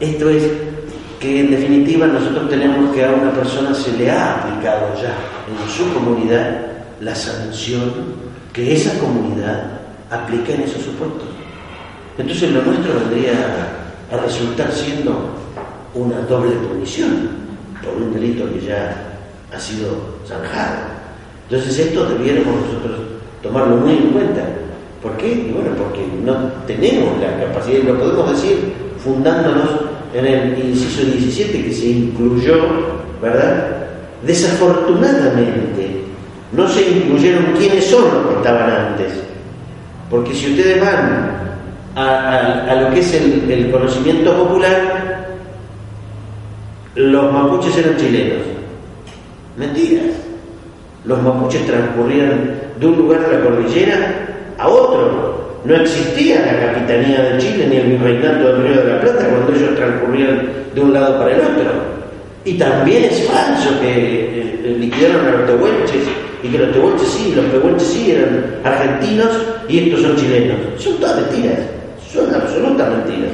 Esto 0.00 0.30
es 0.30 0.44
que 1.20 1.40
en 1.40 1.50
definitiva 1.50 2.06
nosotros 2.06 2.48
tenemos 2.48 2.94
que 2.94 3.04
a 3.04 3.10
una 3.10 3.32
persona 3.32 3.74
se 3.74 3.92
le 3.96 4.10
ha 4.10 4.34
aplicado 4.34 4.94
ya 5.02 5.14
en 5.48 5.70
su 5.70 5.92
comunidad 5.92 6.60
la 7.00 7.14
sanción 7.14 7.92
que 8.52 8.74
esa 8.74 8.98
comunidad 8.98 9.80
aplica 10.10 10.52
en 10.52 10.62
esos 10.62 10.82
supuestos. 10.82 11.28
Entonces 12.16 12.50
lo 12.52 12.62
nuestro 12.62 12.94
vendría 12.94 13.32
a 14.10 14.16
resultar 14.16 14.72
siendo 14.72 15.34
una 15.94 16.20
doble 16.22 16.52
punición 16.52 17.28
por 17.82 18.02
un 18.02 18.12
delito 18.12 18.44
que 18.52 18.66
ya 18.66 19.08
ha 19.52 19.58
sido 19.58 19.88
zanjado. 20.26 20.98
Entonces 21.48 21.78
esto 21.78 22.04
debiéramos 22.06 22.54
nosotros 22.66 23.00
tomarlo 23.42 23.76
muy 23.76 23.92
en 23.92 24.10
cuenta. 24.10 24.42
¿Por 25.02 25.16
qué? 25.16 25.50
bueno, 25.54 25.70
porque 25.78 26.00
no 26.24 26.34
tenemos 26.66 27.18
la 27.20 27.46
capacidad, 27.46 27.78
y 27.78 27.82
lo 27.82 27.98
podemos 27.98 28.30
decir 28.32 28.72
fundándonos 29.02 29.68
en 30.12 30.26
el 30.26 30.58
inciso 30.58 31.04
17 31.04 31.64
que 31.64 31.72
se 31.72 31.86
incluyó, 31.86 32.56
¿verdad? 33.22 33.76
Desafortunadamente 34.26 36.02
no 36.52 36.68
se 36.68 36.90
incluyeron 36.90 37.54
quiénes 37.56 37.86
son 37.86 38.02
los 38.02 38.26
que 38.26 38.34
estaban 38.38 38.70
antes. 38.70 39.12
Porque 40.10 40.34
si 40.34 40.50
ustedes 40.50 40.80
van 40.80 41.30
a, 41.94 42.74
lo 42.82 42.90
que 42.90 43.00
es 43.00 43.14
el 43.14 43.70
conocimiento 43.70 44.34
popular, 44.34 44.97
los 46.98 47.32
mapuches 47.32 47.76
eran 47.78 47.96
chilenos. 47.96 48.42
Mentiras. 49.56 50.16
Los 51.04 51.22
mapuches 51.22 51.64
transcurrían 51.64 52.58
de 52.78 52.86
un 52.86 52.96
lugar 52.96 53.20
de 53.20 53.38
la 53.38 53.44
cordillera 53.44 54.54
a 54.58 54.68
otro. 54.68 55.60
No 55.64 55.74
existía 55.76 56.40
la 56.44 56.72
capitanía 56.72 57.22
de 57.22 57.38
Chile 57.38 57.66
ni 57.70 57.76
el 57.76 57.86
virreinato 57.90 58.52
del 58.52 58.62
Río 58.64 58.82
de 58.82 58.92
la 58.92 59.00
Plata 59.00 59.28
cuando 59.28 59.54
ellos 59.54 59.76
transcurrían 59.76 60.48
de 60.74 60.80
un 60.80 60.92
lado 60.92 61.18
para 61.18 61.36
el 61.36 61.40
otro. 61.40 61.70
Y 62.44 62.54
también 62.54 63.04
es 63.04 63.24
falso 63.28 63.78
que 63.80 63.88
eh, 63.88 64.60
eh, 64.64 64.76
liquidaron 64.80 65.24
a 65.24 65.30
los 65.30 65.46
tehuelches 65.46 66.02
y 66.42 66.48
que 66.48 66.58
los 66.58 66.72
tehuelches 66.72 67.08
sí, 67.08 67.32
los 67.36 67.46
tehuelches 67.52 67.86
sí 67.86 68.10
eran 68.10 68.56
argentinos 68.64 69.30
y 69.68 69.78
estos 69.78 70.02
son 70.02 70.16
chilenos. 70.16 70.56
Son 70.78 70.96
todas 70.96 71.16
mentiras, 71.16 71.58
son 72.12 72.34
absolutas 72.34 72.88
mentiras. 72.88 73.30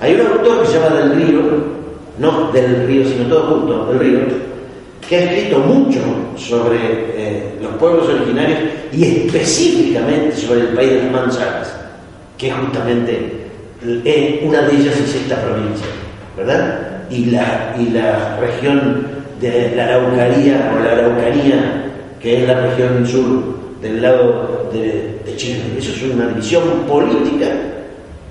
Hay 0.00 0.14
un 0.14 0.26
autor 0.28 0.62
que 0.62 0.68
se 0.68 0.74
llama 0.74 0.96
Del 0.96 1.16
Río, 1.16 1.79
no 2.18 2.50
del 2.52 2.86
río, 2.86 3.04
sino 3.06 3.24
todo 3.24 3.42
junto, 3.42 3.86
del 3.86 3.98
río, 3.98 4.20
que 5.08 5.16
ha 5.16 5.24
escrito 5.24 5.58
mucho 5.60 6.00
sobre 6.36 6.76
eh, 7.14 7.54
los 7.60 7.72
pueblos 7.74 8.08
originarios 8.08 8.58
y 8.92 9.04
específicamente 9.04 10.36
sobre 10.36 10.60
el 10.60 10.68
país 10.68 10.90
de 10.90 11.02
las 11.02 11.12
manzanas, 11.12 11.76
que 12.36 12.50
justamente 12.50 13.40
eh, 14.04 14.42
una 14.44 14.62
de 14.62 14.76
ellas 14.76 14.98
es 14.98 15.14
esta 15.14 15.40
provincia, 15.42 15.86
¿verdad? 16.36 17.06
Y 17.10 17.26
la, 17.26 17.74
y 17.78 17.90
la 17.90 18.38
región 18.38 19.06
de 19.40 19.74
la 19.74 19.84
Araucaría 19.84 20.72
o 20.74 20.84
la 20.84 20.92
Araucanía, 20.92 21.84
que 22.20 22.42
es 22.42 22.48
la 22.48 22.60
región 22.60 23.06
sur 23.06 23.60
del 23.80 24.02
lado 24.02 24.68
de, 24.72 25.18
Chile. 25.36 25.60
Eso 25.78 25.92
es 25.92 26.02
una 26.02 26.26
división 26.26 26.62
política 26.86 27.46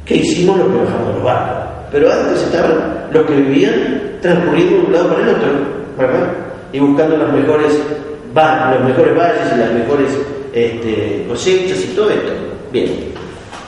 que 0.05 0.17
hicimos 0.17 0.57
lo 0.59 0.67
que 0.71 0.77
bajamos 0.83 1.15
los 1.15 1.23
barcos. 1.23 1.78
Pero 1.91 2.11
antes 2.11 2.43
estaban 2.43 3.07
los 3.11 3.25
que 3.25 3.33
vivían 3.33 4.19
transcurriendo 4.21 4.75
de 4.75 4.85
un 4.85 4.93
lado 4.93 5.09
para 5.09 5.23
el 5.23 5.29
otro, 5.29 5.49
¿verdad? 5.97 6.27
Y 6.71 6.79
buscando 6.79 7.17
los 7.17 7.33
mejores, 7.33 7.73
los 8.35 8.83
mejores 8.83 9.17
valles 9.17 9.53
y 9.55 9.59
las 9.59 9.73
mejores 9.73 10.09
este, 10.53 11.25
cosechas 11.27 11.83
y 11.83 11.95
todo 11.95 12.09
esto. 12.09 12.31
Bien. 12.71 12.89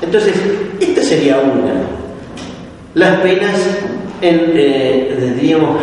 Entonces, 0.01 0.33
esta 0.79 1.01
sería 1.01 1.39
una. 1.39 1.73
Las 2.93 3.19
penas, 3.21 3.55
en, 4.21 4.51
eh, 4.55 5.33
diríamos, 5.39 5.77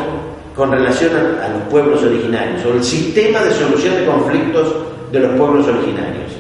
con 0.55 0.73
relación 0.73 1.13
a, 1.15 1.49
los 1.49 1.63
pueblos 1.71 2.03
originarios, 2.03 2.65
o 2.67 2.75
el 2.75 2.83
sistema 2.83 3.41
de 3.41 3.51
solución 3.53 3.95
de 3.95 4.05
conflictos 4.05 4.75
de 5.13 5.21
los 5.21 5.31
pueblos 5.33 5.67
originarios. 5.67 6.33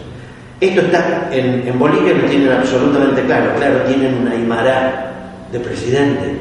Esto 0.61 0.81
está 0.81 1.29
en, 1.31 1.79
Bolivia, 1.79 2.15
lo 2.15 2.29
tienen 2.29 2.51
absolutamente 2.51 3.23
claro. 3.23 3.53
Claro, 3.57 3.77
tienen 3.87 4.15
una 4.15 4.33
Aymara 4.33 5.09
de 5.53 5.61
presidente. 5.61 6.37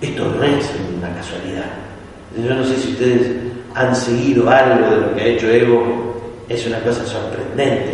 Esto 0.00 0.24
no 0.24 0.42
es 0.42 0.70
una 0.98 1.14
casualidad. 1.14 1.66
Yo 2.36 2.54
no 2.54 2.64
sé 2.64 2.76
si 2.76 2.92
ustedes 2.92 3.30
han 3.74 3.94
seguido 3.94 4.48
algo 4.48 4.90
de 4.90 5.00
lo 5.00 5.14
que 5.14 5.20
ha 5.20 5.26
hecho 5.26 5.48
Evo, 5.48 6.14
es 6.48 6.66
una 6.66 6.80
cosa 6.80 7.04
sorprendente. 7.04 7.92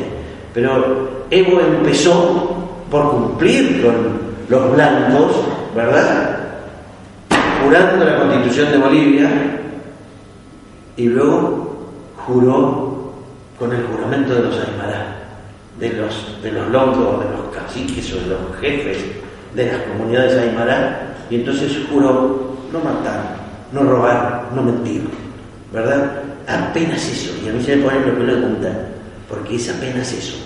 Pero 0.54 1.26
Evo 1.30 1.60
empezó 1.60 2.56
por 2.90 3.10
cumplir 3.10 3.82
con 3.82 4.18
los 4.48 4.72
blancos, 4.72 5.32
¿verdad? 5.74 6.38
Jurando 7.62 8.04
la 8.04 8.18
constitución 8.18 8.72
de 8.72 8.78
Bolivia 8.78 9.30
y 10.96 11.04
luego 11.04 11.76
juró 12.16 13.12
con 13.58 13.72
el 13.72 13.82
juramento 13.84 14.34
de 14.34 14.42
los 14.42 14.58
Aymara 14.58 15.18
de 15.78 15.92
los, 15.92 16.42
de 16.42 16.52
los 16.52 16.68
longos, 16.68 17.24
de 17.24 17.30
los 17.30 17.54
caciques 17.54 18.12
o 18.12 18.16
de 18.16 18.26
los 18.26 18.56
jefes 18.60 18.98
de 19.54 19.66
las 19.66 19.82
comunidades 19.82 20.36
aymara, 20.38 21.14
y 21.30 21.36
entonces 21.36 21.78
juró 21.90 22.56
no 22.72 22.78
matar, 22.80 23.36
no 23.72 23.82
robar, 23.82 24.48
no 24.54 24.62
mentir, 24.62 25.02
¿verdad? 25.72 26.22
Apenas 26.46 27.06
eso, 27.08 27.34
y 27.44 27.48
a 27.48 27.52
mí 27.52 27.62
se 27.62 27.76
me 27.76 27.82
pone 27.82 28.00
lo 28.00 28.16
que 28.16 28.24
de 28.24 28.42
punta, 28.42 28.72
porque 29.28 29.56
es 29.56 29.68
apenas 29.68 30.12
eso. 30.12 30.36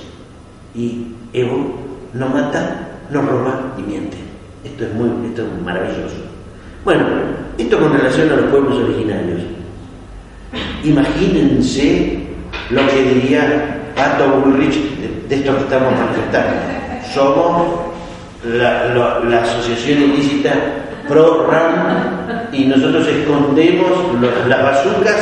Y 0.75 1.09
Evo 1.33 1.79
no 2.13 2.29
mata, 2.29 2.89
no 3.11 3.23
roba 3.23 3.75
y 3.79 3.83
miente. 3.83 4.17
Esto 4.65 4.85
es 4.85 4.95
muy, 4.95 5.29
esto 5.29 5.43
es 5.43 5.63
maravilloso. 5.65 6.17
Bueno, 6.85 7.07
esto 7.57 7.79
con 7.79 7.93
relación 7.93 8.31
a 8.31 8.37
los 8.37 8.51
pueblos 8.51 8.79
originarios. 8.79 9.41
Imagínense 10.85 12.27
lo 12.71 12.87
que 12.89 13.03
diría 13.03 13.93
Pato 13.95 14.41
Bullrich 14.41 14.77
de 15.29 15.35
esto 15.35 15.57
que 15.57 15.63
estamos 15.63 15.93
manifestando. 15.93 16.53
Somos 17.15 17.92
la, 18.45 19.43
asociación 19.43 20.03
ilícita 20.03 20.53
pro 21.09 21.47
RAM 21.51 22.51
y 22.53 22.65
nosotros 22.67 23.07
escondemos 23.07 23.91
las 24.49 24.63
bazucas 24.63 25.17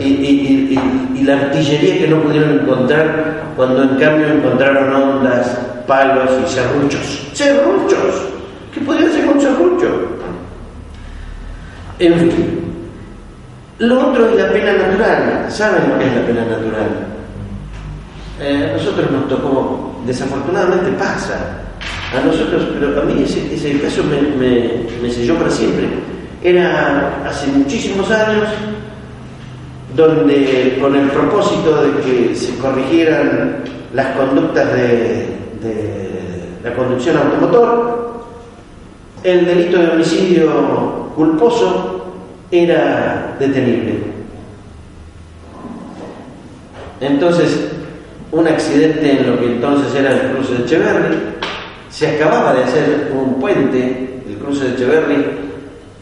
y, 0.00 0.78
la 1.24 1.34
artillería 1.34 1.98
que 2.00 2.08
no 2.08 2.20
pudieron 2.20 2.60
encontrar 2.60 3.44
cuando 3.56 3.82
en 3.82 3.96
cambio 3.96 4.26
encontraron 4.26 4.94
ondas, 4.94 5.58
palos 5.86 6.28
y 6.44 6.50
serruchos. 6.50 7.30
¡Serruchos! 7.32 8.28
¿Qué 8.74 8.80
podrían 8.82 9.10
ser 9.10 9.24
con 9.24 9.40
serrucho? 9.40 9.86
En 11.98 12.18
fin. 12.18 12.60
Lo 13.78 14.10
otro 14.10 14.28
es 14.28 14.36
la 14.36 14.52
pena 14.52 14.72
natural. 14.72 15.46
¿Saben 15.48 15.88
lo 15.88 15.98
que 15.98 16.06
es 16.06 16.14
la 16.14 16.26
pena 16.26 16.44
natural? 16.44 17.06
Eh, 18.40 18.70
nosotros 18.76 19.10
nos 19.10 19.28
tocó, 19.28 20.02
desafortunadamente 20.04 20.90
pasa, 20.98 21.63
a 22.16 22.24
nosotros, 22.24 22.68
pero 22.78 23.00
a 23.00 23.04
mí 23.04 23.24
ese, 23.24 23.80
caso 23.80 24.02
me, 24.04 25.10
selló 25.10 25.36
para 25.36 25.50
siempre. 25.50 25.88
Era 26.42 27.22
hace 27.26 27.46
muchísimos 27.48 28.10
años 28.10 28.48
donde 29.96 30.78
con 30.80 30.94
el 30.94 31.08
propósito 31.08 31.82
de 31.82 32.00
que 32.02 32.34
se 32.34 32.56
corrigieran 32.56 33.64
las 33.94 34.16
conductas 34.16 34.72
de, 34.72 35.26
la 36.62 36.74
conducción 36.74 37.16
automotor, 37.16 38.24
el 39.22 39.44
delito 39.44 39.78
de 39.78 39.90
homicidio 39.90 41.10
culposo 41.14 42.06
era 42.50 43.36
detenible. 43.38 44.14
Entonces, 47.00 47.68
un 48.32 48.48
accidente 48.48 49.12
en 49.12 49.30
lo 49.30 49.38
que 49.38 49.46
entonces 49.46 49.94
era 49.94 50.12
el 50.12 50.32
cruce 50.32 50.54
de 50.54 50.64
Echeverri. 50.64 51.16
Se 51.94 52.08
acababa 52.08 52.52
de 52.54 52.64
hacer 52.64 53.12
un 53.14 53.34
puente, 53.38 54.20
el 54.28 54.36
cruce 54.38 54.64
de 54.64 54.74
Echeverri 54.74 55.26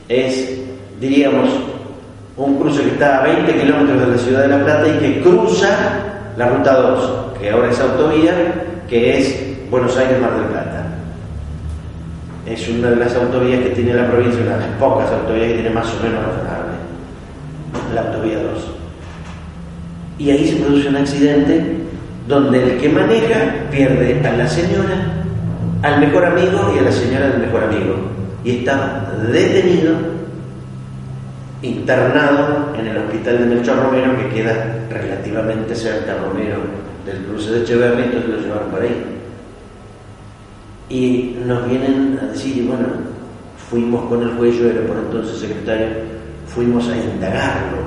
es, 0.08 0.58
diríamos, 0.98 1.50
un 2.34 2.58
cruce 2.58 2.82
que 2.82 2.92
está 2.92 3.18
a 3.18 3.24
20 3.24 3.60
kilómetros 3.60 4.00
de 4.00 4.06
la 4.06 4.16
ciudad 4.16 4.42
de 4.42 4.48
La 4.48 4.64
Plata 4.64 4.88
y 4.88 4.98
que 4.98 5.20
cruza 5.20 5.68
la 6.38 6.48
ruta 6.48 6.76
2, 6.76 7.38
que 7.38 7.50
ahora 7.50 7.70
es 7.70 7.78
autovía, 7.78 8.32
que 8.88 9.18
es 9.18 9.70
Buenos 9.70 9.94
Aires-Mar 9.98 10.34
del 10.34 10.46
Plata. 10.46 10.86
Es 12.46 12.66
una 12.70 12.88
de 12.88 12.96
las 12.96 13.14
autovías 13.14 13.60
que 13.60 13.70
tiene 13.70 13.92
la 13.92 14.10
provincia, 14.10 14.40
una 14.40 14.56
de 14.56 14.66
las 14.68 14.76
pocas 14.78 15.10
autovías 15.12 15.48
que 15.48 15.54
tiene 15.56 15.70
más 15.70 15.88
o 15.88 16.02
menos 16.02 16.24
razonable, 16.24 16.72
la 17.94 18.00
autovía 18.00 18.38
2. 18.38 18.44
Y 20.18 20.30
ahí 20.30 20.48
se 20.48 20.56
produce 20.56 20.88
un 20.88 20.96
accidente 20.96 21.76
donde 22.26 22.62
el 22.62 22.80
que 22.80 22.88
maneja 22.88 23.68
pierde 23.70 24.26
a 24.26 24.32
la 24.32 24.48
señora, 24.48 25.21
al 25.82 26.00
mejor 26.00 26.24
amigo 26.24 26.72
y 26.74 26.78
a 26.78 26.82
la 26.82 26.92
señora 26.92 27.28
del 27.28 27.40
mejor 27.40 27.64
amigo. 27.64 27.96
Y 28.44 28.58
está 28.58 29.12
detenido, 29.30 29.94
internado 31.62 32.74
en 32.78 32.86
el 32.86 32.98
hospital 32.98 33.38
de 33.38 33.54
Melchor 33.54 33.82
Romero, 33.82 34.16
que 34.16 34.28
queda 34.34 34.78
relativamente 34.90 35.74
cerca 35.74 36.16
Romero 36.16 36.56
del 37.06 37.18
cruce 37.24 37.50
de 37.52 37.62
Echeverri, 37.62 38.02
entonces 38.04 38.30
lo 38.30 38.38
llevaron 38.38 38.70
por 38.70 38.82
ahí. 38.82 39.04
Y 40.88 41.36
nos 41.46 41.68
vienen 41.68 42.18
a 42.20 42.26
decir, 42.26 42.66
bueno, 42.66 42.86
fuimos 43.70 44.08
con 44.08 44.22
el 44.22 44.30
juez, 44.36 44.56
yo 44.56 44.68
era 44.68 44.86
por 44.86 44.96
entonces 44.96 45.38
secretario, 45.38 45.86
fuimos 46.46 46.88
a 46.88 46.96
indagarlo. 46.96 47.78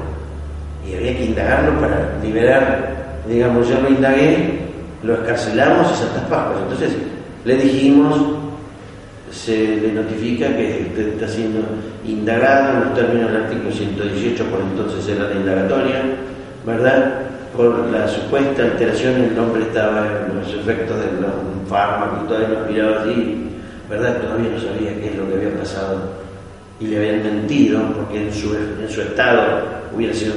Y 0.87 0.95
había 0.95 1.17
que 1.17 1.25
indagarlo 1.25 1.79
para 1.79 2.17
liberar 2.23 2.95
digamos, 3.27 3.67
yo 3.67 3.81
lo 3.81 3.89
indagué, 3.89 4.59
lo 5.03 5.15
escarcelamos 5.15 5.91
y 5.91 5.95
Santas 5.95 6.23
Pascuas. 6.23 6.61
Entonces 6.63 6.97
le 7.45 7.55
dijimos, 7.57 8.19
se 9.31 9.77
le 9.77 9.93
notifica 9.93 10.47
que 10.47 10.87
usted 10.89 11.07
está 11.13 11.27
siendo 11.27 11.59
indagado 12.05 12.73
en 12.73 12.79
los 12.85 12.93
términos 12.95 13.31
del 13.31 13.43
artículo 13.43 13.71
118, 13.71 14.45
por 14.45 14.61
entonces 14.61 15.15
era 15.15 15.29
la 15.29 15.35
indagatoria, 15.35 16.01
¿verdad? 16.65 17.21
Por 17.55 17.89
la 17.91 18.07
supuesta 18.07 18.63
alteración, 18.63 19.21
el 19.21 19.39
hombre 19.39 19.61
estaba 19.61 20.07
en 20.07 20.39
los 20.39 20.47
efectos 20.53 20.97
de 20.97 21.21
los 21.21 21.69
fármacos, 21.69 22.27
todavía 22.27 22.49
no 22.49 22.71
miraba 22.71 23.01
así, 23.01 23.49
¿verdad? 23.89 24.21
Todavía 24.21 24.49
no 24.49 24.59
sabía 24.59 24.99
qué 24.99 25.09
es 25.11 25.15
lo 25.15 25.29
que 25.29 25.35
había 25.35 25.59
pasado 25.59 26.25
y 26.79 26.87
le 26.87 26.97
habían 26.97 27.23
mentido, 27.23 27.79
porque 27.95 28.25
en 28.25 28.33
su, 28.33 28.53
en 28.53 28.89
su 28.89 29.01
estado 29.01 29.41
hubiera 29.95 30.13
sido 30.13 30.33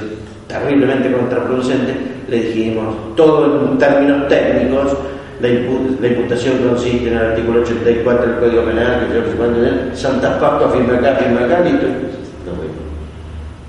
terriblemente 0.47 1.11
contraproducente, 1.11 1.95
le 2.29 2.43
dijimos 2.43 3.17
todo 3.17 3.71
en 3.71 3.79
términos 3.79 4.29
técnicos, 4.29 4.97
la, 5.40 6.09
imputación 6.09 6.59
consiste 6.69 7.09
en 7.09 7.16
el 7.16 7.19
artículo 7.19 7.60
84 7.62 8.27
del 8.27 8.40
Código 8.40 8.65
Penal, 8.65 9.01
que 9.01 9.06
creo 9.06 9.24
que 9.24 9.31
se 9.31 9.36
puede 9.36 9.55
tener, 9.55 9.97
Santa 9.97 10.40
Pascua, 10.40 10.73
firma 10.73 10.94
acá, 10.94 11.16
firma 11.16 11.44
acá, 11.44 11.60
listo. 11.60 11.86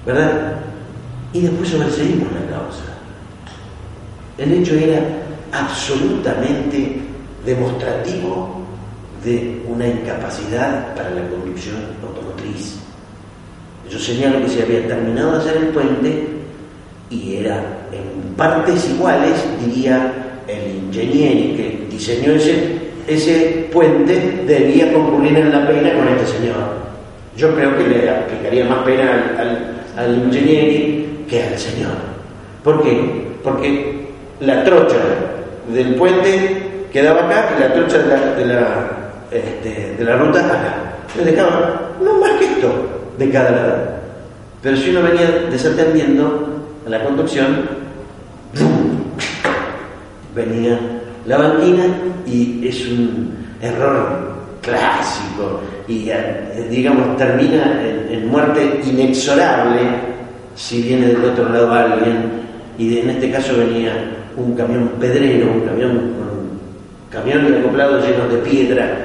¿Verdad? 0.06 0.54
Y 1.34 1.42
después 1.42 1.70
sobreseguimos 1.70 2.28
la 2.34 2.58
causa. 2.58 2.84
El 4.38 4.54
hecho 4.54 4.74
era 4.76 5.02
absolutamente 5.52 7.02
demostrativo 7.46 8.62
de 9.24 9.62
una 9.68 9.88
incapacidad 9.88 10.96
para 10.96 11.12
la 11.12 11.28
conducción 11.30 11.76
automotriz. 12.02 12.80
Yo 13.90 14.00
señalo 14.00 14.42
que 14.42 14.50
se 14.50 14.64
había 14.64 14.88
terminado 14.88 15.34
de 15.34 15.38
hacer 15.38 15.58
el 15.58 15.68
puente 15.68 16.28
y 17.10 17.36
era 17.36 17.58
en 17.92 18.34
partes 18.36 18.90
iguales, 18.90 19.44
diría 19.60 20.29
el 20.92 20.98
ingeniero 20.98 21.56
que 21.56 21.88
diseñó 21.90 22.34
ese, 22.34 22.78
ese 23.08 23.68
puente, 23.72 24.44
debía 24.46 24.92
concurrir 24.94 25.38
en 25.38 25.52
la 25.52 25.68
pena 25.68 25.94
con 25.94 26.08
este 26.08 26.26
señor. 26.26 26.56
Yo 27.38 27.54
creo 27.56 27.78
que 27.78 27.88
le 27.88 28.10
aplicaría 28.10 28.66
más 28.66 28.80
pena 28.80 29.36
al, 29.38 30.04
al, 30.04 30.18
ingeniero 30.18 31.06
que 31.28 31.44
al 31.44 31.58
señor. 31.58 31.94
¿Por 32.64 32.84
qué? 32.84 33.28
Porque 33.44 34.08
la 34.42 34.64
trocha 34.64 34.98
del 35.74 35.96
puente 35.96 36.58
quedaba 36.92 37.26
acá 37.26 37.56
y 37.58 37.62
la 37.62 37.74
trocha 37.74 37.98
de 38.00 38.08
la, 38.08 38.36
de 38.36 38.46
la, 38.46 39.00
este, 39.32 40.16
ruta 40.16 40.40
acá. 40.40 40.76
Le 41.18 41.32
dejaba 41.32 41.92
no 42.04 42.20
más 42.20 42.32
que 42.34 42.46
esto 42.46 42.70
de 43.18 43.30
cada 43.30 43.52
lado. 43.52 43.78
Pero 44.62 44.76
si 44.76 44.90
uno 44.90 45.04
venía 45.04 45.48
desatendiendo, 45.50 46.48
la 46.88 47.04
conducción, 47.04 47.70
venía 50.36 50.80
la 51.26 51.38
banquina 51.38 51.86
y 52.26 52.68
es 52.68 52.88
un 52.88 53.34
error 53.62 54.30
clásico 54.62 55.62
y 55.88 56.10
eh, 56.10 56.68
digamos 56.70 57.18
termina 57.18 57.82
en, 57.84 58.28
muerte 58.28 58.82
inexorable 58.86 59.82
si 60.56 60.82
viene 60.82 61.08
del 61.08 61.26
otro 61.26 61.50
lado 61.50 61.74
alguien 61.74 62.32
y 62.78 63.00
en 63.00 63.10
este 63.10 63.32
caso 63.32 63.58
venía 63.58 63.94
un 64.38 64.56
camión 64.56 64.90
pedrero, 65.00 65.52
un 65.52 65.62
camión 65.62 65.92
con 65.92 66.30
camión 67.10 67.54
acoplado 67.60 68.00
lleno 68.00 68.28
de 68.28 68.38
piedra. 68.38 68.98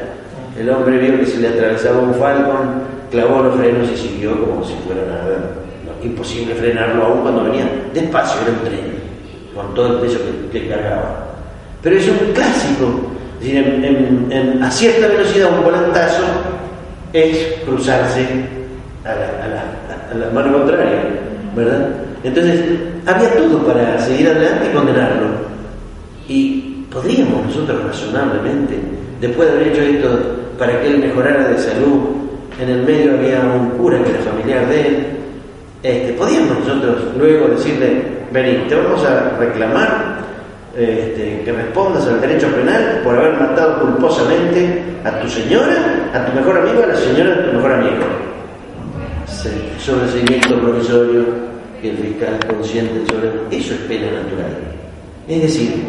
El 0.58 0.70
hombre 0.70 0.98
vio 0.98 1.18
que 1.18 1.26
se 1.26 1.40
le 1.40 1.48
atravesaba 1.48 2.00
un 2.00 2.14
falcón, 2.14 2.82
clavó 3.10 3.42
los 3.42 3.56
frenos 3.56 3.90
y 3.90 3.96
siguió 3.96 4.38
como 4.46 4.64
si 4.64 4.74
fuera 4.86 5.02
nada. 5.06 5.50
imposible 6.02 6.54
frenarlo 6.54 7.04
aún 7.04 7.22
cuando 7.22 7.44
venía 7.44 7.68
despacio, 7.92 8.42
era 8.42 8.52
un 8.52 8.64
tren, 8.64 9.03
con 9.54 9.74
todo 9.74 9.94
el 9.94 10.00
peso 10.00 10.18
que 10.52 10.68
cargaba. 10.68 11.26
Pero 11.82 11.96
es 11.96 12.08
un 12.08 12.32
clásico 12.32 13.14
a 14.62 14.70
cierta 14.70 15.06
velocidad 15.08 15.50
un 15.58 15.64
volantazo 15.64 16.22
es 17.12 17.54
cruzarse 17.66 18.26
a 19.04 20.14
la, 20.16 20.30
mano 20.30 20.58
contraria, 20.58 21.02
¿verdad? 21.54 21.88
Entonces, 22.22 22.60
había 23.06 23.34
todo 23.34 23.66
para 23.66 23.98
seguir 24.00 24.28
adelante 24.28 24.68
y 24.70 24.74
condenarlo. 24.74 25.26
Y 26.28 26.86
podríamos 26.90 27.46
nosotros 27.46 27.84
razonablemente, 27.84 28.78
después 29.20 29.48
de 29.48 29.54
haber 29.54 29.68
hecho 29.68 29.82
esto 29.82 30.20
para 30.58 30.80
que 30.80 30.86
él 30.86 30.98
mejorara 30.98 31.48
de 31.48 31.58
salud, 31.58 32.00
en 32.60 32.70
el 32.70 32.82
medio 32.84 33.14
había 33.14 33.40
un 33.40 33.70
cura 33.70 34.02
que 34.02 34.10
era 34.10 34.20
familiar 34.20 34.66
de 34.68 34.80
él, 34.80 35.06
este, 35.82 36.12
podíamos 36.14 36.60
nosotros 36.60 36.96
luego 37.18 37.48
decirle, 37.48 38.02
vení, 38.34 38.66
te 38.68 38.74
vamos 38.74 39.04
a 39.04 39.38
reclamar 39.38 40.24
este, 40.76 41.42
que 41.44 41.52
respondas 41.52 42.04
al 42.08 42.20
derecho 42.20 42.48
penal 42.48 43.00
por 43.04 43.16
haber 43.16 43.38
matado 43.38 43.80
culposamente 43.80 44.82
a 45.04 45.20
tu 45.20 45.28
señora, 45.28 46.10
a 46.12 46.26
tu 46.26 46.32
mejor 46.32 46.58
amigo, 46.58 46.82
a 46.82 46.88
la 46.88 46.96
señora 46.96 47.30
de 47.30 47.42
tu 47.44 47.52
mejor 47.56 47.72
amigo. 47.72 48.04
Sobreseimiento 49.78 50.58
provisorio 50.60 51.24
que 51.80 51.90
el 51.90 51.96
fiscal 51.98 52.38
consciente 52.48 53.06
sobre 53.06 53.28
eso 53.56 53.74
es 53.74 53.80
pena 53.80 54.06
natural. 54.06 54.56
Es 55.28 55.42
decir, 55.42 55.84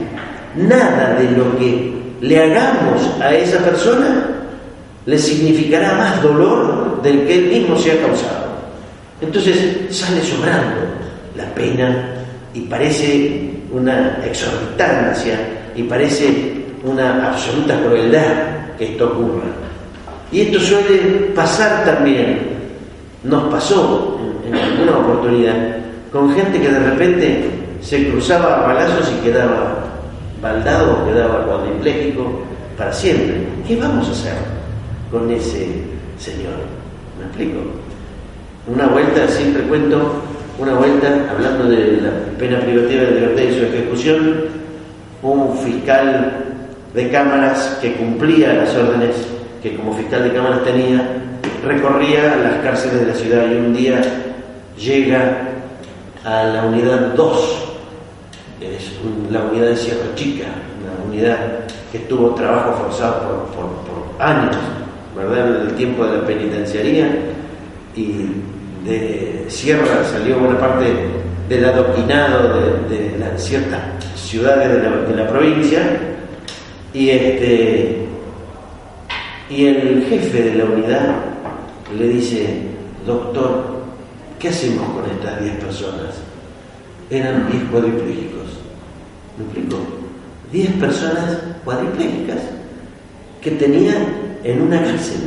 nada 0.56 1.16
de 1.18 1.32
lo 1.32 1.58
que 1.58 1.94
le 2.22 2.44
hagamos 2.44 3.10
a 3.22 3.34
esa 3.34 3.60
persona 3.60 4.28
le 5.06 5.18
significará 5.18 5.94
más 5.94 6.22
dolor 6.22 7.02
del 7.02 7.26
que 7.26 7.36
él 7.36 7.46
mismo 7.48 7.78
se 7.78 7.94
ha 7.94 8.02
causado. 8.02 8.46
Entonces 9.22 9.58
sale 9.90 10.22
sobrando 10.22 10.82
la 11.38 11.46
pena 11.56 12.16
y 12.56 12.62
parece 12.62 13.52
una 13.72 14.18
exorbitancia 14.26 15.38
y 15.76 15.84
parece 15.84 16.54
una 16.86 17.32
absoluta 17.32 17.78
crueldad 17.82 18.76
que 18.78 18.94
esto 18.94 19.08
ocurra. 19.08 19.44
Y 20.32 20.42
esto 20.42 20.60
suele 20.60 20.98
pasar 21.36 21.84
también, 21.84 22.40
nos 23.24 23.44
pasó 23.52 24.18
en, 24.48 24.56
alguna 24.56 24.98
oportunidad, 25.00 25.78
con 26.12 26.34
gente 26.34 26.62
que 26.62 26.70
de 26.70 26.80
repente 26.80 27.50
se 27.82 28.10
cruzaba 28.10 28.56
a 28.64 28.68
balazos 28.68 29.12
y 29.12 29.26
quedaba 29.26 29.84
baldado, 30.42 31.06
quedaba 31.06 31.46
cuadripléjico 31.46 32.42
para 32.78 32.94
siempre. 32.94 33.36
¿Qué 33.68 33.76
vamos 33.76 34.08
a 34.08 34.12
hacer 34.12 34.34
con 35.12 35.30
ese 35.30 35.84
señor? 36.18 36.56
¿Me 37.20 37.26
explico? 37.26 37.60
Una 38.68 38.88
vuelta, 38.88 39.28
siempre 39.28 39.64
cuento, 39.64 40.24
una 40.58 40.74
vuelta, 40.76 41.28
hablando 41.30 41.66
de 41.66 42.02
la 42.02 42.38
pena 42.38 42.60
privativa 42.60 43.04
de 43.04 43.12
libertad 43.12 43.44
y 43.44 43.54
su 43.54 43.66
ejecución, 43.66 44.36
un 45.22 45.58
fiscal 45.58 46.44
de 46.94 47.10
cámaras 47.10 47.78
que 47.82 47.94
cumplía 47.94 48.54
las 48.54 48.74
órdenes 48.76 49.16
que 49.62 49.76
como 49.76 49.94
fiscal 49.94 50.24
de 50.24 50.34
cámaras 50.34 50.64
tenía, 50.64 51.02
recorría 51.66 52.36
las 52.38 52.64
cárceles 52.64 53.02
de 53.02 53.06
la 53.08 53.14
ciudad 53.16 53.52
y 53.52 53.56
un 53.56 53.74
día 53.74 54.02
llega 54.78 55.50
a 56.24 56.44
la 56.44 56.66
unidad 56.66 57.14
2, 57.16 57.56
es 58.62 58.92
la 59.32 59.42
unidad 59.42 59.68
de 59.68 59.76
Sierra 59.78 60.16
Chica, 60.16 60.46
una 60.82 61.12
unidad 61.12 61.38
que 61.92 62.00
tuvo 62.00 62.36
trabajo 62.36 62.84
forzado 62.84 63.48
por, 63.56 64.26
años, 64.26 64.56
¿verdad? 65.16 65.62
En 65.62 65.68
el 65.68 65.76
tiempo 65.76 66.06
de 66.06 66.18
la 66.18 66.28
penitenciaría 66.28 67.10
y 67.96 68.28
de 68.86 69.46
Sierra 69.48 70.04
salió 70.04 70.40
buena 70.40 70.60
parte 70.60 70.86
del 71.50 71.66
adoquinado 71.66 72.60
de, 72.90 73.16
ciertas 73.38 73.82
ciudades 74.16 74.82
de 74.82 75.16
la, 75.16 75.28
provincia 75.28 75.82
y 76.94 77.10
este 77.10 78.08
y 79.50 79.66
el 79.66 80.06
jefe 80.10 80.42
de 80.42 80.56
la 80.56 80.66
unidad 80.66 81.16
le 81.98 82.08
dice 82.08 82.62
doctor 83.06 83.84
¿qué 84.40 84.50
hacemos 84.50 84.90
con 84.92 85.04
estas 85.12 85.42
10 85.42 85.56
personas? 85.58 86.16
eran 87.10 87.52
10 87.52 87.64
cuadriplégicos 87.66 88.48
¿me 89.38 89.44
explico? 89.44 89.78
10 90.54 90.72
personas 90.74 91.38
cuadriplégicas 91.66 92.40
que 93.42 93.52
tenían 93.52 94.06
en 94.44 94.62
una 94.62 94.82
cárcel 94.82 95.20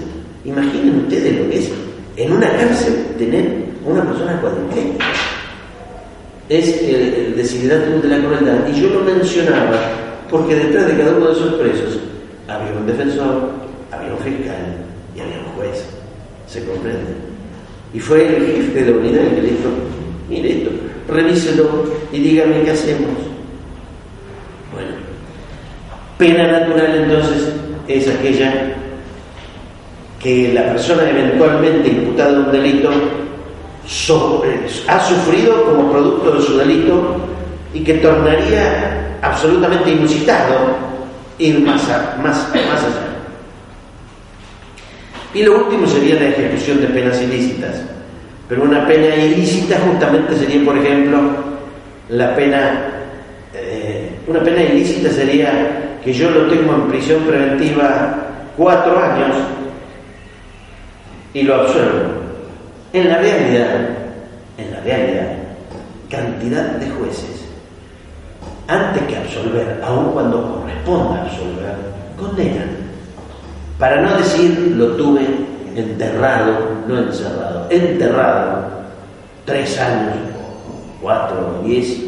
imaginen 0.44 1.00
ustedes 1.00 1.38
lo 1.38 1.50
que 1.50 1.58
es 1.58 1.70
en 2.18 2.32
una 2.32 2.50
cárcel 2.50 3.06
tener 3.16 3.46
una 3.84 4.02
persona 4.02 4.40
cuadripléjica. 4.40 5.04
Es 6.48 6.82
el, 6.82 7.36
el 7.36 8.02
de 8.02 8.08
la 8.08 8.18
crueldad. 8.18 8.66
Y 8.68 8.80
yo 8.80 8.88
lo 8.88 9.00
mencionaba 9.00 9.78
porque 10.28 10.56
detrás 10.56 10.88
de 10.88 10.96
cada 10.96 11.16
uno 11.16 11.26
de 11.26 11.32
esos 11.32 11.54
presos 11.54 11.98
había 12.48 12.72
un 12.72 12.86
defensor, 12.86 13.50
había 13.92 14.12
un 14.12 14.18
fiscal 14.18 14.56
y 15.14 15.20
había 15.20 15.38
un 15.38 15.52
juez. 15.56 15.84
¿Se 16.48 16.64
comprende? 16.64 17.14
Y 17.94 18.00
fue 18.00 18.26
el 18.26 18.46
jefe 18.46 18.84
de 18.84 18.90
la 18.90 18.98
unidad 18.98 19.24
el 19.24 19.34
que 19.36 19.42
le 19.42 19.50
dijo, 19.50 19.68
mire 20.28 20.58
esto, 20.58 20.70
revíselo 21.08 21.84
y 22.12 22.18
dígame 22.18 22.62
qué 22.62 22.72
hacemos. 22.72 23.16
Bueno, 24.72 24.90
pena 26.18 26.50
natural 26.50 26.96
entonces 26.96 27.52
es 27.86 28.08
aquella 28.08 28.74
que 30.20 30.52
la 30.52 30.72
persona 30.72 31.08
eventualmente 31.08 31.88
imputada 31.88 32.32
de 32.32 32.38
un 32.38 32.52
delito 32.52 32.90
ha 34.88 35.00
sufrido 35.00 35.64
como 35.64 35.90
producto 35.90 36.32
de 36.32 36.42
su 36.42 36.58
delito 36.58 37.16
y 37.72 37.80
que 37.80 37.94
tornaría 37.94 39.16
absolutamente 39.22 39.90
inusitado 39.90 40.76
ir 41.38 41.60
más, 41.60 41.82
más, 42.22 42.48
más 42.52 42.84
allá. 42.84 43.08
Y 45.34 45.42
lo 45.42 45.64
último 45.64 45.86
sería 45.86 46.16
la 46.16 46.28
ejecución 46.28 46.80
de 46.80 46.88
penas 46.88 47.20
ilícitas. 47.22 47.82
Pero 48.48 48.62
una 48.62 48.86
pena 48.86 49.14
ilícita 49.14 49.76
justamente 49.86 50.34
sería, 50.34 50.64
por 50.64 50.76
ejemplo, 50.78 51.18
la 52.08 52.34
pena, 52.34 52.90
eh, 53.54 54.10
una 54.26 54.40
pena 54.40 54.62
ilícita 54.62 55.10
sería 55.10 55.98
que 56.02 56.12
yo 56.12 56.30
lo 56.30 56.46
tengo 56.46 56.74
en 56.74 56.88
prisión 56.88 57.22
preventiva 57.24 58.16
cuatro 58.56 58.98
años 58.98 59.36
y 61.34 61.42
lo 61.42 61.54
absuelvo. 61.54 62.18
En 62.92 63.08
la 63.08 63.18
realidad, 63.18 63.88
en 64.56 64.72
la 64.72 64.80
realidad, 64.80 65.28
cantidad 66.10 66.64
de 66.76 66.90
jueces, 66.90 67.44
antes 68.66 69.02
que 69.04 69.16
absolver, 69.16 69.80
aun 69.84 70.12
cuando 70.12 70.54
corresponda 70.54 71.22
absolver, 71.22 71.74
condenan. 72.18 72.88
Para 73.78 74.02
no 74.02 74.16
decir 74.16 74.74
lo 74.76 74.96
tuve 74.96 75.26
enterrado, 75.76 76.58
no 76.86 76.98
encerrado, 76.98 77.66
enterrado, 77.70 78.68
tres 79.44 79.78
años, 79.78 80.14
cuatro, 81.00 81.62
diez, 81.64 81.98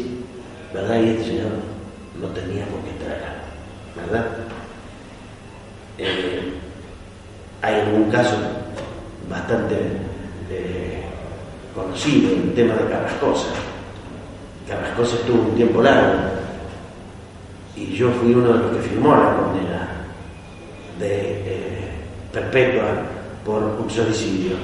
¿verdad? 0.73 0.99
Y 0.99 1.09
este 1.09 1.23
señor 1.25 1.51
no 2.19 2.27
tenía 2.27 2.65
por 2.65 2.81
qué 2.81 2.91
acá, 3.05 3.33
¿verdad? 3.95 4.25
Eh, 5.97 6.53
hay 7.61 7.75
algún 7.75 8.09
caso 8.11 8.35
bastante 9.31 9.75
eh, 10.51 11.01
conocido, 11.73 12.31
el 12.31 12.53
tema 12.53 12.73
de 12.75 12.89
Carrascosa. 12.91 13.47
Carrascosa 14.67 15.15
estuvo 15.15 15.43
un 15.43 15.55
tiempo 15.55 15.81
largo 15.81 16.19
y 17.75 17.93
yo 17.93 18.11
fui 18.11 18.33
uno 18.33 18.53
de 18.53 18.59
los 18.59 18.71
que 18.71 18.89
firmó 18.89 19.15
la 19.15 19.35
condena 19.35 19.89
de 20.99 21.31
eh, 21.45 21.89
perpetua 22.31 22.85
por 23.45 23.63
uxoricidio. 23.79 24.55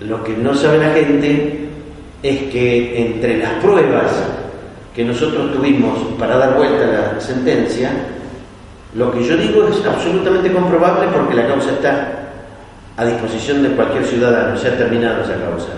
Lo 0.00 0.24
que 0.24 0.34
no 0.36 0.54
sabe 0.54 0.78
la 0.78 0.94
gente 0.94 1.68
es 2.22 2.38
que 2.50 3.06
entre 3.06 3.38
las 3.38 3.52
pruebas 3.54 4.10
que 4.94 5.04
nosotros 5.04 5.52
tuvimos 5.52 5.98
para 6.18 6.38
dar 6.38 6.56
vuelta 6.56 6.84
a 6.84 7.14
la 7.14 7.20
sentencia, 7.20 7.90
lo 8.94 9.12
que 9.12 9.22
yo 9.22 9.36
digo 9.36 9.68
es 9.68 9.84
absolutamente 9.86 10.52
comprobable 10.52 11.08
porque 11.12 11.34
la 11.34 11.46
causa 11.46 11.72
está 11.72 12.19
a 13.00 13.06
disposición 13.06 13.62
de 13.62 13.70
cualquier 13.70 14.04
ciudadano, 14.04 14.54
ha 14.54 14.76
terminado 14.76 15.22
esa 15.22 15.32
causa. 15.36 15.68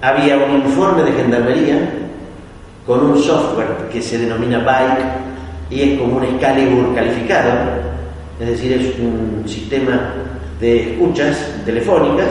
Había 0.00 0.38
un 0.38 0.62
informe 0.62 1.02
de 1.02 1.12
gendarmería 1.12 1.90
con 2.86 3.04
un 3.04 3.22
software 3.22 3.90
que 3.92 4.00
se 4.00 4.16
denomina 4.16 4.60
Bike 4.60 5.04
y 5.68 5.82
es 5.82 6.00
como 6.00 6.16
un 6.16 6.24
Excalibur 6.24 6.94
calificado, 6.94 7.50
es 8.40 8.48
decir, 8.48 8.72
es 8.72 8.98
un 8.98 9.46
sistema 9.46 10.14
de 10.58 10.92
escuchas 10.92 11.36
telefónicas, 11.66 12.30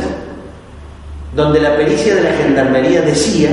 donde 1.35 1.59
la 1.59 1.75
pericia 1.75 2.15
de 2.15 2.23
la 2.23 2.31
gendarmería 2.31 3.01
decía 3.01 3.51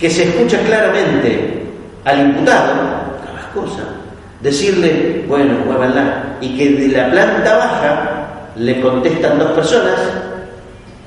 que 0.00 0.10
se 0.10 0.24
escucha 0.24 0.58
claramente 0.62 1.62
al 2.04 2.20
imputado, 2.26 2.72
a 2.72 3.32
las 3.36 3.44
cosas, 3.54 3.86
decirle, 4.40 5.24
bueno, 5.28 5.58
muévanla, 5.64 6.38
y 6.40 6.56
que 6.58 6.70
de 6.70 6.88
la 6.88 7.08
planta 7.08 7.56
baja 7.56 8.11
le 8.56 8.80
contestan 8.80 9.38
dos 9.38 9.52
personas 9.52 9.98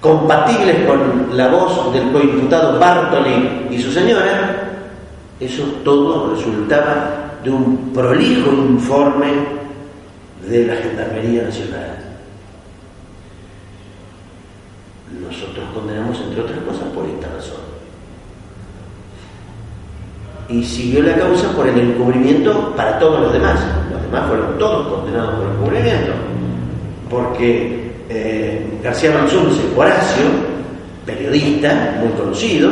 compatibles 0.02 0.86
con 0.86 1.36
la 1.36 1.48
voz 1.48 1.92
del 1.94 2.12
coimputado 2.12 2.80
Bartoli 2.80 3.68
y 3.72 3.82
su 3.82 3.92
señora, 3.92 4.70
eso 5.40 5.64
todo 5.84 6.36
resultaba 6.36 7.40
de 7.44 7.50
un 7.50 7.92
prolijo 7.94 8.52
informe 8.52 9.28
de 10.48 10.68
la 10.68 10.76
Gendarmería 10.76 11.44
Nacional. 11.44 11.98
Nosotros 15.28 15.66
condenamos, 15.74 16.20
entre 16.22 16.42
otras 16.42 16.60
cosas, 16.60 16.88
por 16.94 17.06
esta 17.06 17.28
razón. 17.28 17.66
Y 20.50 20.64
siguió 20.64 21.02
la 21.02 21.16
causa 21.16 21.52
por 21.54 21.68
el 21.68 21.80
encubrimiento 21.80 22.74
para 22.76 23.00
todos 23.00 23.22
los 23.22 23.34
demás. 23.34 23.60
Los 23.92 24.02
demás 24.04 24.28
fueron 24.28 24.58
todos 24.60 24.88
condenados 24.88 25.36
por 25.36 25.48
encubrimiento. 25.48 26.12
Porque 27.10 27.92
eh, 28.10 28.66
García 28.84 29.12
Manzunce, 29.12 29.62
Horacio, 29.76 30.26
periodista 31.06 31.98
muy 32.00 32.10
conocido, 32.14 32.72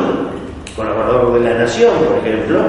colaborador 0.75 1.39
de 1.39 1.49
La 1.49 1.59
Nación, 1.59 1.91
por 2.07 2.17
ejemplo, 2.17 2.61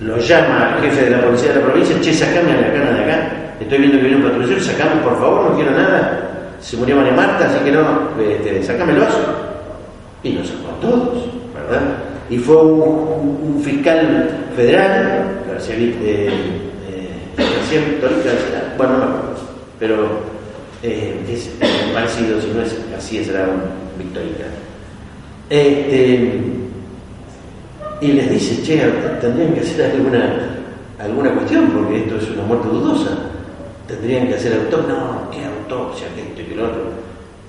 lo 0.00 0.18
llama 0.18 0.74
al 0.74 0.82
jefe 0.82 1.04
de 1.04 1.10
la 1.10 1.22
policía 1.22 1.52
de 1.52 1.60
la 1.60 1.66
provincia, 1.66 2.00
che, 2.00 2.12
sacame 2.12 2.52
a 2.52 2.60
la 2.60 2.72
cana 2.72 2.90
de 2.92 3.04
acá, 3.04 3.32
estoy 3.60 3.78
viendo 3.78 3.98
que 3.98 4.04
viene 4.04 4.24
un 4.24 4.30
patrullero, 4.30 4.60
sacame 4.60 5.02
por 5.02 5.18
favor, 5.18 5.50
no 5.50 5.56
quiero 5.56 5.72
nada, 5.72 6.56
se 6.60 6.76
murió 6.76 6.96
María 6.96 7.12
Marta, 7.12 7.46
así 7.46 7.64
que 7.64 7.72
no, 7.72 7.82
este, 8.18 8.62
sacame 8.62 8.92
el. 8.92 9.02
Y 10.22 10.32
lo 10.32 10.44
sacó 10.44 10.68
a 10.76 10.80
todos, 10.80 11.24
¿verdad? 11.54 11.82
Y 12.28 12.38
fue 12.38 12.56
un, 12.56 13.60
fiscal 13.62 14.30
federal, 14.56 15.42
García, 15.48 15.74
eh, 15.76 16.30
eh, 16.88 17.08
García 17.36 18.74
bueno, 18.76 18.98
no, 18.98 19.06
pero 19.78 20.29
eh, 20.82 21.20
es 21.28 21.50
parecido, 21.92 22.40
si 22.40 22.48
no 22.48 22.62
es 22.62 22.76
así, 22.96 23.24
será 23.24 23.44
un 23.44 23.80
Victorica. 23.98 24.44
Este, 25.50 26.40
y 28.00 28.12
les 28.12 28.30
dice, 28.30 28.62
che, 28.62 28.78
tendrían 29.20 29.52
que 29.52 29.60
hacer 29.60 29.90
alguna, 29.90 30.56
alguna 30.98 31.34
cuestión, 31.34 31.66
porque 31.70 31.98
esto 31.98 32.16
es 32.16 32.30
una 32.30 32.44
muerte 32.44 32.68
dudosa. 32.68 33.10
Tendrían 33.86 34.28
que 34.28 34.36
hacer 34.36 34.54
autopsia, 34.54 34.94
no, 34.94 35.30
qué 35.30 35.44
autopsia, 35.44 36.06
que 36.14 36.22
esto 36.22 36.40
y 36.40 36.44
que 36.44 36.54
lo 36.54 36.64
otro. 36.64 36.82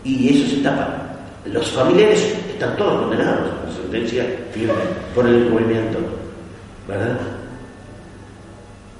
Y 0.03 0.35
eso 0.35 0.55
se 0.55 0.61
tapa. 0.61 0.97
Los 1.45 1.71
familiares 1.71 2.35
están 2.51 2.75
todos 2.75 3.01
condenados 3.01 3.49
por 3.49 3.73
sentencia 3.73 4.25
firme 4.51 4.73
por 5.15 5.25
el 5.27 5.45
encubrimiento, 5.45 5.99
¿verdad? 6.87 7.17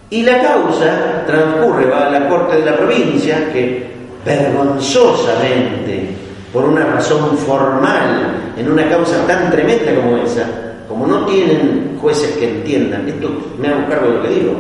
Y 0.10 0.24
la 0.24 0.42
causa 0.42 1.24
transcurre, 1.26 1.86
va 1.86 2.08
a 2.08 2.12
la 2.12 2.30
corte 2.30 2.58
de 2.58 2.66
la 2.66 2.78
provincia, 2.78 3.52
que 3.52 3.91
vergonzosamente, 4.26 6.10
por 6.54 6.66
una 6.66 6.86
razón 6.86 7.38
formal, 7.38 8.54
en 8.58 8.72
una 8.72 8.90
causa 8.90 9.26
tan 9.26 9.50
tremenda 9.52 9.96
como 9.96 10.18
esa, 10.18 10.46
como 10.88 11.08
no 11.08 11.26
tienen 11.26 11.98
jueces 12.02 12.36
que 12.38 12.50
entiendan, 12.50 13.08
esto 13.08 13.30
me 13.60 13.70
hago 13.70 13.88
cargo 13.88 14.08
de 14.08 14.14
lo 14.14 14.24
que 14.24 14.30
digo, 14.30 14.54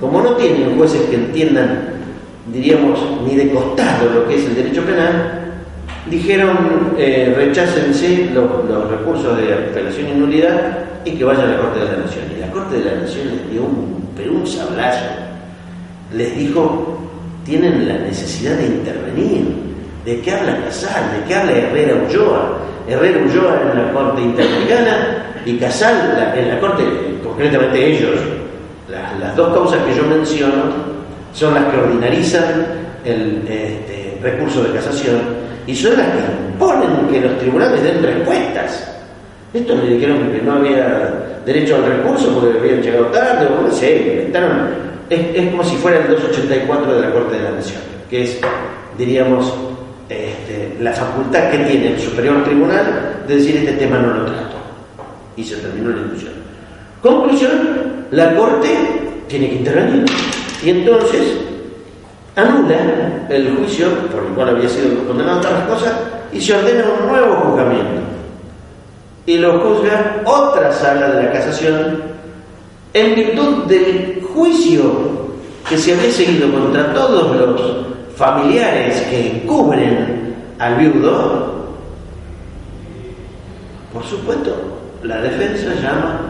como 0.00 0.22
no 0.22 0.36
tienen 0.36 0.76
jueces 0.76 1.02
que 1.02 1.16
entiendan, 1.16 1.94
diríamos, 2.52 2.98
ni 3.26 3.36
de 3.36 3.50
costado 3.50 4.10
lo 4.10 4.28
que 4.28 4.36
es 4.36 4.46
el 4.46 4.54
derecho 4.54 4.82
penal, 4.82 5.40
dijeron 6.08 6.94
eh, 6.98 7.32
rechácense 7.36 8.30
los, 8.32 8.90
recursos 8.90 9.36
de 9.36 9.54
apelación 9.54 10.08
y 10.08 10.12
nulidad 10.18 10.78
y 11.04 11.12
que 11.12 11.24
vayan 11.24 11.48
a 11.48 11.52
la 11.52 11.60
Corte 11.60 11.80
de 11.80 11.84
la 11.86 11.98
Nación. 11.98 12.24
Y 12.36 12.40
la 12.40 12.50
Corte 12.50 12.78
de 12.78 12.84
la 12.84 13.00
Nación 13.02 13.28
les 13.28 13.50
dio 13.50 13.62
un, 13.62 14.36
un 14.36 14.46
sablazo. 14.46 15.06
Les 16.14 16.36
dijo, 16.36 16.99
tienen 17.50 17.88
la 17.88 17.98
necesidad 17.98 18.56
de 18.56 18.66
intervenir. 18.66 19.44
¿De 20.04 20.20
qué 20.20 20.32
habla 20.32 20.64
Casal? 20.64 21.02
¿De 21.18 21.26
qué 21.26 21.34
habla 21.34 21.52
Herrera 21.52 21.94
Ulloa? 22.06 22.58
Herrera 22.88 23.18
Ulloa 23.24 23.60
en 23.62 23.86
la 23.86 23.92
Corte 23.92 24.22
Interamericana 24.22 25.26
y 25.44 25.56
Casal 25.56 26.32
en 26.36 26.48
la 26.48 26.60
Corte, 26.60 26.84
concretamente 27.22 27.96
ellos. 27.96 28.20
Las, 28.88 29.36
dos 29.36 29.52
causas 29.54 29.80
que 29.84 29.94
yo 29.94 30.04
menciono 30.04 30.62
son 31.32 31.54
las 31.54 31.64
que 31.66 31.76
ordinarizan 31.78 32.66
el 33.04 33.42
este, 33.48 34.18
recurso 34.22 34.62
de 34.64 34.72
casación 34.72 35.20
y 35.66 35.74
son 35.74 35.96
las 35.96 36.06
que 36.06 36.18
imponen 36.52 37.08
que 37.10 37.20
los 37.20 37.38
tribunales 37.38 37.82
den 37.82 38.02
respuestas. 38.02 38.96
Esto 39.52 39.74
me 39.74 39.88
dijeron 39.88 40.30
que 40.32 40.40
no 40.42 40.54
había 40.54 41.42
derecho 41.44 41.76
al 41.76 41.84
recurso 41.84 42.32
porque 42.32 42.58
habían 42.58 42.82
llegado 42.82 43.06
tarde, 43.06 43.46
o 43.46 43.62
no 43.62 43.72
sé, 43.72 44.28
es, 45.10 45.20
es, 45.34 45.50
como 45.50 45.64
si 45.64 45.76
fuera 45.76 45.98
el 45.98 46.08
284 46.08 46.94
de 46.94 47.00
la 47.00 47.12
Corte 47.12 47.36
de 47.36 47.42
la 47.42 47.50
Nación, 47.50 47.82
que 48.08 48.22
es, 48.22 48.40
diríamos, 48.96 49.52
este, 50.08 50.76
la 50.80 50.92
facultad 50.92 51.50
que 51.50 51.58
tiene 51.58 51.94
el 51.94 52.00
superior 52.00 52.42
tribunal 52.44 53.22
de 53.26 53.36
decir 53.36 53.56
este 53.56 53.72
tema 53.72 53.98
no 53.98 54.14
lo 54.14 54.24
trato. 54.24 54.56
Y 55.36 55.44
se 55.44 55.56
terminó 55.56 55.90
la 55.90 56.02
discusión. 56.02 56.32
Conclusión, 57.02 58.06
la 58.10 58.34
Corte 58.34 58.68
tiene 59.28 59.48
que 59.48 59.54
intervenir. 59.56 60.04
Y 60.64 60.70
entonces 60.70 61.38
anula 62.36 63.26
el 63.28 63.56
juicio 63.56 63.88
por 64.12 64.24
el 64.24 64.30
cual 64.30 64.50
había 64.50 64.68
sido 64.68 65.06
condenado 65.06 65.42
las 65.42 65.64
cosas 65.64 65.92
y 66.32 66.40
se 66.40 66.54
ordena 66.54 66.84
un 67.00 67.08
nuevo 67.08 67.34
juzgamiento. 67.36 68.02
Y 69.26 69.38
lo 69.38 69.60
juzga 69.60 70.22
otra 70.24 70.72
sala 70.72 71.10
de 71.10 71.22
la 71.24 71.32
casación 71.32 72.09
en 72.92 73.14
virtud 73.14 73.64
del 73.66 74.22
juicio 74.34 74.82
que 75.68 75.78
se 75.78 75.94
había 75.94 76.10
seguido 76.10 76.50
contra 76.52 76.92
todos 76.92 77.36
los 77.36 77.60
familiares 78.16 79.00
que 79.10 79.44
cubren 79.46 80.34
al 80.58 80.76
viudo, 80.76 81.74
por 83.92 84.04
supuesto, 84.04 84.54
la 85.02 85.20
defensa 85.20 85.74
llama 85.80 86.20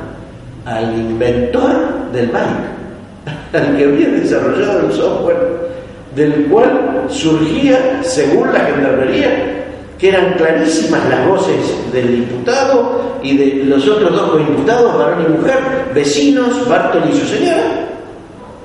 al 0.65 0.95
inventor 0.95 2.11
del 2.13 2.29
bike, 2.29 3.53
al 3.55 3.77
que 3.77 3.85
había 3.85 4.09
desarrollado 4.09 4.87
el 4.87 4.93
software 4.93 5.71
del 6.15 6.47
cual 6.47 7.07
surgía, 7.09 8.01
según 8.03 8.53
la 8.53 8.61
gendarmería, 8.61 9.60
que 10.01 10.09
eran 10.09 10.33
clarísimas 10.35 11.07
las 11.11 11.29
voces 11.29 11.93
del 11.93 12.15
imputado 12.15 13.19
y 13.23 13.37
de 13.37 13.65
los 13.67 13.87
otros 13.87 14.11
dos 14.11 14.41
imputados, 14.41 14.97
varón 14.99 15.27
y 15.27 15.39
mujer, 15.39 15.59
vecinos, 15.95 16.67
Bartoli 16.67 17.13
y 17.13 17.21
su 17.21 17.27
señora. 17.27 17.87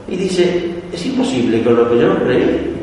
Y 0.08 0.16
dice, 0.16 0.64
es 0.94 1.06
imposible 1.06 1.62
con 1.62 1.76
lo 1.76 1.90
que 1.90 2.00
yo 2.00 2.18
creí. 2.24 2.74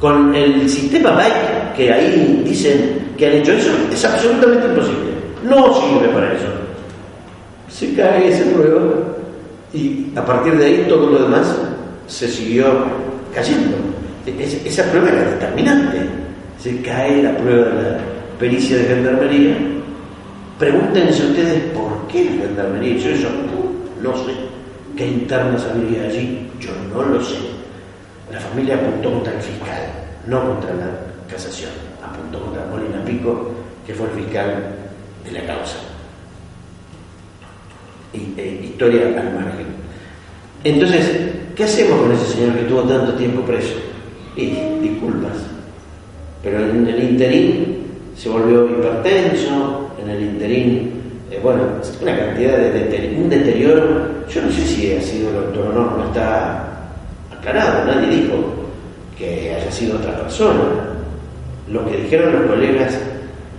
Con 0.00 0.34
el 0.34 0.68
sistema 0.68 1.12
BIKE 1.12 1.76
que 1.76 1.92
ahí 1.92 2.42
dicen 2.44 3.12
que 3.16 3.26
han 3.26 3.32
hecho 3.34 3.52
eso, 3.52 3.70
es 3.92 4.04
absolutamente 4.04 4.66
imposible. 4.66 5.12
No 5.44 5.72
sirve 5.74 6.08
para 6.08 6.32
eso. 6.32 6.46
Se 7.68 7.94
cae 7.94 8.28
esa 8.28 8.50
prueba 8.50 8.82
y 9.72 10.06
a 10.16 10.24
partir 10.24 10.58
de 10.58 10.64
ahí 10.66 10.86
todo 10.88 11.10
lo 11.10 11.22
demás 11.22 11.56
se 12.08 12.28
siguió 12.28 12.66
cayendo. 13.32 13.76
esa 14.26 14.82
prueba 14.90 15.10
era 15.10 15.30
determinante. 15.30 16.21
Se 16.62 16.80
cae 16.80 17.24
la 17.24 17.36
prueba 17.36 17.70
de 17.70 17.90
la 17.90 17.98
pericia 18.38 18.76
de 18.76 18.84
gendarmería. 18.84 19.56
Pregúntense 20.60 21.26
ustedes 21.26 21.72
por 21.72 22.06
qué 22.06 22.24
la 22.24 22.46
gendarmería 22.46 22.94
hizo 22.96 23.08
eso. 23.08 23.28
No 24.00 24.16
sé. 24.18 24.32
¿Qué 24.96 25.08
internas 25.08 25.64
había 25.64 26.04
allí? 26.04 26.48
Yo 26.60 26.70
no 26.94 27.02
lo 27.02 27.20
sé. 27.20 27.38
La 28.30 28.38
familia 28.38 28.76
apuntó 28.76 29.10
contra 29.12 29.32
el 29.32 29.40
fiscal, 29.40 29.82
no 30.28 30.40
contra 30.46 30.74
la 30.74 30.90
casación. 31.28 31.70
Apuntó 32.00 32.40
contra 32.40 32.64
Molina 32.66 33.04
Pico, 33.04 33.50
que 33.84 33.94
fue 33.94 34.06
el 34.06 34.24
fiscal 34.24 34.62
de 35.24 35.32
la 35.32 35.44
causa. 35.44 35.78
Eh, 38.12 38.60
historia 38.62 39.06
al 39.06 39.34
margen. 39.34 39.66
Entonces, 40.62 41.10
¿qué 41.56 41.64
hacemos 41.64 42.02
con 42.02 42.12
ese 42.12 42.34
señor 42.34 42.54
que 42.54 42.64
tuvo 42.64 42.82
tanto 42.82 43.14
tiempo 43.14 43.42
preso? 43.42 43.74
Y 44.36 44.50
disculpas. 44.80 45.51
Pero 46.42 46.58
en 46.58 46.86
el 46.86 47.02
interín 47.10 47.86
se 48.16 48.28
volvió 48.28 48.68
hipertenso, 48.68 49.90
en 50.02 50.10
el 50.10 50.22
interín, 50.22 50.92
eh, 51.30 51.38
bueno, 51.42 51.62
una 52.00 52.16
cantidad 52.16 52.58
de, 52.58 53.16
un 53.16 53.28
deterioro. 53.28 54.26
Yo 54.28 54.42
no 54.42 54.50
sé 54.50 54.62
si 54.62 54.92
ha 54.92 55.00
sido 55.00 55.28
el 55.28 55.34
doctor 55.36 55.66
o 55.68 55.72
no, 55.72 55.96
no 55.98 56.04
está 56.06 56.64
aclarado, 57.30 57.84
nadie 57.86 58.22
dijo 58.22 58.34
que 59.16 59.54
haya 59.54 59.70
sido 59.70 59.96
otra 59.96 60.18
persona. 60.20 60.62
Lo 61.70 61.88
que 61.88 61.96
dijeron 61.98 62.32
los 62.32 62.50
colegas 62.50 62.98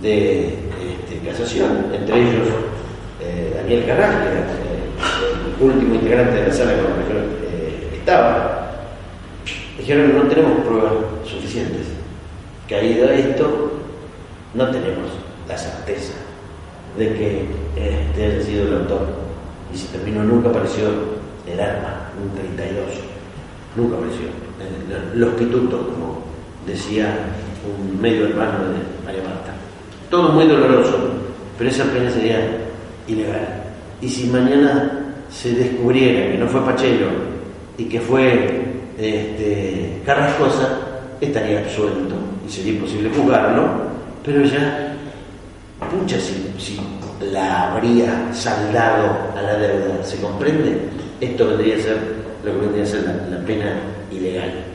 de 0.02 0.48
este, 0.48 1.26
casación, 1.26 1.86
entre 1.92 2.20
ellos 2.20 2.48
eh, 3.22 3.52
Daniel 3.56 3.86
Carrasco, 3.86 4.24
el 5.58 5.64
último 5.66 5.94
integrante 5.94 6.36
de 6.36 6.48
la 6.48 6.52
sala 6.52 6.72
con 6.74 6.84
la 6.84 7.90
que 7.90 7.96
estaba, 7.96 8.70
dijeron 9.78 10.10
que 10.10 10.18
no 10.18 10.22
tenemos 10.24 10.60
pruebas 10.66 10.92
suficientes. 11.24 11.93
Caído 12.68 13.10
esto, 13.10 13.72
no 14.54 14.70
tenemos 14.70 15.10
la 15.48 15.58
certeza 15.58 16.14
de 16.96 17.08
que 17.12 17.46
este 17.76 18.24
haya 18.24 18.42
sido 18.42 18.68
el 18.68 18.74
autor. 18.78 19.06
Y 19.72 19.76
si 19.76 19.86
terminó, 19.88 20.22
nunca 20.24 20.48
apareció 20.48 20.86
el 21.46 21.60
arma, 21.60 22.10
un 22.22 22.30
32. 22.34 22.84
Nunca 23.76 23.96
apareció. 23.96 24.28
Los 25.14 25.34
quitutos, 25.34 25.80
como 25.86 26.22
decía 26.66 27.16
un 27.66 28.00
medio 28.00 28.26
hermano 28.26 28.64
de 28.68 29.04
María 29.04 29.22
Marta. 29.22 29.52
Todo 30.10 30.30
muy 30.30 30.46
doloroso, 30.46 30.96
pero 31.58 31.70
esa 31.70 31.84
pena 31.84 32.10
sería 32.10 32.38
ilegal. 33.06 33.62
Y 34.00 34.08
si 34.08 34.28
mañana 34.28 35.00
se 35.30 35.52
descubriera 35.52 36.32
que 36.32 36.38
no 36.38 36.46
fue 36.46 36.60
Pachelo 36.62 37.08
y 37.76 37.84
que 37.84 38.00
fue 38.00 38.64
este, 38.98 40.00
Carrascosa, 40.06 40.83
estaría 41.24 41.60
absuelto 41.60 42.14
y 42.46 42.50
sería 42.50 42.74
imposible 42.74 43.10
juzgarlo, 43.10 43.64
pero 44.24 44.44
ya, 44.44 44.94
pucha, 45.90 46.18
si, 46.18 46.52
si 46.58 46.80
la 47.32 47.72
habría 47.72 48.32
saldado 48.32 49.30
a 49.36 49.42
la 49.42 49.54
deuda, 49.58 50.02
¿se 50.02 50.20
comprende? 50.20 50.78
Esto 51.20 51.48
vendría 51.48 51.76
a 51.76 51.80
ser 51.80 51.96
lo 52.44 52.52
que 52.52 52.58
vendría 52.58 52.84
a 52.84 52.86
ser 52.86 53.04
la 53.30 53.38
pena 53.44 53.76
ilegal. 54.10 54.73